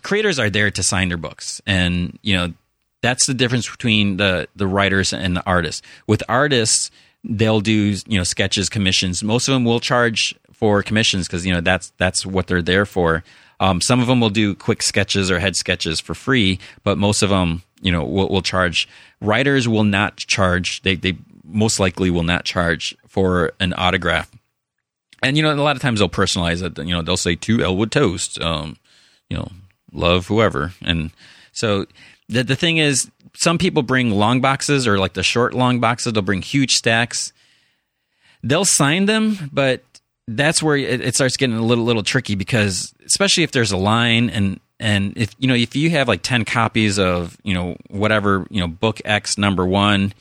creators 0.02 0.40
are 0.40 0.50
there 0.50 0.72
to 0.72 0.84
sign 0.84 1.10
their 1.10 1.18
books, 1.18 1.62
and 1.66 2.18
you 2.22 2.36
know 2.36 2.54
that's 3.02 3.26
the 3.26 3.34
difference 3.34 3.70
between 3.70 4.18
the 4.18 4.48
the 4.56 4.68
writers 4.68 5.14
and 5.14 5.36
the 5.36 5.46
artists. 5.46 5.82
With 6.08 6.24
artists, 6.28 6.92
they'll 7.24 7.62
do 7.62 7.96
you 8.08 8.18
know 8.18 8.24
sketches, 8.24 8.70
commissions. 8.70 9.24
Most 9.24 9.48
of 9.48 9.54
them 9.54 9.66
will 9.66 9.80
charge 9.80 10.36
for 10.52 10.84
commissions 10.84 11.28
because 11.28 11.46
you 11.46 11.54
know 11.54 11.62
that's 11.62 11.94
that's 11.98 12.26
what 12.26 12.48
they're 12.48 12.62
there 12.62 12.86
for. 12.86 13.24
Um, 13.64 13.80
some 13.80 14.02
of 14.02 14.08
them 14.08 14.20
will 14.20 14.30
do 14.30 14.56
quick 14.56 14.84
sketches 14.84 15.32
or 15.32 15.40
head 15.40 15.56
sketches 15.56 16.02
for 16.02 16.14
free, 16.14 16.60
but 16.84 16.98
most 16.98 17.24
of 17.24 17.30
them, 17.30 17.64
you 17.82 17.94
know, 17.94 18.04
will, 18.04 18.28
will 18.28 18.42
charge. 18.42 18.90
Writers 19.22 19.70
will 19.70 19.86
not 19.86 20.18
charge. 20.18 20.82
They 20.82 20.96
they 20.96 21.16
most 21.46 21.80
likely 21.80 22.10
will 22.10 22.24
not 22.24 22.44
charge 22.44 22.94
for 23.08 23.54
an 23.62 23.74
autograph. 23.78 24.30
And 25.22 25.38
you 25.38 25.44
know, 25.44 25.54
a 25.54 25.56
lot 25.56 25.78
of 25.78 25.82
times 25.82 26.00
they'll 26.00 26.10
personalize 26.10 26.62
it. 26.62 26.78
You 26.78 26.94
know, 26.94 27.02
they'll 27.02 27.16
say 27.16 27.36
to 27.38 27.64
Elwood 27.64 27.94
Toast, 27.94 28.38
um, 28.42 28.76
you 29.30 29.38
know, 29.38 29.50
love 29.94 30.28
whoever. 30.28 30.74
And 30.82 31.12
so 31.54 31.86
the 32.28 32.44
the 32.44 32.58
thing 32.58 32.80
is, 32.80 33.10
some 33.34 33.58
people 33.58 33.82
bring 33.82 34.12
long 34.12 34.42
boxes 34.42 34.86
or 34.86 35.00
like 35.00 35.14
the 35.14 35.24
short 35.24 35.54
long 35.54 35.80
boxes. 35.80 36.12
They'll 36.12 36.22
bring 36.22 36.42
huge 36.42 36.72
stacks. 36.72 37.32
They'll 38.44 38.66
sign 38.66 39.06
them, 39.06 39.50
but 39.54 39.84
that's 40.28 40.64
where 40.64 40.78
it, 40.78 41.02
it 41.02 41.16
starts 41.16 41.38
getting 41.38 41.56
a 41.56 41.62
little 41.62 41.84
little 41.84 42.04
tricky 42.04 42.36
because 42.36 42.94
especially 43.06 43.44
if 43.44 43.52
there's 43.52 43.72
a 43.72 43.78
line 43.78 44.30
and 44.30 44.60
and 44.80 45.18
if 45.18 45.36
you 45.38 45.48
know 45.48 45.56
if 45.56 45.76
you 45.76 45.90
have 45.90 46.08
like 46.08 46.22
10 46.22 46.46
copies 46.46 46.98
of 46.98 47.38
you 47.44 47.54
know 47.54 47.76
whatever 47.90 48.48
you 48.50 48.60
know 48.60 48.68
book 48.68 49.02
x 49.06 49.38
number 49.38 49.66
one 49.66 50.14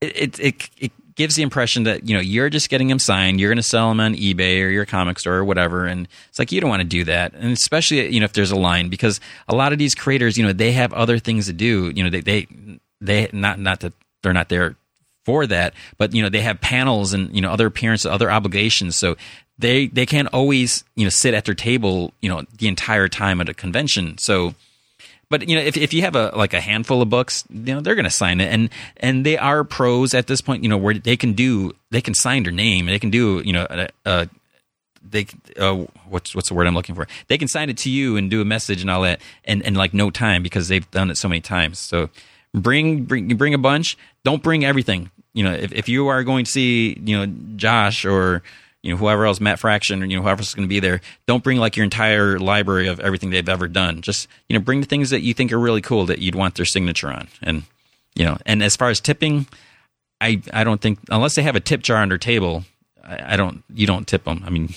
it 0.00 0.38
it, 0.38 0.70
it 0.78 0.92
gives 1.14 1.34
the 1.34 1.42
impression 1.42 1.84
that 1.84 2.08
you 2.08 2.14
know 2.14 2.20
you're 2.20 2.50
just 2.50 2.68
getting 2.68 2.88
them 2.88 2.98
signed 2.98 3.40
you're 3.40 3.50
going 3.50 3.56
to 3.56 3.62
sell 3.62 3.88
them 3.88 4.00
on 4.00 4.14
ebay 4.14 4.62
or 4.62 4.68
your 4.68 4.84
comic 4.84 5.18
store 5.18 5.36
or 5.36 5.44
whatever 5.44 5.86
and 5.86 6.08
it's 6.28 6.38
like 6.38 6.52
you 6.52 6.60
don't 6.60 6.70
want 6.70 6.80
to 6.80 6.88
do 6.88 7.04
that. 7.04 7.34
And 7.34 7.52
especially 7.52 8.08
you 8.08 8.20
know 8.20 8.24
if 8.24 8.32
there's 8.32 8.50
a 8.50 8.56
line 8.56 8.88
because 8.88 9.20
a 9.48 9.54
lot 9.54 9.72
of 9.72 9.78
these 9.78 9.94
creators 9.94 10.36
you 10.36 10.44
know 10.44 10.52
they 10.52 10.72
have 10.72 10.92
other 10.92 11.18
things 11.18 11.46
to 11.46 11.52
do 11.52 11.92
you 11.94 12.02
know 12.02 12.10
they 12.10 12.20
they 12.20 12.46
they 13.00 13.30
not 13.32 13.58
not 13.58 13.80
that 13.80 13.92
they're 14.22 14.32
not 14.32 14.48
there 14.48 14.76
for 15.24 15.46
that 15.46 15.74
but 15.98 16.14
you 16.14 16.22
know 16.22 16.28
they 16.28 16.40
have 16.40 16.60
panels 16.60 17.12
and 17.12 17.34
you 17.34 17.40
know 17.40 17.50
other 17.50 17.66
appearances 17.66 18.06
other 18.06 18.30
obligations 18.30 18.96
so 18.96 19.16
they 19.58 19.86
they 19.88 20.06
can't 20.06 20.28
always 20.32 20.84
you 20.96 21.04
know 21.04 21.10
sit 21.10 21.34
at 21.34 21.44
their 21.44 21.54
table 21.54 22.12
you 22.20 22.28
know 22.28 22.42
the 22.58 22.68
entire 22.68 23.08
time 23.08 23.40
at 23.40 23.48
a 23.48 23.54
convention 23.54 24.18
so 24.18 24.54
but 25.32 25.48
you 25.48 25.56
know, 25.56 25.62
if 25.62 25.78
if 25.78 25.94
you 25.94 26.02
have 26.02 26.14
a 26.14 26.30
like 26.36 26.52
a 26.52 26.60
handful 26.60 27.00
of 27.00 27.08
books, 27.08 27.44
you 27.48 27.74
know, 27.74 27.80
they're 27.80 27.94
going 27.94 28.04
to 28.04 28.10
sign 28.10 28.38
it, 28.38 28.52
and 28.52 28.68
and 28.98 29.24
they 29.24 29.38
are 29.38 29.64
pros 29.64 30.12
at 30.12 30.26
this 30.26 30.42
point. 30.42 30.62
You 30.62 30.68
know, 30.68 30.76
where 30.76 30.92
they 30.92 31.16
can 31.16 31.32
do 31.32 31.72
they 31.90 32.02
can 32.02 32.12
sign 32.12 32.42
their 32.42 32.52
name, 32.52 32.84
they 32.84 32.98
can 32.98 33.08
do 33.08 33.40
you 33.42 33.54
know 33.54 33.66
a, 33.70 33.88
a 34.04 34.28
they 35.08 35.26
uh, 35.58 35.86
what's 36.06 36.34
what's 36.34 36.48
the 36.50 36.54
word 36.54 36.66
I'm 36.66 36.74
looking 36.74 36.94
for? 36.94 37.08
They 37.28 37.38
can 37.38 37.48
sign 37.48 37.70
it 37.70 37.78
to 37.78 37.90
you 37.90 38.18
and 38.18 38.30
do 38.30 38.42
a 38.42 38.44
message 38.44 38.82
and 38.82 38.90
all 38.90 39.00
that, 39.02 39.22
and 39.46 39.64
and 39.64 39.74
like 39.74 39.94
no 39.94 40.10
time 40.10 40.42
because 40.42 40.68
they've 40.68 40.88
done 40.90 41.10
it 41.10 41.16
so 41.16 41.28
many 41.28 41.40
times. 41.40 41.78
So 41.78 42.10
bring 42.54 43.04
bring 43.04 43.28
bring 43.36 43.54
a 43.54 43.58
bunch. 43.58 43.96
Don't 44.24 44.42
bring 44.42 44.64
everything. 44.64 45.10
You 45.34 45.44
know, 45.44 45.52
if 45.52 45.72
if 45.72 45.88
you 45.88 46.08
are 46.08 46.22
going 46.24 46.44
to 46.44 46.50
see 46.50 46.98
you 47.04 47.18
know 47.18 47.32
Josh 47.56 48.04
or 48.04 48.42
you 48.82 48.90
know 48.92 48.96
whoever 48.96 49.26
else 49.26 49.40
Matt 49.40 49.58
Fraction 49.58 50.02
or 50.02 50.06
you 50.06 50.16
know 50.16 50.22
whoever's 50.22 50.54
going 50.54 50.66
to 50.66 50.68
be 50.68 50.80
there 50.80 51.00
don't 51.26 51.42
bring 51.42 51.58
like 51.58 51.76
your 51.76 51.84
entire 51.84 52.38
library 52.38 52.88
of 52.88 53.00
everything 53.00 53.30
they've 53.30 53.48
ever 53.48 53.68
done 53.68 54.02
just 54.02 54.28
you 54.48 54.58
know 54.58 54.62
bring 54.62 54.80
the 54.80 54.86
things 54.86 55.10
that 55.10 55.20
you 55.20 55.32
think 55.34 55.52
are 55.52 55.58
really 55.58 55.80
cool 55.80 56.06
that 56.06 56.18
you'd 56.18 56.34
want 56.34 56.56
their 56.56 56.66
signature 56.66 57.10
on 57.10 57.28
and 57.42 57.62
you 58.14 58.24
know 58.24 58.36
and 58.44 58.62
as 58.62 58.76
far 58.76 58.88
as 58.88 59.00
tipping 59.00 59.46
I 60.20 60.42
I 60.52 60.64
don't 60.64 60.80
think 60.80 60.98
unless 61.10 61.34
they 61.34 61.42
have 61.42 61.56
a 61.56 61.60
tip 61.60 61.82
jar 61.82 61.98
on 61.98 62.08
their 62.08 62.18
table 62.18 62.64
I, 63.02 63.34
I 63.34 63.36
don't 63.36 63.62
you 63.72 63.86
don't 63.86 64.06
tip 64.06 64.24
them 64.24 64.42
I 64.44 64.50
mean 64.50 64.74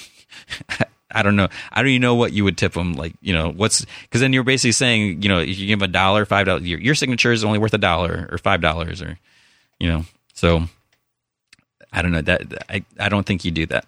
I 1.15 1.23
don't 1.23 1.37
know. 1.37 1.47
I 1.71 1.81
don't 1.81 1.89
even 1.89 2.01
know 2.01 2.15
what 2.15 2.33
you 2.33 2.43
would 2.43 2.57
tip 2.57 2.73
them. 2.73 2.93
Like, 2.93 3.13
you 3.21 3.33
know, 3.33 3.49
what's 3.51 3.85
because 4.03 4.19
then 4.19 4.33
you're 4.33 4.43
basically 4.43 4.73
saying, 4.73 5.21
you 5.23 5.29
know, 5.29 5.39
if 5.39 5.57
you 5.57 5.65
give 5.65 5.81
a 5.81 5.87
dollar, 5.87 6.25
five 6.25 6.45
dollars, 6.45 6.63
your, 6.63 6.79
your 6.79 6.93
signature 6.93 7.31
is 7.31 7.43
only 7.45 7.57
worth 7.57 7.73
a 7.73 7.79
dollar 7.79 8.27
or 8.31 8.37
five 8.37 8.59
dollars, 8.59 9.01
or 9.01 9.17
you 9.79 9.87
know. 9.87 10.05
So 10.33 10.65
I 11.93 12.01
don't 12.01 12.11
know 12.11 12.21
that 12.21 12.65
I, 12.69 12.83
I 12.99 13.07
don't 13.07 13.25
think 13.25 13.45
you 13.45 13.51
do 13.51 13.65
that, 13.67 13.85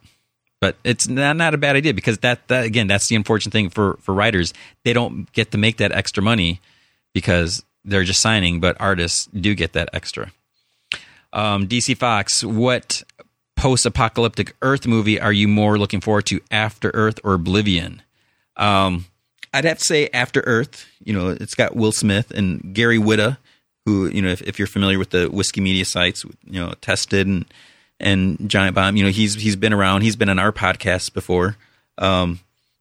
but 0.62 0.78
it's 0.86 1.08
not, 1.08 1.36
not 1.36 1.54
a 1.54 1.58
bad 1.58 1.76
idea 1.76 1.94
because 1.94 2.20
that, 2.20 2.48
that 2.48 2.64
again 2.66 2.88
that's 2.88 3.08
the 3.08 3.18
unfortunate 3.18 3.52
thing 3.52 3.70
for 3.70 3.98
for 4.02 4.14
writers 4.14 4.54
they 4.86 4.94
don't 4.94 5.30
get 5.34 5.52
to 5.52 5.58
make 5.58 5.78
that 5.78 5.92
extra 5.92 6.24
money 6.24 6.62
because 7.14 7.64
they're 7.84 8.04
just 8.04 8.22
signing, 8.22 8.60
but 8.60 8.78
artists 8.80 9.28
do 9.28 9.54
get 9.54 9.74
that 9.74 9.90
extra. 9.94 10.32
Um, 11.34 11.68
DC 11.68 11.98
Fox, 11.98 12.44
what 12.44 13.04
post-apocalyptic 13.58 14.56
Earth 14.62 14.88
movie 14.88 15.20
are 15.20 15.34
you 15.34 15.48
more 15.48 15.78
looking 15.78 16.00
forward 16.00 16.28
to, 16.28 16.40
After 16.50 16.92
Earth 16.94 17.20
or 17.24 17.34
Oblivion? 17.34 18.02
Um, 18.56 19.08
I'd 19.54 19.66
have 19.66 19.80
to 19.80 19.86
say 19.86 20.10
After 20.14 20.42
Earth. 20.42 20.86
You 21.04 21.14
know, 21.14 21.30
it's 21.30 21.56
got 21.56 21.76
Will 21.76 21.92
Smith 21.92 22.32
and 22.32 22.74
Gary 22.74 22.98
Whitta, 22.98 23.38
who 23.86 24.08
you 24.08 24.22
know, 24.22 24.30
if, 24.30 24.42
if 24.44 24.60
you're 24.60 24.68
familiar 24.68 25.00
with 25.00 25.10
the 25.10 25.28
Whiskey 25.28 25.62
Media 25.62 25.84
sites, 25.84 26.24
you 26.46 26.62
know, 26.62 26.74
tested 26.82 27.28
and 27.28 27.46
and 28.00 28.50
Giant 28.50 28.76
Bomb. 28.76 28.96
You 28.96 29.04
know, 29.06 29.10
he's 29.10 29.36
he's 29.36 29.56
been 29.56 29.74
around. 29.74 30.02
He's 30.02 30.16
been 30.16 30.30
on 30.30 30.40
our 30.40 30.52
podcast 30.52 31.14
before. 31.14 31.58
Um, 31.98 32.40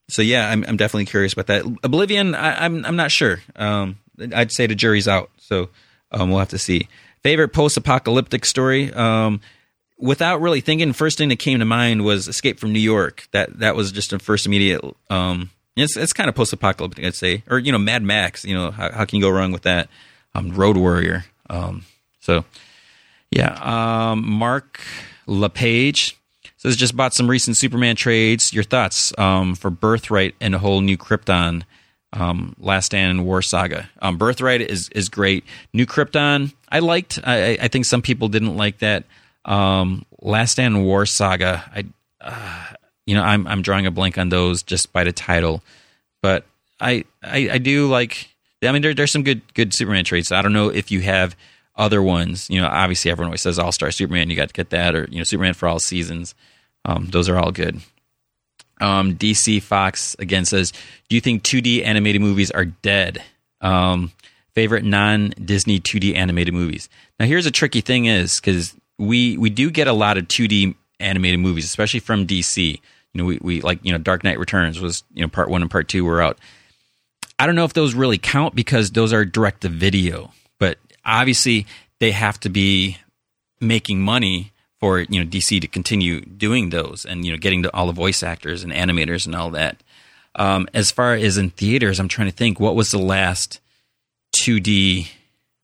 so 0.08 0.22
yeah, 0.22 0.50
I'm 0.50 0.64
I'm 0.68 0.76
definitely 0.76 1.06
curious 1.06 1.32
about 1.32 1.46
that. 1.46 1.64
Oblivion, 1.82 2.34
I, 2.34 2.64
am 2.64 2.76
I'm, 2.76 2.86
I'm 2.86 2.96
not 2.96 3.10
sure. 3.10 3.40
Um, 3.56 3.98
I'd 4.34 4.52
say 4.52 4.66
the 4.66 4.74
jury's 4.74 5.08
out. 5.08 5.30
So 5.38 5.70
um, 6.12 6.30
we'll 6.30 6.38
have 6.38 6.48
to 6.50 6.58
see. 6.58 6.88
Favorite 7.22 7.48
post-apocalyptic 7.48 8.44
story. 8.44 8.92
Um, 8.92 9.40
without 9.98 10.40
really 10.40 10.60
thinking, 10.60 10.92
first 10.92 11.18
thing 11.18 11.28
that 11.30 11.38
came 11.38 11.58
to 11.58 11.64
mind 11.64 12.04
was 12.04 12.28
Escape 12.28 12.58
from 12.58 12.72
New 12.72 12.80
York. 12.80 13.28
That 13.32 13.58
that 13.58 13.76
was 13.76 13.92
just 13.92 14.12
a 14.12 14.18
first 14.18 14.46
immediate. 14.46 14.82
Um, 15.10 15.50
it's 15.76 15.96
it's 15.96 16.12
kind 16.12 16.28
of 16.28 16.34
post-apocalyptic, 16.34 17.04
I'd 17.04 17.14
say, 17.14 17.42
or 17.48 17.58
you 17.58 17.72
know, 17.72 17.78
Mad 17.78 18.02
Max. 18.02 18.44
You 18.44 18.54
know, 18.54 18.70
how, 18.70 18.92
how 18.92 19.04
can 19.04 19.16
you 19.16 19.22
go 19.22 19.30
wrong 19.30 19.52
with 19.52 19.62
that? 19.62 19.88
Um, 20.34 20.50
Road 20.50 20.76
Warrior. 20.76 21.24
Um, 21.48 21.84
so 22.20 22.44
yeah, 23.30 23.58
um, 23.62 24.28
Mark 24.28 24.80
LePage. 25.26 26.16
Says 26.58 26.76
just 26.76 26.96
bought 26.96 27.12
some 27.12 27.28
recent 27.28 27.56
Superman 27.58 27.96
trades. 27.96 28.52
Your 28.52 28.64
thoughts 28.64 29.12
um, 29.18 29.54
for 29.54 29.70
Birthright 29.70 30.34
and 30.40 30.54
a 30.54 30.58
whole 30.58 30.80
new 30.80 30.96
Krypton, 30.96 31.64
um, 32.14 32.56
Last 32.58 32.86
Stand 32.86 33.10
and 33.10 33.26
War 33.26 33.42
Saga. 33.42 33.90
Um, 34.00 34.16
Birthright 34.16 34.62
is 34.62 34.88
is 34.90 35.10
great. 35.10 35.44
New 35.74 35.84
Krypton 35.84 36.54
I 36.70 36.78
liked. 36.80 37.20
I, 37.24 37.58
I 37.60 37.68
think 37.68 37.84
some 37.84 38.02
people 38.02 38.28
didn't 38.28 38.56
like 38.56 38.78
that. 38.78 39.04
Um, 39.46 40.04
Last 40.20 40.52
Stand 40.52 40.76
and 40.76 40.84
War 40.84 41.06
Saga. 41.06 41.64
I 41.74 41.84
uh, 42.20 42.74
you 43.06 43.14
know 43.14 43.22
I'm 43.22 43.46
I'm 43.46 43.62
drawing 43.62 43.86
a 43.86 43.90
blank 43.90 44.18
on 44.18 44.28
those 44.28 44.62
just 44.62 44.92
by 44.92 45.04
the 45.04 45.12
title, 45.12 45.62
but 46.20 46.44
I 46.80 47.04
I, 47.22 47.48
I 47.52 47.58
do 47.58 47.86
like. 47.88 48.28
I 48.62 48.72
mean, 48.72 48.82
there, 48.82 48.94
there's 48.94 49.12
some 49.12 49.22
good 49.22 49.42
good 49.54 49.72
Superman 49.72 50.04
traits. 50.04 50.32
I 50.32 50.42
don't 50.42 50.52
know 50.52 50.68
if 50.68 50.90
you 50.90 51.00
have 51.02 51.36
other 51.76 52.02
ones. 52.02 52.50
You 52.50 52.60
know, 52.60 52.66
obviously 52.66 53.10
everyone 53.10 53.28
always 53.28 53.42
says 53.42 53.58
All 53.58 53.72
Star 53.72 53.90
Superman. 53.90 54.28
You 54.30 54.36
got 54.36 54.48
to 54.48 54.54
get 54.54 54.70
that, 54.70 54.94
or 54.94 55.06
you 55.10 55.18
know, 55.18 55.24
Superman 55.24 55.54
for 55.54 55.68
all 55.68 55.78
seasons. 55.78 56.34
Um, 56.84 57.06
those 57.10 57.28
are 57.28 57.36
all 57.36 57.52
good. 57.52 57.80
Um, 58.80 59.16
DC 59.16 59.62
Fox 59.62 60.16
again 60.18 60.44
says, 60.44 60.72
"Do 61.08 61.16
you 61.16 61.20
think 61.20 61.42
2D 61.42 61.84
animated 61.84 62.20
movies 62.20 62.50
are 62.50 62.64
dead?" 62.64 63.22
Um, 63.60 64.12
favorite 64.54 64.84
non 64.84 65.30
Disney 65.42 65.80
2D 65.80 66.14
animated 66.14 66.54
movies. 66.54 66.88
Now, 67.18 67.26
here's 67.26 67.46
a 67.46 67.50
tricky 67.50 67.80
thing: 67.80 68.06
is 68.06 68.40
because 68.40 68.74
we 68.98 69.36
we 69.36 69.50
do 69.50 69.70
get 69.70 69.88
a 69.88 69.92
lot 69.92 70.18
of 70.18 70.28
2D 70.28 70.74
animated 71.00 71.40
movies, 71.40 71.64
especially 71.64 72.00
from 72.00 72.26
DC. 72.26 72.72
You 72.74 72.80
know, 73.14 73.24
we, 73.24 73.38
we 73.40 73.60
like 73.60 73.80
you 73.82 73.92
know 73.92 73.98
Dark 73.98 74.24
Knight 74.24 74.38
Returns 74.38 74.80
was 74.80 75.04
you 75.14 75.22
know 75.22 75.28
part 75.28 75.48
one 75.48 75.62
and 75.62 75.70
part 75.70 75.88
two 75.88 76.04
were 76.04 76.22
out. 76.22 76.38
I 77.38 77.46
don't 77.46 77.54
know 77.54 77.64
if 77.64 77.74
those 77.74 77.94
really 77.94 78.18
count 78.18 78.54
because 78.54 78.90
those 78.90 79.12
are 79.12 79.24
direct 79.24 79.62
to 79.62 79.68
video, 79.68 80.32
but 80.58 80.78
obviously 81.04 81.66
they 81.98 82.12
have 82.12 82.40
to 82.40 82.48
be 82.48 82.98
making 83.60 84.00
money 84.00 84.52
for 84.78 85.00
you 85.00 85.22
know 85.22 85.28
DC 85.28 85.60
to 85.60 85.68
continue 85.68 86.20
doing 86.20 86.70
those 86.70 87.04
and 87.04 87.24
you 87.24 87.32
know 87.32 87.38
getting 87.38 87.62
to 87.62 87.74
all 87.74 87.86
the 87.86 87.92
voice 87.92 88.22
actors 88.22 88.62
and 88.62 88.72
animators 88.72 89.26
and 89.26 89.34
all 89.34 89.50
that. 89.50 89.82
Um, 90.34 90.68
as 90.74 90.90
far 90.90 91.14
as 91.14 91.38
in 91.38 91.50
theaters, 91.50 91.98
I'm 91.98 92.08
trying 92.08 92.28
to 92.28 92.36
think 92.36 92.60
what 92.60 92.76
was 92.76 92.90
the 92.90 92.98
last 92.98 93.60
2D 94.42 95.08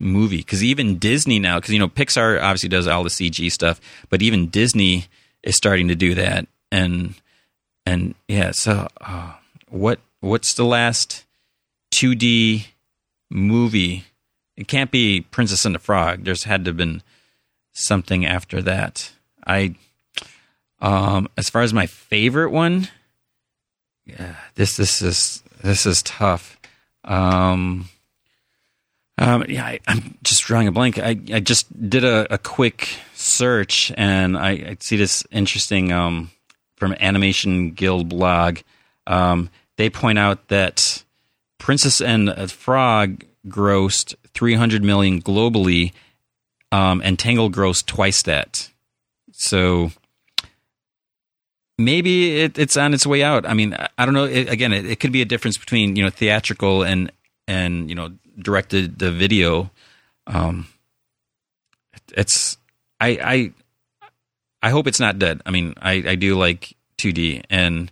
movie 0.02 0.38
because 0.38 0.62
even 0.62 0.98
Disney 0.98 1.38
now, 1.38 1.58
because 1.58 1.72
you 1.72 1.78
know 1.78 1.88
Pixar 1.88 2.42
obviously 2.42 2.68
does 2.68 2.86
all 2.86 3.04
the 3.04 3.10
CG 3.10 3.50
stuff, 3.50 3.80
but 4.10 4.20
even 4.20 4.48
Disney 4.48 5.06
is 5.42 5.56
starting 5.56 5.88
to 5.88 5.94
do 5.94 6.14
that. 6.14 6.46
And 6.70 7.14
and 7.86 8.14
yeah, 8.28 8.50
so 8.52 8.88
uh, 9.00 9.34
what 9.68 10.00
what's 10.20 10.54
the 10.54 10.64
last 10.64 11.24
2D 11.94 12.66
movie? 13.30 14.04
It 14.56 14.68
can't 14.68 14.90
be 14.90 15.22
Princess 15.22 15.64
and 15.64 15.74
the 15.74 15.78
Frog. 15.78 16.24
There's 16.24 16.44
had 16.44 16.64
to 16.64 16.70
have 16.70 16.76
been 16.76 17.02
something 17.72 18.26
after 18.26 18.60
that. 18.62 19.12
I 19.46 19.76
um 20.80 21.28
as 21.36 21.48
far 21.48 21.62
as 21.62 21.72
my 21.72 21.86
favorite 21.86 22.50
one, 22.50 22.88
yeah, 24.04 24.36
this 24.56 24.76
this 24.76 25.00
is 25.00 25.42
this 25.62 25.86
is 25.86 26.02
tough. 26.02 26.58
Um 27.04 27.88
um, 29.22 29.44
yeah, 29.48 29.64
I, 29.64 29.78
am 29.86 30.18
just 30.24 30.42
drawing 30.42 30.66
a 30.66 30.72
blank. 30.72 30.98
I, 30.98 31.10
I 31.32 31.38
just 31.38 31.88
did 31.88 32.02
a, 32.02 32.34
a 32.34 32.38
quick 32.38 32.88
search 33.14 33.92
and 33.96 34.36
I, 34.36 34.50
I 34.50 34.76
see 34.80 34.96
this 34.96 35.22
interesting 35.30 35.92
um, 35.92 36.32
from 36.76 36.96
Animation 36.98 37.70
Guild 37.70 38.08
blog. 38.08 38.58
Um, 39.06 39.48
they 39.76 39.88
point 39.90 40.18
out 40.18 40.48
that 40.48 41.04
Princess 41.58 42.00
and 42.00 42.26
the 42.26 42.48
Frog 42.48 43.24
grossed 43.46 44.16
300 44.34 44.82
million 44.82 45.22
globally, 45.22 45.92
um, 46.72 47.00
and 47.04 47.16
Tangle 47.16 47.48
grossed 47.48 47.86
twice 47.86 48.22
that. 48.22 48.70
So 49.30 49.92
maybe 51.78 52.40
it, 52.40 52.58
it's 52.58 52.76
on 52.76 52.92
its 52.92 53.06
way 53.06 53.22
out. 53.22 53.46
I 53.46 53.54
mean, 53.54 53.76
I 53.96 54.04
don't 54.04 54.14
know. 54.14 54.24
It, 54.24 54.48
again, 54.48 54.72
it, 54.72 54.84
it 54.84 54.98
could 54.98 55.12
be 55.12 55.22
a 55.22 55.26
difference 55.26 55.58
between 55.58 55.94
you 55.94 56.02
know 56.02 56.10
theatrical 56.10 56.82
and 56.82 57.12
and 57.46 57.88
you 57.88 57.94
know 57.94 58.10
directed 58.38 58.98
the 58.98 59.10
video. 59.10 59.70
Um, 60.26 60.66
it's 62.14 62.56
I 63.00 63.08
I 63.08 63.52
I 64.62 64.70
hope 64.70 64.86
it's 64.86 65.00
not 65.00 65.18
dead. 65.18 65.40
I 65.44 65.50
mean, 65.50 65.74
I 65.80 65.92
I 66.06 66.14
do 66.14 66.36
like 66.36 66.76
2D, 66.98 67.44
and 67.50 67.90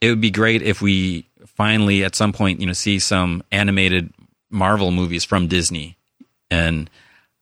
it 0.00 0.08
would 0.08 0.20
be 0.20 0.30
great 0.30 0.62
if 0.62 0.80
we 0.80 1.26
finally 1.46 2.04
at 2.04 2.14
some 2.14 2.32
point 2.32 2.60
you 2.60 2.66
know 2.66 2.72
see 2.72 2.98
some 2.98 3.42
animated 3.50 4.12
Marvel 4.50 4.90
movies 4.90 5.24
from 5.24 5.48
Disney, 5.48 5.96
and 6.50 6.88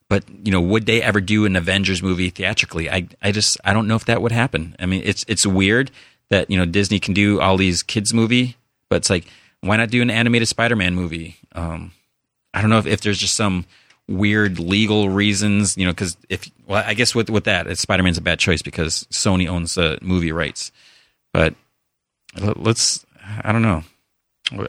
but 0.09 0.25
you 0.45 0.53
know 0.53 0.61
would 0.61 0.87
they 0.87 1.03
ever 1.03 1.21
do 1.21 1.45
an 1.45 1.57
Avengers 1.57 2.03
movie 2.03 2.31
theatrically? 2.31 2.91
I 2.91 3.09
I 3.23 3.33
just 3.33 3.59
I 3.65 3.73
don't 3.73 3.89
know 3.89 3.97
if 3.97 4.07
that 4.07 4.23
would 4.23 4.33
happen. 4.33 4.75
I 4.79 4.87
mean, 4.87 5.03
it's 5.05 5.25
it's 5.29 5.47
weird 5.47 5.91
that 6.31 6.51
you 6.51 6.57
know 6.57 6.67
Disney 6.67 6.99
can 6.99 7.15
do 7.15 7.41
all 7.41 7.57
these 7.57 7.83
kids 7.83 8.13
movie, 8.13 8.57
but 8.89 8.97
it's 8.97 9.11
like 9.11 9.27
why 9.61 9.77
not 9.77 9.91
do 9.91 10.03
an 10.03 10.11
animated 10.11 10.49
Spider-Man 10.49 10.95
movie? 10.95 11.37
Um, 11.53 11.93
I 12.57 12.63
don't 12.63 12.71
know 12.71 12.79
if, 12.79 12.87
if 12.87 13.03
there's 13.03 13.19
just 13.19 13.37
some 13.37 13.67
weird 14.09 14.59
legal 14.59 15.11
reasons, 15.11 15.77
you 15.77 15.85
know, 15.85 15.93
because 15.93 16.17
if 16.31 16.51
well, 16.67 16.83
I 16.87 16.95
guess 16.95 17.15
with 17.15 17.29
with 17.29 17.45
that, 17.45 17.77
Spider 17.77 18.03
Man's 18.03 18.17
a 18.17 18.23
bad 18.23 18.39
choice 18.39 18.63
because 18.63 19.07
Sony 19.13 19.47
owns 19.47 19.75
the 19.75 19.99
movie 20.01 20.33
rights. 20.33 20.73
But 21.35 21.55
let's, 22.35 23.05
I 23.45 23.53
don't 23.53 23.61
know. 23.61 23.83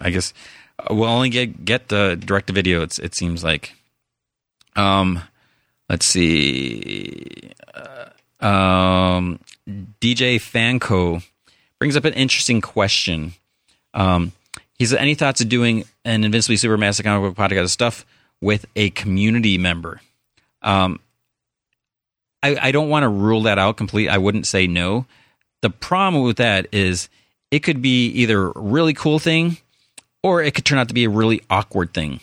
I 0.01 0.09
guess 0.09 0.33
we'll 0.89 1.05
only 1.05 1.29
get 1.29 1.63
get 1.63 1.87
the 1.87 2.17
direct 2.19 2.47
to 2.47 2.53
video. 2.53 2.81
It's 2.81 2.99
it 2.99 3.15
seems 3.15 3.41
like. 3.41 3.73
Um, 4.75 5.21
let's 5.89 6.07
see. 6.07 7.53
Uh, 7.73 8.45
um, 8.45 9.39
DJ 10.01 10.35
Fanco 10.35 11.23
brings 11.79 11.95
up 11.95 12.03
an 12.03 12.13
interesting 12.13 12.59
question. 12.59 13.33
Um, 13.93 14.33
he 14.77 14.85
said, 14.85 14.99
"Any 14.99 15.15
thoughts 15.15 15.41
of 15.41 15.49
doing 15.49 15.85
an 16.05 16.23
Invincibly 16.23 16.55
Supermassive 16.55 17.03
comic 17.03 17.35
book 17.35 17.49
podcast 17.49 17.69
stuff 17.69 18.05
with 18.41 18.65
a 18.75 18.89
community 18.91 19.57
member?" 19.57 20.01
Um, 20.61 20.99
I, 22.43 22.57
I 22.67 22.71
don't 22.71 22.89
want 22.89 23.03
to 23.03 23.09
rule 23.09 23.43
that 23.43 23.57
out 23.57 23.77
completely. 23.77 24.09
I 24.09 24.17
wouldn't 24.17 24.45
say 24.45 24.67
no. 24.67 25.05
The 25.61 25.69
problem 25.69 26.23
with 26.23 26.37
that 26.37 26.67
is 26.71 27.09
it 27.51 27.59
could 27.59 27.81
be 27.81 28.07
either 28.07 28.47
a 28.47 28.59
really 28.59 28.93
cool 28.93 29.19
thing, 29.19 29.57
or 30.23 30.43
it 30.43 30.53
could 30.53 30.65
turn 30.65 30.77
out 30.77 30.87
to 30.89 30.93
be 30.93 31.05
a 31.05 31.09
really 31.09 31.41
awkward 31.49 31.93
thing. 31.93 32.21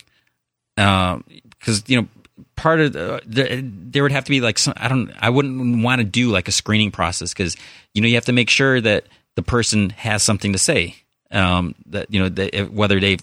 Because 0.77 1.81
uh, 1.81 1.83
you 1.87 2.01
know, 2.01 2.09
part 2.57 2.81
of 2.81 2.93
the, 2.93 3.21
the, 3.27 3.61
there 3.63 4.03
would 4.03 4.13
have 4.13 4.25
to 4.25 4.31
be 4.31 4.41
like 4.41 4.59
some, 4.59 4.75
I 4.77 4.89
don't 4.89 5.13
I 5.19 5.31
wouldn't 5.31 5.83
want 5.83 6.01
to 6.01 6.05
do 6.05 6.31
like 6.31 6.49
a 6.49 6.53
screening 6.53 6.91
process 6.91 7.33
because 7.33 7.57
you 7.93 8.03
know 8.03 8.09
you 8.09 8.15
have 8.15 8.25
to 8.27 8.33
make 8.33 8.51
sure 8.51 8.81
that 8.81 9.05
the 9.35 9.43
person 9.43 9.91
has 9.91 10.23
something 10.23 10.53
to 10.53 10.59
say 10.59 10.97
um, 11.35 11.75
that 11.87 12.13
you 12.13 12.21
know 12.21 12.29
they, 12.29 12.65
whether 12.65 13.01
they 13.01 13.19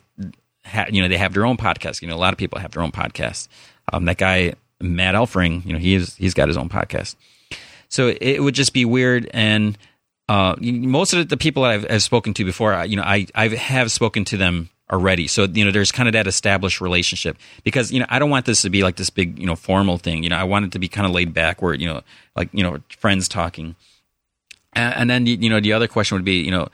ha- 0.66 0.88
you 0.90 1.02
know 1.02 1.08
they 1.08 1.18
have 1.18 1.34
their 1.34 1.46
own 1.46 1.58
podcast. 1.58 2.02
You 2.02 2.08
know, 2.08 2.16
a 2.16 2.18
lot 2.18 2.34
of 2.34 2.38
people 2.38 2.60
have 2.60 2.72
their 2.72 2.84
own 2.84 2.92
podcast. 2.92 3.48
Um, 3.92 4.06
that 4.06 4.18
guy 4.18 4.54
Matt 4.80 5.16
Elfring, 5.16 5.66
you 5.66 5.74
know, 5.74 5.80
he's 5.80 6.16
he's 6.16 6.34
got 6.34 6.48
his 6.48 6.58
own 6.58 6.70
podcast. 6.70 7.16
So 7.90 8.16
it 8.22 8.42
would 8.42 8.56
just 8.56 8.74
be 8.74 8.86
weird 8.86 9.30
and. 9.34 9.78
Uh, 10.30 10.56
most 10.62 11.12
of 11.12 11.28
the 11.28 11.36
people 11.36 11.66
I've, 11.66 11.86
I've 11.90 12.04
spoken 12.04 12.34
to 12.36 12.46
before, 12.46 12.86
you 12.86 12.96
know, 12.96 13.04
I 13.04 13.28
I 13.36 13.50
have 13.50 13.92
spoken 13.92 14.24
to 14.26 14.38
them 14.38 14.70
already. 14.92 15.28
So 15.28 15.44
you 15.44 15.66
know, 15.66 15.72
there's 15.72 15.92
kind 15.92 16.08
of 16.08 16.14
that 16.14 16.28
established 16.28 16.82
relationship 16.82 17.38
because 17.64 17.92
you 17.92 18.00
know 18.00 18.06
I 18.10 18.20
don't 18.20 18.30
want 18.30 18.46
this 18.46 18.62
to 18.62 18.70
be 18.70 18.84
like 18.84 18.98
this 18.98 19.10
big 19.10 19.40
you 19.40 19.46
know 19.46 19.56
formal 19.56 19.98
thing. 19.98 20.24
You 20.24 20.30
know, 20.30 20.38
I 20.38 20.44
want 20.44 20.66
it 20.66 20.72
to 20.74 20.80
be 20.80 20.88
kind 20.88 21.06
of 21.06 21.14
laid 21.14 21.34
back, 21.34 21.62
where 21.62 21.74
you 21.74 21.86
know, 21.86 22.02
like 22.36 22.50
you 22.54 22.64
know, 22.64 22.80
friends 22.98 23.28
talking. 23.28 23.76
And, 24.74 24.96
and 24.96 25.10
then 25.10 25.26
you 25.26 25.50
know, 25.50 25.60
the 25.60 25.74
other 25.74 25.88
question 25.88 26.16
would 26.16 26.26
be, 26.26 26.42
you 26.42 26.52
know, 26.52 26.70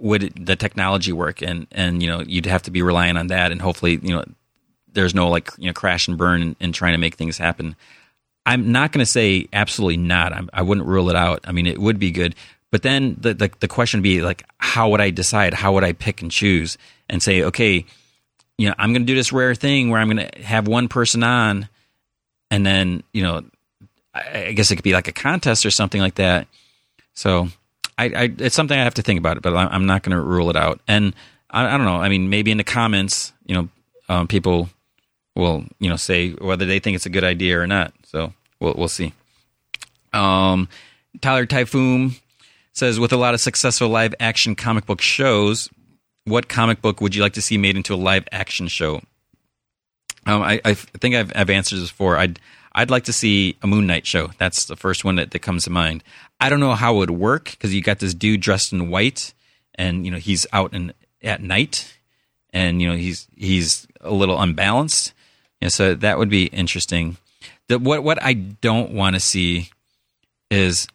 would 0.00 0.32
the 0.46 0.56
technology 0.56 1.12
work? 1.12 1.42
And 1.42 1.66
and 1.70 2.02
you 2.02 2.08
know 2.08 2.20
you'd 2.20 2.46
have 2.46 2.62
to 2.62 2.70
be 2.70 2.82
relying 2.82 3.16
on 3.16 3.28
that. 3.28 3.52
And 3.52 3.60
hopefully 3.60 3.98
you 4.02 4.14
know 4.14 4.24
there's 4.92 5.14
no 5.14 5.28
like 5.28 5.50
you 5.58 5.66
know 5.66 5.72
crash 5.72 6.08
and 6.08 6.18
burn 6.18 6.42
in, 6.42 6.56
in 6.60 6.72
trying 6.72 6.92
to 6.92 6.98
make 6.98 7.14
things 7.14 7.38
happen. 7.38 7.76
I'm 8.46 8.72
not 8.72 8.92
going 8.92 9.04
to 9.04 9.10
say 9.10 9.46
absolutely 9.52 9.98
not. 9.98 10.32
I'm, 10.32 10.48
i 10.52 10.62
would 10.62 10.78
not 10.78 10.86
rule 10.86 11.10
it 11.10 11.16
out. 11.16 11.40
I 11.44 11.52
mean 11.52 11.66
it 11.66 11.78
would 11.78 11.98
be 11.98 12.10
good. 12.10 12.34
But 12.72 12.82
then 12.82 13.16
the, 13.18 13.34
the, 13.34 13.50
the 13.58 13.68
question 13.68 13.98
would 13.98 14.04
be 14.04 14.22
like 14.22 14.44
how 14.58 14.88
would 14.90 15.00
i 15.00 15.10
decide? 15.10 15.54
How 15.54 15.72
would 15.72 15.84
i 15.84 15.92
pick 15.92 16.22
and 16.22 16.30
choose 16.30 16.78
and 17.08 17.22
say 17.22 17.42
okay 17.42 17.84
you 18.58 18.68
know 18.68 18.74
i'm 18.78 18.92
going 18.92 19.02
to 19.02 19.12
do 19.12 19.16
this 19.16 19.32
rare 19.32 19.54
thing 19.54 19.90
where 19.90 20.00
i'm 20.00 20.08
going 20.08 20.28
to 20.28 20.42
have 20.42 20.68
one 20.68 20.86
person 20.86 21.24
on 21.24 21.68
and 22.50 22.64
then 22.64 23.02
you 23.12 23.22
know 23.22 23.42
I, 24.14 24.46
I 24.46 24.52
guess 24.52 24.70
it 24.70 24.76
could 24.76 24.84
be 24.84 24.92
like 24.92 25.08
a 25.08 25.12
contest 25.12 25.64
or 25.64 25.70
something 25.70 26.00
like 26.00 26.16
that. 26.16 26.46
So 27.14 27.48
I, 28.00 28.04
I, 28.22 28.34
it's 28.38 28.56
something 28.56 28.78
I 28.78 28.84
have 28.84 28.94
to 28.94 29.02
think 29.02 29.18
about 29.18 29.36
it, 29.36 29.42
but 29.42 29.54
I'm 29.54 29.84
not 29.84 30.02
going 30.02 30.16
to 30.16 30.22
rule 30.22 30.48
it 30.48 30.56
out. 30.56 30.80
And 30.88 31.14
I, 31.50 31.66
I, 31.66 31.76
don't 31.76 31.84
know. 31.84 31.96
I 31.96 32.08
mean, 32.08 32.30
maybe 32.30 32.50
in 32.50 32.56
the 32.56 32.64
comments, 32.64 33.34
you 33.44 33.54
know, 33.54 33.68
um, 34.08 34.26
people 34.26 34.70
will, 35.36 35.64
you 35.78 35.90
know, 35.90 35.96
say 35.96 36.30
whether 36.32 36.64
they 36.64 36.78
think 36.78 36.94
it's 36.94 37.04
a 37.04 37.10
good 37.10 37.24
idea 37.24 37.60
or 37.60 37.66
not. 37.66 37.92
So 38.04 38.32
we'll 38.58 38.74
we'll 38.74 38.88
see. 38.88 39.12
Um, 40.14 40.68
Tyler 41.20 41.44
Typhoon 41.44 42.12
says, 42.72 42.98
with 42.98 43.12
a 43.12 43.16
lot 43.18 43.34
of 43.34 43.40
successful 43.40 43.88
live 43.88 44.14
action 44.18 44.54
comic 44.54 44.86
book 44.86 45.02
shows, 45.02 45.68
what 46.24 46.48
comic 46.48 46.80
book 46.80 47.00
would 47.02 47.14
you 47.14 47.22
like 47.22 47.34
to 47.34 47.42
see 47.42 47.58
made 47.58 47.76
into 47.76 47.94
a 47.94 47.96
live 47.96 48.26
action 48.32 48.66
show? 48.66 49.02
Um, 50.26 50.42
I, 50.42 50.60
I 50.64 50.74
think 50.74 51.14
I've, 51.14 51.32
I've 51.34 51.50
answered 51.50 51.76
this 51.76 51.90
before. 51.90 52.16
I'd 52.16 52.40
I'd 52.72 52.90
like 52.90 53.04
to 53.04 53.12
see 53.12 53.56
a 53.62 53.66
Moon 53.66 53.86
Knight 53.86 54.06
show. 54.06 54.30
That's 54.38 54.66
the 54.66 54.76
first 54.76 55.04
one 55.04 55.16
that, 55.16 55.32
that 55.32 55.40
comes 55.40 55.64
to 55.64 55.70
mind. 55.70 56.04
I 56.40 56.48
don't 56.48 56.60
know 56.60 56.74
how 56.74 56.94
it 56.94 56.98
would 56.98 57.10
work 57.10 57.50
because 57.50 57.74
you 57.74 57.82
got 57.82 57.98
this 57.98 58.14
dude 58.14 58.40
dressed 58.40 58.72
in 58.72 58.90
white, 58.90 59.34
and 59.74 60.04
you 60.04 60.10
know 60.10 60.18
he's 60.18 60.46
out 60.52 60.72
in 60.72 60.92
at 61.22 61.42
night, 61.42 61.98
and 62.52 62.80
you 62.80 62.88
know 62.88 62.96
he's 62.96 63.28
he's 63.36 63.86
a 64.00 64.12
little 64.12 64.40
unbalanced. 64.40 65.12
You 65.60 65.66
know, 65.66 65.70
so 65.70 65.94
that 65.94 66.18
would 66.18 66.30
be 66.30 66.46
interesting. 66.46 67.16
The, 67.68 67.78
what 67.78 68.04
what 68.04 68.22
I 68.22 68.34
don't 68.34 68.92
want 68.92 69.14
to 69.16 69.20
see 69.20 69.70
is 70.50 70.86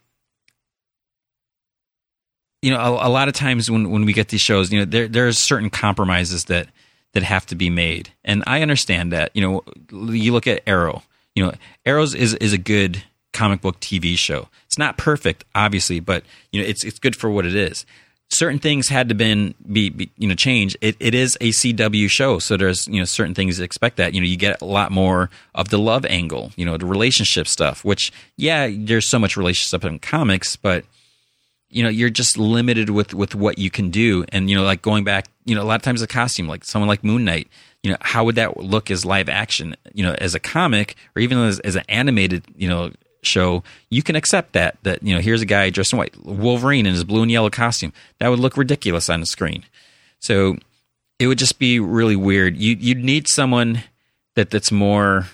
you 2.62 2.72
know 2.72 2.80
a, 2.80 3.08
a, 3.08 3.10
lot 3.10 3.28
of 3.28 3.34
times 3.34 3.70
when, 3.70 3.92
when 3.92 4.06
we 4.06 4.14
get 4.14 4.30
these 4.30 4.42
shows 4.42 4.72
you 4.72 4.80
know 4.80 4.86
there 4.86 5.08
there's 5.08 5.38
certain 5.38 5.70
compromises 5.70 6.46
that 6.46 6.68
that 7.14 7.24
have 7.24 7.46
to 7.46 7.56
be 7.56 7.70
made 7.70 8.12
and 8.26 8.44
i 8.48 8.62
understand 8.62 9.14
that 9.14 9.32
you 9.34 9.42
know 9.42 9.64
you 9.92 10.34
look 10.34 10.48
at 10.48 10.62
arrow 10.68 11.04
you 11.36 11.46
know 11.46 11.54
arrows 11.86 12.16
is 12.16 12.34
is 12.36 12.54
a 12.54 12.58
good 12.58 13.04
comic 13.34 13.62
book 13.62 13.80
tv 13.80 14.18
show. 14.18 14.48
It's 14.66 14.78
not 14.78 14.98
perfect 14.98 15.46
obviously 15.54 16.00
but 16.00 16.24
you 16.52 16.62
know 16.62 16.68
it's 16.68 16.84
it's 16.84 17.00
good 17.00 17.16
for 17.16 17.30
what 17.30 17.46
it 17.46 17.56
is. 17.56 17.86
Certain 18.30 18.58
things 18.58 18.90
had 18.90 19.08
to 19.10 19.16
been 19.16 19.54
be, 19.72 19.90
be 19.90 20.10
you 20.18 20.28
know 20.28 20.34
changed. 20.34 20.78
It, 20.82 20.96
it 21.00 21.14
is 21.14 21.38
a 21.42 21.50
cw 21.50 22.10
show 22.10 22.40
so 22.40 22.58
there's 22.58 22.88
you 22.88 23.00
know 23.00 23.06
certain 23.06 23.36
things 23.36 23.60
expect 23.60 23.98
that. 23.98 24.14
You 24.14 24.22
know 24.22 24.28
you 24.28 24.38
get 24.38 24.62
a 24.62 24.66
lot 24.66 24.92
more 24.92 25.30
of 25.54 25.70
the 25.70 25.78
love 25.78 26.06
angle 26.06 26.52
you 26.56 26.66
know 26.66 26.78
the 26.78 26.86
relationship 26.86 27.48
stuff 27.48 27.84
which 27.84 28.12
yeah 28.38 28.70
there's 28.72 29.08
so 29.08 29.20
much 29.20 29.38
relationship 29.38 29.84
in 29.84 30.00
comics 30.00 30.56
but 30.56 30.86
you 31.70 31.84
know 31.84 31.90
you're 31.90 32.10
just 32.10 32.38
limited 32.38 32.90
with 32.90 33.14
with 33.14 33.36
what 33.36 33.58
you 33.60 33.70
can 33.70 33.90
do. 33.90 34.26
And 34.30 34.50
you 34.50 34.56
know 34.56 34.64
like 34.64 34.82
going 34.82 35.04
back 35.04 35.28
you 35.44 35.54
know 35.54 35.62
a 35.62 35.66
lot 35.66 35.76
of 35.76 35.82
times 35.82 36.00
the 36.00 36.08
costume 36.08 36.48
like 36.48 36.64
someone 36.64 36.88
like 36.88 37.04
moon 37.04 37.26
knight 37.26 37.50
you 37.86 37.92
know 37.92 37.98
how 38.02 38.24
would 38.24 38.36
that 38.36 38.58
look 38.58 38.92
as 38.92 39.06
live 39.06 39.30
action 39.30 39.76
you 39.94 40.04
know 40.04 40.16
as 40.20 40.36
a 40.36 40.40
comic 40.40 40.96
or 41.16 41.22
even 41.22 41.38
as, 41.38 41.60
as 41.60 41.76
an 41.76 41.84
animated 41.88 42.44
you 42.56 42.68
know 42.68 42.92
show 43.22 43.64
you 43.90 44.04
can 44.04 44.16
accept 44.16 44.54
that 44.54 44.78
that 44.84 45.02
you 45.02 45.14
know 45.14 45.22
here's 45.22 45.42
a 45.42 45.46
guy 45.46 45.70
dressed 45.70 45.94
in 45.94 46.00
white 46.00 46.16
wolverine 46.26 46.86
in 46.86 46.94
his 46.94 47.04
blue 47.04 47.22
and 47.22 47.32
yellow 47.32 47.50
costume 47.50 47.94
that 48.20 48.28
would 48.28 48.40
look 48.40 48.58
ridiculous 48.58 49.10
on 49.10 49.20
the 49.20 49.26
screen 49.26 49.64
so 50.20 50.58
it 51.20 51.28
would 51.28 51.38
just 51.38 51.58
be 51.60 51.80
really 51.80 52.16
weird 52.16 52.58
you 52.58 52.76
you'd 52.80 53.04
need 53.04 53.28
someone 53.28 53.84
that 54.36 54.50
that's 54.50 54.72
more 54.72 55.28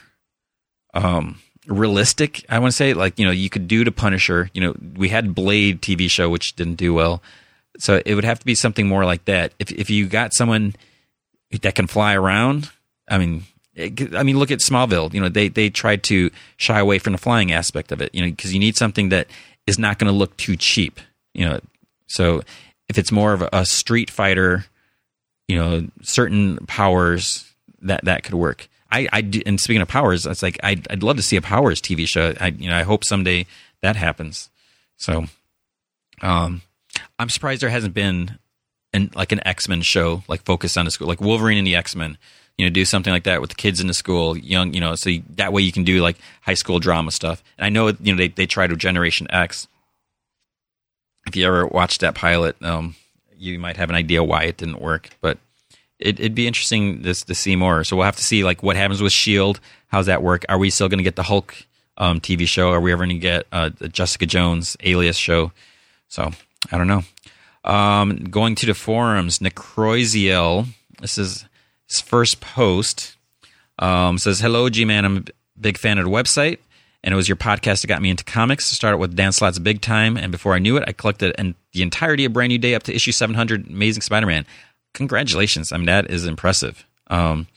um 0.94 1.40
realistic. 1.68 2.46
I 2.50 2.60
want 2.60 2.72
to 2.72 2.76
say 2.76 2.94
like 2.94 3.18
you 3.20 3.26
know 3.26 3.32
you 3.32 3.50
could 3.50 3.68
do 3.68 3.84
to 3.84 3.92
Punisher. 3.92 4.50
You 4.54 4.62
know 4.62 4.76
we 4.96 5.10
had 5.10 5.36
Blade 5.36 5.82
TV 5.82 6.10
show 6.10 6.30
which 6.30 6.56
didn't 6.56 6.76
do 6.76 6.94
well, 6.94 7.22
so 7.80 8.02
it 8.06 8.16
would 8.16 8.26
have 8.26 8.40
to 8.40 8.46
be 8.46 8.56
something 8.56 8.88
more 8.88 9.06
like 9.06 9.26
that. 9.26 9.54
If 9.60 9.72
if 9.72 9.90
you 9.90 10.08
got 10.08 10.34
someone 10.34 10.76
that 11.52 11.76
can 11.76 11.88
fly 11.88 12.16
around, 12.16 12.70
I 13.08 13.18
mean. 13.18 13.44
I 13.78 14.24
mean, 14.24 14.38
look 14.38 14.52
at 14.52 14.60
Smallville. 14.60 15.14
You 15.14 15.22
know, 15.22 15.30
they 15.30 15.48
they 15.48 15.70
tried 15.70 16.04
to 16.04 16.30
shy 16.58 16.78
away 16.78 17.00
from 17.00 17.14
the 17.14 17.18
flying 17.18 17.54
aspect 17.54 17.94
of 17.94 18.02
it. 18.02 18.14
You 18.14 18.22
know, 18.22 18.30
because 18.30 18.54
you 18.54 18.60
need 18.60 18.76
something 18.76 19.10
that 19.10 19.28
is 19.66 19.80
not 19.80 19.98
going 19.98 20.12
to 20.12 20.18
look 20.18 20.36
too 20.36 20.58
cheap. 20.58 21.00
You 21.34 21.46
know, 21.48 21.60
so 22.08 22.42
if 22.90 22.98
it's 22.98 23.14
more 23.14 23.32
of 23.32 23.48
a 23.54 23.66
street 23.66 24.10
fighter, 24.12 24.66
you 25.48 25.56
know, 25.56 25.88
certain 26.02 26.58
powers 26.68 27.50
that 27.82 28.04
that 28.04 28.24
could 28.24 28.36
work. 28.36 28.68
I, 28.92 29.08
I 29.14 29.20
and 29.46 29.60
speaking 29.60 29.82
of 29.82 29.88
powers, 29.88 30.26
it's 30.26 30.44
like 30.44 30.60
I'd, 30.64 30.86
I'd 30.92 31.04
love 31.04 31.16
to 31.16 31.24
see 31.24 31.38
a 31.38 31.42
powers 31.42 31.82
TV 31.82 32.08
show. 32.08 32.34
I 32.40 32.48
you 32.48 32.70
know 32.70 32.78
I 32.78 32.84
hope 32.84 33.06
someday 33.06 33.46
that 33.82 33.96
happens. 33.96 34.50
So, 34.98 35.26
um, 36.22 36.62
I'm 37.18 37.30
surprised 37.30 37.62
there 37.62 37.70
hasn't 37.70 37.94
been 37.94 38.38
an 38.94 39.12
like 39.16 39.32
an 39.32 39.46
X 39.46 39.68
Men 39.68 39.82
show 39.82 40.24
like 40.28 40.44
focused 40.44 40.78
on 40.78 40.86
the 40.86 40.92
school, 40.92 41.08
like 41.08 41.22
Wolverine 41.22 41.58
and 41.58 41.68
the 41.68 41.76
X 41.76 41.96
Men. 41.96 42.18
You 42.58 42.66
know, 42.66 42.70
do 42.70 42.86
something 42.86 43.12
like 43.12 43.24
that 43.24 43.42
with 43.42 43.50
the 43.50 43.56
kids 43.56 43.80
in 43.80 43.88
the 43.88 43.94
school, 43.94 44.38
young. 44.38 44.74
You 44.74 44.82
know, 44.82 44.96
so 44.96 45.10
you, 45.10 45.24
that 45.36 45.54
way 45.54 45.62
you 45.62 45.72
can 45.72 45.84
do 45.84 46.02
like 46.02 46.18
high 46.42 46.54
school 46.54 46.80
drama 46.80 47.12
stuff. 47.12 47.44
And 47.58 47.66
I 47.66 47.70
know 47.70 47.88
you 47.88 48.14
know 48.14 48.18
they 48.18 48.28
they 48.28 48.46
tried 48.46 48.72
with 48.72 48.80
Generation 48.80 49.28
X. 49.30 49.68
If 51.28 51.36
you 51.36 51.46
ever 51.46 51.66
watched 51.68 52.02
that 52.02 52.16
pilot, 52.16 52.62
um, 52.64 52.96
you 53.38 53.60
might 53.60 53.78
have 53.78 53.90
an 53.90 53.96
idea 53.96 54.24
why 54.24 54.44
it 54.44 54.58
didn't 54.58 54.82
work, 54.82 55.10
but 55.22 55.38
it, 56.00 56.20
would 56.20 56.36
be 56.36 56.48
interesting 56.48 57.04
this 57.04 57.24
to 57.24 57.36
see 57.36 57.56
more. 57.56 57.84
So 57.84 57.96
we'll 57.96 58.06
have 58.06 58.16
to 58.18 58.24
see 58.24 58.44
like 58.44 58.64
what 58.64 58.76
happens 58.76 59.02
with 59.02 59.14
Shield. 59.14 59.60
How's 59.88 60.08
that 60.08 60.24
work? 60.24 60.46
Are 60.50 60.58
we 60.58 60.70
still 60.70 60.90
going 60.90 60.98
to 60.98 61.04
get 61.04 61.16
the 61.16 61.24
Hulk 61.24 61.56
um, 61.98 62.20
TV 62.20 62.48
show? 62.48 62.72
Are 62.72 62.82
we 62.82 62.92
ever 62.92 63.06
going 63.06 63.16
to 63.16 63.22
get 63.22 63.46
uh, 63.52 63.70
the 63.78 63.88
Jessica 63.88 64.26
Jones 64.26 64.76
Alias 64.82 65.18
show? 65.18 65.52
So 66.08 66.32
I 66.72 66.78
don't 66.78 66.88
know. 66.88 67.04
Um, 67.64 68.18
going 68.26 68.56
to 68.56 68.66
the 68.66 68.74
forums, 68.74 69.40
Necroisiel. 69.40 70.68
This 71.00 71.18
is 71.18 71.46
his 71.88 72.02
first 72.02 72.42
post. 72.42 73.16
Um, 73.80 74.18
says, 74.18 74.40
"Hello, 74.40 74.70
G 74.70 74.86
Man. 74.86 75.06
I'm 75.06 75.18
a 75.18 75.24
big 75.60 75.78
fan 75.78 75.98
of 75.98 76.06
the 76.06 76.12
website." 76.12 76.60
and 77.04 77.14
it 77.14 77.16
was 77.16 77.28
your 77.28 77.36
podcast 77.36 77.82
that 77.82 77.88
got 77.88 78.00
me 78.00 78.12
into 78.12 78.24
comics. 78.24 78.68
Started 78.68 79.00
with 79.00 79.16
Dan 79.16 79.32
Slott's 79.32 79.58
Big 79.58 79.82
Time, 79.82 80.18
and 80.18 80.32
before 80.32 80.54
I 80.54 80.60
knew 80.60 80.78
it, 80.78 80.84
I 80.86 80.92
collected 80.92 81.34
and 81.36 81.56
the 81.74 81.82
entirety 81.82 82.26
of 82.26 82.34
Brand 82.34 82.50
New 82.50 82.60
Day 82.60 82.76
up 82.76 82.84
to 82.84 82.94
issue 82.94 83.12
700 83.12 83.68
Amazing 83.70 84.04
Spider-Man 84.04 84.46
congratulations. 84.94 85.72
I 85.72 85.78
mean, 85.78 85.88
that 85.88 86.10
is 86.10 86.26
impressive. 86.26 86.86
Um, 87.08 87.48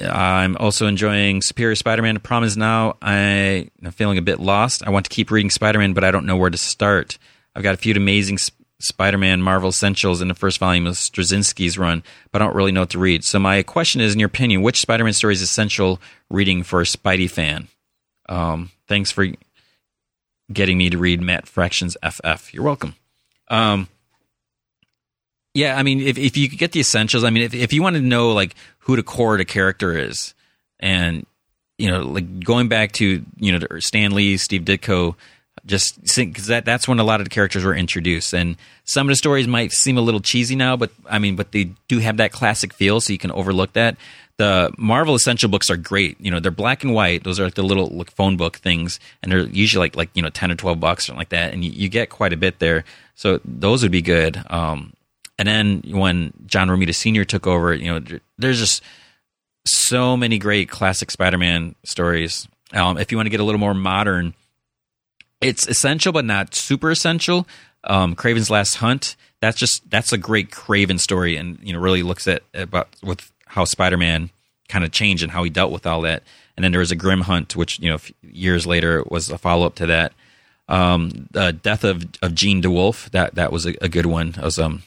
I'm 0.00 0.56
also 0.56 0.86
enjoying 0.86 1.42
Superior 1.42 1.74
Spider-Man. 1.74 2.14
The 2.14 2.20
problem 2.20 2.46
is 2.46 2.56
now 2.56 2.96
I, 3.02 3.70
am 3.82 3.92
feeling 3.92 4.18
a 4.18 4.22
bit 4.22 4.40
lost. 4.40 4.86
I 4.86 4.90
want 4.90 5.06
to 5.06 5.10
keep 5.10 5.30
reading 5.30 5.50
Spider-Man, 5.50 5.92
but 5.92 6.04
I 6.04 6.10
don't 6.10 6.26
know 6.26 6.36
where 6.36 6.50
to 6.50 6.58
start. 6.58 7.18
I've 7.54 7.62
got 7.62 7.74
a 7.74 7.78
few 7.78 7.94
amazing 7.94 8.38
Spider-Man 8.82 9.42
Marvel 9.42 9.68
Essentials 9.68 10.20
in 10.20 10.28
the 10.28 10.34
first 10.34 10.58
volume 10.58 10.86
of 10.86 10.94
Straczynski's 10.94 11.78
run, 11.78 12.02
but 12.30 12.42
I 12.42 12.44
don't 12.44 12.56
really 12.56 12.72
know 12.72 12.80
what 12.80 12.90
to 12.90 12.98
read. 12.98 13.24
So 13.24 13.38
my 13.38 13.62
question 13.62 14.00
is, 14.00 14.12
in 14.12 14.20
your 14.20 14.26
opinion, 14.26 14.62
which 14.62 14.80
Spider-Man 14.80 15.12
story 15.12 15.34
is 15.34 15.42
essential 15.42 16.00
reading 16.30 16.62
for 16.62 16.80
a 16.80 16.84
Spidey 16.84 17.30
fan? 17.30 17.68
Um, 18.28 18.70
thanks 18.88 19.10
for 19.10 19.26
getting 20.52 20.78
me 20.78 20.90
to 20.90 20.98
read 20.98 21.20
Matt 21.20 21.46
Fraction's 21.46 21.96
FF. 22.02 22.52
You're 22.52 22.64
welcome. 22.64 22.94
Um, 23.48 23.88
yeah, 25.54 25.76
I 25.76 25.82
mean, 25.82 26.00
if 26.00 26.16
if 26.18 26.36
you 26.36 26.48
get 26.48 26.72
the 26.72 26.80
essentials, 26.80 27.24
I 27.24 27.30
mean, 27.30 27.42
if 27.42 27.54
if 27.54 27.72
you 27.72 27.82
want 27.82 27.96
to 27.96 28.02
know 28.02 28.32
like 28.32 28.54
who 28.78 28.96
the 28.96 29.02
core 29.02 29.34
of 29.34 29.38
the 29.38 29.44
character 29.44 29.96
is, 29.96 30.34
and 30.80 31.26
you 31.78 31.90
know, 31.90 32.00
like 32.02 32.40
going 32.40 32.68
back 32.68 32.92
to 32.92 33.24
you 33.36 33.52
know 33.52 33.66
Stan 33.78 34.12
Lee, 34.12 34.36
Steve 34.38 34.62
Ditko, 34.62 35.14
just 35.64 36.00
because 36.16 36.46
that 36.46 36.64
that's 36.64 36.88
when 36.88 36.98
a 36.98 37.04
lot 37.04 37.20
of 37.20 37.26
the 37.26 37.30
characters 37.30 37.64
were 37.64 37.74
introduced, 37.74 38.32
and 38.32 38.56
some 38.84 39.06
of 39.06 39.12
the 39.12 39.16
stories 39.16 39.46
might 39.46 39.72
seem 39.72 39.96
a 39.96 40.00
little 40.00 40.20
cheesy 40.20 40.56
now, 40.56 40.76
but 40.76 40.90
I 41.08 41.18
mean, 41.18 41.36
but 41.36 41.52
they 41.52 41.70
do 41.88 41.98
have 41.98 42.16
that 42.16 42.32
classic 42.32 42.72
feel, 42.72 43.00
so 43.00 43.12
you 43.12 43.18
can 43.18 43.30
overlook 43.30 43.72
that. 43.74 43.96
The 44.38 44.72
Marvel 44.76 45.14
Essential 45.14 45.48
books 45.48 45.70
are 45.70 45.76
great. 45.76 46.20
You 46.20 46.30
know, 46.30 46.40
they're 46.40 46.50
black 46.50 46.82
and 46.82 46.94
white. 46.94 47.22
Those 47.22 47.38
are 47.38 47.44
like 47.44 47.54
the 47.54 47.62
little 47.62 47.88
like, 47.88 48.10
phone 48.10 48.36
book 48.36 48.56
things, 48.56 48.98
and 49.22 49.30
they're 49.30 49.46
usually 49.46 49.84
like 49.84 49.96
like 49.96 50.10
you 50.14 50.22
know 50.22 50.30
ten 50.30 50.50
or 50.50 50.56
twelve 50.56 50.80
bucks 50.80 51.04
or 51.04 51.06
something 51.06 51.20
like 51.20 51.28
that, 51.28 51.52
and 51.52 51.64
you, 51.64 51.70
you 51.70 51.88
get 51.88 52.10
quite 52.10 52.32
a 52.32 52.36
bit 52.36 52.58
there. 52.58 52.84
So 53.14 53.40
those 53.44 53.82
would 53.82 53.92
be 53.92 54.02
good. 54.02 54.42
Um, 54.50 54.94
and 55.38 55.48
then 55.48 55.82
when 55.86 56.32
John 56.46 56.68
Romita 56.68 56.94
Sr. 56.94 57.24
took 57.24 57.46
over, 57.46 57.74
you 57.74 57.92
know, 57.92 58.18
there's 58.38 58.58
just 58.58 58.82
so 59.66 60.16
many 60.16 60.38
great 60.38 60.68
classic 60.68 61.10
Spider-Man 61.10 61.74
stories. 61.84 62.48
Um, 62.72 62.98
if 62.98 63.12
you 63.12 63.18
want 63.18 63.26
to 63.26 63.30
get 63.30 63.40
a 63.40 63.44
little 63.44 63.60
more 63.60 63.74
modern, 63.74 64.34
it's 65.42 65.66
essential 65.66 66.12
but 66.12 66.24
not 66.24 66.54
super 66.54 66.90
essential. 66.90 67.46
Um, 67.84 68.14
Kraven's 68.14 68.50
Last 68.50 68.76
Hunt. 68.76 69.16
That's 69.40 69.58
just 69.58 69.88
that's 69.90 70.12
a 70.12 70.18
great 70.18 70.50
Kraven 70.50 71.00
story, 71.00 71.36
and 71.36 71.58
you 71.62 71.72
know 71.72 71.80
really 71.80 72.02
looks 72.02 72.28
at 72.28 72.42
about 72.54 72.88
with 73.02 73.30
how 73.46 73.64
Spider-Man 73.64 74.30
kind 74.68 74.84
of 74.84 74.92
changed 74.92 75.22
and 75.22 75.32
how 75.32 75.42
he 75.42 75.50
dealt 75.50 75.72
with 75.72 75.86
all 75.86 76.00
that. 76.02 76.22
And 76.56 76.64
then 76.64 76.72
there 76.72 76.78
was 76.78 76.92
a 76.92 76.96
Grim 76.96 77.22
Hunt, 77.22 77.56
which 77.56 77.78
you 77.80 77.90
know 77.90 77.98
years 78.22 78.66
later 78.66 79.04
was 79.08 79.30
a 79.30 79.38
follow 79.38 79.66
up 79.66 79.74
to 79.76 79.86
that. 79.86 80.12
Um, 80.68 81.28
the 81.32 81.52
Death 81.52 81.84
of 81.84 82.04
of 82.22 82.34
Jean 82.34 82.62
DeWolff. 82.62 83.10
That 83.10 83.34
that 83.34 83.52
was 83.52 83.66
a, 83.66 83.74
a 83.80 83.88
good 83.88 84.06
one. 84.06 84.28
It 84.28 84.42
was 84.42 84.58
um 84.58 84.82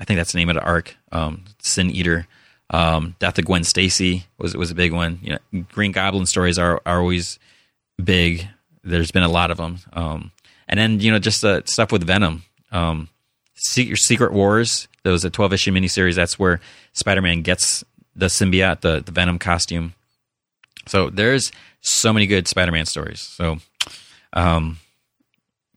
I 0.00 0.04
think 0.04 0.18
that's 0.18 0.32
the 0.32 0.38
name 0.38 0.48
of 0.48 0.56
the 0.56 0.64
arc. 0.64 0.96
Um, 1.12 1.44
Sin 1.60 1.90
Eater, 1.90 2.26
um, 2.70 3.14
Death 3.18 3.38
of 3.38 3.44
Gwen 3.44 3.64
Stacy 3.64 4.26
was 4.38 4.56
was 4.56 4.70
a 4.70 4.74
big 4.74 4.92
one. 4.92 5.18
You 5.22 5.38
know, 5.52 5.62
Green 5.72 5.92
Goblin 5.92 6.26
stories 6.26 6.58
are 6.58 6.80
are 6.86 7.00
always 7.00 7.38
big. 8.02 8.48
There's 8.88 9.10
been 9.10 9.22
a 9.22 9.28
lot 9.28 9.50
of 9.50 9.56
them. 9.56 9.78
Um, 9.92 10.32
and 10.68 10.78
then 10.78 11.00
you 11.00 11.10
know 11.10 11.18
just 11.18 11.38
stuff 11.38 11.92
with 11.92 12.04
Venom, 12.04 12.44
um, 12.72 13.08
Secret, 13.54 14.32
Wars. 14.32 14.88
That 15.02 15.10
was 15.10 15.24
a 15.24 15.30
12 15.30 15.54
issue 15.54 15.72
miniseries. 15.72 16.14
That's 16.14 16.38
where 16.38 16.60
Spider 16.92 17.22
Man 17.22 17.42
gets 17.42 17.84
the 18.14 18.26
symbiote, 18.26 18.80
the 18.80 19.02
the 19.04 19.12
Venom 19.12 19.38
costume. 19.38 19.94
So 20.86 21.10
there's 21.10 21.52
so 21.80 22.12
many 22.12 22.26
good 22.26 22.48
Spider 22.48 22.72
Man 22.72 22.86
stories. 22.86 23.20
So, 23.20 23.58
um, 24.32 24.78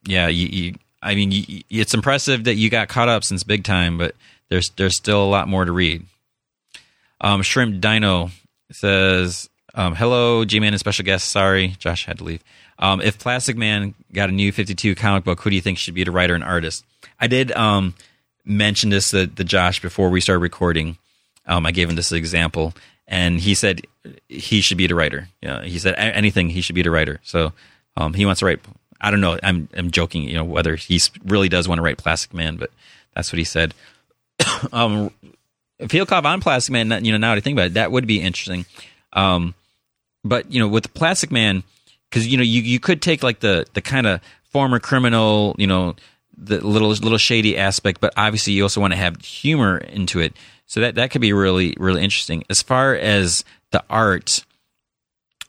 yeah, 0.05 0.27
you, 0.27 0.47
you 0.47 0.75
I 1.01 1.15
mean, 1.15 1.63
it's 1.69 1.93
impressive 1.93 2.43
that 2.45 2.55
you 2.55 2.69
got 2.69 2.87
caught 2.87 3.09
up 3.09 3.23
since 3.23 3.43
big 3.43 3.63
time, 3.63 3.97
but 3.97 4.15
there's 4.49 4.69
there's 4.75 4.95
still 4.95 5.23
a 5.23 5.25
lot 5.25 5.47
more 5.47 5.65
to 5.65 5.71
read. 5.71 6.05
Um, 7.19 7.41
Shrimp 7.41 7.81
Dino 7.81 8.31
says, 8.71 9.49
um, 9.73 9.95
"Hello, 9.95 10.43
G-Man 10.45 10.73
and 10.73 10.79
special 10.79 11.05
guest. 11.05 11.29
Sorry, 11.29 11.75
Josh 11.79 12.05
had 12.05 12.17
to 12.19 12.23
leave. 12.23 12.43
Um, 12.79 13.01
if 13.01 13.19
Plastic 13.19 13.57
Man 13.57 13.93
got 14.13 14.29
a 14.29 14.31
new 14.31 14.51
52 14.51 14.95
comic 14.95 15.23
book, 15.23 15.41
who 15.41 15.49
do 15.49 15.55
you 15.55 15.61
think 15.61 15.77
should 15.77 15.93
be 15.93 16.03
the 16.03 16.11
writer 16.11 16.35
and 16.35 16.43
artist?" 16.43 16.85
I 17.19 17.27
did 17.27 17.51
um, 17.51 17.93
mention 18.45 18.89
this 18.89 19.11
to, 19.11 19.27
to 19.27 19.43
Josh 19.43 19.81
before 19.81 20.09
we 20.09 20.21
started 20.21 20.39
recording. 20.39 20.97
Um, 21.45 21.65
I 21.65 21.71
gave 21.71 21.89
him 21.89 21.95
this 21.95 22.11
example, 22.11 22.73
and 23.07 23.39
he 23.39 23.53
said 23.55 23.81
he 24.27 24.61
should 24.61 24.77
be 24.77 24.87
the 24.87 24.95
writer. 24.95 25.27
He 25.63 25.79
said 25.79 25.95
anything 25.97 26.49
he 26.49 26.61
should 26.61 26.75
be 26.75 26.81
the 26.81 26.91
writer. 26.91 27.19
So 27.23 27.53
um, 27.97 28.13
he 28.13 28.25
wants 28.25 28.39
to 28.39 28.45
write. 28.45 28.59
I 28.99 29.11
don't 29.11 29.21
know. 29.21 29.39
I'm 29.43 29.67
I'm 29.75 29.91
joking. 29.91 30.23
You 30.23 30.35
know 30.35 30.43
whether 30.43 30.75
he 30.75 30.99
really 31.25 31.49
does 31.49 31.67
want 31.67 31.79
to 31.79 31.83
write 31.83 31.97
Plastic 31.97 32.33
Man, 32.33 32.57
but 32.57 32.71
that's 33.15 33.31
what 33.31 33.37
he 33.37 33.43
said. 33.43 33.73
um, 34.73 35.11
Fialkov 35.81 36.25
on 36.25 36.41
Plastic 36.41 36.71
Man. 36.71 37.03
You 37.03 37.11
know 37.11 37.17
now 37.17 37.31
that 37.31 37.35
to 37.35 37.41
think 37.41 37.55
about 37.55 37.67
it, 37.67 37.73
that 37.73 37.91
would 37.91 38.07
be 38.07 38.21
interesting. 38.21 38.65
Um, 39.13 39.55
but 40.23 40.51
you 40.51 40.59
know 40.59 40.67
with 40.67 40.93
Plastic 40.93 41.31
Man, 41.31 41.63
because 42.11 42.27
you 42.27 42.37
know 42.37 42.43
you 42.43 42.61
you 42.61 42.79
could 42.79 43.01
take 43.01 43.23
like 43.23 43.39
the 43.39 43.65
the 43.73 43.81
kind 43.81 44.05
of 44.05 44.21
former 44.43 44.79
criminal, 44.79 45.55
you 45.57 45.67
know, 45.67 45.95
the 46.37 46.65
little 46.65 46.89
little 46.89 47.17
shady 47.17 47.57
aspect, 47.57 48.01
but 48.01 48.13
obviously 48.17 48.53
you 48.53 48.63
also 48.63 48.81
want 48.81 48.91
to 48.93 48.97
have 48.97 49.19
humor 49.21 49.77
into 49.77 50.19
it. 50.19 50.35
So 50.67 50.81
that 50.81 50.95
that 50.95 51.11
could 51.11 51.21
be 51.21 51.33
really 51.33 51.75
really 51.79 52.03
interesting. 52.03 52.43
As 52.49 52.61
far 52.61 52.95
as 52.95 53.43
the 53.71 53.83
art, 53.89 54.45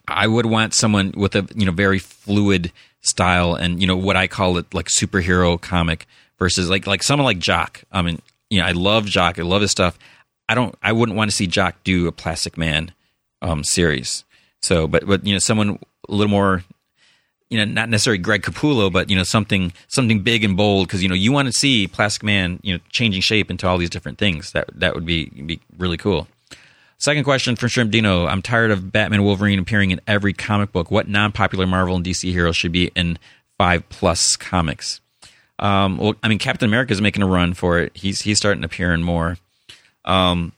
I 0.07 0.27
would 0.27 0.47
want 0.47 0.75
someone 0.75 1.13
with 1.17 1.35
a 1.35 1.47
you 1.55 1.67
know 1.67 1.73
very 1.73 1.99
fluid 1.99 2.73
style 3.01 3.55
and 3.55 3.81
you 3.81 3.87
know 3.87 3.97
what 3.97 4.17
I 4.17 4.29
call 4.29 4.57
it 4.59 4.73
like 4.73 4.87
superhero 4.87 5.61
comic 5.61 6.07
versus 6.39 6.71
like 6.71 6.87
like 6.87 7.03
someone 7.03 7.25
like 7.25 7.39
Jock. 7.39 7.83
I 7.91 8.03
mean, 8.03 8.23
you 8.51 8.61
know, 8.61 8.67
I 8.67 8.73
love 8.73 9.07
Jock. 9.07 9.39
I 9.39 9.43
love 9.43 9.63
his 9.63 9.73
stuff. 9.73 9.99
I 10.49 10.55
don't. 10.55 10.75
I 10.83 10.93
wouldn't 10.93 11.17
want 11.17 11.31
to 11.31 11.37
see 11.37 11.47
Jock 11.47 11.83
do 11.83 12.07
a 12.07 12.13
Plastic 12.13 12.57
Man 12.57 12.93
um, 13.41 13.65
series. 13.65 14.25
So, 14.61 14.87
but 14.87 15.07
but 15.07 15.27
you 15.27 15.35
know, 15.35 15.39
someone 15.39 15.79
a 16.09 16.13
little 16.13 16.31
more 16.31 16.65
you 17.53 17.59
know, 17.59 17.67
not 17.67 17.91
necessarily 17.91 18.17
Greg 18.17 18.41
Capullo, 18.41 18.91
but 18.91 19.11
you 19.11 19.17
know, 19.17 19.25
something 19.25 19.75
something 19.87 20.21
big 20.23 20.43
and 20.43 20.57
bold 20.57 20.89
because 20.89 21.03
you 21.03 21.09
know 21.11 21.15
you 21.15 21.33
want 21.33 21.49
to 21.49 21.53
see 21.53 21.87
Plastic 21.87 22.23
Man, 22.23 22.59
you 22.63 22.73
know, 22.73 22.81
changing 22.89 23.21
shape 23.21 23.51
into 23.51 23.69
all 23.69 23.77
these 23.77 23.91
different 23.91 24.17
things. 24.17 24.53
That 24.53 24.71
that 24.73 24.95
would 24.95 25.05
be 25.05 25.27
be 25.27 25.61
really 25.77 25.99
cool. 25.99 26.29
Second 26.97 27.25
question 27.25 27.55
from 27.57 27.69
Shrimp 27.69 27.91
Dino: 27.91 28.27
I'm 28.27 28.41
tired 28.41 28.71
of 28.71 28.91
Batman 28.91 29.23
Wolverine 29.23 29.59
appearing 29.59 29.91
in 29.91 30.01
every 30.07 30.33
comic 30.33 30.73
book. 30.73 30.91
What 30.91 31.09
non-popular 31.09 31.67
Marvel 31.67 31.95
and 31.95 32.03
DC 32.03 32.33
heroes 32.33 32.57
should 32.57 32.73
be 32.73 32.91
in 32.95 33.19
five 33.59 33.87
plus 33.91 34.35
comics? 34.37 35.03
Um, 35.59 35.99
well, 35.99 36.15
I 36.23 36.29
mean, 36.29 36.39
Captain 36.39 36.71
America 36.71 36.93
is 36.93 37.03
making 37.03 37.23
a 37.23 37.27
run 37.27 37.53
for 37.53 37.81
it. 37.81 37.95
He's 37.95 38.23
he's 38.23 38.39
starting 38.39 38.63
to 38.63 38.67
appear 38.67 38.95
in 38.95 39.03
more. 39.03 39.37
Um, 40.07 40.53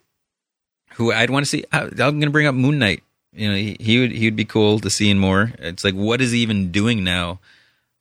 who 0.94 1.12
I'd 1.12 1.30
want 1.30 1.44
to 1.44 1.50
see. 1.50 1.64
I'm 1.72 1.90
going 1.90 2.20
to 2.20 2.30
bring 2.30 2.46
up 2.46 2.54
Moon 2.54 2.78
Knight 2.78 3.02
you 3.34 3.48
know, 3.48 3.56
he, 3.56 3.76
he 3.80 3.98
would 3.98 4.12
he 4.12 4.26
would 4.26 4.36
be 4.36 4.44
cool 4.44 4.78
to 4.80 4.90
see 4.90 5.10
in 5.10 5.18
more. 5.18 5.52
It's 5.58 5.84
like 5.84 5.94
what 5.94 6.20
is 6.20 6.32
he 6.32 6.38
even 6.40 6.70
doing 6.70 7.04
now? 7.04 7.40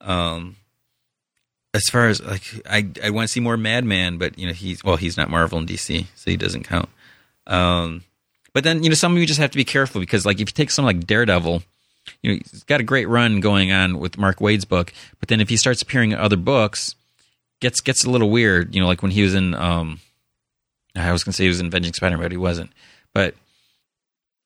Um, 0.01 0.57
as 1.73 1.85
far 1.85 2.07
as 2.07 2.21
like 2.21 2.43
I 2.69 2.87
I 3.03 3.09
want 3.09 3.27
to 3.27 3.31
see 3.31 3.39
more 3.39 3.57
Madman, 3.57 4.17
but 4.17 4.37
you 4.37 4.47
know 4.47 4.53
he's 4.53 4.83
well 4.83 4.97
he's 4.97 5.17
not 5.17 5.29
Marvel 5.29 5.57
and 5.57 5.67
DC, 5.67 6.05
so 6.15 6.31
he 6.31 6.37
doesn't 6.37 6.63
count. 6.63 6.89
Um, 7.47 8.03
but 8.53 8.63
then 8.63 8.83
you 8.83 8.89
know 8.89 8.95
some 8.95 9.13
of 9.13 9.17
you 9.17 9.25
just 9.25 9.39
have 9.39 9.51
to 9.51 9.57
be 9.57 9.65
careful 9.65 9.99
because 9.99 10.25
like 10.25 10.35
if 10.35 10.41
you 10.41 10.53
take 10.53 10.69
something 10.69 10.97
like 10.97 11.07
Daredevil, 11.07 11.63
you 12.21 12.31
know 12.31 12.39
he's 12.51 12.63
got 12.63 12.79
a 12.79 12.83
great 12.83 13.07
run 13.07 13.39
going 13.39 13.71
on 13.71 13.99
with 13.99 14.17
Mark 14.17 14.39
Waid's 14.39 14.65
book, 14.65 14.93
but 15.19 15.29
then 15.29 15.41
if 15.41 15.49
he 15.49 15.57
starts 15.57 15.81
appearing 15.81 16.11
in 16.11 16.19
other 16.19 16.37
books, 16.37 16.95
gets 17.59 17.81
gets 17.81 18.03
a 18.03 18.09
little 18.09 18.29
weird. 18.29 18.75
You 18.75 18.81
know, 18.81 18.87
like 18.87 19.01
when 19.01 19.11
he 19.11 19.23
was 19.23 19.33
in 19.33 19.55
um, 19.55 19.99
I 20.95 21.11
was 21.11 21.23
gonna 21.23 21.33
say 21.33 21.45
he 21.45 21.49
was 21.49 21.59
in 21.59 21.67
Avenging 21.67 21.93
Spider-Man, 21.93 22.23
but 22.23 22.31
he 22.31 22.37
wasn't. 22.37 22.71
But 23.13 23.35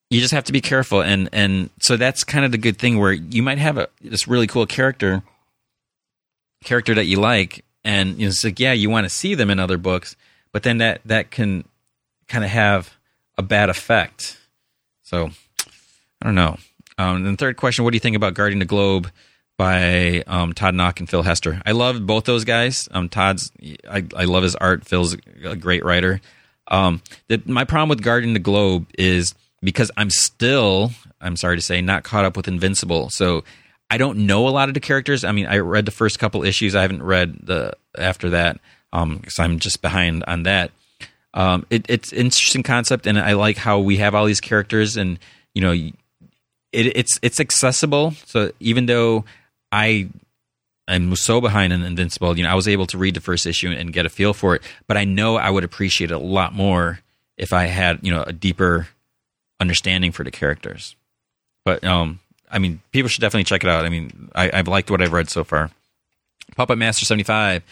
you 0.10 0.22
just 0.22 0.34
have 0.34 0.46
to 0.46 0.54
be 0.54 0.62
careful. 0.62 1.02
And 1.02 1.30
and 1.34 1.70
so 1.80 1.98
that's 1.98 2.24
kind 2.24 2.46
of 2.46 2.52
the 2.52 2.58
good 2.58 2.78
thing 2.78 3.00
where 3.00 3.12
you 3.12 3.44
might 3.44 3.58
have 3.58 3.78
a 3.78 3.90
this 4.02 4.28
really 4.28 4.48
cool 4.48 4.66
character 4.66 5.24
character 6.64 6.96
that 6.96 7.06
you 7.06 7.20
like 7.20 7.64
and 7.84 8.18
you 8.18 8.26
know, 8.26 8.30
it's 8.30 8.44
like 8.44 8.60
yeah 8.60 8.74
you 8.74 8.90
want 8.90 9.06
to 9.06 9.10
see 9.10 9.36
them 9.36 9.50
in 9.50 9.60
other 9.60 9.78
books 9.78 10.16
but 10.52 10.64
then 10.64 10.80
that 10.80 11.02
that 11.06 11.30
can 11.30 11.64
kind 12.28 12.44
of 12.44 12.50
have 12.50 12.96
a 13.38 13.44
bad 13.44 13.70
effect. 13.70 14.40
So 15.04 15.30
i 16.22 16.26
don't 16.26 16.36
know. 16.36 16.58
Um, 16.98 17.18
and 17.18 17.26
the 17.28 17.38
third 17.38 17.58
question 17.58 17.84
what 17.84 17.92
do 17.92 17.96
you 17.96 18.02
think 18.02 18.16
about 18.16 18.34
guarding 18.34 18.60
the 18.60 18.66
globe 18.66 19.12
by 19.58 20.24
um, 20.28 20.54
todd 20.54 20.74
nauck 20.74 21.00
and 21.00 21.10
phil 21.10 21.24
hester? 21.24 21.62
I 21.66 21.74
love 21.74 22.06
both 22.06 22.26
those 22.26 22.44
guys. 22.44 22.90
Um, 22.92 23.10
todd's 23.10 23.52
I, 23.90 24.06
I 24.16 24.26
love 24.26 24.44
his 24.44 24.56
art. 24.56 24.86
Phil's 24.86 25.16
a 25.44 25.56
great 25.56 25.86
writer. 25.86 26.22
Um, 26.70 27.02
the, 27.28 27.42
my 27.46 27.64
problem 27.64 27.90
with 27.90 28.02
guarding 28.02 28.34
the 28.34 28.40
globe 28.40 28.88
is 28.98 29.36
because 29.62 29.92
I'm 29.98 30.10
still, 30.10 30.92
I'm 31.22 31.36
sorry 31.36 31.56
to 31.58 31.62
say, 31.62 31.82
not 31.82 32.04
caught 32.04 32.26
up 32.26 32.38
with 32.38 32.48
Invincible. 32.48 33.10
So 33.10 33.44
I 33.90 33.98
don't 33.98 34.26
know 34.26 34.48
a 34.48 34.50
lot 34.50 34.68
of 34.68 34.74
the 34.74 34.80
characters. 34.80 35.24
I 35.24 35.32
mean, 35.32 35.46
I 35.46 35.58
read 35.60 35.86
the 35.86 35.92
first 35.92 36.20
couple 36.20 36.44
issues. 36.44 36.76
I 36.76 36.82
haven't 36.82 37.04
read 37.04 37.40
the 37.44 37.74
after 37.98 38.30
that 38.32 38.60
because 38.92 39.40
um, 39.40 39.46
I'm 39.46 39.60
just 39.60 39.82
behind 39.82 40.24
on 40.28 40.44
that. 40.44 40.72
Um, 41.34 41.66
it, 41.70 41.86
it's 41.88 42.12
an 42.12 42.20
interesting 42.20 42.64
concept, 42.64 43.06
and 43.06 43.20
I 43.20 43.34
like 43.34 43.58
how 43.58 43.80
we 43.80 43.98
have 43.98 44.16
all 44.16 44.26
these 44.26 44.42
characters, 44.42 44.98
and 44.98 45.20
you 45.54 45.62
know, 45.62 45.72
it, 45.72 45.94
it's 46.74 47.20
it's 47.22 47.40
accessible. 47.40 48.12
So 48.26 48.52
even 48.60 48.88
though 48.88 49.24
I 49.72 50.10
I'm 50.88 51.16
so 51.16 51.40
behind 51.40 51.74
in 51.74 51.84
Invincible, 51.84 52.38
you 52.38 52.44
know, 52.44 52.50
I 52.50 52.56
was 52.56 52.68
able 52.68 52.88
to 52.88 52.98
read 52.98 53.16
the 53.16 53.22
first 53.22 53.46
issue 53.46 53.70
and 53.70 53.94
get 53.94 54.06
a 54.06 54.10
feel 54.10 54.34
for 54.34 54.56
it. 54.56 54.62
But 54.88 54.98
I 54.98 55.04
know 55.04 55.36
I 55.36 55.50
would 55.50 55.64
appreciate 55.64 56.12
it 56.12 56.16
a 56.16 56.20
lot 56.20 56.54
more 56.54 57.00
if 57.38 57.54
I 57.54 57.66
had 57.66 58.00
you 58.02 58.12
know 58.12 58.24
a 58.24 58.34
deeper 58.34 58.88
understanding 59.60 60.12
for 60.12 60.24
the 60.24 60.32
characters. 60.32 60.96
But 61.66 61.84
um, 61.84 62.20
I 62.50 62.60
mean, 62.60 62.82
people 62.92 63.10
should 63.10 63.22
definitely 63.22 63.46
check 63.46 63.64
it 63.64 63.70
out. 63.70 63.86
I 63.86 63.90
mean, 63.90 64.30
I, 64.34 64.56
have 64.56 64.68
liked 64.68 64.90
what 64.90 65.02
I've 65.02 65.14
read 65.14 65.30
so 65.30 65.44
far. 65.44 65.72
Puppet 66.56 66.78
Master 66.78 67.06
seventy 67.06 67.24
five. 67.24 67.64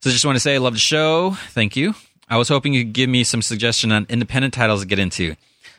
So 0.00 0.10
just 0.10 0.26
want 0.26 0.36
to 0.36 0.40
say 0.40 0.54
I 0.54 0.58
love 0.58 0.74
the 0.74 0.78
show. 0.78 1.30
Thank 1.50 1.76
you. 1.76 1.94
I 2.28 2.36
was 2.36 2.48
hoping 2.48 2.74
you 2.74 2.84
could 2.84 2.92
give 2.92 3.08
me 3.08 3.24
some 3.24 3.42
suggestion 3.42 3.92
on 3.92 4.06
independent 4.08 4.54
titles 4.54 4.80
to 4.80 4.86
get 4.86 4.98
into. 4.98 5.34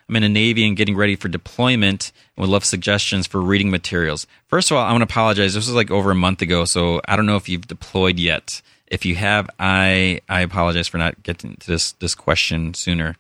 I'm 0.08 0.16
in 0.16 0.24
the 0.24 0.30
Navy 0.30 0.68
and 0.68 0.78
getting 0.78 0.96
ready 0.96 1.16
for 1.16 1.28
deployment 1.28 2.12
and 2.36 2.44
would 2.44 2.52
love 2.52 2.64
suggestions 2.64 3.26
for 3.26 3.42
reading 3.42 3.72
materials. 3.72 4.28
First 4.48 4.70
of 4.70 4.78
all, 4.78 4.86
I 4.86 4.92
want 4.92 5.02
to 5.02 5.12
apologize. 5.12 5.56
This 5.56 5.68
was 5.68 5.76
like 5.76 5.90
over 5.90 6.12
a 6.12 6.16
month 6.16 6.42
ago, 6.42 6.66
so 6.66 7.02
I 7.08 7.16
don't 7.16 7.26
know 7.26 7.38
if 7.38 7.50
you've 7.50 7.68
deployed 7.68 8.20
yet. 8.20 8.62
If 8.88 9.06
you 9.06 9.16
have, 9.16 9.50
I 9.60 10.22
I 10.30 10.42
apologize 10.42 10.88
for 10.88 11.00
not 11.00 11.24
getting 11.24 11.56
to 11.58 11.68
this 11.68 11.94
this 11.94 12.14
question 12.14 12.74
sooner. 12.76 13.16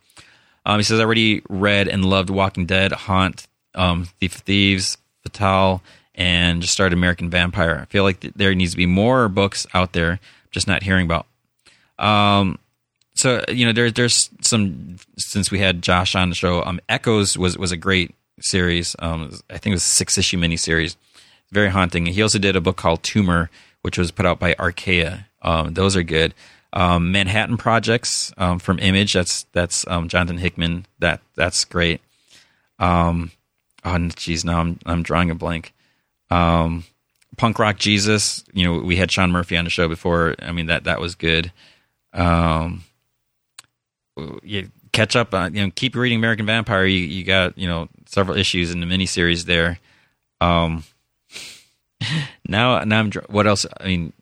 Um, 0.66 0.80
he 0.80 0.84
says, 0.84 1.00
I 1.00 1.04
already 1.04 1.42
read 1.50 1.88
and 1.88 2.04
loved 2.04 2.30
Walking 2.30 2.66
Dead, 2.66 2.92
Haunt, 2.92 3.48
um, 3.76 4.06
Thief 4.20 4.36
of 4.36 4.42
Thieves, 4.42 4.98
Fatal, 5.24 5.82
and 6.16 6.62
just 6.62 6.74
started 6.74 6.94
American 6.98 7.30
Vampire. 7.30 7.80
I 7.82 7.86
feel 7.86 8.04
like 8.04 8.22
th- 8.22 8.34
there 8.36 8.56
needs 8.56 8.72
to 8.72 8.78
be 8.78 8.86
more 8.86 9.30
books 9.30 9.68
out 9.74 9.94
there, 9.94 10.20
just 10.52 10.68
not 10.68 10.84
hearing 10.84 11.06
about. 11.06 11.28
Um, 12.00 12.58
so 13.16 13.44
you 13.48 13.66
know, 13.66 13.72
there's 13.72 13.94
there's 13.94 14.30
some 14.42 14.98
since 15.18 15.52
we 15.52 15.60
had 15.60 15.82
Josh 15.82 16.16
on 16.16 16.30
the 16.30 16.36
show. 16.36 16.64
Um, 16.64 16.80
Echoes 16.90 17.38
was 17.38 17.58
was 17.58 17.72
a 17.72 17.78
great 17.78 18.14
series. 18.40 18.96
Um, 19.00 19.32
I 19.50 19.58
think 19.58 19.72
it 19.72 19.76
was 19.76 19.84
a 19.84 19.88
six 19.88 20.18
issue 20.18 20.38
miniseries, 20.38 20.96
very 21.52 21.70
haunting. 21.70 22.06
He 22.08 22.22
also 22.22 22.40
did 22.40 22.56
a 22.56 22.62
book 22.62 22.76
called 22.76 23.04
Tumor, 23.04 23.50
which 23.82 23.98
was 23.98 24.12
put 24.12 24.26
out 24.26 24.40
by 24.40 24.56
Archaia. 24.60 25.28
Um, 25.42 25.74
those 25.74 25.96
are 25.96 26.04
good. 26.04 26.34
Um, 26.76 27.12
Manhattan 27.14 27.56
Projects 27.56 28.34
um, 28.38 28.60
from 28.60 28.80
Image. 28.80 29.14
That's 29.14 29.44
that's 29.54 29.88
um, 29.88 30.10
Jonathan 30.10 30.38
Hickman. 30.38 30.86
That 31.00 31.22
that's 31.36 31.64
great. 31.64 32.02
Um, 32.80 33.32
oh, 33.86 33.98
geez, 34.16 34.44
now 34.44 34.60
I'm 34.60 34.80
I'm 34.86 35.02
drawing 35.02 35.30
a 35.32 35.36
blank. 35.36 35.74
Um, 36.30 36.84
Punk 37.38 37.60
Rock 37.60 37.78
Jesus. 37.78 38.44
You 38.54 38.66
know, 38.66 38.80
we 38.80 38.98
had 38.98 39.12
Sean 39.12 39.32
Murphy 39.32 39.58
on 39.58 39.64
the 39.64 39.70
show 39.70 39.88
before. 39.88 40.36
I 40.40 40.52
mean 40.52 40.66
that 40.68 40.84
that 40.84 41.00
was 41.00 41.16
good. 41.16 41.52
Um, 42.14 42.84
you 44.44 44.70
catch 44.92 45.16
up 45.16 45.34
on 45.34 45.54
you 45.54 45.64
know 45.64 45.72
keep 45.76 45.96
reading 45.96 46.18
American 46.18 46.46
Vampire. 46.46 46.86
You 46.86 47.00
you 47.00 47.24
got 47.24 47.58
you 47.58 47.68
know 47.68 47.90
several 48.06 48.38
issues 48.38 48.72
in 48.72 48.80
the 48.80 48.86
miniseries 48.86 49.46
there. 49.46 49.80
Um, 50.42 50.84
now 52.48 52.84
now 52.84 53.00
I'm 53.00 53.12
what 53.30 53.48
else? 53.48 53.66
I 53.80 53.86
mean 53.86 54.14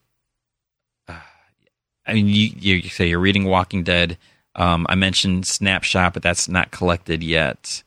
I 2.06 2.14
mean, 2.14 2.28
you, 2.28 2.50
you 2.58 2.90
say 2.90 3.08
you're 3.08 3.20
reading 3.20 3.46
Walking 3.46 3.84
Dead. 3.84 4.18
Um, 4.56 4.86
I 4.90 4.96
mentioned 4.96 5.48
Snapshot, 5.48 6.14
but 6.14 6.24
that's 6.24 6.48
not 6.48 6.72
collected 6.72 7.24
yet. 7.24 7.82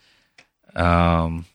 Um, 0.75 1.47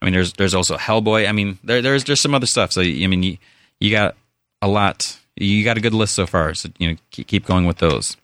I 0.00 0.04
mean, 0.04 0.12
there's 0.14 0.32
there's 0.34 0.54
also 0.54 0.76
Hellboy. 0.76 1.28
I 1.28 1.32
mean, 1.32 1.58
there 1.64 1.82
there's 1.82 2.04
there's 2.04 2.22
some 2.22 2.34
other 2.34 2.46
stuff. 2.46 2.72
So 2.72 2.80
I 2.80 3.06
mean, 3.06 3.22
you 3.22 3.38
you 3.78 3.90
got 3.90 4.16
a 4.62 4.68
lot. 4.68 5.18
You 5.36 5.64
got 5.64 5.78
a 5.78 5.80
good 5.80 5.94
list 5.94 6.14
so 6.14 6.26
far. 6.26 6.54
So 6.54 6.70
you 6.78 6.90
know, 6.90 6.96
keep, 7.10 7.26
keep 7.26 7.46
going 7.46 7.66
with 7.66 7.78
those. 7.78 8.16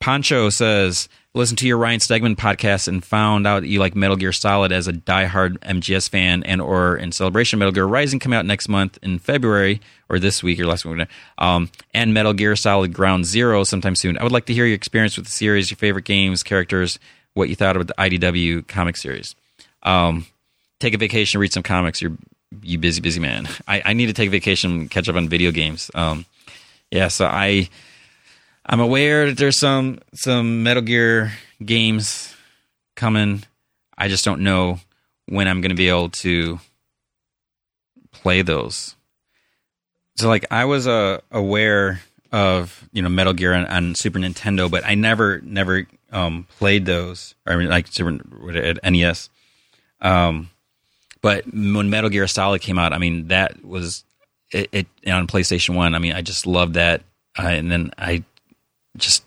Pancho 0.00 0.48
says, 0.48 1.08
listen 1.34 1.56
to 1.56 1.66
your 1.66 1.78
Ryan 1.78 2.00
Stegman 2.00 2.34
podcast 2.34 2.88
and 2.88 3.04
found 3.04 3.46
out 3.46 3.60
that 3.60 3.68
you 3.68 3.78
like 3.78 3.94
Metal 3.94 4.16
Gear 4.16 4.32
Solid 4.32 4.72
as 4.72 4.88
a 4.88 4.92
diehard 4.92 5.58
MGS 5.58 6.08
fan 6.08 6.42
and 6.42 6.60
or 6.60 6.96
in 6.96 7.12
celebration 7.12 7.58
Metal 7.58 7.72
Gear 7.72 7.86
Rising 7.86 8.18
come 8.18 8.32
out 8.32 8.46
next 8.46 8.68
month 8.68 8.98
in 9.02 9.18
February 9.18 9.80
or 10.08 10.18
this 10.18 10.42
week 10.42 10.58
or 10.58 10.66
last 10.66 10.84
week. 10.84 11.06
Um, 11.38 11.70
and 11.94 12.12
Metal 12.12 12.32
Gear 12.32 12.56
Solid 12.56 12.92
Ground 12.92 13.26
Zero 13.26 13.62
sometime 13.64 13.94
soon. 13.94 14.18
I 14.18 14.24
would 14.24 14.32
like 14.32 14.46
to 14.46 14.54
hear 14.54 14.66
your 14.66 14.74
experience 14.74 15.16
with 15.16 15.26
the 15.26 15.32
series, 15.32 15.70
your 15.70 15.78
favorite 15.78 16.04
games, 16.04 16.42
characters, 16.42 16.98
what 17.34 17.48
you 17.48 17.54
thought 17.54 17.76
about 17.76 17.86
the 17.86 17.94
IDW 17.94 18.66
comic 18.66 18.96
series. 18.96 19.36
Um, 19.84 20.26
take 20.80 20.94
a 20.94 20.98
vacation, 20.98 21.40
read 21.40 21.52
some 21.52 21.62
comics. 21.62 22.02
You're 22.02 22.16
you 22.62 22.78
busy, 22.78 23.00
busy 23.00 23.20
man. 23.20 23.48
I, 23.68 23.82
I 23.84 23.92
need 23.92 24.06
to 24.06 24.12
take 24.12 24.26
a 24.26 24.30
vacation, 24.32 24.88
catch 24.88 25.08
up 25.08 25.14
on 25.14 25.28
video 25.28 25.52
games. 25.52 25.90
Um, 25.94 26.24
yeah, 26.90 27.06
so 27.06 27.26
I 27.26 27.68
I'm 28.70 28.78
aware 28.78 29.26
that 29.26 29.36
there's 29.36 29.58
some 29.58 29.98
some 30.14 30.62
Metal 30.62 30.82
Gear 30.82 31.32
games 31.62 32.32
coming. 32.94 33.42
I 33.98 34.06
just 34.06 34.24
don't 34.24 34.42
know 34.42 34.78
when 35.26 35.48
I'm 35.48 35.60
going 35.60 35.70
to 35.70 35.76
be 35.76 35.88
able 35.88 36.10
to 36.10 36.60
play 38.12 38.42
those. 38.42 38.94
So 40.18 40.28
like 40.28 40.46
I 40.52 40.66
was 40.66 40.86
uh, 40.86 41.18
aware 41.32 42.00
of 42.30 42.88
you 42.92 43.02
know 43.02 43.08
Metal 43.08 43.32
Gear 43.32 43.54
on, 43.54 43.96
Super 43.96 44.20
Nintendo, 44.20 44.70
but 44.70 44.86
I 44.86 44.94
never 44.94 45.40
never 45.40 45.88
um, 46.12 46.46
played 46.56 46.86
those. 46.86 47.34
I 47.44 47.56
mean, 47.56 47.70
like 47.70 47.88
Super 47.88 48.20
at 48.56 48.92
NES. 48.92 49.30
Um, 50.00 50.48
but 51.20 51.44
when 51.52 51.90
Metal 51.90 52.08
Gear 52.08 52.28
Solid 52.28 52.62
came 52.62 52.78
out, 52.78 52.92
I 52.92 52.98
mean 52.98 53.28
that 53.28 53.64
was 53.64 54.04
it, 54.52 54.68
it 54.70 54.86
on 55.10 55.26
PlayStation 55.26 55.74
One. 55.74 55.96
I 55.96 55.98
mean, 55.98 56.12
I 56.12 56.22
just 56.22 56.46
loved 56.46 56.74
that, 56.74 57.02
uh, 57.36 57.48
and 57.48 57.68
then 57.68 57.90
I 57.98 58.22
just 58.96 59.24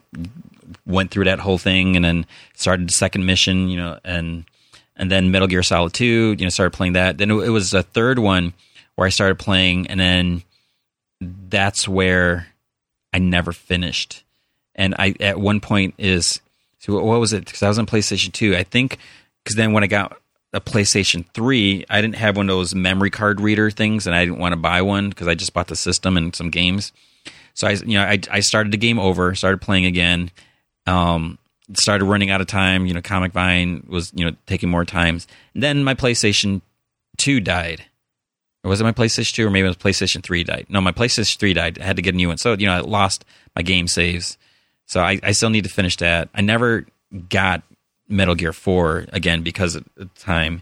went 0.85 1.11
through 1.11 1.25
that 1.25 1.39
whole 1.39 1.57
thing, 1.57 1.95
and 1.95 2.03
then 2.03 2.25
started 2.55 2.87
the 2.87 2.93
second 2.93 3.25
mission, 3.25 3.69
you 3.69 3.77
know, 3.77 3.99
and 4.03 4.45
and 4.95 5.11
then 5.11 5.31
Metal 5.31 5.47
Gear 5.47 5.63
Solid 5.63 5.93
Two, 5.93 6.35
you 6.37 6.45
know, 6.45 6.49
started 6.49 6.75
playing 6.75 6.93
that. 6.93 7.17
Then 7.17 7.31
it 7.31 7.49
was 7.49 7.73
a 7.73 7.83
third 7.83 8.19
one 8.19 8.53
where 8.95 9.07
I 9.07 9.09
started 9.09 9.39
playing, 9.39 9.87
and 9.87 9.99
then 9.99 10.43
that's 11.21 11.87
where 11.87 12.47
I 13.13 13.19
never 13.19 13.51
finished. 13.51 14.23
And 14.75 14.95
I 14.97 15.15
at 15.19 15.39
one 15.39 15.59
point 15.59 15.95
is 15.97 16.41
so 16.79 17.01
what 17.01 17.19
was 17.19 17.31
it? 17.31 17.45
Because 17.45 17.63
I 17.63 17.69
was 17.69 17.79
on 17.79 17.85
PlayStation 17.85 18.31
Two, 18.31 18.55
I 18.55 18.63
think. 18.63 18.97
Because 19.43 19.55
then 19.55 19.73
when 19.73 19.83
I 19.83 19.87
got 19.87 20.17
a 20.53 20.61
PlayStation 20.61 21.25
3, 21.33 21.85
I 21.89 22.01
didn't 22.01 22.15
have 22.15 22.37
one 22.37 22.49
of 22.49 22.55
those 22.55 22.75
memory 22.75 23.09
card 23.09 23.41
reader 23.41 23.71
things, 23.71 24.07
and 24.07 24.15
I 24.15 24.23
didn't 24.25 24.39
want 24.39 24.53
to 24.53 24.57
buy 24.57 24.81
one 24.81 25.09
because 25.09 25.27
I 25.27 25.35
just 25.35 25.53
bought 25.53 25.67
the 25.67 25.75
system 25.75 26.15
and 26.15 26.35
some 26.35 26.49
games. 26.49 26.93
So 27.53 27.67
I, 27.67 27.71
you 27.71 27.97
know, 27.97 28.03
I, 28.03 28.19
I 28.31 28.39
started 28.39 28.71
the 28.71 28.77
game 28.77 28.99
over, 28.99 29.35
started 29.35 29.61
playing 29.61 29.85
again, 29.85 30.31
um, 30.87 31.37
started 31.73 32.05
running 32.05 32.29
out 32.29 32.41
of 32.41 32.47
time. 32.47 32.85
You 32.85 32.93
know, 32.93 33.01
Comic 33.01 33.31
Vine 33.31 33.85
was 33.87 34.11
you 34.15 34.25
know 34.25 34.35
taking 34.47 34.69
more 34.69 34.85
times. 34.85 35.27
And 35.53 35.63
then 35.63 35.83
my 35.83 35.93
PlayStation 35.93 36.61
2 37.17 37.39
died. 37.39 37.85
Or 38.63 38.69
was 38.69 38.79
it 38.79 38.85
my 38.85 38.93
PlayStation 38.93 39.33
2 39.33 39.47
or 39.47 39.49
maybe 39.49 39.65
it 39.65 39.69
was 39.69 39.77
PlayStation 39.77 40.23
3 40.23 40.43
died? 40.43 40.67
No, 40.69 40.79
my 40.79 40.93
PlayStation 40.93 41.37
3 41.37 41.53
died. 41.53 41.79
I 41.79 41.83
had 41.83 41.97
to 41.97 42.01
get 42.01 42.13
a 42.13 42.17
new 42.17 42.29
one. 42.29 42.37
So, 42.37 42.53
you 42.53 42.65
know, 42.65 42.73
I 42.73 42.79
lost 42.79 43.25
my 43.55 43.61
game 43.61 43.87
saves. 43.87 44.37
So 44.85 45.01
I, 45.01 45.19
I 45.21 45.31
still 45.33 45.49
need 45.49 45.65
to 45.65 45.69
finish 45.69 45.97
that. 45.97 46.29
I 46.33 46.41
never 46.41 46.85
got 47.29 47.63
Metal 48.07 48.35
Gear 48.35 48.53
4 48.53 49.07
again 49.11 49.43
because 49.43 49.75
of 49.75 49.85
time. 50.15 50.61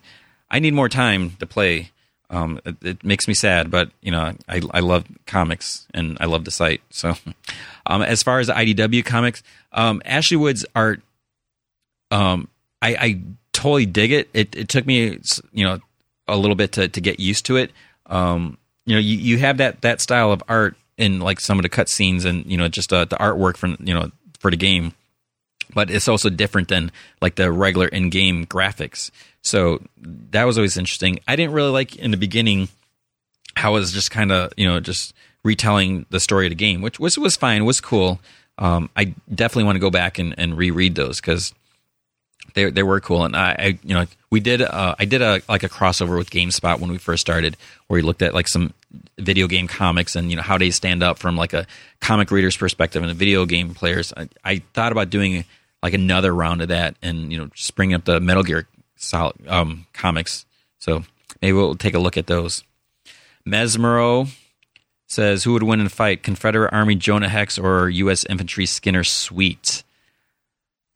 I 0.49 0.59
need 0.59 0.73
more 0.73 0.89
time 0.89 1.31
to 1.39 1.45
play. 1.45 1.91
Um, 2.31 2.61
it, 2.65 2.75
it, 2.81 3.03
makes 3.03 3.27
me 3.27 3.33
sad, 3.33 3.69
but 3.69 3.91
you 4.01 4.09
know, 4.09 4.33
I, 4.47 4.61
I 4.71 4.79
love 4.79 5.05
comics 5.27 5.85
and 5.93 6.17
I 6.21 6.25
love 6.27 6.45
the 6.45 6.51
site. 6.51 6.81
So, 6.89 7.13
um, 7.85 8.01
as 8.01 8.23
far 8.23 8.39
as 8.39 8.47
IDW 8.47 9.03
comics, 9.03 9.43
um, 9.73 10.01
Ashley 10.05 10.37
Wood's 10.37 10.65
art, 10.73 11.01
um, 12.09 12.47
I, 12.81 12.95
I 12.95 13.21
totally 13.51 13.85
dig 13.85 14.13
it. 14.13 14.29
It, 14.33 14.55
it 14.55 14.69
took 14.69 14.85
me, 14.85 15.19
you 15.51 15.65
know, 15.65 15.79
a 16.27 16.37
little 16.37 16.55
bit 16.55 16.71
to, 16.73 16.87
to 16.87 17.01
get 17.01 17.19
used 17.19 17.45
to 17.47 17.57
it. 17.57 17.71
Um, 18.05 18.57
you 18.85 18.95
know, 18.95 19.01
you, 19.01 19.17
you 19.17 19.37
have 19.39 19.57
that, 19.57 19.81
that 19.81 19.99
style 19.99 20.31
of 20.31 20.41
art 20.47 20.75
in 20.97 21.19
like 21.19 21.41
some 21.41 21.59
of 21.59 21.63
the 21.63 21.69
cutscenes 21.69 22.23
and, 22.23 22.45
you 22.45 22.55
know, 22.55 22.69
just 22.69 22.93
uh, 22.93 23.03
the 23.05 23.17
artwork 23.17 23.57
from, 23.57 23.75
you 23.81 23.93
know, 23.93 24.09
for 24.39 24.49
the 24.49 24.57
game 24.57 24.93
but 25.73 25.89
it's 25.89 26.07
also 26.07 26.29
different 26.29 26.67
than 26.67 26.91
like 27.21 27.35
the 27.35 27.51
regular 27.51 27.87
in-game 27.87 28.45
graphics. 28.45 29.11
So 29.41 29.81
that 29.97 30.43
was 30.43 30.57
always 30.57 30.77
interesting. 30.77 31.19
I 31.27 31.35
didn't 31.35 31.53
really 31.53 31.71
like 31.71 31.95
in 31.95 32.11
the 32.11 32.17
beginning 32.17 32.69
how 33.55 33.75
it 33.75 33.79
was 33.79 33.91
just 33.91 34.11
kind 34.11 34.31
of 34.31 34.53
you 34.57 34.67
know 34.67 34.79
just 34.79 35.13
retelling 35.43 36.05
the 36.09 36.19
story 36.19 36.45
of 36.45 36.51
the 36.51 36.55
game, 36.55 36.81
which 36.81 36.99
was 36.99 37.17
was 37.17 37.35
fine, 37.35 37.65
was 37.65 37.81
cool. 37.81 38.19
Um, 38.57 38.89
I 38.95 39.15
definitely 39.33 39.63
want 39.63 39.77
to 39.77 39.79
go 39.79 39.89
back 39.89 40.19
and, 40.19 40.35
and 40.37 40.55
reread 40.55 40.95
those 40.95 41.19
because 41.19 41.53
they 42.53 42.69
they 42.69 42.83
were 42.83 42.99
cool. 42.99 43.23
And 43.25 43.35
I, 43.35 43.55
I 43.57 43.79
you 43.83 43.93
know 43.93 44.05
we 44.29 44.39
did 44.39 44.61
uh, 44.61 44.95
I 44.99 45.05
did 45.05 45.21
a 45.21 45.41
like 45.49 45.63
a 45.63 45.69
crossover 45.69 46.17
with 46.17 46.29
GameSpot 46.29 46.79
when 46.79 46.91
we 46.91 46.97
first 46.97 47.21
started, 47.21 47.57
where 47.87 47.97
we 47.97 48.01
looked 48.01 48.21
at 48.21 48.33
like 48.33 48.47
some 48.47 48.73
video 49.17 49.47
game 49.47 49.67
comics 49.67 50.15
and 50.15 50.29
you 50.29 50.35
know 50.35 50.41
how 50.41 50.57
they 50.57 50.69
stand 50.69 51.03
up 51.03 51.17
from 51.17 51.35
like 51.35 51.53
a 51.53 51.65
comic 51.99 52.31
reader's 52.31 52.57
perspective 52.57 53.01
and 53.01 53.11
a 53.11 53.15
video 53.15 53.45
game 53.45 53.73
players. 53.73 54.13
I, 54.15 54.29
I 54.43 54.57
thought 54.73 54.91
about 54.91 55.09
doing 55.09 55.45
like 55.81 55.93
another 55.93 56.33
round 56.33 56.61
of 56.61 56.67
that, 56.69 56.95
and 57.01 57.31
you 57.31 57.37
know, 57.37 57.47
just 57.47 57.79
up 57.79 58.05
the 58.05 58.19
Metal 58.19 58.43
Gear 58.43 58.67
solid, 58.95 59.35
um, 59.47 59.87
comics. 59.93 60.45
So 60.79 61.03
maybe 61.41 61.53
we'll 61.53 61.75
take 61.75 61.93
a 61.93 61.99
look 61.99 62.17
at 62.17 62.27
those. 62.27 62.63
Mesmero 63.47 64.29
says, 65.07 65.43
"Who 65.43 65.53
would 65.53 65.63
win 65.63 65.79
in 65.79 65.87
a 65.87 65.89
fight: 65.89 66.23
Confederate 66.23 66.73
Army 66.73 66.95
Jonah 66.95 67.29
Hex 67.29 67.57
or 67.57 67.89
U.S. 67.89 68.25
Infantry 68.25 68.65
Skinner 68.65 69.03
Sweet?" 69.03 69.83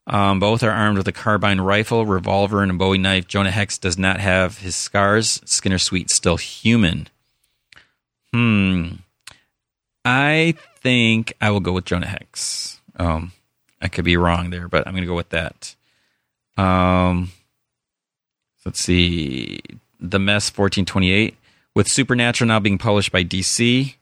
Um, 0.07 0.40
both 0.40 0.62
are 0.62 0.72
armed 0.72 0.99
with 0.99 1.07
a 1.07 1.12
carbine 1.12 1.60
rifle, 1.60 2.06
revolver, 2.06 2.62
and 2.62 2.72
a 2.72 2.76
Bowie 2.76 2.99
knife. 2.99 3.28
Jonah 3.28 3.49
Hex 3.49 3.80
does 3.80 3.98
not 3.98 4.20
have 4.20 4.60
his 4.60 4.76
scars. 4.76 5.41
Skinner 5.45 5.80
Sweet 5.80 6.12
still 6.12 6.38
human. 6.38 7.07
Hmm. 8.32 8.98
I 10.03 10.53
think 10.82 11.34
I 11.41 11.49
will 11.49 11.60
go 11.60 11.72
with 11.72 11.86
Jonah 11.86 12.06
Hex. 12.06 12.80
Um, 12.98 13.32
I 13.82 13.88
could 13.88 14.06
be 14.06 14.18
wrong 14.18 14.50
there, 14.50 14.68
but 14.68 14.88
I'm 14.88 14.94
going 14.94 15.04
to 15.04 15.08
go 15.08 15.16
with 15.16 15.30
that. 15.30 15.76
Um, 16.58 17.32
let's 18.66 18.84
see. 18.84 19.60
The 20.00 20.20
Mess 20.20 20.50
1428. 20.50 21.36
With 21.76 21.88
Supernatural 21.90 22.48
now 22.48 22.60
being 22.60 22.78
published 22.78 23.12
by 23.12 23.24
DC, 23.24 23.96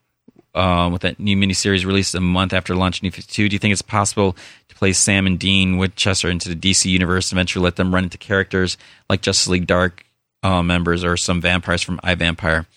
um, 0.53 0.93
with 0.93 1.01
that 1.01 1.19
new 1.19 1.35
miniseries 1.35 1.85
released 1.85 2.13
a 2.13 2.19
month 2.19 2.53
after 2.53 2.75
launch 2.75 3.01
New 3.01 3.09
52, 3.09 3.49
do 3.49 3.55
you 3.55 3.59
think 3.59 3.71
it's 3.71 3.81
possible 3.81 4.35
to 4.69 4.75
place 4.75 4.99
Sam 4.99 5.25
and 5.25 5.39
Dean 5.39 5.77
Winchester 5.77 6.29
into 6.29 6.49
the 6.49 6.55
DC 6.55 6.85
universe, 6.85 7.31
eventually 7.31 7.63
let 7.63 7.75
them 7.75 7.93
run 7.93 8.03
into 8.03 8.19
characters 8.19 8.77
like 9.09 9.21
Justice 9.21 9.47
League 9.47 9.65
Dark 9.65 10.05
uh, 10.43 10.61
members 10.61 11.03
or 11.03 11.17
some 11.17 11.41
vampires 11.41 11.81
from 11.81 11.97
iVampire? 11.99 12.67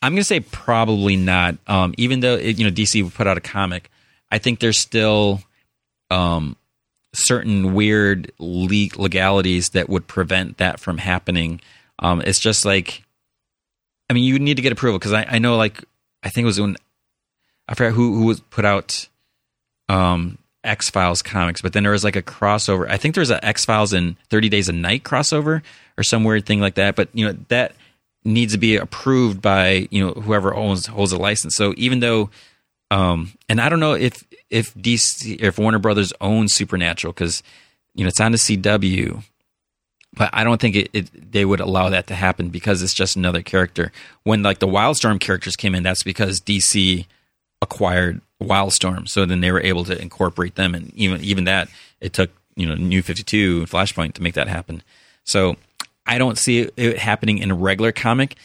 I'm 0.00 0.12
going 0.12 0.20
to 0.20 0.24
say 0.24 0.40
probably 0.40 1.16
not. 1.16 1.56
Um, 1.66 1.94
even 1.96 2.20
though 2.20 2.34
it, 2.34 2.58
you 2.58 2.64
know 2.64 2.72
DC 2.72 3.02
would 3.02 3.14
put 3.14 3.26
out 3.26 3.36
a 3.36 3.40
comic, 3.40 3.90
I 4.30 4.38
think 4.38 4.60
there's 4.60 4.78
still 4.78 5.40
um, 6.12 6.56
certain 7.14 7.74
weird 7.74 8.30
legalities 8.38 9.70
that 9.70 9.88
would 9.88 10.06
prevent 10.06 10.58
that 10.58 10.80
from 10.80 10.98
happening. 10.98 11.60
Um, 11.98 12.20
it's 12.22 12.40
just 12.40 12.64
like, 12.64 13.02
I 14.08 14.12
mean, 14.12 14.24
you 14.24 14.38
need 14.38 14.56
to 14.56 14.62
get 14.62 14.72
approval 14.72 14.98
because 14.98 15.12
I, 15.12 15.24
I 15.28 15.38
know, 15.38 15.56
like, 15.56 15.82
I 16.22 16.28
think 16.28 16.44
it 16.44 16.46
was 16.46 16.60
when 16.60 16.76
I 17.68 17.74
forgot 17.74 17.94
who 17.94 18.14
who 18.14 18.26
was 18.26 18.40
put 18.40 18.64
out 18.64 19.08
um, 19.88 20.38
X 20.64 20.90
Files 20.90 21.22
comics, 21.22 21.62
but 21.62 21.72
then 21.72 21.82
there 21.82 21.92
was 21.92 22.04
like 22.04 22.16
a 22.16 22.22
crossover. 22.22 22.88
I 22.88 22.96
think 22.96 23.14
there 23.14 23.22
was 23.22 23.30
an 23.30 23.40
X 23.42 23.64
Files 23.64 23.92
and 23.92 24.16
Thirty 24.28 24.48
Days 24.48 24.68
of 24.68 24.74
Night 24.74 25.02
crossover 25.02 25.62
or 25.96 26.04
some 26.04 26.24
weird 26.24 26.46
thing 26.46 26.60
like 26.60 26.74
that. 26.74 26.96
But 26.96 27.08
you 27.12 27.26
know 27.26 27.36
that 27.48 27.74
needs 28.24 28.52
to 28.52 28.58
be 28.58 28.76
approved 28.76 29.42
by 29.42 29.88
you 29.90 30.04
know 30.04 30.12
whoever 30.12 30.54
owns 30.54 30.86
holds 30.86 31.12
a 31.12 31.18
license. 31.18 31.56
So 31.56 31.74
even 31.76 32.00
though, 32.00 32.30
um, 32.92 33.32
and 33.48 33.58
I 33.58 33.70
don't 33.70 33.80
know 33.80 33.94
if 33.94 34.22
if 34.50 34.74
DC 34.74 35.40
if 35.40 35.58
Warner 35.58 35.78
Brothers 35.78 36.12
owns 36.20 36.52
Supernatural 36.52 37.14
because 37.14 37.42
you 37.94 38.04
know 38.04 38.08
it's 38.08 38.20
on 38.20 38.32
the 38.32 38.38
CW, 38.38 39.24
but 40.14 40.28
I 40.34 40.44
don't 40.44 40.60
think 40.60 40.76
it, 40.76 40.90
it, 40.92 41.32
they 41.32 41.46
would 41.46 41.60
allow 41.60 41.88
that 41.88 42.08
to 42.08 42.14
happen 42.14 42.50
because 42.50 42.82
it's 42.82 42.92
just 42.92 43.16
another 43.16 43.40
character. 43.40 43.92
When 44.24 44.42
like 44.42 44.58
the 44.58 44.66
Wildstorm 44.66 45.20
characters 45.20 45.56
came 45.56 45.74
in, 45.74 45.82
that's 45.82 46.02
because 46.02 46.38
DC 46.38 47.06
acquired 47.62 48.20
Wildstorm, 48.42 49.08
so 49.08 49.24
then 49.24 49.40
they 49.40 49.52
were 49.52 49.62
able 49.62 49.84
to 49.84 49.98
incorporate 49.98 50.56
them, 50.56 50.74
and 50.74 50.92
even 50.92 51.22
even 51.22 51.44
that 51.44 51.70
it 52.02 52.12
took 52.12 52.30
you 52.56 52.66
know 52.66 52.74
New 52.74 53.00
Fifty 53.00 53.22
Two 53.22 53.64
Flashpoint 53.64 54.12
to 54.14 54.22
make 54.22 54.34
that 54.34 54.48
happen. 54.48 54.82
So 55.24 55.56
I 56.04 56.18
don't 56.18 56.36
see 56.36 56.68
it 56.76 56.98
happening 56.98 57.38
in 57.38 57.50
a 57.50 57.54
regular 57.54 57.90
comic. 57.90 58.36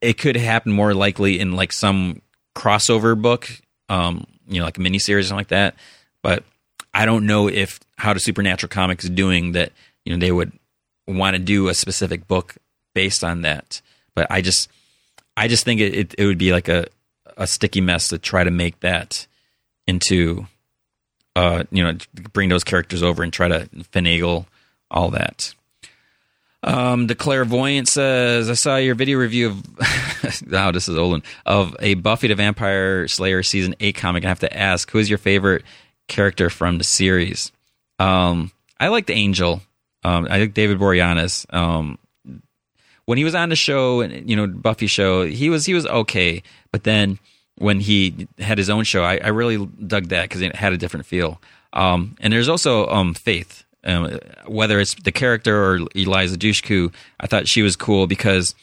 It 0.00 0.18
could 0.18 0.36
happen 0.36 0.70
more 0.70 0.94
likely 0.94 1.40
in 1.40 1.56
like 1.56 1.72
some 1.72 2.20
crossover 2.54 3.20
book, 3.20 3.50
um, 3.88 4.26
you 4.46 4.58
know, 4.58 4.64
like 4.64 4.78
a 4.78 4.80
miniseries 4.80 5.20
or 5.20 5.22
something 5.22 5.38
like 5.38 5.48
that. 5.48 5.74
But 6.22 6.44
I 6.92 7.06
don't 7.06 7.26
know 7.26 7.48
if 7.48 7.80
how 7.96 8.14
the 8.14 8.20
Supernatural 8.20 8.68
comics 8.70 9.04
is 9.04 9.10
doing 9.10 9.52
that. 9.52 9.72
You 10.04 10.12
know, 10.12 10.18
they 10.18 10.32
would 10.32 10.52
want 11.06 11.34
to 11.34 11.42
do 11.42 11.68
a 11.68 11.74
specific 11.74 12.26
book 12.28 12.56
based 12.94 13.24
on 13.24 13.42
that. 13.42 13.80
But 14.14 14.26
I 14.30 14.40
just, 14.40 14.68
I 15.36 15.48
just 15.48 15.64
think 15.64 15.80
it, 15.80 15.94
it, 15.94 16.14
it 16.18 16.26
would 16.26 16.38
be 16.38 16.52
like 16.52 16.68
a 16.68 16.86
a 17.36 17.46
sticky 17.46 17.80
mess 17.80 18.08
to 18.08 18.18
try 18.18 18.44
to 18.44 18.50
make 18.50 18.78
that 18.80 19.26
into, 19.86 20.46
uh, 21.34 21.64
you 21.70 21.82
know, 21.82 21.96
bring 22.32 22.48
those 22.48 22.64
characters 22.64 23.02
over 23.02 23.22
and 23.22 23.32
try 23.32 23.48
to 23.48 23.68
finagle 23.92 24.46
all 24.90 25.10
that. 25.10 25.54
Um, 26.66 27.08
the 27.08 27.14
clairvoyant 27.14 27.88
says, 27.88 28.48
"I 28.48 28.54
saw 28.54 28.76
your 28.76 28.94
video 28.94 29.18
review 29.18 29.48
of 29.50 30.42
wow, 30.50 30.70
this 30.70 30.88
is 30.88 30.96
old 30.96 31.22
of 31.44 31.76
a 31.78 31.92
Buffy 31.94 32.28
the 32.28 32.34
Vampire 32.34 33.06
Slayer 33.06 33.42
season 33.42 33.74
eight 33.80 33.96
comic. 33.96 34.24
I 34.24 34.28
have 34.28 34.40
to 34.40 34.56
ask, 34.56 34.90
who 34.90 34.98
is 34.98 35.10
your 35.10 35.18
favorite 35.18 35.62
character 36.08 36.48
from 36.48 36.78
the 36.78 36.84
series? 36.84 37.52
Um, 37.98 38.50
I 38.80 38.88
like 38.88 39.06
the 39.06 39.12
Angel. 39.12 39.60
Um, 40.04 40.26
I 40.30 40.40
like 40.40 40.54
David 40.54 40.78
Boreanaz. 40.78 41.52
Um, 41.52 41.98
when 43.04 43.18
he 43.18 43.24
was 43.24 43.34
on 43.34 43.50
the 43.50 43.56
show, 43.56 44.00
you 44.00 44.34
know, 44.34 44.46
Buffy 44.46 44.86
show, 44.86 45.26
he 45.26 45.50
was 45.50 45.66
he 45.66 45.74
was 45.74 45.86
okay. 45.86 46.42
But 46.72 46.84
then 46.84 47.18
when 47.56 47.80
he 47.80 48.26
had 48.38 48.56
his 48.56 48.70
own 48.70 48.84
show, 48.84 49.04
I, 49.04 49.18
I 49.18 49.28
really 49.28 49.66
dug 49.66 50.08
that 50.08 50.22
because 50.22 50.40
it 50.40 50.56
had 50.56 50.72
a 50.72 50.78
different 50.78 51.04
feel. 51.04 51.40
Um, 51.74 52.16
and 52.20 52.32
there's 52.32 52.48
also 52.48 52.86
um, 52.88 53.12
Faith 53.12 53.63
Um, 53.84 54.18
whether 54.46 54.80
it's 54.80 54.94
the 54.94 55.12
character 55.12 55.62
or 55.62 55.80
Eliza 55.94 56.38
Dushku, 56.38 56.92
I 57.20 57.26
thought 57.26 57.48
she 57.48 57.62
was 57.62 57.76
cool 57.76 58.06
because 58.06 58.54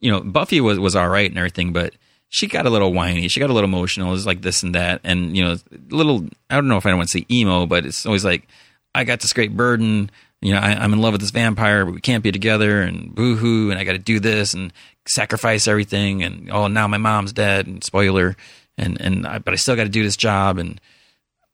you 0.00 0.10
know 0.10 0.20
Buffy 0.20 0.60
was 0.60 0.78
was 0.78 0.96
all 0.96 1.08
right 1.08 1.30
and 1.30 1.38
everything, 1.38 1.72
but 1.72 1.94
she 2.32 2.46
got 2.46 2.64
a 2.64 2.70
little 2.70 2.94
whiny. 2.94 3.28
She 3.28 3.40
got 3.40 3.50
a 3.50 3.52
little 3.52 3.68
emotional. 3.68 4.08
It 4.08 4.12
was 4.12 4.26
like 4.26 4.40
this 4.40 4.62
and 4.62 4.74
that, 4.74 5.02
and 5.04 5.36
you 5.36 5.44
know, 5.44 5.52
a 5.52 5.94
little. 5.94 6.26
I 6.48 6.54
don't 6.54 6.66
know 6.66 6.78
if 6.78 6.86
I 6.86 6.94
want 6.94 7.08
to 7.10 7.18
say 7.18 7.26
emo, 7.30 7.66
but 7.66 7.84
it's 7.84 8.06
always 8.06 8.24
like 8.24 8.48
I 8.94 9.04
got 9.04 9.20
this 9.20 9.34
great 9.34 9.54
burden. 9.54 10.10
You 10.40 10.54
know, 10.54 10.58
I, 10.58 10.82
am 10.82 10.94
in 10.94 11.00
love 11.00 11.12
with 11.12 11.20
this 11.20 11.30
vampire, 11.30 11.84
but 11.84 11.94
we 11.94 12.00
can't 12.00 12.24
be 12.24 12.32
together, 12.32 12.80
and 12.80 13.14
boohoo, 13.14 13.70
and 13.70 13.78
I 13.78 13.84
got 13.84 13.92
to 13.92 13.98
do 13.98 14.18
this 14.18 14.54
and 14.54 14.72
sacrifice 15.06 15.68
everything, 15.68 16.22
and 16.22 16.50
oh, 16.50 16.68
now 16.68 16.88
my 16.88 16.96
mom's 16.96 17.34
dead, 17.34 17.66
and 17.66 17.84
spoiler, 17.84 18.34
and 18.78 18.98
and 18.98 19.26
I, 19.26 19.38
but 19.38 19.52
I 19.52 19.56
still 19.56 19.76
got 19.76 19.84
to 19.84 19.90
do 19.90 20.02
this 20.02 20.16
job, 20.16 20.56
and 20.56 20.80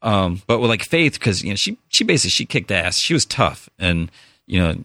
um, 0.03 0.43
but 0.47 0.61
with 0.61 0.71
like 0.71 0.85
Faith, 0.85 1.15
because 1.15 1.43
you 1.43 1.51
know 1.51 1.57
she 1.57 1.79
she 1.89 2.05
basically 2.05 2.31
she 2.31 2.47
kicked 2.47 2.71
ass. 2.71 2.99
She 2.99 3.15
was 3.15 3.25
tough, 3.27 3.69
and 3.79 4.11
you 4.47 4.61
know, 4.61 4.77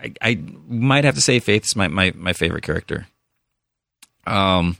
I, 0.00 0.12
I 0.20 0.40
might 0.66 1.04
have 1.04 1.14
to 1.14 1.20
say 1.20 1.38
Faith 1.38 1.64
is 1.64 1.76
my 1.76 1.88
my 1.88 2.12
my 2.16 2.32
favorite 2.32 2.64
character. 2.64 3.06
Um, 4.26 4.76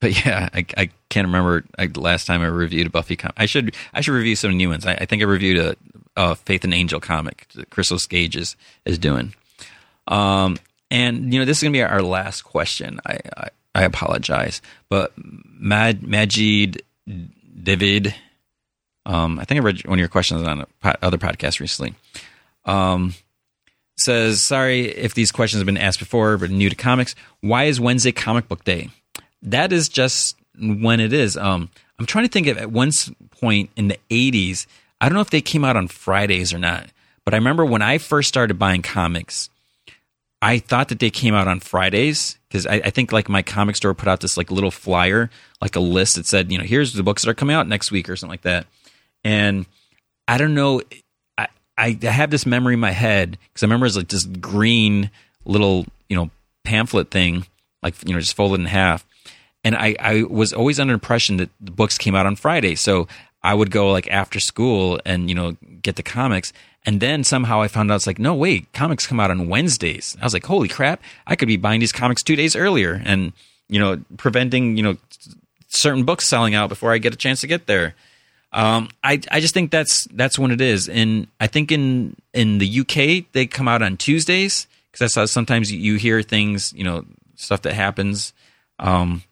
but 0.00 0.24
yeah, 0.26 0.48
I, 0.52 0.66
I 0.76 0.90
can't 1.08 1.26
remember 1.26 1.64
last 1.96 2.26
time 2.26 2.42
I 2.42 2.46
reviewed 2.46 2.88
a 2.88 2.90
Buffy 2.90 3.16
comic. 3.16 3.34
I 3.38 3.46
should 3.46 3.74
I 3.94 4.00
should 4.00 4.12
review 4.12 4.36
some 4.36 4.56
new 4.56 4.68
ones. 4.68 4.86
I, 4.86 4.94
I 4.94 5.06
think 5.06 5.22
I 5.22 5.26
reviewed 5.26 5.58
a, 5.58 5.76
a, 6.16 6.34
Faith 6.34 6.64
and 6.64 6.74
Angel 6.74 7.00
comic 7.00 7.46
that 7.54 7.70
Christos 7.70 8.06
Gage 8.06 8.36
is, 8.36 8.56
is 8.84 8.98
doing. 8.98 9.34
Um, 10.08 10.58
and 10.90 11.32
you 11.32 11.38
know 11.38 11.46
this 11.46 11.58
is 11.58 11.62
gonna 11.62 11.72
be 11.72 11.82
our 11.82 12.02
last 12.02 12.42
question. 12.42 13.00
I 13.06 13.18
I, 13.36 13.48
I 13.74 13.82
apologize, 13.84 14.60
but 14.90 15.12
Mad 15.16 16.02
Majid 16.02 16.82
David, 17.62 18.14
um, 19.06 19.38
I 19.38 19.44
think 19.44 19.60
I 19.60 19.64
read 19.64 19.86
one 19.86 19.98
of 19.98 20.00
your 20.00 20.08
questions 20.08 20.42
on 20.42 20.60
a 20.60 20.96
other 21.02 21.18
podcast 21.18 21.60
recently. 21.60 21.94
Um, 22.64 23.14
says 23.96 24.44
sorry 24.44 24.86
if 24.86 25.14
these 25.14 25.30
questions 25.30 25.60
have 25.60 25.66
been 25.66 25.76
asked 25.76 25.98
before, 25.98 26.38
but 26.38 26.50
new 26.50 26.70
to 26.70 26.76
comics. 26.76 27.14
Why 27.40 27.64
is 27.64 27.80
Wednesday 27.80 28.12
Comic 28.12 28.48
Book 28.48 28.64
Day? 28.64 28.90
that 29.42 29.72
is 29.72 29.88
just 29.88 30.36
when 30.58 31.00
it 31.00 31.12
is. 31.12 31.36
Um, 31.36 31.70
I'm 31.98 32.06
trying 32.06 32.24
to 32.24 32.30
think 32.30 32.46
of 32.46 32.58
at 32.58 32.70
one 32.70 32.90
point 33.30 33.70
in 33.76 33.88
the 33.88 33.98
80s. 34.10 34.66
I 35.00 35.08
don't 35.08 35.14
know 35.14 35.20
if 35.20 35.30
they 35.30 35.40
came 35.40 35.64
out 35.64 35.76
on 35.76 35.88
Fridays 35.88 36.52
or 36.52 36.58
not, 36.58 36.86
but 37.24 37.34
I 37.34 37.36
remember 37.36 37.64
when 37.64 37.82
I 37.82 37.98
first 37.98 38.28
started 38.28 38.58
buying 38.58 38.82
comics, 38.82 39.50
I 40.40 40.58
thought 40.58 40.88
that 40.88 40.98
they 40.98 41.10
came 41.10 41.34
out 41.34 41.48
on 41.48 41.60
Fridays 41.60 42.38
because 42.48 42.66
I, 42.66 42.74
I, 42.74 42.90
think 42.90 43.12
like 43.12 43.28
my 43.28 43.42
comic 43.42 43.76
store 43.76 43.94
put 43.94 44.08
out 44.08 44.20
this 44.20 44.36
like 44.36 44.50
little 44.50 44.72
flyer, 44.72 45.30
like 45.60 45.76
a 45.76 45.80
list 45.80 46.16
that 46.16 46.26
said, 46.26 46.50
you 46.50 46.58
know, 46.58 46.64
here's 46.64 46.94
the 46.94 47.04
books 47.04 47.22
that 47.22 47.30
are 47.30 47.34
coming 47.34 47.54
out 47.54 47.68
next 47.68 47.92
week 47.92 48.08
or 48.08 48.16
something 48.16 48.32
like 48.32 48.42
that. 48.42 48.66
And 49.24 49.66
I 50.26 50.38
don't 50.38 50.54
know, 50.54 50.82
I, 51.38 51.48
I 51.78 51.98
have 52.02 52.30
this 52.30 52.46
memory 52.46 52.74
in 52.74 52.80
my 52.80 52.90
head 52.90 53.38
because 53.48 53.62
I 53.62 53.66
remember 53.66 53.86
it 53.86 53.88
was 53.88 53.96
like 53.96 54.08
this 54.08 54.24
green 54.24 55.10
little, 55.44 55.86
you 56.08 56.16
know, 56.16 56.30
pamphlet 56.64 57.10
thing, 57.10 57.46
like, 57.82 57.94
you 58.06 58.12
know, 58.12 58.20
just 58.20 58.36
folded 58.36 58.60
in 58.60 58.66
half 58.66 59.04
and 59.64 59.76
I, 59.76 59.96
I 59.98 60.22
was 60.22 60.52
always 60.52 60.80
under 60.80 60.94
impression 60.94 61.36
that 61.36 61.50
the 61.60 61.70
books 61.70 61.98
came 61.98 62.14
out 62.14 62.26
on 62.26 62.36
Friday. 62.36 62.74
So 62.74 63.06
I 63.42 63.54
would 63.54 63.70
go 63.70 63.90
like 63.90 64.08
after 64.08 64.40
school 64.40 65.00
and 65.04 65.28
you 65.28 65.34
know 65.34 65.56
get 65.82 65.96
the 65.96 66.02
comics. 66.02 66.52
And 66.84 67.00
then 67.00 67.22
somehow 67.22 67.62
I 67.62 67.68
found 67.68 67.92
out 67.92 67.96
it's 67.96 68.08
like, 68.08 68.18
no, 68.18 68.34
wait, 68.34 68.72
comics 68.72 69.06
come 69.06 69.20
out 69.20 69.30
on 69.30 69.48
Wednesdays. 69.48 70.16
I 70.20 70.24
was 70.24 70.34
like, 70.34 70.46
holy 70.46 70.66
crap, 70.66 71.00
I 71.28 71.36
could 71.36 71.46
be 71.46 71.56
buying 71.56 71.78
these 71.78 71.92
comics 71.92 72.24
two 72.24 72.34
days 72.34 72.56
earlier 72.56 73.00
and, 73.04 73.32
you 73.68 73.78
know, 73.78 74.00
preventing, 74.16 74.76
you 74.76 74.82
know, 74.82 74.96
certain 75.68 76.02
books 76.02 76.28
selling 76.28 76.56
out 76.56 76.68
before 76.68 76.92
I 76.92 76.98
get 76.98 77.14
a 77.14 77.16
chance 77.16 77.40
to 77.42 77.46
get 77.46 77.66
there. 77.66 77.94
Um, 78.52 78.90
I, 79.02 79.20
I 79.30 79.40
just 79.40 79.54
think 79.54 79.70
that's, 79.70 80.06
that's 80.12 80.38
when 80.38 80.50
it 80.50 80.60
is. 80.60 80.88
And 80.88 81.26
I 81.40 81.46
think 81.46 81.72
in, 81.72 82.16
in 82.34 82.58
the 82.58 82.80
UK, 82.80 83.32
they 83.32 83.46
come 83.46 83.66
out 83.66 83.82
on 83.82 83.96
Tuesdays 83.96 84.66
because 84.90 85.00
that's 85.00 85.14
how 85.14 85.24
sometimes 85.26 85.72
you 85.72 85.96
hear 85.96 86.22
things, 86.22 86.72
you 86.74 86.84
know, 86.84 87.04
stuff 87.36 87.62
that 87.62 87.72
happens. 87.72 88.32
Um, 88.78 89.22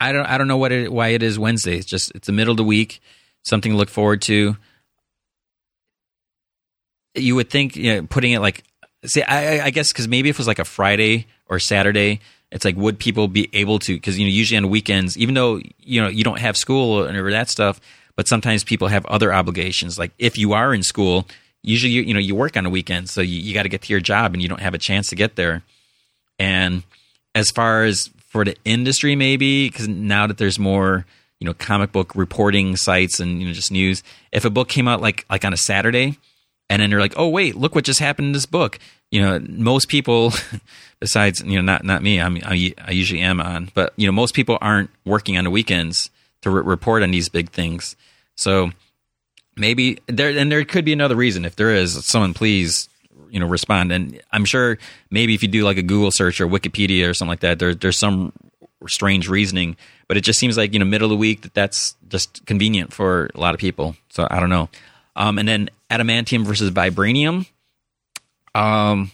I 0.00 0.12
don't 0.12 0.26
I 0.26 0.38
don't 0.38 0.48
know 0.48 0.56
what 0.56 0.72
it, 0.72 0.92
why 0.92 1.08
it 1.08 1.22
is 1.22 1.38
Wednesday. 1.38 1.76
It's 1.76 1.86
just 1.86 2.12
it's 2.14 2.26
the 2.26 2.32
middle 2.32 2.50
of 2.50 2.56
the 2.56 2.64
week, 2.64 3.00
something 3.42 3.72
to 3.72 3.78
look 3.78 3.88
forward 3.88 4.22
to. 4.22 4.56
You 7.14 7.36
would 7.36 7.48
think 7.48 7.76
you 7.76 7.94
know, 7.94 8.06
putting 8.06 8.32
it 8.32 8.40
like 8.40 8.64
see 9.06 9.22
I, 9.22 9.66
I 9.66 9.70
guess 9.70 9.92
because 9.92 10.08
maybe 10.08 10.28
if 10.28 10.36
it 10.36 10.38
was 10.38 10.46
like 10.46 10.58
a 10.58 10.64
Friday 10.64 11.26
or 11.46 11.58
Saturday, 11.58 12.20
it's 12.50 12.64
like 12.64 12.76
would 12.76 12.98
people 12.98 13.28
be 13.28 13.48
able 13.52 13.78
to? 13.80 13.94
Because 13.94 14.18
you 14.18 14.26
know 14.26 14.30
usually 14.30 14.58
on 14.58 14.68
weekends, 14.68 15.16
even 15.16 15.34
though 15.34 15.60
you 15.78 16.02
know 16.02 16.08
you 16.08 16.24
don't 16.24 16.40
have 16.40 16.56
school 16.56 17.04
and 17.04 17.32
that 17.32 17.48
stuff, 17.48 17.80
but 18.16 18.28
sometimes 18.28 18.64
people 18.64 18.88
have 18.88 19.04
other 19.06 19.32
obligations. 19.32 19.98
Like 19.98 20.12
if 20.18 20.38
you 20.38 20.52
are 20.52 20.74
in 20.74 20.82
school, 20.82 21.26
usually 21.62 21.92
you, 21.92 22.02
you 22.02 22.14
know 22.14 22.20
you 22.20 22.34
work 22.34 22.56
on 22.56 22.66
a 22.66 22.70
weekend, 22.70 23.08
so 23.08 23.20
you, 23.20 23.40
you 23.40 23.54
got 23.54 23.64
to 23.64 23.68
get 23.68 23.82
to 23.82 23.92
your 23.92 24.00
job 24.00 24.34
and 24.34 24.42
you 24.42 24.48
don't 24.48 24.60
have 24.60 24.74
a 24.74 24.78
chance 24.78 25.08
to 25.08 25.16
get 25.16 25.36
there. 25.36 25.62
And 26.38 26.82
as 27.34 27.50
far 27.50 27.84
as 27.84 28.10
for 28.34 28.44
the 28.44 28.56
industry 28.64 29.14
maybe 29.14 29.68
because 29.68 29.86
now 29.88 30.26
that 30.26 30.38
there's 30.38 30.58
more 30.58 31.06
you 31.38 31.44
know 31.46 31.54
comic 31.54 31.92
book 31.92 32.14
reporting 32.14 32.76
sites 32.76 33.20
and 33.20 33.40
you 33.40 33.46
know 33.46 33.54
just 33.54 33.70
news 33.70 34.02
if 34.32 34.44
a 34.44 34.50
book 34.50 34.68
came 34.68 34.88
out 34.88 35.00
like 35.00 35.24
like 35.30 35.44
on 35.44 35.52
a 35.52 35.56
saturday 35.56 36.18
and 36.68 36.82
then 36.82 36.90
they're 36.90 37.00
like 37.00 37.14
oh 37.16 37.28
wait 37.28 37.54
look 37.54 37.74
what 37.74 37.84
just 37.84 38.00
happened 38.00 38.26
in 38.26 38.32
this 38.32 38.46
book 38.46 38.78
you 39.10 39.20
know 39.20 39.38
most 39.48 39.88
people 39.88 40.32
besides 41.00 41.42
you 41.42 41.54
know 41.56 41.62
not 41.62 41.84
not 41.84 42.02
me 42.02 42.20
I'm, 42.20 42.38
I, 42.44 42.74
I 42.78 42.90
usually 42.90 43.20
am 43.20 43.40
on 43.40 43.70
but 43.74 43.92
you 43.96 44.06
know 44.06 44.12
most 44.12 44.34
people 44.34 44.58
aren't 44.60 44.90
working 45.04 45.38
on 45.38 45.44
the 45.44 45.50
weekends 45.50 46.10
to 46.44 46.50
re- 46.50 46.62
report 46.62 47.02
on 47.02 47.10
these 47.10 47.28
big 47.28 47.50
things 47.50 47.96
so 48.36 48.70
maybe 49.56 49.98
there 50.06 50.30
and 50.30 50.50
there 50.50 50.64
could 50.64 50.84
be 50.84 50.92
another 50.92 51.16
reason 51.16 51.44
if 51.44 51.56
there 51.56 51.74
is 51.74 52.06
someone 52.06 52.32
please 52.32 52.88
you 53.34 53.40
know 53.40 53.46
respond. 53.46 53.92
And 53.92 54.22
I'm 54.30 54.44
sure 54.44 54.78
maybe 55.10 55.34
if 55.34 55.42
you 55.42 55.48
do 55.48 55.64
like 55.64 55.76
a 55.76 55.82
Google 55.82 56.12
search 56.12 56.40
or 56.40 56.46
Wikipedia 56.46 57.10
or 57.10 57.14
something 57.14 57.30
like 57.30 57.40
that, 57.40 57.58
there, 57.58 57.74
there's 57.74 57.98
some 57.98 58.32
strange 58.86 59.28
reasoning. 59.28 59.76
But 60.06 60.16
it 60.16 60.20
just 60.20 60.38
seems 60.38 60.56
like 60.56 60.72
you 60.72 60.78
know 60.78 60.84
middle 60.84 61.06
of 61.06 61.10
the 61.10 61.16
week 61.16 61.42
that 61.42 61.52
that's 61.52 61.96
just 62.08 62.46
convenient 62.46 62.92
for 62.92 63.28
a 63.34 63.40
lot 63.40 63.52
of 63.52 63.60
people. 63.60 63.96
So 64.10 64.26
I 64.30 64.38
don't 64.38 64.50
know. 64.50 64.68
Um, 65.16 65.38
and 65.38 65.48
then 65.48 65.68
adamantium 65.90 66.44
versus 66.44 66.70
vibranium. 66.70 67.46
Um, 68.54 69.10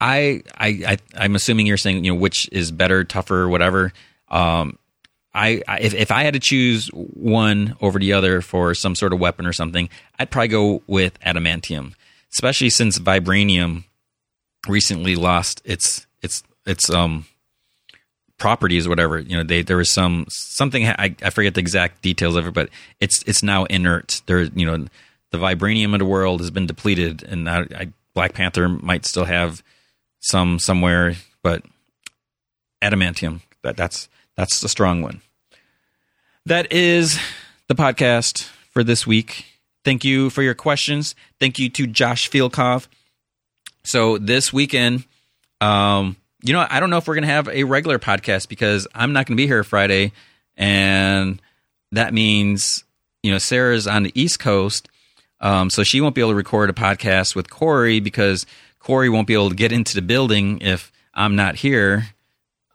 I, 0.00 0.42
I, 0.58 0.98
I, 1.16 1.24
am 1.24 1.36
assuming 1.36 1.66
you're 1.66 1.76
saying, 1.76 2.04
you 2.04 2.12
know, 2.12 2.18
which 2.18 2.48
is 2.50 2.72
better, 2.72 3.04
tougher, 3.04 3.48
whatever. 3.48 3.92
Um, 4.28 4.78
I, 5.32 5.62
I, 5.68 5.78
if, 5.80 5.94
if 5.94 6.10
I 6.10 6.24
had 6.24 6.34
to 6.34 6.40
choose 6.40 6.88
one 6.88 7.76
over 7.80 7.98
the 7.98 8.12
other 8.12 8.40
for 8.40 8.74
some 8.74 8.94
sort 8.94 9.12
of 9.12 9.20
weapon 9.20 9.46
or 9.46 9.52
something, 9.52 9.88
I'd 10.18 10.30
probably 10.30 10.48
go 10.48 10.82
with 10.86 11.18
adamantium 11.20 11.94
especially 12.32 12.70
since 12.70 12.98
vibranium 12.98 13.84
recently 14.68 15.16
lost 15.16 15.62
its 15.64 16.06
its 16.22 16.42
its 16.66 16.90
um 16.90 17.26
properties 18.38 18.86
or 18.86 18.90
whatever. 18.90 19.18
You 19.18 19.38
know, 19.38 19.44
they 19.44 19.62
there 19.62 19.76
was 19.76 19.92
some 19.92 20.26
something 20.28 20.86
I, 20.86 21.14
I 21.22 21.30
forget 21.30 21.54
the 21.54 21.60
exact 21.60 22.02
details 22.02 22.36
of 22.36 22.46
it, 22.46 22.54
but 22.54 22.70
it's 23.00 23.22
it's 23.24 23.42
now 23.42 23.64
inert. 23.64 24.22
There, 24.26 24.42
you 24.42 24.66
know, 24.66 24.86
the 25.30 25.38
vibranium 25.38 25.92
of 25.92 25.98
the 25.98 26.04
world 26.04 26.40
has 26.40 26.50
been 26.50 26.66
depleted, 26.66 27.22
and 27.22 27.48
I, 27.48 27.66
I, 27.76 27.88
Black 28.14 28.34
Panther 28.34 28.68
might 28.68 29.06
still 29.06 29.24
have 29.24 29.62
some 30.20 30.58
somewhere, 30.58 31.14
but 31.42 31.64
adamantium 32.82 33.40
that 33.62 33.76
that's 33.76 34.08
that's 34.40 34.62
the 34.62 34.70
strong 34.70 35.02
one. 35.02 35.20
That 36.46 36.72
is 36.72 37.20
the 37.68 37.74
podcast 37.74 38.48
for 38.70 38.82
this 38.82 39.06
week. 39.06 39.44
Thank 39.84 40.02
you 40.02 40.30
for 40.30 40.42
your 40.42 40.54
questions. 40.54 41.14
Thank 41.38 41.58
you 41.58 41.68
to 41.68 41.86
Josh 41.86 42.30
Fialkov. 42.30 42.86
So 43.84 44.16
this 44.16 44.50
weekend, 44.50 45.04
um, 45.60 46.16
you 46.42 46.54
know, 46.54 46.66
I 46.70 46.80
don't 46.80 46.88
know 46.88 46.96
if 46.96 47.06
we're 47.06 47.16
going 47.16 47.24
to 47.24 47.28
have 47.28 47.48
a 47.48 47.64
regular 47.64 47.98
podcast 47.98 48.48
because 48.48 48.88
I'm 48.94 49.12
not 49.12 49.26
going 49.26 49.36
to 49.36 49.42
be 49.42 49.46
here 49.46 49.62
Friday, 49.62 50.12
and 50.56 51.42
that 51.92 52.14
means 52.14 52.84
you 53.22 53.30
know 53.30 53.38
Sarah's 53.38 53.86
on 53.86 54.04
the 54.04 54.12
East 54.14 54.40
Coast, 54.40 54.88
um, 55.42 55.68
so 55.68 55.82
she 55.82 56.00
won't 56.00 56.14
be 56.14 56.22
able 56.22 56.30
to 56.30 56.36
record 56.36 56.70
a 56.70 56.72
podcast 56.72 57.36
with 57.36 57.50
Corey 57.50 58.00
because 58.00 58.46
Corey 58.78 59.10
won't 59.10 59.26
be 59.26 59.34
able 59.34 59.50
to 59.50 59.54
get 59.54 59.70
into 59.70 59.94
the 59.94 60.00
building 60.00 60.62
if 60.62 60.90
I'm 61.12 61.36
not 61.36 61.56
here. 61.56 62.06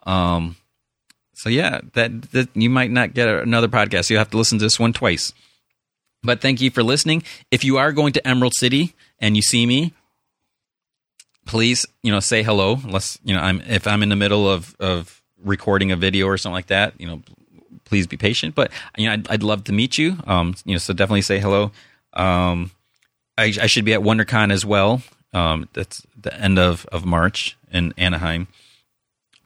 Um, 0.04 0.58
so 1.36 1.50
yeah, 1.50 1.82
that, 1.94 2.32
that 2.32 2.50
you 2.56 2.70
might 2.70 2.92
not 2.92 3.14
get 3.14 3.28
another 3.28 3.68
podcast. 3.68 4.10
You'll 4.10 4.20
have 4.20 4.32
to 4.32 4.38
listen 4.38 4.58
to 4.60 4.66
this 4.66 4.80
one 4.80 4.94
twice. 4.94 5.34
But 6.24 6.42
thank 6.42 6.62
you 6.62 6.72
for 6.72 6.82
listening. 6.82 7.24
If 7.52 7.64
you 7.64 7.78
are 7.78 7.92
going 7.92 8.14
to 8.14 8.28
Emerald 8.28 8.54
City 8.56 8.96
and 9.20 9.36
you 9.36 9.42
see 9.42 9.66
me, 9.66 9.94
please, 11.46 11.86
you 12.02 12.12
know, 12.12 12.20
say 12.20 12.42
hello. 12.42 12.80
Unless 12.84 13.20
you 13.24 13.36
know, 13.36 13.42
I'm 13.42 13.62
if 13.62 13.86
I'm 13.88 14.02
in 14.04 14.10
the 14.10 14.16
middle 14.16 14.50
of 14.50 14.76
of 14.80 15.22
recording 15.44 15.92
a 15.92 15.96
video 15.96 16.26
or 16.26 16.38
something 16.38 16.56
like 16.56 16.68
that, 16.68 17.00
you 17.00 17.08
know, 17.08 17.22
please 17.84 18.08
be 18.08 18.18
patient. 18.18 18.56
But 18.56 18.72
you 18.98 19.06
know, 19.06 19.14
I'd, 19.14 19.30
I'd 19.30 19.44
love 19.44 19.66
to 19.66 19.74
meet 19.74 19.98
you. 19.98 20.18
Um, 20.26 20.56
you 20.66 20.74
know, 20.74 20.80
so 20.80 20.94
definitely 20.94 21.22
say 21.22 21.40
hello. 21.40 21.72
Um, 22.14 22.72
I, 23.38 23.54
I 23.62 23.68
should 23.68 23.86
be 23.86 23.94
at 23.94 24.02
WonderCon 24.02 24.52
as 24.52 24.66
well. 24.66 25.02
Um, 25.34 25.70
that's 25.74 26.06
the 26.20 26.34
end 26.34 26.58
of 26.58 26.86
of 26.92 27.06
March 27.06 27.58
in 27.72 27.94
Anaheim. 27.98 28.48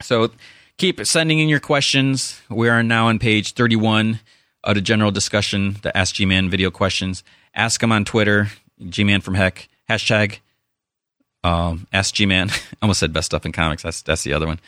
So 0.02 0.32
keep 0.80 1.06
sending 1.06 1.40
in 1.40 1.50
your 1.50 1.60
questions. 1.60 2.42
We 2.50 2.70
are 2.70 2.82
now 2.82 3.08
on 3.08 3.20
page 3.20 3.54
thirty 3.54 3.76
one 3.76 4.22
of 4.64 4.76
the 4.76 4.82
general 4.82 5.12
discussion, 5.12 5.78
the 5.84 5.96
Ask 5.96 6.16
G 6.16 6.26
Man 6.26 6.50
video 6.50 6.72
questions. 6.72 7.24
Ask 7.54 7.82
them 7.82 7.92
on 7.92 8.06
Twitter. 8.06 8.48
G 8.88 9.04
Man 9.04 9.22
from 9.22 9.36
Heck. 9.36 9.70
Hashtag 9.88 10.40
um, 11.44 11.86
Ask 11.94 12.16
G 12.16 12.26
Man. 12.26 12.50
Almost 12.82 13.02
said 13.02 13.14
best 13.14 13.28
stuff 13.28 13.46
in 13.46 13.52
comics. 13.52 13.84
That's 13.84 14.02
that's 14.02 14.24
the 14.24 14.34
other 14.34 14.48
one. 14.48 14.60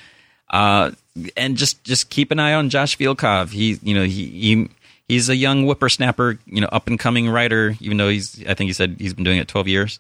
Uh, 0.52 0.92
and 1.36 1.58
just 1.58 1.84
just 1.84 2.10
keep 2.10 2.30
an 2.30 2.40
eye 2.40 2.54
on 2.54 2.70
Josh 2.70 2.98
Fialkov. 2.98 3.52
He 3.52 3.80
you 3.82 3.96
know 3.96 4.04
he, 4.04 4.28
he 4.28 4.70
he's 5.08 5.30
a 5.30 5.36
young 5.36 5.64
whippersnapper, 5.64 6.38
you 6.46 6.62
know, 6.62 6.70
up 6.72 6.88
and 6.88 7.00
coming 7.00 7.30
writer. 7.30 7.76
Even 7.80 7.98
though 7.98 8.10
he's 8.10 8.46
I 8.46 8.54
think 8.54 8.68
he 8.68 8.74
said 8.74 8.98
he's 9.00 9.14
been 9.14 9.24
doing 9.24 9.40
it 9.40 9.48
twelve 9.48 9.68
years. 9.68 10.00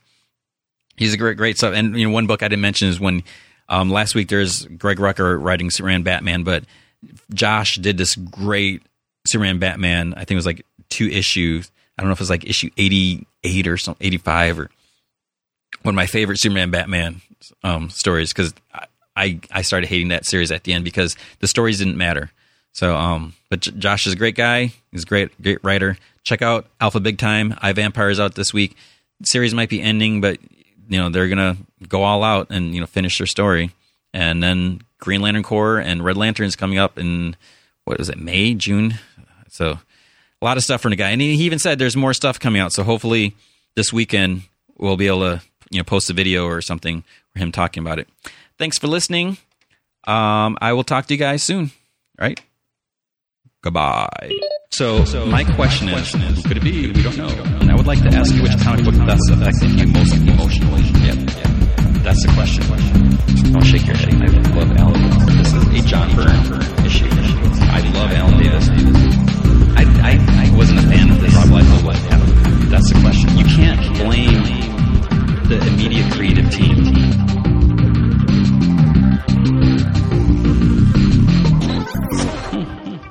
He's 0.98 1.14
a 1.14 1.18
great 1.18 1.38
great 1.38 1.58
stuff. 1.58 1.74
And 1.74 1.98
you 1.98 2.06
know, 2.06 2.14
one 2.14 2.28
book 2.28 2.44
I 2.44 2.50
didn't 2.50 2.62
mention 2.62 2.90
is 2.90 3.00
when 3.00 3.24
um, 3.72 3.89
last 3.89 4.14
week 4.14 4.27
there's 4.27 4.65
Greg 4.65 4.98
Rucka 4.98 5.41
writing 5.41 5.72
Superman 5.72 6.03
Batman, 6.03 6.43
but 6.43 6.65
Josh 7.34 7.77
did 7.77 7.98
this 7.98 8.15
great 8.15 8.84
Superman 9.26 9.60
Batman. 9.60 10.14
I 10.14 10.19
think 10.19 10.31
it 10.31 10.35
was 10.35 10.45
like 10.45 10.65
two 10.89 11.07
issues. 11.07 11.72
I 11.98 12.02
don't 12.02 12.10
know 12.10 12.14
if 12.14 12.19
it 12.19 12.22
was 12.22 12.30
like 12.30 12.45
issue 12.45 12.69
eighty 12.77 13.26
eight 13.43 13.68
or 13.68 13.77
something, 13.77 14.06
eighty 14.06 14.18
five 14.18 14.60
or 14.60 14.69
one 15.84 15.93
of 15.93 15.95
my 15.95 16.06
favorite 16.06 16.38
Superman 16.38 16.69
Batman 16.69 17.22
um, 17.64 17.89
stories 17.89 18.34
because 18.34 18.53
I 19.15 19.39
I 19.52 19.61
started 19.61 19.88
hating 19.88 20.10
that 20.10 20.26
series 20.26 20.52
at 20.52 20.64
the 20.64 20.73
end 20.73 20.84
because 20.84 21.15
the 21.39 21.48
stories 21.48 21.80
didn't 21.80 21.98
matter. 21.98 22.30
So, 22.73 22.95
um, 22.95 23.34
but 23.49 23.61
J- 23.61 23.72
Josh 23.72 24.06
is 24.06 24.14
a 24.14 24.18
great 24.18 24.35
guy. 24.35 24.73
He's 24.91 25.03
a 25.03 25.07
great 25.07 25.41
great 25.41 25.64
writer. 25.64 25.98
Check 26.23 26.41
out 26.41 26.68
Alpha 26.80 26.99
Big 26.99 27.18
Time. 27.18 27.56
I 27.61 27.72
Vampires 27.72 28.19
out 28.19 28.35
this 28.35 28.53
week. 28.53 28.76
The 29.22 29.27
series 29.27 29.53
might 29.53 29.69
be 29.69 29.81
ending, 29.81 30.19
but 30.19 30.39
you 30.92 31.00
know 31.00 31.10
they're 31.10 31.30
gonna 31.30 31.56
go 31.88 32.04
all 32.04 32.22
out 32.22 32.48
and 32.50 32.76
you 32.76 32.82
know 32.82 32.86
finish 32.86 33.18
their 33.18 33.28
story. 33.28 33.72
And 34.14 34.44
then 34.44 34.82
Green 35.00 35.22
Lantern 35.22 35.42
Corps 35.42 35.80
and 35.80 36.04
Red 36.04 36.18
Lantern's 36.18 36.58
coming 36.58 36.78
up 36.78 37.00
in 37.00 37.38
what 37.86 37.98
was 37.98 38.10
it 38.10 38.20
May 38.20 38.54
June? 38.54 38.96
So 39.48 39.80
a 40.42 40.46
lot 40.46 40.58
of 40.58 40.64
stuff 40.64 40.82
from 40.82 40.90
the 40.90 40.98
guy, 40.98 41.12
and 41.12 41.22
he 41.22 41.32
even 41.32 41.60
said 41.60 41.80
there's 41.80 41.96
more 41.96 42.14
stuff 42.14 42.40
coming 42.40 42.62
out. 42.62 42.74
So 42.74 42.84
hopefully 42.84 43.36
this 43.76 43.94
weekend 43.94 44.44
we'll 44.78 44.98
be 44.98 45.08
able 45.08 45.22
to 45.22 45.42
you 45.70 45.80
know 45.80 45.86
post 45.86 46.10
a 46.10 46.14
video 46.14 46.46
or 46.46 46.62
something 46.62 47.06
for 47.32 47.40
him 47.40 47.54
talking 47.54 47.82
about 47.82 47.98
it. 47.98 48.10
Thanks 48.58 48.78
for 48.78 48.88
listening. 48.88 49.38
Um, 50.06 50.58
I 50.62 50.74
will 50.74 50.84
talk 50.84 51.06
to 51.06 51.14
you 51.14 51.18
guys 51.18 51.42
soon. 51.42 51.72
All 52.20 52.28
right. 52.28 52.42
Goodbye. 53.64 54.32
So, 54.72 55.06
so 55.06 55.26
my 55.28 55.44
question 55.44 55.90
is, 55.90 56.12
who 56.14 56.42
could 56.42 56.58
it 56.58 56.64
be? 56.64 56.92
We 56.92 57.04
don't 57.04 57.18
know. 57.18 57.30
And 57.62 57.70
I 57.70 57.76
would 57.76 57.86
like 57.86 58.02
to 58.02 58.10
ask 58.10 58.34
you 58.34 58.42
which 58.42 58.58
comic 58.64 58.84
book 58.84 58.96
thus 58.96 59.22
affected 59.30 59.80
you 59.80 59.86
most 59.86 60.16
emotionally. 60.16 60.82
Yeah, 61.06 61.14
yeah. 61.14 61.52
That's 62.02 62.26
the 62.26 62.34
question. 62.34 62.66
I'll 63.56 63.62
shake 63.62 63.86
your 63.86 63.96
head. 63.96 64.16
I 64.16 64.26
love 64.58 64.72
Alan. 64.78 65.38
This 65.38 65.54
is 65.54 65.64
a 65.68 65.88
John 65.88 66.16
Byrne 66.16 66.86
issue. 66.86 67.06
I 67.70 67.82
love 67.94 68.12
Alan 68.12 68.42
Davis. 68.42 68.68
I, 69.78 69.84
I, 70.02 70.48
I 70.50 70.58
wasn't 70.58 70.80
a 70.80 70.88
fan 70.90 71.12
of 71.12 71.22
this. 71.22 71.36
Rob 71.36 71.50
Liefeld. 71.50 72.70
That's 72.72 72.92
the 72.92 73.00
question. 73.02 73.38
You 73.38 73.46
can't 73.46 73.80
blame 74.00 74.42
the 75.48 75.62
immediate 75.68 76.12
creative 76.14 76.41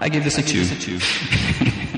I 0.01 0.09
give 0.09 0.25
this 0.25 0.39
a 0.39 0.43
two. 0.43 0.99